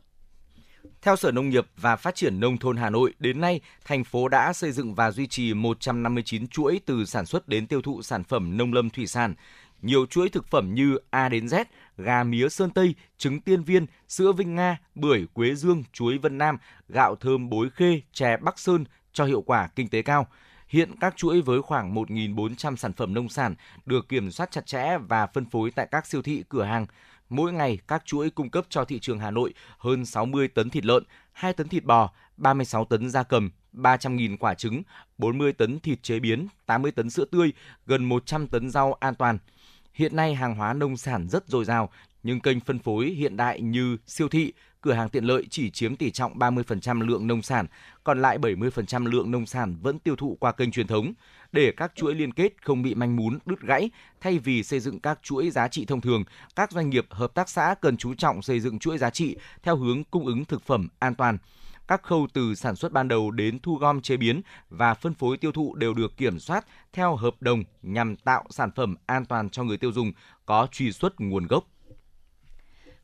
Theo 1.03 1.17
Sở 1.17 1.31
Nông 1.31 1.49
nghiệp 1.49 1.67
và 1.77 1.97
Phát 1.97 2.15
triển 2.15 2.41
Nông 2.41 2.59
thôn 2.59 2.77
Hà 2.77 2.91
Nội, 2.91 3.15
đến 3.19 3.41
nay, 3.41 3.61
thành 3.85 4.05
phố 4.05 4.29
đã 4.29 4.53
xây 4.53 4.73
dựng 4.73 4.95
và 4.95 5.11
duy 5.11 5.27
trì 5.27 5.55
159 5.55 6.49
chuỗi 6.49 6.81
từ 6.87 7.05
sản 7.05 7.27
xuất 7.27 7.49
đến 7.49 7.67
tiêu 7.67 7.83
thụ 7.83 8.03
sản 8.03 8.25
phẩm 8.25 8.57
nông 8.57 8.73
lâm 8.73 8.91
thủy 8.91 9.07
sản. 9.07 9.35
Nhiều 9.83 10.07
chuỗi 10.07 10.29
thực 10.29 10.49
phẩm 10.49 10.75
như 10.75 10.99
A 11.11 11.29
đến 11.29 11.47
Z, 11.47 11.65
gà 11.99 12.25
mía 12.25 12.49
Sơn 12.49 12.71
Tây, 12.71 12.95
trứng 13.19 13.41
tiên 13.41 13.63
viên, 13.63 13.87
sữa 14.09 14.33
Vinh 14.33 14.55
Nga, 14.55 14.79
bưởi 14.95 15.27
Quế 15.33 15.55
Dương, 15.55 15.85
chuối 15.93 16.19
Vân 16.19 16.39
Nam, 16.39 16.59
gạo 16.89 17.17
thơm 17.17 17.49
Bối 17.49 17.71
Khê, 17.71 18.01
chè 18.13 18.37
Bắc 18.37 18.59
Sơn 18.59 18.85
cho 19.13 19.25
hiệu 19.25 19.43
quả 19.43 19.69
kinh 19.77 19.89
tế 19.89 20.03
cao. 20.03 20.27
Hiện 20.69 20.91
các 21.01 21.17
chuỗi 21.17 21.41
với 21.41 21.63
khoảng 21.63 21.95
1.400 21.95 22.77
sản 22.77 22.93
phẩm 22.93 23.15
nông 23.15 23.29
sản 23.29 23.55
được 23.87 24.09
kiểm 24.09 24.31
soát 24.31 24.51
chặt 24.51 24.67
chẽ 24.67 24.99
và 25.09 25.27
phân 25.27 25.45
phối 25.45 25.71
tại 25.71 25.89
các 25.91 26.07
siêu 26.07 26.23
thị 26.23 26.45
cửa 26.49 26.63
hàng. 26.63 26.87
Mỗi 27.29 27.53
ngày, 27.53 27.79
các 27.89 28.03
chuỗi 28.07 28.31
cung 28.31 28.51
cấp 28.51 28.65
cho 28.69 28.85
thị 28.85 28.99
trường 28.99 29.19
Hà 29.19 29.31
Nội 29.31 29.55
hơn 29.79 30.05
60 30.05 30.49
tấn 30.49 30.71
thịt 30.71 30.85
lợn, 30.85 31.05
2 31.33 31.53
tấn 31.53 31.69
thịt 31.69 31.85
bò, 31.85 32.11
36 32.37 32.85
tấn 32.85 33.11
da 33.11 33.23
cầm, 33.23 33.51
300.000 33.73 34.37
quả 34.37 34.55
trứng, 34.55 34.83
40 35.19 35.53
tấn 35.53 35.81
thịt 35.81 36.03
chế 36.03 36.21
biến, 36.21 36.47
80 36.67 36.93
tấn 36.93 37.11
sữa 37.11 37.25
tươi, 37.31 37.53
gần 37.87 38.05
100 38.05 38.47
tấn 38.47 38.71
rau 38.71 38.93
an 38.93 39.15
toàn. 39.15 39.39
Hiện 39.95 40.17
nay 40.17 40.35
hàng 40.35 40.55
hóa 40.55 40.73
nông 40.73 40.97
sản 40.97 41.29
rất 41.29 41.49
dồi 41.49 41.65
dào, 41.65 41.91
nhưng 42.23 42.41
kênh 42.41 42.61
phân 42.61 42.79
phối 42.79 43.07
hiện 43.07 43.37
đại 43.37 43.61
như 43.61 43.97
siêu 44.07 44.29
thị, 44.29 44.53
cửa 44.81 44.93
hàng 44.93 45.09
tiện 45.09 45.25
lợi 45.25 45.47
chỉ 45.51 45.71
chiếm 45.71 45.97
tỷ 45.97 46.11
trọng 46.11 46.39
30% 46.39 47.01
lượng 47.01 47.27
nông 47.27 47.43
sản, 47.43 47.67
còn 48.05 48.23
lại 48.23 48.39
70% 48.39 49.07
lượng 49.07 49.31
nông 49.31 49.47
sản 49.47 49.77
vẫn 49.83 49.99
tiêu 49.99 50.17
thụ 50.17 50.37
qua 50.41 50.53
kênh 50.53 50.71
truyền 50.71 50.87
thống. 50.87 51.13
Để 51.53 51.73
các 51.77 51.93
chuỗi 51.95 52.15
liên 52.15 52.33
kết 52.33 52.53
không 52.63 52.83
bị 52.83 52.95
manh 52.95 53.17
mún, 53.17 53.39
đứt 53.47 53.61
gãy, 53.61 53.91
thay 54.21 54.39
vì 54.39 54.63
xây 54.63 54.81
dựng 54.81 55.01
các 55.01 55.19
chuỗi 55.23 55.51
giá 55.51 55.69
trị 55.69 55.85
thông 55.85 56.01
thường, 56.01 56.25
các 56.57 56.73
doanh 56.73 56.91
nghiệp 56.91 57.07
hợp 57.11 57.35
tác 57.35 57.49
xã 57.49 57.75
cần 57.81 57.97
chú 57.97 58.15
trọng 58.15 58.43
xây 58.43 58.61
dựng 58.61 58.79
chuỗi 58.79 58.99
giá 58.99 59.11
trị 59.11 59.37
theo 59.63 59.77
hướng 59.77 60.05
cung 60.05 60.27
ứng 60.27 60.45
thực 60.45 60.63
phẩm 60.63 60.89
an 60.99 61.15
toàn 61.15 61.39
các 61.89 62.03
khâu 62.03 62.27
từ 62.33 62.55
sản 62.55 62.77
xuất 62.77 62.93
ban 62.93 63.09
đầu 63.09 63.31
đến 63.31 63.59
thu 63.59 63.75
gom 63.75 64.01
chế 64.01 64.17
biến 64.17 64.41
và 64.69 64.95
phân 64.95 65.15
phối 65.15 65.37
tiêu 65.37 65.53
thụ 65.53 65.75
đều 65.75 65.95
được 65.95 66.17
kiểm 66.17 66.39
soát 66.39 66.67
theo 66.93 67.17
hợp 67.17 67.35
đồng 67.41 67.65
nhằm 67.83 68.17
tạo 68.17 68.45
sản 68.51 68.71
phẩm 68.77 68.97
an 69.07 69.25
toàn 69.25 69.51
cho 69.51 69.65
người 69.65 69.77
tiêu 69.77 69.93
dùng, 69.93 70.13
có 70.47 70.67
truy 70.73 70.93
xuất 70.93 71.21
nguồn 71.21 71.47
gốc. 71.47 71.65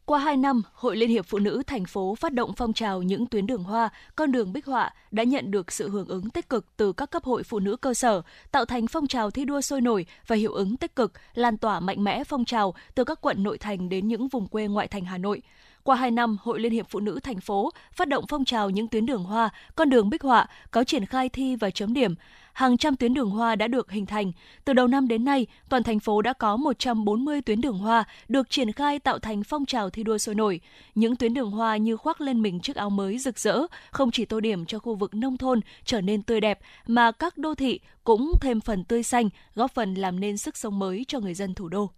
Qua 0.09 0.19
2 0.19 0.37
năm, 0.37 0.63
Hội 0.73 0.97
Liên 0.97 1.11
hiệp 1.11 1.27
Phụ 1.27 1.39
nữ 1.39 1.63
thành 1.67 1.85
phố 1.85 2.15
phát 2.15 2.33
động 2.33 2.53
phong 2.57 2.73
trào 2.73 3.03
những 3.03 3.27
tuyến 3.27 3.47
đường 3.47 3.65
hoa, 3.65 3.89
con 4.17 4.33
đường 4.33 4.53
bích 4.53 4.67
họa 4.67 4.91
đã 5.11 5.23
nhận 5.23 5.51
được 5.51 5.73
sự 5.73 5.91
hưởng 5.91 6.09
ứng 6.09 6.31
tích 6.31 6.49
cực 6.49 6.77
từ 6.77 6.93
các 6.93 7.11
cấp 7.11 7.25
hội 7.25 7.43
phụ 7.43 7.59
nữ 7.59 7.77
cơ 7.77 7.95
sở, 7.95 8.23
tạo 8.51 8.65
thành 8.65 8.87
phong 8.87 9.07
trào 9.07 9.31
thi 9.31 9.45
đua 9.45 9.61
sôi 9.61 9.81
nổi 9.81 10.07
và 10.27 10.37
hiệu 10.37 10.53
ứng 10.53 10.77
tích 10.77 10.97
cực, 10.97 11.13
lan 11.35 11.59
tỏa 11.59 11.81
mạnh 11.81 12.05
mẽ 12.05 12.25
phong 12.25 12.45
trào 12.45 12.75
từ 12.95 13.05
các 13.05 13.19
quận 13.21 13.43
nội 13.43 13.59
thành 13.59 13.89
đến 13.89 14.09
những 14.09 14.29
vùng 14.29 14.49
quê 14.49 14.67
ngoại 14.67 14.89
thành 14.89 15.05
Hà 15.05 15.19
Nội. 15.19 15.43
Qua 15.89 15.97
2 15.97 16.11
năm, 16.11 16.37
Hội 16.43 16.61
Liên 16.61 16.73
hiệp 16.73 16.87
Phụ 16.89 17.01
nữ 17.01 17.21
thành 17.23 17.41
phố 17.41 17.71
phát 17.93 18.09
động 18.09 18.25
phong 18.29 18.45
trào 18.45 18.71
những 18.71 18.89
tuyến 18.89 19.07
đường 19.07 19.25
hoa, 19.25 19.51
con 19.75 19.91
đường 19.91 20.11
bích 20.11 20.23
họa 20.23 20.47
có 20.71 20.85
triển 20.85 21.07
khai 21.07 21.29
thi 21.29 21.57
và 21.57 21.71
chấm 21.71 21.95
điểm. 21.95 22.15
Hàng 22.53 22.77
trăm 22.77 22.97
tuyến 22.97 23.15
đường 23.15 23.31
hoa 23.31 23.57
đã 23.57 23.69
được 23.69 23.91
hình 23.91 24.07
thành. 24.07 24.33
Từ 24.65 24.73
đầu 24.73 24.87
năm 24.87 25.09
đến 25.09 25.25
nay, 25.25 25.47
toàn 25.69 25.83
thành 25.83 26.01
phố 26.01 26.23
đã 26.23 26.33
có 26.33 26.57
140 26.57 27.43
tuyến 27.43 27.61
đường 27.61 27.79
hoa 27.79 28.05
được 28.29 28.51
triển 28.51 28.73
khai 28.73 28.99
tạo 28.99 29.19
thành 29.19 29.45
phong 29.45 29.67
trào 29.67 29.91
thi 29.91 30.03
đua 30.03 30.19
sôi 30.19 30.35
nổi. 30.35 30.61
Những 30.95 31.17
tuyến 31.17 31.35
đường 31.35 31.51
hoa 31.51 31.77
như 31.77 31.97
khoác 31.97 32.21
lên 32.21 32.43
mình 32.43 32.61
chiếc 32.61 32.77
áo 32.77 32.91
mới 32.91 33.19
rực 33.19 33.39
rỡ, 33.39 33.61
không 33.91 34.11
chỉ 34.11 34.25
tô 34.25 34.41
điểm 34.41 34.67
cho 34.67 34.79
khu 34.79 34.95
vực 34.95 35.15
nông 35.15 35.37
thôn 35.37 35.61
trở 35.85 36.01
nên 36.01 36.23
tươi 36.23 36.41
đẹp, 36.41 36.59
mà 36.87 37.13
các 37.13 37.39
đô 37.39 37.55
thị 37.55 37.81
cũng 38.05 38.33
thêm 38.41 38.61
phần 38.61 38.85
tươi 38.85 39.03
xanh, 39.03 39.29
góp 39.55 39.75
phần 39.75 39.95
làm 39.95 40.21
nên 40.21 40.37
sức 40.37 40.57
sống 40.57 40.79
mới 40.79 41.05
cho 41.09 41.21
người 41.21 41.35
dân 41.35 41.55
thủ 41.55 41.69
đô. 41.69 41.91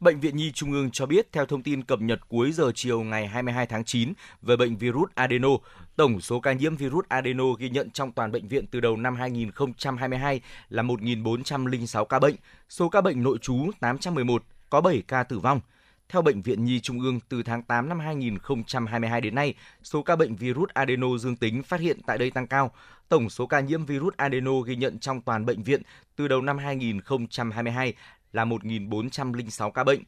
Bệnh 0.00 0.20
viện 0.20 0.36
Nhi 0.36 0.52
Trung 0.52 0.72
ương 0.72 0.90
cho 0.90 1.06
biết 1.06 1.32
theo 1.32 1.46
thông 1.46 1.62
tin 1.62 1.82
cập 1.82 2.00
nhật 2.00 2.20
cuối 2.28 2.52
giờ 2.52 2.72
chiều 2.74 3.02
ngày 3.02 3.26
22 3.26 3.66
tháng 3.66 3.84
9 3.84 4.12
về 4.42 4.56
bệnh 4.56 4.76
virus 4.76 5.10
adeno, 5.14 5.48
tổng 5.96 6.20
số 6.20 6.40
ca 6.40 6.52
nhiễm 6.52 6.76
virus 6.76 7.04
adeno 7.08 7.44
ghi 7.58 7.70
nhận 7.70 7.90
trong 7.90 8.12
toàn 8.12 8.32
bệnh 8.32 8.48
viện 8.48 8.66
từ 8.66 8.80
đầu 8.80 8.96
năm 8.96 9.16
2022 9.16 10.40
là 10.68 10.82
1.406 10.82 12.04
ca 12.04 12.18
bệnh, 12.18 12.34
số 12.68 12.88
ca 12.88 13.00
bệnh 13.00 13.22
nội 13.22 13.38
trú 13.38 13.70
811, 13.80 14.42
có 14.70 14.80
7 14.80 15.02
ca 15.08 15.22
tử 15.22 15.38
vong. 15.38 15.60
Theo 16.08 16.22
Bệnh 16.22 16.42
viện 16.42 16.64
Nhi 16.64 16.80
Trung 16.80 17.00
ương, 17.00 17.20
từ 17.28 17.42
tháng 17.42 17.62
8 17.62 17.88
năm 17.88 18.00
2022 18.00 19.20
đến 19.20 19.34
nay, 19.34 19.54
số 19.82 20.02
ca 20.02 20.16
bệnh 20.16 20.36
virus 20.36 20.70
adeno 20.74 21.06
dương 21.18 21.36
tính 21.36 21.62
phát 21.62 21.80
hiện 21.80 22.00
tại 22.06 22.18
đây 22.18 22.30
tăng 22.30 22.46
cao. 22.46 22.72
Tổng 23.08 23.30
số 23.30 23.46
ca 23.46 23.60
nhiễm 23.60 23.84
virus 23.84 24.14
adeno 24.16 24.60
ghi 24.60 24.76
nhận 24.76 24.98
trong 24.98 25.20
toàn 25.20 25.46
bệnh 25.46 25.62
viện 25.62 25.82
từ 26.16 26.28
đầu 26.28 26.42
năm 26.42 26.58
2022 26.58 27.94
là 28.34 28.44
1.406 28.44 29.70
ca 29.70 29.84
bệnh. 29.84 30.00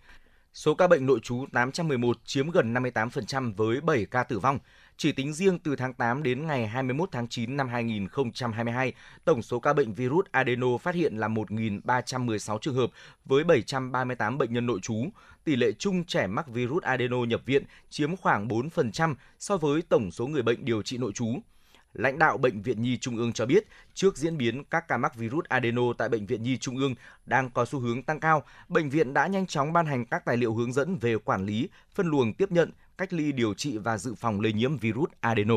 Số 0.52 0.74
ca 0.74 0.86
bệnh 0.86 1.06
nội 1.06 1.20
trú 1.22 1.46
811 1.52 2.18
chiếm 2.24 2.50
gần 2.50 2.74
58% 2.74 3.54
với 3.54 3.80
7 3.80 4.06
ca 4.06 4.24
tử 4.24 4.38
vong. 4.38 4.58
Chỉ 4.96 5.12
tính 5.12 5.32
riêng 5.32 5.58
từ 5.58 5.76
tháng 5.76 5.94
8 5.94 6.22
đến 6.22 6.46
ngày 6.46 6.66
21 6.66 7.08
tháng 7.12 7.28
9 7.28 7.56
năm 7.56 7.68
2022, 7.68 8.92
tổng 9.24 9.42
số 9.42 9.60
ca 9.60 9.72
bệnh 9.72 9.94
virus 9.94 10.26
adeno 10.30 10.78
phát 10.78 10.94
hiện 10.94 11.16
là 11.16 11.28
1.316 11.28 12.58
trường 12.58 12.74
hợp 12.74 12.90
với 13.24 13.44
738 13.44 14.38
bệnh 14.38 14.52
nhân 14.52 14.66
nội 14.66 14.78
trú. 14.82 15.06
Tỷ 15.44 15.56
lệ 15.56 15.72
chung 15.78 16.04
trẻ 16.04 16.26
mắc 16.26 16.48
virus 16.48 16.82
adeno 16.82 17.24
nhập 17.24 17.40
viện 17.46 17.64
chiếm 17.90 18.16
khoảng 18.16 18.48
4% 18.48 19.14
so 19.38 19.56
với 19.56 19.82
tổng 19.82 20.10
số 20.10 20.26
người 20.26 20.42
bệnh 20.42 20.64
điều 20.64 20.82
trị 20.82 20.98
nội 20.98 21.12
trú. 21.12 21.38
Lãnh 21.96 22.18
đạo 22.18 22.38
Bệnh 22.38 22.62
viện 22.62 22.82
Nhi 22.82 22.96
Trung 22.96 23.16
ương 23.16 23.32
cho 23.32 23.46
biết, 23.46 23.66
trước 23.94 24.16
diễn 24.16 24.36
biến 24.36 24.64
các 24.64 24.88
ca 24.88 24.96
mắc 24.96 25.14
virus 25.14 25.44
adeno 25.48 25.82
tại 25.98 26.08
Bệnh 26.08 26.26
viện 26.26 26.42
Nhi 26.42 26.58
Trung 26.58 26.76
ương 26.76 26.94
đang 27.26 27.50
có 27.50 27.64
xu 27.64 27.80
hướng 27.80 28.02
tăng 28.02 28.20
cao, 28.20 28.42
bệnh 28.68 28.90
viện 28.90 29.14
đã 29.14 29.26
nhanh 29.26 29.46
chóng 29.46 29.72
ban 29.72 29.86
hành 29.86 30.04
các 30.04 30.24
tài 30.24 30.36
liệu 30.36 30.54
hướng 30.54 30.72
dẫn 30.72 30.96
về 30.96 31.16
quản 31.18 31.46
lý, 31.46 31.68
phân 31.94 32.06
luồng 32.06 32.34
tiếp 32.34 32.52
nhận, 32.52 32.72
cách 32.98 33.12
ly 33.12 33.32
điều 33.32 33.54
trị 33.54 33.78
và 33.78 33.98
dự 33.98 34.14
phòng 34.14 34.40
lây 34.40 34.52
nhiễm 34.52 34.76
virus 34.76 35.10
adeno. 35.20 35.56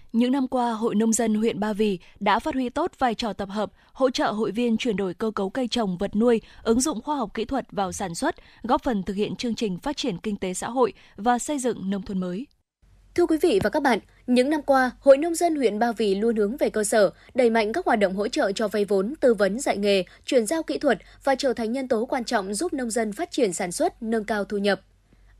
những 0.13 0.31
năm 0.31 0.47
qua, 0.47 0.71
Hội 0.71 0.95
Nông 0.95 1.13
dân 1.13 1.33
huyện 1.33 1.59
Ba 1.59 1.73
Vì 1.73 1.99
đã 2.19 2.39
phát 2.39 2.53
huy 2.53 2.69
tốt 2.69 2.91
vai 2.99 3.15
trò 3.15 3.33
tập 3.33 3.49
hợp, 3.49 3.71
hỗ 3.93 4.09
trợ 4.09 4.31
hội 4.31 4.51
viên 4.51 4.77
chuyển 4.77 4.95
đổi 4.95 5.13
cơ 5.13 5.31
cấu 5.35 5.49
cây 5.49 5.67
trồng 5.67 5.97
vật 5.97 6.15
nuôi, 6.15 6.41
ứng 6.63 6.81
dụng 6.81 7.01
khoa 7.01 7.15
học 7.15 7.33
kỹ 7.33 7.45
thuật 7.45 7.71
vào 7.71 7.91
sản 7.91 8.15
xuất, 8.15 8.35
góp 8.63 8.83
phần 8.83 9.03
thực 9.03 9.13
hiện 9.13 9.35
chương 9.35 9.55
trình 9.55 9.79
phát 9.79 9.97
triển 9.97 10.17
kinh 10.17 10.35
tế 10.35 10.53
xã 10.53 10.69
hội 10.69 10.93
và 11.15 11.39
xây 11.39 11.59
dựng 11.59 11.89
nông 11.89 12.01
thôn 12.01 12.19
mới. 12.19 12.47
Thưa 13.15 13.25
quý 13.25 13.37
vị 13.41 13.59
và 13.63 13.69
các 13.69 13.83
bạn, 13.83 13.99
những 14.27 14.49
năm 14.49 14.61
qua, 14.61 14.91
Hội 14.99 15.17
Nông 15.17 15.35
dân 15.35 15.55
huyện 15.55 15.79
Ba 15.79 15.91
Vì 15.91 16.15
luôn 16.15 16.35
hướng 16.35 16.57
về 16.57 16.69
cơ 16.69 16.83
sở, 16.83 17.11
đẩy 17.33 17.49
mạnh 17.49 17.73
các 17.73 17.85
hoạt 17.85 17.99
động 17.99 18.15
hỗ 18.15 18.27
trợ 18.27 18.51
cho 18.51 18.67
vay 18.67 18.85
vốn, 18.85 19.13
tư 19.19 19.33
vấn 19.33 19.59
dạy 19.59 19.77
nghề, 19.77 20.03
chuyển 20.25 20.45
giao 20.45 20.63
kỹ 20.63 20.77
thuật 20.77 20.97
và 21.23 21.35
trở 21.35 21.53
thành 21.53 21.71
nhân 21.71 21.87
tố 21.87 22.05
quan 22.05 22.23
trọng 22.23 22.53
giúp 22.53 22.73
nông 22.73 22.89
dân 22.89 23.13
phát 23.13 23.31
triển 23.31 23.53
sản 23.53 23.71
xuất, 23.71 24.03
nâng 24.03 24.23
cao 24.23 24.45
thu 24.45 24.57
nhập. 24.57 24.81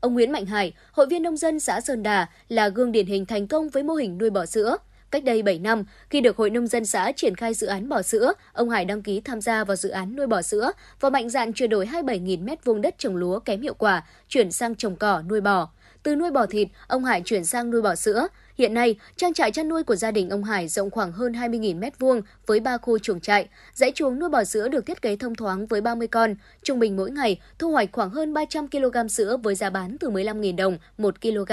Ông 0.02 0.14
Nguyễn 0.14 0.32
Mạnh 0.32 0.46
Hải, 0.46 0.72
hội 0.92 1.06
viên 1.06 1.22
nông 1.22 1.36
dân 1.36 1.60
xã 1.60 1.80
Sơn 1.80 2.02
Đà 2.02 2.26
là 2.48 2.68
gương 2.68 2.92
điển 2.92 3.06
hình 3.06 3.26
thành 3.26 3.46
công 3.46 3.68
với 3.68 3.82
mô 3.82 3.94
hình 3.94 4.18
nuôi 4.18 4.30
bò 4.30 4.46
sữa. 4.46 4.76
Cách 5.10 5.24
đây 5.24 5.42
7 5.42 5.58
năm, 5.58 5.84
khi 6.10 6.20
được 6.20 6.36
Hội 6.36 6.50
Nông 6.50 6.66
dân 6.66 6.84
xã 6.84 7.12
triển 7.16 7.36
khai 7.36 7.54
dự 7.54 7.66
án 7.66 7.88
bò 7.88 8.02
sữa, 8.02 8.32
ông 8.52 8.70
Hải 8.70 8.84
đăng 8.84 9.02
ký 9.02 9.20
tham 9.20 9.40
gia 9.40 9.64
vào 9.64 9.76
dự 9.76 9.88
án 9.88 10.16
nuôi 10.16 10.26
bò 10.26 10.42
sữa 10.42 10.72
và 11.00 11.10
mạnh 11.10 11.30
dạn 11.30 11.52
chuyển 11.52 11.70
đổi 11.70 11.86
27.000 11.86 12.44
m2 12.44 12.80
đất 12.80 12.94
trồng 12.98 13.16
lúa 13.16 13.38
kém 13.38 13.60
hiệu 13.60 13.74
quả, 13.74 14.04
chuyển 14.28 14.52
sang 14.52 14.74
trồng 14.74 14.96
cỏ 14.96 15.22
nuôi 15.28 15.40
bò. 15.40 15.70
Từ 16.02 16.16
nuôi 16.16 16.30
bò 16.30 16.46
thịt, 16.46 16.68
ông 16.86 17.04
Hải 17.04 17.22
chuyển 17.24 17.44
sang 17.44 17.70
nuôi 17.70 17.82
bò 17.82 17.94
sữa. 17.94 18.28
Hiện 18.62 18.74
nay, 18.74 18.96
trang 19.16 19.34
trại 19.34 19.50
chăn 19.50 19.68
nuôi 19.68 19.82
của 19.82 19.96
gia 19.96 20.10
đình 20.10 20.30
ông 20.30 20.44
Hải 20.44 20.68
rộng 20.68 20.90
khoảng 20.90 21.12
hơn 21.12 21.32
20.000 21.32 21.80
m2 21.80 22.22
với 22.46 22.60
3 22.60 22.78
khu 22.78 22.98
chuồng 22.98 23.20
trại. 23.20 23.48
Dãy 23.74 23.92
chuồng 23.94 24.18
nuôi 24.18 24.28
bò 24.28 24.44
sữa 24.44 24.68
được 24.68 24.86
thiết 24.86 25.02
kế 25.02 25.16
thông 25.16 25.34
thoáng 25.34 25.66
với 25.66 25.80
30 25.80 26.08
con. 26.08 26.34
Trung 26.62 26.78
bình 26.78 26.96
mỗi 26.96 27.10
ngày 27.10 27.40
thu 27.58 27.70
hoạch 27.70 27.88
khoảng 27.92 28.10
hơn 28.10 28.34
300 28.34 28.68
kg 28.68 29.08
sữa 29.08 29.36
với 29.42 29.54
giá 29.54 29.70
bán 29.70 29.96
từ 30.00 30.10
15.000 30.10 30.56
đồng 30.56 30.78
1 30.98 31.20
kg. 31.20 31.52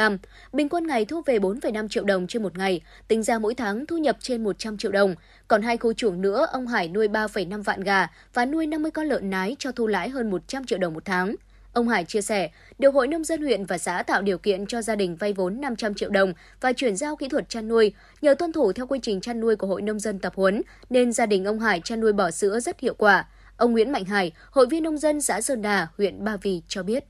Bình 0.53 0.69
quân 0.69 0.87
ngày 0.87 1.05
thu 1.05 1.21
về 1.25 1.39
4,5 1.39 1.87
triệu 1.87 2.03
đồng 2.03 2.27
trên 2.27 2.43
một 2.43 2.57
ngày, 2.57 2.81
tính 3.07 3.23
ra 3.23 3.39
mỗi 3.39 3.55
tháng 3.55 3.85
thu 3.85 3.97
nhập 3.97 4.17
trên 4.19 4.43
100 4.43 4.77
triệu 4.77 4.91
đồng. 4.91 5.15
Còn 5.47 5.61
hai 5.61 5.77
khu 5.77 5.93
chuồng 5.93 6.21
nữa, 6.21 6.47
ông 6.51 6.67
Hải 6.67 6.87
nuôi 6.87 7.07
3,5 7.07 7.63
vạn 7.63 7.81
gà 7.81 8.07
và 8.33 8.45
nuôi 8.45 8.67
50 8.67 8.91
con 8.91 9.07
lợn 9.07 9.29
nái 9.29 9.55
cho 9.59 9.71
thu 9.71 9.87
lãi 9.87 10.09
hơn 10.09 10.29
100 10.29 10.65
triệu 10.65 10.79
đồng 10.79 10.93
một 10.93 11.05
tháng. 11.05 11.35
Ông 11.73 11.89
Hải 11.89 12.05
chia 12.05 12.21
sẻ, 12.21 12.49
được 12.79 12.93
Hội 12.93 13.07
Nông 13.07 13.23
dân 13.23 13.41
huyện 13.41 13.65
và 13.65 13.77
xã 13.77 14.03
tạo 14.03 14.21
điều 14.21 14.37
kiện 14.37 14.65
cho 14.65 14.81
gia 14.81 14.95
đình 14.95 15.15
vay 15.15 15.33
vốn 15.33 15.61
500 15.61 15.93
triệu 15.93 16.09
đồng 16.09 16.33
và 16.61 16.73
chuyển 16.73 16.95
giao 16.95 17.15
kỹ 17.15 17.27
thuật 17.29 17.49
chăn 17.49 17.67
nuôi. 17.67 17.93
Nhờ 18.21 18.35
tuân 18.39 18.51
thủ 18.51 18.73
theo 18.73 18.87
quy 18.87 18.99
trình 19.01 19.21
chăn 19.21 19.39
nuôi 19.39 19.55
của 19.55 19.67
Hội 19.67 19.81
Nông 19.81 19.99
dân 19.99 20.19
tập 20.19 20.33
huấn, 20.35 20.61
nên 20.89 21.11
gia 21.11 21.25
đình 21.25 21.45
ông 21.45 21.59
Hải 21.59 21.81
chăn 21.83 21.99
nuôi 21.99 22.13
bò 22.13 22.31
sữa 22.31 22.59
rất 22.59 22.79
hiệu 22.79 22.93
quả. 22.93 23.25
Ông 23.57 23.71
Nguyễn 23.71 23.91
Mạnh 23.91 24.05
Hải, 24.05 24.31
hội 24.51 24.65
viên 24.65 24.83
nông 24.83 24.97
dân 24.97 25.21
xã 25.21 25.41
Sơn 25.41 25.61
Đà, 25.61 25.87
huyện 25.97 26.23
Ba 26.23 26.37
Vì 26.37 26.61
cho 26.67 26.83
biết. 26.83 27.03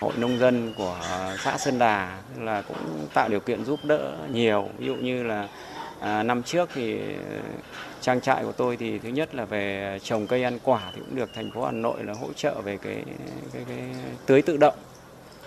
Hội 0.00 0.12
nông 0.16 0.38
dân 0.38 0.74
của 0.76 1.00
xã 1.44 1.58
Sơn 1.58 1.78
Đà 1.78 2.18
là 2.38 2.62
cũng 2.62 3.08
tạo 3.14 3.28
điều 3.28 3.40
kiện 3.40 3.64
giúp 3.64 3.80
đỡ 3.84 4.16
nhiều, 4.32 4.68
ví 4.78 4.86
dụ 4.86 4.94
như 4.94 5.22
là 5.22 5.48
à, 6.00 6.22
năm 6.22 6.42
trước 6.42 6.68
thì 6.74 6.98
trang 8.00 8.20
trại 8.20 8.44
của 8.44 8.52
tôi 8.52 8.76
thì 8.76 8.98
thứ 8.98 9.08
nhất 9.08 9.34
là 9.34 9.44
về 9.44 9.98
trồng 10.02 10.26
cây 10.26 10.42
ăn 10.44 10.58
quả 10.64 10.90
thì 10.94 11.00
cũng 11.00 11.16
được 11.16 11.30
thành 11.34 11.50
phố 11.50 11.64
Hà 11.64 11.72
Nội 11.72 12.04
là 12.04 12.12
hỗ 12.12 12.32
trợ 12.32 12.60
về 12.64 12.78
cái 12.82 13.02
cái, 13.52 13.64
cái 13.68 13.78
tưới 14.26 14.42
tự 14.42 14.56
động 14.56 14.74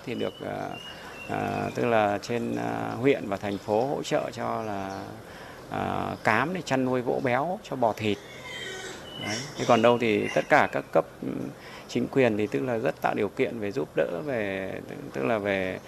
thì 0.05 0.15
được 0.15 0.33
à, 0.45 0.69
à, 1.29 1.69
tức 1.75 1.85
là 1.85 2.19
trên 2.21 2.55
à, 2.55 2.91
huyện 2.99 3.27
và 3.27 3.37
thành 3.37 3.57
phố 3.57 3.85
hỗ 3.85 4.03
trợ 4.03 4.29
cho 4.33 4.63
là 4.63 5.03
à, 5.71 6.15
cám 6.23 6.53
để 6.53 6.61
chăn 6.61 6.85
nuôi 6.85 7.01
vỗ 7.01 7.21
béo 7.23 7.59
cho 7.63 7.75
bò 7.75 7.93
thịt. 7.93 8.17
Đấy. 9.21 9.37
Thế 9.57 9.65
còn 9.67 9.81
đâu 9.81 9.97
thì 9.97 10.27
tất 10.35 10.45
cả 10.49 10.69
các 10.71 10.85
cấp 10.91 11.05
ừ, 11.21 11.27
chính 11.87 12.07
quyền 12.07 12.37
thì 12.37 12.47
tức 12.47 12.59
là 12.59 12.77
rất 12.77 13.01
tạo 13.01 13.13
điều 13.13 13.29
kiện 13.29 13.59
về 13.59 13.71
giúp 13.71 13.89
đỡ 13.95 14.21
về 14.25 14.73
tức 15.13 15.25
là 15.25 15.37
về 15.37 15.79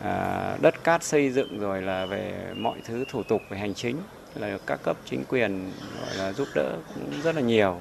à, 0.00 0.56
đất 0.60 0.84
cát 0.84 1.02
xây 1.02 1.30
dựng 1.30 1.60
rồi 1.60 1.82
là 1.82 2.06
về 2.06 2.32
mọi 2.56 2.78
thứ 2.84 3.04
thủ 3.08 3.22
tục 3.22 3.42
về 3.50 3.58
hành 3.58 3.74
chính 3.74 3.96
là 4.34 4.58
các 4.66 4.82
cấp 4.82 4.96
chính 5.10 5.24
quyền 5.28 5.72
gọi 6.00 6.16
là 6.16 6.32
giúp 6.32 6.48
đỡ 6.54 6.76
cũng 6.94 7.10
rất 7.22 7.34
là 7.34 7.40
nhiều. 7.40 7.80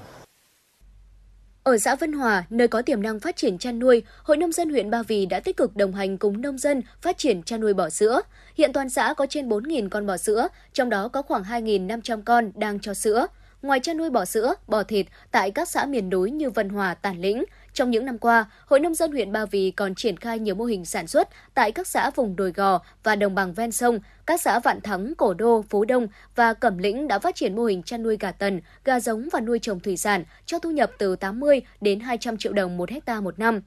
Ở 1.64 1.78
xã 1.78 1.96
Vân 1.96 2.14
Hòa, 2.14 2.44
nơi 2.50 2.68
có 2.68 2.82
tiềm 2.82 3.02
năng 3.02 3.20
phát 3.20 3.36
triển 3.36 3.58
chăn 3.58 3.80
nuôi, 3.80 4.04
Hội 4.24 4.38
nông 4.38 4.52
dân 4.52 4.70
huyện 4.70 4.90
Ba 4.90 5.04
Vì 5.04 5.26
đã 5.26 5.40
tích 5.40 5.58
cực 5.58 5.76
đồng 5.76 5.94
hành 5.94 6.18
cùng 6.18 6.42
nông 6.42 6.58
dân 6.58 6.82
phát 7.02 7.18
triển 7.18 7.44
chăn 7.44 7.62
nuôi 7.62 7.74
bò 7.74 7.90
sữa. 7.90 8.22
Hiện 8.56 8.74
toàn 8.74 8.90
xã 8.90 9.14
có 9.14 9.26
trên 9.26 9.50
4.000 9.50 9.90
con 9.90 10.08
bò 10.08 10.18
sữa, 10.18 10.48
trong 10.74 10.90
đó 10.90 11.08
có 11.08 11.22
khoảng 11.22 11.44
2.500 11.44 12.22
con 12.26 12.52
đang 12.56 12.80
cho 12.80 12.94
sữa. 12.94 13.28
Ngoài 13.62 13.80
chăn 13.80 13.98
nuôi 13.98 14.10
bò 14.10 14.26
sữa, 14.26 14.54
bò 14.68 14.84
thịt 14.84 15.06
tại 15.32 15.52
các 15.52 15.70
xã 15.70 15.86
miền 15.86 16.10
núi 16.10 16.32
như 16.32 16.50
Vân 16.50 16.70
Hòa, 16.70 16.94
Tản 16.94 17.22
Lĩnh, 17.22 17.44
trong 17.74 17.92
những 17.92 18.06
năm 18.06 18.18
qua, 18.18 18.46
Hội 18.66 18.80
nông 18.80 18.96
dân 18.96 19.12
huyện 19.12 19.32
Ba 19.32 19.46
Vì 19.46 19.72
còn 19.72 19.96
triển 19.96 20.18
khai 20.18 20.40
nhiều 20.40 20.56
mô 20.56 20.66
hình 20.66 20.86
sản 20.86 21.08
xuất 21.08 21.30
tại 21.54 21.72
các 21.72 21.88
xã 21.88 22.10
vùng 22.10 22.36
đồi 22.36 22.52
gò 22.52 22.80
và 23.04 23.16
đồng 23.16 23.36
bằng 23.36 23.54
ven 23.54 23.72
sông. 23.72 24.00
Các 24.26 24.42
xã 24.42 24.60
Vạn 24.60 24.82
Thắng, 24.82 25.14
Cổ 25.16 25.34
Đô, 25.34 25.64
Phú 25.70 25.86
Đông 25.86 26.08
và 26.36 26.54
Cẩm 26.54 26.78
Lĩnh 26.78 27.08
đã 27.08 27.20
phát 27.20 27.36
triển 27.36 27.56
mô 27.56 27.64
hình 27.64 27.84
chăn 27.84 28.04
nuôi 28.04 28.18
gà 28.20 28.32
tần, 28.32 28.62
gà 28.86 29.00
giống 29.00 29.30
và 29.32 29.40
nuôi 29.40 29.60
trồng 29.60 29.80
thủy 29.80 29.98
sản 29.98 30.24
cho 30.46 30.60
thu 30.60 30.72
nhập 30.72 30.92
từ 30.98 31.16
80 31.16 31.62
đến 31.82 32.00
200 32.00 32.38
triệu 32.38 32.54
đồng 32.54 32.78
một 32.78 32.90
hecta 32.90 33.22
một 33.22 33.40
năm. 33.40 33.62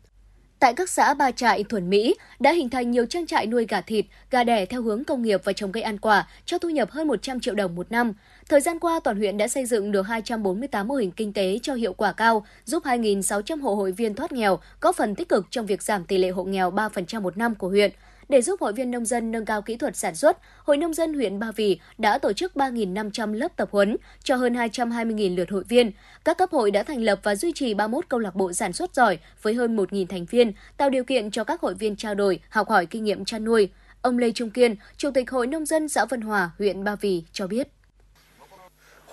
Tại 0.59 0.75
các 0.75 0.91
xã 0.91 1.15
Ba 1.15 1.31
Trại, 1.31 1.65
Thuần 1.65 1.91
Mỹ 1.91 2.15
đã 2.41 2.53
hình 2.53 2.71
thành 2.71 2.91
nhiều 2.91 3.07
trang 3.07 3.27
trại 3.27 3.47
nuôi 3.47 3.67
gà 3.69 3.81
thịt, 3.81 4.07
gà 4.31 4.45
đẻ 4.45 4.67
theo 4.67 4.83
hướng 4.83 5.05
công 5.05 5.23
nghiệp 5.23 5.41
và 5.45 5.53
trồng 5.53 5.73
cây 5.73 5.83
ăn 5.83 5.99
quả 5.99 6.29
cho 6.45 6.59
thu 6.59 6.69
nhập 6.71 6.91
hơn 6.91 7.09
100 7.09 7.41
triệu 7.41 7.55
đồng 7.55 7.75
một 7.75 7.93
năm. 7.93 8.13
Thời 8.49 8.61
gian 8.61 8.79
qua, 8.79 9.01
toàn 9.05 9.17
huyện 9.17 9.37
đã 9.37 9.49
xây 9.49 9.67
dựng 9.67 9.93
được 9.93 10.03
248 10.03 10.89
mô 10.89 10.95
hình 10.95 11.11
kinh 11.11 11.33
tế 11.33 11.59
cho 11.63 11.75
hiệu 11.75 11.93
quả 11.93 12.13
cao, 12.13 12.47
giúp 12.65 12.85
2.600 12.85 13.63
hộ 13.63 13.75
hội 13.75 13.93
viên 13.93 14.15
thoát 14.15 14.33
nghèo, 14.33 14.59
góp 14.81 14.97
phần 14.97 15.15
tích 15.15 15.29
cực 15.29 15.47
trong 15.51 15.67
việc 15.67 15.83
giảm 15.83 16.05
tỷ 16.05 16.19
lệ 16.19 16.29
hộ 16.29 16.45
nghèo 16.45 16.71
3% 16.71 17.21
một 17.21 17.37
năm 17.37 17.55
của 17.55 17.69
huyện. 17.69 17.91
Để 18.29 18.43
giúp 18.43 18.61
hội 18.61 18.73
viên 18.73 18.91
nông 18.91 19.05
dân 19.05 19.33
nâng 19.33 19.45
cao 19.45 19.63
kỹ 19.63 19.77
thuật 19.77 19.97
sản 19.97 20.15
xuất, 20.15 20.39
Hội 20.65 20.77
Nông 20.77 20.95
dân 20.95 21.15
huyện 21.15 21.39
Ba 21.39 21.53
Vì 21.53 21.79
đã 21.99 22.19
tổ 22.19 22.33
chức 22.33 22.53
3.500 22.55 23.33
lớp 23.33 23.57
tập 23.57 23.69
huấn 23.73 23.97
cho 24.25 24.37
hơn 24.37 24.55
220.000 24.55 25.37
lượt 25.37 25.51
hội 25.51 25.65
viên. 25.69 25.91
Các 26.25 26.39
cấp 26.39 26.51
hội 26.51 26.71
đã 26.71 26.83
thành 26.83 27.03
lập 27.03 27.21
và 27.23 27.35
duy 27.35 27.53
trì 27.53 27.75
31 27.75 28.09
câu 28.09 28.21
lạc 28.21 28.35
bộ 28.35 28.53
sản 28.53 28.73
xuất 28.73 28.95
giỏi 28.95 29.19
với 29.43 29.55
hơn 29.55 29.77
1.000 29.77 30.07
thành 30.07 30.25
viên, 30.25 30.53
tạo 30.77 30.91
điều 30.91 31.05
kiện 31.05 31.31
cho 31.31 31.45
các 31.45 31.61
hội 31.61 31.75
viên 31.75 31.97
trao 31.97 32.15
đổi, 32.15 32.41
học 32.49 32.69
hỏi 32.69 32.87
kinh 32.87 33.05
nghiệm 33.05 33.25
chăn 33.25 33.45
nuôi. 33.45 33.69
Ông 34.03 34.19
Lê 34.19 34.31
Trung 34.31 34.51
Kiên, 34.51 34.75
Chủ 34.97 35.11
tịch 35.11 35.31
Hội 35.31 35.47
Nông 35.47 35.67
dân 35.67 35.89
xã 35.89 36.05
Vân 36.05 36.21
Hòa, 36.21 36.51
huyện 36.59 36.85
Ba 36.85 36.97
Vì 36.97 37.23
cho 37.33 37.47
biết. 37.47 37.69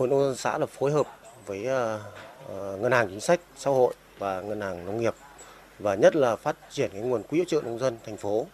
Hội 0.02 0.08
Nông 0.08 0.20
dân 0.20 0.36
xã 0.36 0.58
là 0.58 0.66
phối 0.66 0.92
hợp 0.92 1.08
với 1.46 1.60
uh, 1.60 2.82
Ngân 2.82 2.92
hàng 2.92 3.08
Chính 3.10 3.20
sách 3.20 3.40
Xã 3.58 3.72
hội 3.72 3.94
và 4.20 4.42
Ngân 4.42 4.62
hàng 4.62 4.86
Nông 4.86 5.02
nghiệp 5.02 5.14
và 5.80 5.96
nhất 5.96 6.16
là 6.16 6.36
phát 6.36 6.56
triển 6.72 6.90
cái 6.94 7.02
nguồn 7.02 7.24
quỹ 7.24 7.40
hỗ 7.40 7.46
trợ 7.46 7.62
nông 7.62 7.80
dân 7.80 7.98
thành 8.06 8.18
phố 8.18 8.46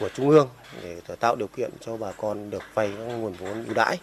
của 0.00 0.08
trung 0.08 0.30
ương 0.30 0.48
để 0.82 1.00
tạo 1.20 1.36
điều 1.36 1.48
kiện 1.48 1.70
cho 1.80 1.96
bà 1.96 2.12
con 2.12 2.50
được 2.50 2.62
vay 2.74 2.92
các 2.98 3.04
nguồn 3.04 3.32
vốn 3.32 3.64
ưu 3.64 3.74
đãi 3.74 3.98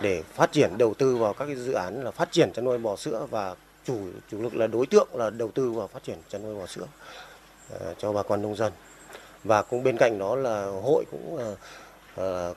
để 0.00 0.22
phát 0.22 0.52
triển 0.52 0.78
đầu 0.78 0.94
tư 0.94 1.16
vào 1.16 1.32
các 1.32 1.46
cái 1.46 1.56
dự 1.56 1.72
án 1.72 2.04
là 2.04 2.10
phát 2.10 2.32
triển 2.32 2.52
chăn 2.52 2.64
nuôi 2.64 2.78
bò 2.78 2.96
sữa 2.96 3.26
và 3.30 3.54
chủ 3.84 3.98
chủ 4.30 4.42
lực 4.42 4.54
là 4.56 4.66
đối 4.66 4.86
tượng 4.86 5.08
là 5.12 5.30
đầu 5.30 5.50
tư 5.54 5.70
vào 5.70 5.86
phát 5.88 6.02
triển 6.02 6.16
chăn 6.28 6.42
nuôi 6.42 6.54
bò 6.54 6.66
sữa 6.66 6.86
uh, 7.74 7.80
cho 7.98 8.12
bà 8.12 8.22
con 8.22 8.42
nông 8.42 8.56
dân. 8.56 8.72
Và 9.44 9.62
cũng 9.62 9.82
bên 9.82 9.96
cạnh 9.96 10.18
đó 10.18 10.36
là 10.36 10.66
hội 10.66 11.04
cũng 11.10 11.34
uh, 11.34 11.40
cũng 11.40 11.56
Ờ, 12.16 12.54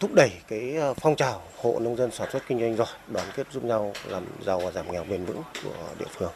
thúc 0.00 0.10
đẩy 0.14 0.30
cái 0.48 0.76
ờ, 0.76 0.94
phong 0.94 1.16
trào 1.16 1.42
hộ 1.56 1.78
nông 1.80 1.96
dân 1.96 2.10
sản 2.10 2.28
xuất 2.32 2.42
kinh 2.48 2.60
doanh 2.60 2.76
giỏi, 2.76 2.86
đoàn 3.08 3.26
kết 3.36 3.46
giúp 3.52 3.64
nhau 3.64 3.92
làm 4.08 4.24
giàu 4.46 4.60
và 4.60 4.70
giảm 4.70 4.92
nghèo 4.92 5.04
bền 5.04 5.24
vững 5.24 5.42
của 5.64 5.74
địa 5.98 6.06
phương. 6.10 6.32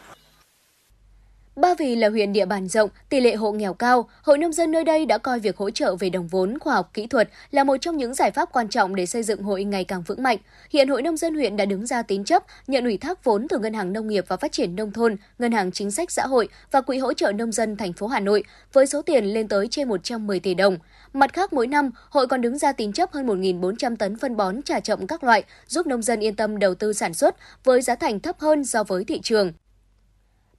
Ba 1.57 1.75
Vì 1.75 1.97
là 1.97 2.09
huyện 2.09 2.33
địa 2.33 2.47
bàn 2.47 2.69
rộng, 2.69 2.91
tỷ 3.09 3.21
lệ 3.21 3.35
hộ 3.35 3.53
nghèo 3.53 3.75
cao, 3.75 4.09
hội 4.23 4.39
nông 4.39 4.53
dân 4.53 4.71
nơi 4.71 4.85
đây 4.85 5.07
đã 5.07 5.19
coi 5.19 5.41
việc 5.41 5.57
hỗ 5.57 5.71
trợ 5.71 5.97
về 5.97 6.11
đồng 6.11 6.29
vốn, 6.29 6.59
khoa 6.59 6.75
học 6.75 6.91
kỹ 6.95 7.07
thuật 7.07 7.29
là 7.51 7.65
một 7.65 7.77
trong 7.81 7.97
những 7.97 8.15
giải 8.15 8.31
pháp 8.31 8.53
quan 8.53 8.69
trọng 8.69 8.95
để 8.95 9.07
xây 9.07 9.23
dựng 9.23 9.43
hội 9.43 9.65
ngày 9.65 9.85
càng 9.85 10.03
vững 10.03 10.23
mạnh. 10.23 10.39
Hiện 10.71 10.89
hội 10.89 11.03
nông 11.03 11.17
dân 11.17 11.35
huyện 11.35 11.57
đã 11.57 11.65
đứng 11.65 11.87
ra 11.87 12.03
tín 12.03 12.25
chấp, 12.25 12.45
nhận 12.67 12.85
ủy 12.85 12.97
thác 12.99 13.25
vốn 13.25 13.47
từ 13.49 13.59
Ngân 13.59 13.75
hàng 13.75 13.93
Nông 13.93 14.09
nghiệp 14.09 14.25
và 14.29 14.37
Phát 14.37 14.53
triển 14.53 14.77
nông 14.77 14.93
thôn, 14.93 15.17
Ngân 15.39 15.53
hàng 15.53 15.73
Chính 15.73 15.91
sách 15.91 16.11
xã 16.11 16.27
hội 16.27 16.49
và 16.71 16.81
Quỹ 16.81 16.99
hỗ 16.99 17.13
trợ 17.13 17.33
nông 17.33 17.53
dân 17.53 17.77
thành 17.77 17.93
phố 17.93 18.07
Hà 18.07 18.21
Nội 18.21 18.45
với 18.73 18.87
số 18.87 19.03
tiền 19.03 19.25
lên 19.25 19.49
tới 19.49 19.69
trên 19.71 19.89
110 19.89 20.41
tỷ 20.41 20.55
đồng. 20.55 20.79
Mặt 21.13 21.33
khác 21.33 21.53
mỗi 21.53 21.67
năm, 21.67 21.91
hội 22.11 22.27
còn 22.27 22.41
đứng 22.41 22.59
ra 22.59 22.73
tín 22.73 22.93
chấp 22.93 23.13
hơn 23.13 23.27
1.400 23.27 23.97
tấn 23.97 24.17
phân 24.17 24.37
bón 24.37 24.63
trà 24.63 24.81
chậm 24.81 25.07
các 25.07 25.25
loại, 25.25 25.45
giúp 25.67 25.87
nông 25.87 26.03
dân 26.03 26.21
yên 26.21 26.37
tâm 26.37 26.59
đầu 26.59 26.75
tư 26.75 26.93
sản 26.93 27.15
xuất 27.15 27.37
với 27.65 27.83
giá 27.83 27.95
thành 27.95 28.21
thấp 28.21 28.37
hơn 28.39 28.65
so 28.65 28.85
với 28.85 29.05
thị 29.05 29.21
trường. 29.23 29.53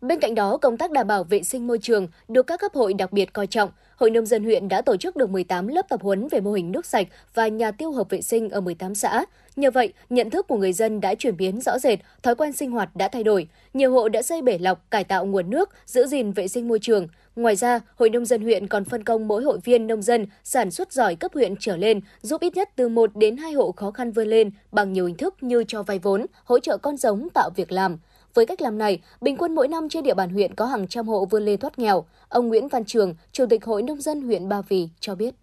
Bên 0.01 0.19
cạnh 0.19 0.35
đó, 0.35 0.57
công 0.57 0.77
tác 0.77 0.91
đảm 0.91 1.07
bảo 1.07 1.23
vệ 1.23 1.43
sinh 1.43 1.67
môi 1.67 1.79
trường 1.81 2.07
được 2.27 2.47
các 2.47 2.59
cấp 2.59 2.73
hội 2.73 2.93
đặc 2.93 3.13
biệt 3.13 3.33
coi 3.33 3.47
trọng. 3.47 3.69
Hội 3.95 4.09
nông 4.09 4.25
dân 4.25 4.43
huyện 4.43 4.67
đã 4.67 4.81
tổ 4.81 4.97
chức 4.97 5.15
được 5.15 5.29
18 5.29 5.67
lớp 5.67 5.89
tập 5.89 6.01
huấn 6.01 6.27
về 6.27 6.39
mô 6.39 6.51
hình 6.51 6.71
nước 6.71 6.85
sạch 6.85 7.07
và 7.33 7.47
nhà 7.47 7.71
tiêu 7.71 7.91
hợp 7.91 8.09
vệ 8.09 8.21
sinh 8.21 8.49
ở 8.49 8.61
18 8.61 8.95
xã. 8.95 9.25
Nhờ 9.55 9.71
vậy, 9.71 9.93
nhận 10.09 10.29
thức 10.29 10.47
của 10.47 10.57
người 10.57 10.73
dân 10.73 11.01
đã 11.01 11.15
chuyển 11.15 11.37
biến 11.37 11.61
rõ 11.61 11.79
rệt, 11.79 11.99
thói 12.23 12.35
quen 12.35 12.53
sinh 12.53 12.71
hoạt 12.71 12.95
đã 12.95 13.07
thay 13.07 13.23
đổi. 13.23 13.47
Nhiều 13.73 13.91
hộ 13.91 14.09
đã 14.09 14.21
xây 14.21 14.41
bể 14.41 14.57
lọc, 14.57 14.91
cải 14.91 15.03
tạo 15.03 15.25
nguồn 15.25 15.49
nước, 15.49 15.69
giữ 15.85 16.07
gìn 16.07 16.31
vệ 16.31 16.47
sinh 16.47 16.67
môi 16.67 16.79
trường. 16.81 17.07
Ngoài 17.35 17.55
ra, 17.55 17.79
Hội 17.95 18.09
nông 18.09 18.25
dân 18.25 18.41
huyện 18.41 18.67
còn 18.67 18.85
phân 18.85 19.03
công 19.03 19.27
mỗi 19.27 19.43
hội 19.43 19.59
viên 19.63 19.87
nông 19.87 20.01
dân 20.01 20.25
sản 20.43 20.71
xuất 20.71 20.93
giỏi 20.93 21.15
cấp 21.15 21.31
huyện 21.33 21.55
trở 21.59 21.77
lên, 21.77 22.01
giúp 22.21 22.41
ít 22.41 22.55
nhất 22.55 22.69
từ 22.75 22.89
1 22.89 23.15
đến 23.15 23.37
2 23.37 23.53
hộ 23.53 23.71
khó 23.71 23.91
khăn 23.91 24.11
vươn 24.11 24.27
lên 24.27 24.51
bằng 24.71 24.93
nhiều 24.93 25.05
hình 25.05 25.17
thức 25.17 25.35
như 25.41 25.63
cho 25.67 25.83
vay 25.83 25.99
vốn, 25.99 26.25
hỗ 26.43 26.59
trợ 26.59 26.77
con 26.77 26.97
giống 26.97 27.27
tạo 27.33 27.49
việc 27.55 27.71
làm. 27.71 27.97
Với 28.37 28.45
cách 28.45 28.61
làm 28.61 28.77
này, 28.77 29.01
bình 29.21 29.37
quân 29.37 29.55
mỗi 29.55 29.67
năm 29.67 29.89
trên 29.89 30.03
địa 30.03 30.13
bàn 30.13 30.29
huyện 30.29 30.55
có 30.55 30.65
hàng 30.65 30.87
trăm 30.87 31.07
hộ 31.07 31.25
vươn 31.25 31.45
lên 31.45 31.59
thoát 31.59 31.79
nghèo. 31.79 32.05
Ông 32.29 32.47
Nguyễn 32.47 32.67
Văn 32.67 32.85
Trường, 32.85 33.15
Chủ 33.31 33.45
tịch 33.49 33.65
Hội 33.65 33.83
Nông 33.83 34.01
dân 34.01 34.21
huyện 34.21 34.49
Ba 34.49 34.61
Vì 34.61 34.89
cho 34.99 35.15
biết. 35.15 35.35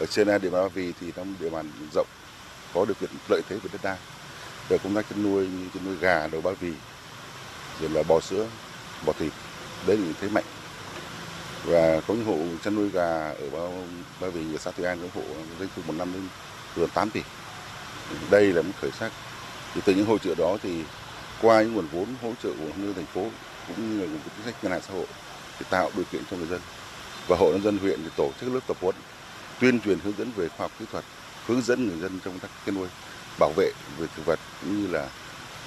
Ở 0.00 0.06
trên 0.06 0.26
địa 0.26 0.50
bàn 0.50 0.62
Ba 0.62 0.68
Vì 0.68 0.92
thì 1.00 1.12
trong 1.16 1.34
địa 1.40 1.50
bàn 1.50 1.70
rộng 1.94 2.06
có 2.74 2.84
điều 2.84 2.94
kiện 3.00 3.10
lợi 3.28 3.40
thế 3.48 3.56
về 3.56 3.68
đất 3.72 3.80
đai. 3.82 3.96
Về 4.68 4.78
công 4.78 4.94
tác 4.94 5.06
chăn 5.10 5.22
nuôi 5.22 5.46
như 5.46 5.68
chăn 5.74 5.84
nuôi 5.84 5.96
gà, 6.00 6.26
đầu 6.26 6.40
Ba 6.40 6.50
Vì, 6.60 6.72
rồi 7.80 7.90
là 7.90 8.02
bò 8.02 8.20
sữa, 8.20 8.46
bò 9.06 9.12
thịt, 9.18 9.32
đấy 9.86 9.96
là 9.96 10.12
thế 10.20 10.28
mạnh. 10.28 10.44
Và 11.64 12.00
có 12.08 12.14
những 12.14 12.24
hộ 12.24 12.38
chăn 12.64 12.74
nuôi 12.74 12.90
gà 12.90 13.28
ở 13.28 13.50
Ba, 13.52 13.60
Ba 14.20 14.28
Vì, 14.28 14.54
ở 14.54 14.58
xã 14.58 14.70
Tuy 14.70 14.84
An 14.84 14.98
có 15.02 15.20
hộ 15.20 15.26
doanh 15.58 15.68
thu 15.76 15.82
một 15.86 15.94
năm 15.98 16.12
đến 16.12 16.28
gần 16.76 16.90
8 16.94 17.10
tỷ. 17.10 17.20
Đây 18.30 18.52
là 18.52 18.62
một 18.62 18.72
khởi 18.80 18.90
sắc. 18.90 19.12
Thì 19.74 19.80
từ 19.84 19.94
những 19.94 20.06
hỗ 20.06 20.18
trợ 20.18 20.34
đó 20.34 20.56
thì 20.62 20.82
qua 21.42 21.62
những 21.62 21.74
nguồn 21.74 21.86
vốn 21.92 22.06
hỗ 22.22 22.32
trợ 22.42 22.48
của 22.48 22.64
nhân 22.76 22.94
thành 22.96 23.06
phố 23.06 23.30
cũng 23.68 23.90
như 23.90 24.00
là 24.00 24.06
nguồn 24.06 24.20
chính 24.36 24.44
sách 24.44 24.54
ngân 24.62 24.72
hàng 24.72 24.82
xã 24.88 24.94
hội 24.94 25.06
để 25.60 25.66
tạo 25.70 25.90
điều 25.96 26.04
kiện 26.12 26.22
cho 26.30 26.36
người 26.36 26.46
dân. 26.46 26.60
Và 27.28 27.36
hội 27.36 27.52
nông 27.52 27.62
dân 27.62 27.78
huyện 27.78 28.00
thì 28.04 28.10
tổ 28.16 28.30
chức 28.40 28.54
lớp 28.54 28.60
tập 28.66 28.76
huấn, 28.80 28.94
tuyên 29.60 29.80
truyền 29.80 29.98
hướng 29.98 30.14
dẫn 30.18 30.30
về 30.36 30.48
khoa 30.48 30.64
học 30.64 30.72
kỹ 30.78 30.84
thuật, 30.92 31.04
hướng 31.46 31.62
dẫn 31.62 31.86
người 31.86 31.98
dân 31.98 32.20
trong 32.24 32.32
công 32.32 32.38
tác 32.38 32.48
chăn 32.66 32.74
nuôi, 32.74 32.88
bảo 33.38 33.52
vệ 33.56 33.70
về 33.98 34.06
thực 34.16 34.26
vật 34.26 34.38
cũng 34.60 34.82
như 34.82 34.86
là 34.92 35.08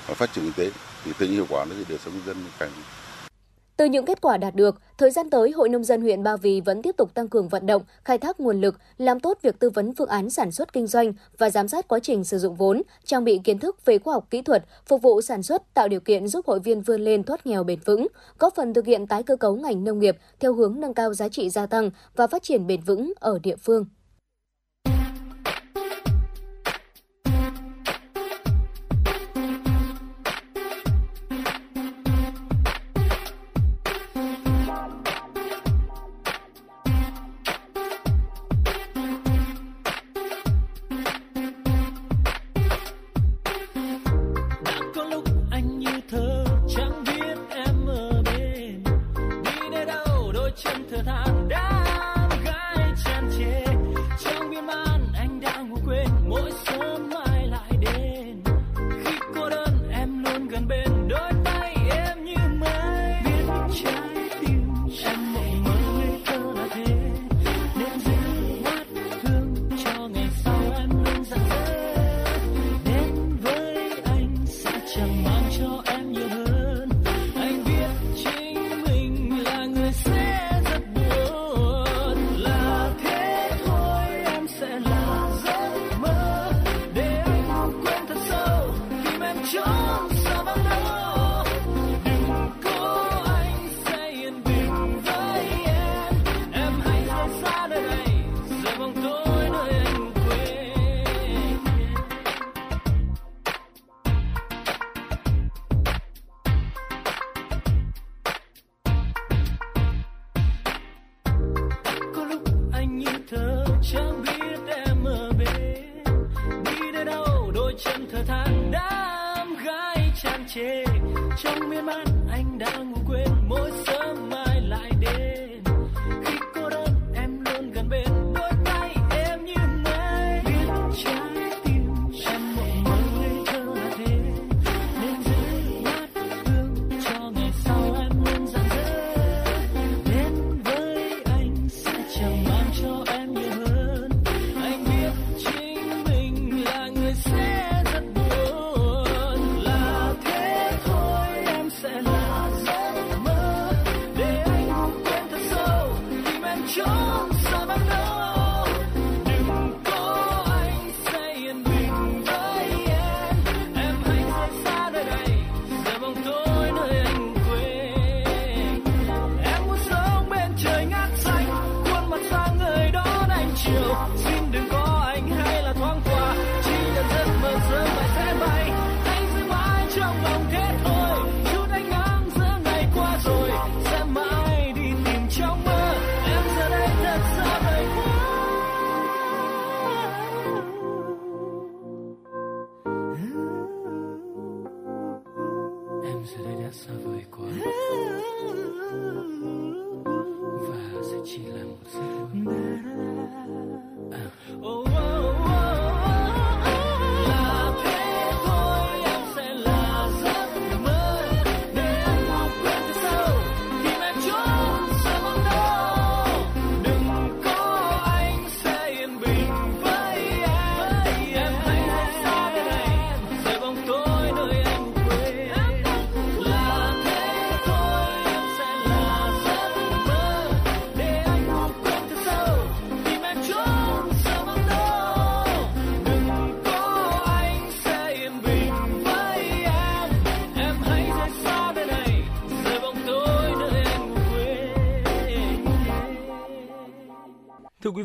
phát 0.08 0.34
triển 0.34 0.44
kinh 0.44 0.54
tế. 0.54 0.72
Thì 1.06 1.12
tự 1.18 1.26
nhiên 1.26 1.36
hiệu 1.36 1.46
quả 1.50 1.66
nó 1.66 1.76
thì 1.78 1.86
đời 1.90 2.00
sống 2.06 2.14
nhân 2.14 2.24
dân 2.26 2.46
càng 2.60 2.72
từ 3.78 3.86
những 3.86 4.06
kết 4.06 4.22
quả 4.22 4.38
đạt 4.38 4.56
được, 4.56 4.82
thời 4.98 5.12
gian 5.12 5.30
tới, 5.30 5.52
Hội 5.52 5.70
Nông 5.70 5.84
dân 5.84 6.02
huyện 6.02 6.24
Ba 6.24 6.38
Vì 6.38 6.62
vẫn 6.62 6.82
tiếp 6.82 6.98
tục 6.98 7.14
tăng 7.14 7.28
cường 7.28 7.48
vận 7.48 7.66
động, 7.66 7.82
khai 8.04 8.18
thác 8.18 8.40
nguồn 8.40 8.62
lực, 8.62 8.76
làm 8.98 9.20
tốt 9.20 9.38
việc 9.42 9.60
tư 9.60 9.70
vấn 9.70 9.94
phương 9.96 10.08
án 10.08 10.30
sản 10.30 10.52
xuất 10.52 10.74
kinh 10.74 10.88
doanh 10.88 11.14
và 11.38 11.50
giám 11.50 11.68
sát 11.68 11.88
quá 11.88 12.00
trình 12.00 12.24
sử 12.24 12.38
dụng 12.38 12.56
vốn, 12.56 12.82
trang 13.06 13.24
bị 13.24 13.40
kiến 13.44 13.60
thức 13.60 13.86
về 13.86 13.98
khoa 13.98 14.14
học 14.14 14.28
kỹ 14.30 14.42
thuật, 14.42 14.66
phục 14.86 15.02
vụ 15.02 15.22
sản 15.22 15.44
xuất, 15.44 15.74
tạo 15.74 15.88
điều 15.88 16.00
kiện 16.00 16.28
giúp 16.28 16.48
hội 16.48 16.60
viên 16.60 16.82
vươn 16.82 17.02
lên 17.02 17.24
thoát 17.24 17.46
nghèo 17.46 17.64
bền 17.64 17.80
vững, 17.86 18.08
góp 18.40 18.56
phần 18.56 18.74
thực 18.74 18.86
hiện 18.86 19.08
tái 19.08 19.24
cơ 19.24 19.36
cấu 19.36 19.56
ngành 19.56 19.84
nông 19.84 20.00
nghiệp 20.00 20.18
theo 20.40 20.54
hướng 20.54 20.80
nâng 20.80 20.94
cao 20.94 21.14
giá 21.14 21.30
trị 21.30 21.50
gia 21.50 21.66
tăng 21.66 21.92
và 22.16 22.28
phát 22.28 22.44
triển 22.44 22.68
bền 22.68 22.82
vững 22.82 23.14
ở 23.20 23.40
địa 23.44 23.56
phương. 23.56 23.86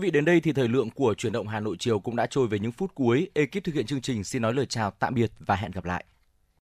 vị, 0.02 0.10
đến 0.10 0.24
đây 0.24 0.40
thì 0.40 0.52
thời 0.52 0.68
lượng 0.68 0.90
của 0.90 1.14
chuyển 1.14 1.32
động 1.32 1.48
Hà 1.48 1.60
Nội 1.60 1.76
chiều 1.78 1.98
cũng 1.98 2.16
đã 2.16 2.26
trôi 2.26 2.46
về 2.46 2.58
những 2.58 2.72
phút 2.72 2.94
cuối. 2.94 3.30
Ekip 3.34 3.64
thực 3.64 3.74
hiện 3.74 3.86
chương 3.86 4.00
trình 4.00 4.24
xin 4.24 4.42
nói 4.42 4.54
lời 4.54 4.66
chào 4.66 4.90
tạm 4.90 5.14
biệt 5.14 5.32
và 5.38 5.56
hẹn 5.56 5.70
gặp 5.70 5.84
lại. 5.84 6.04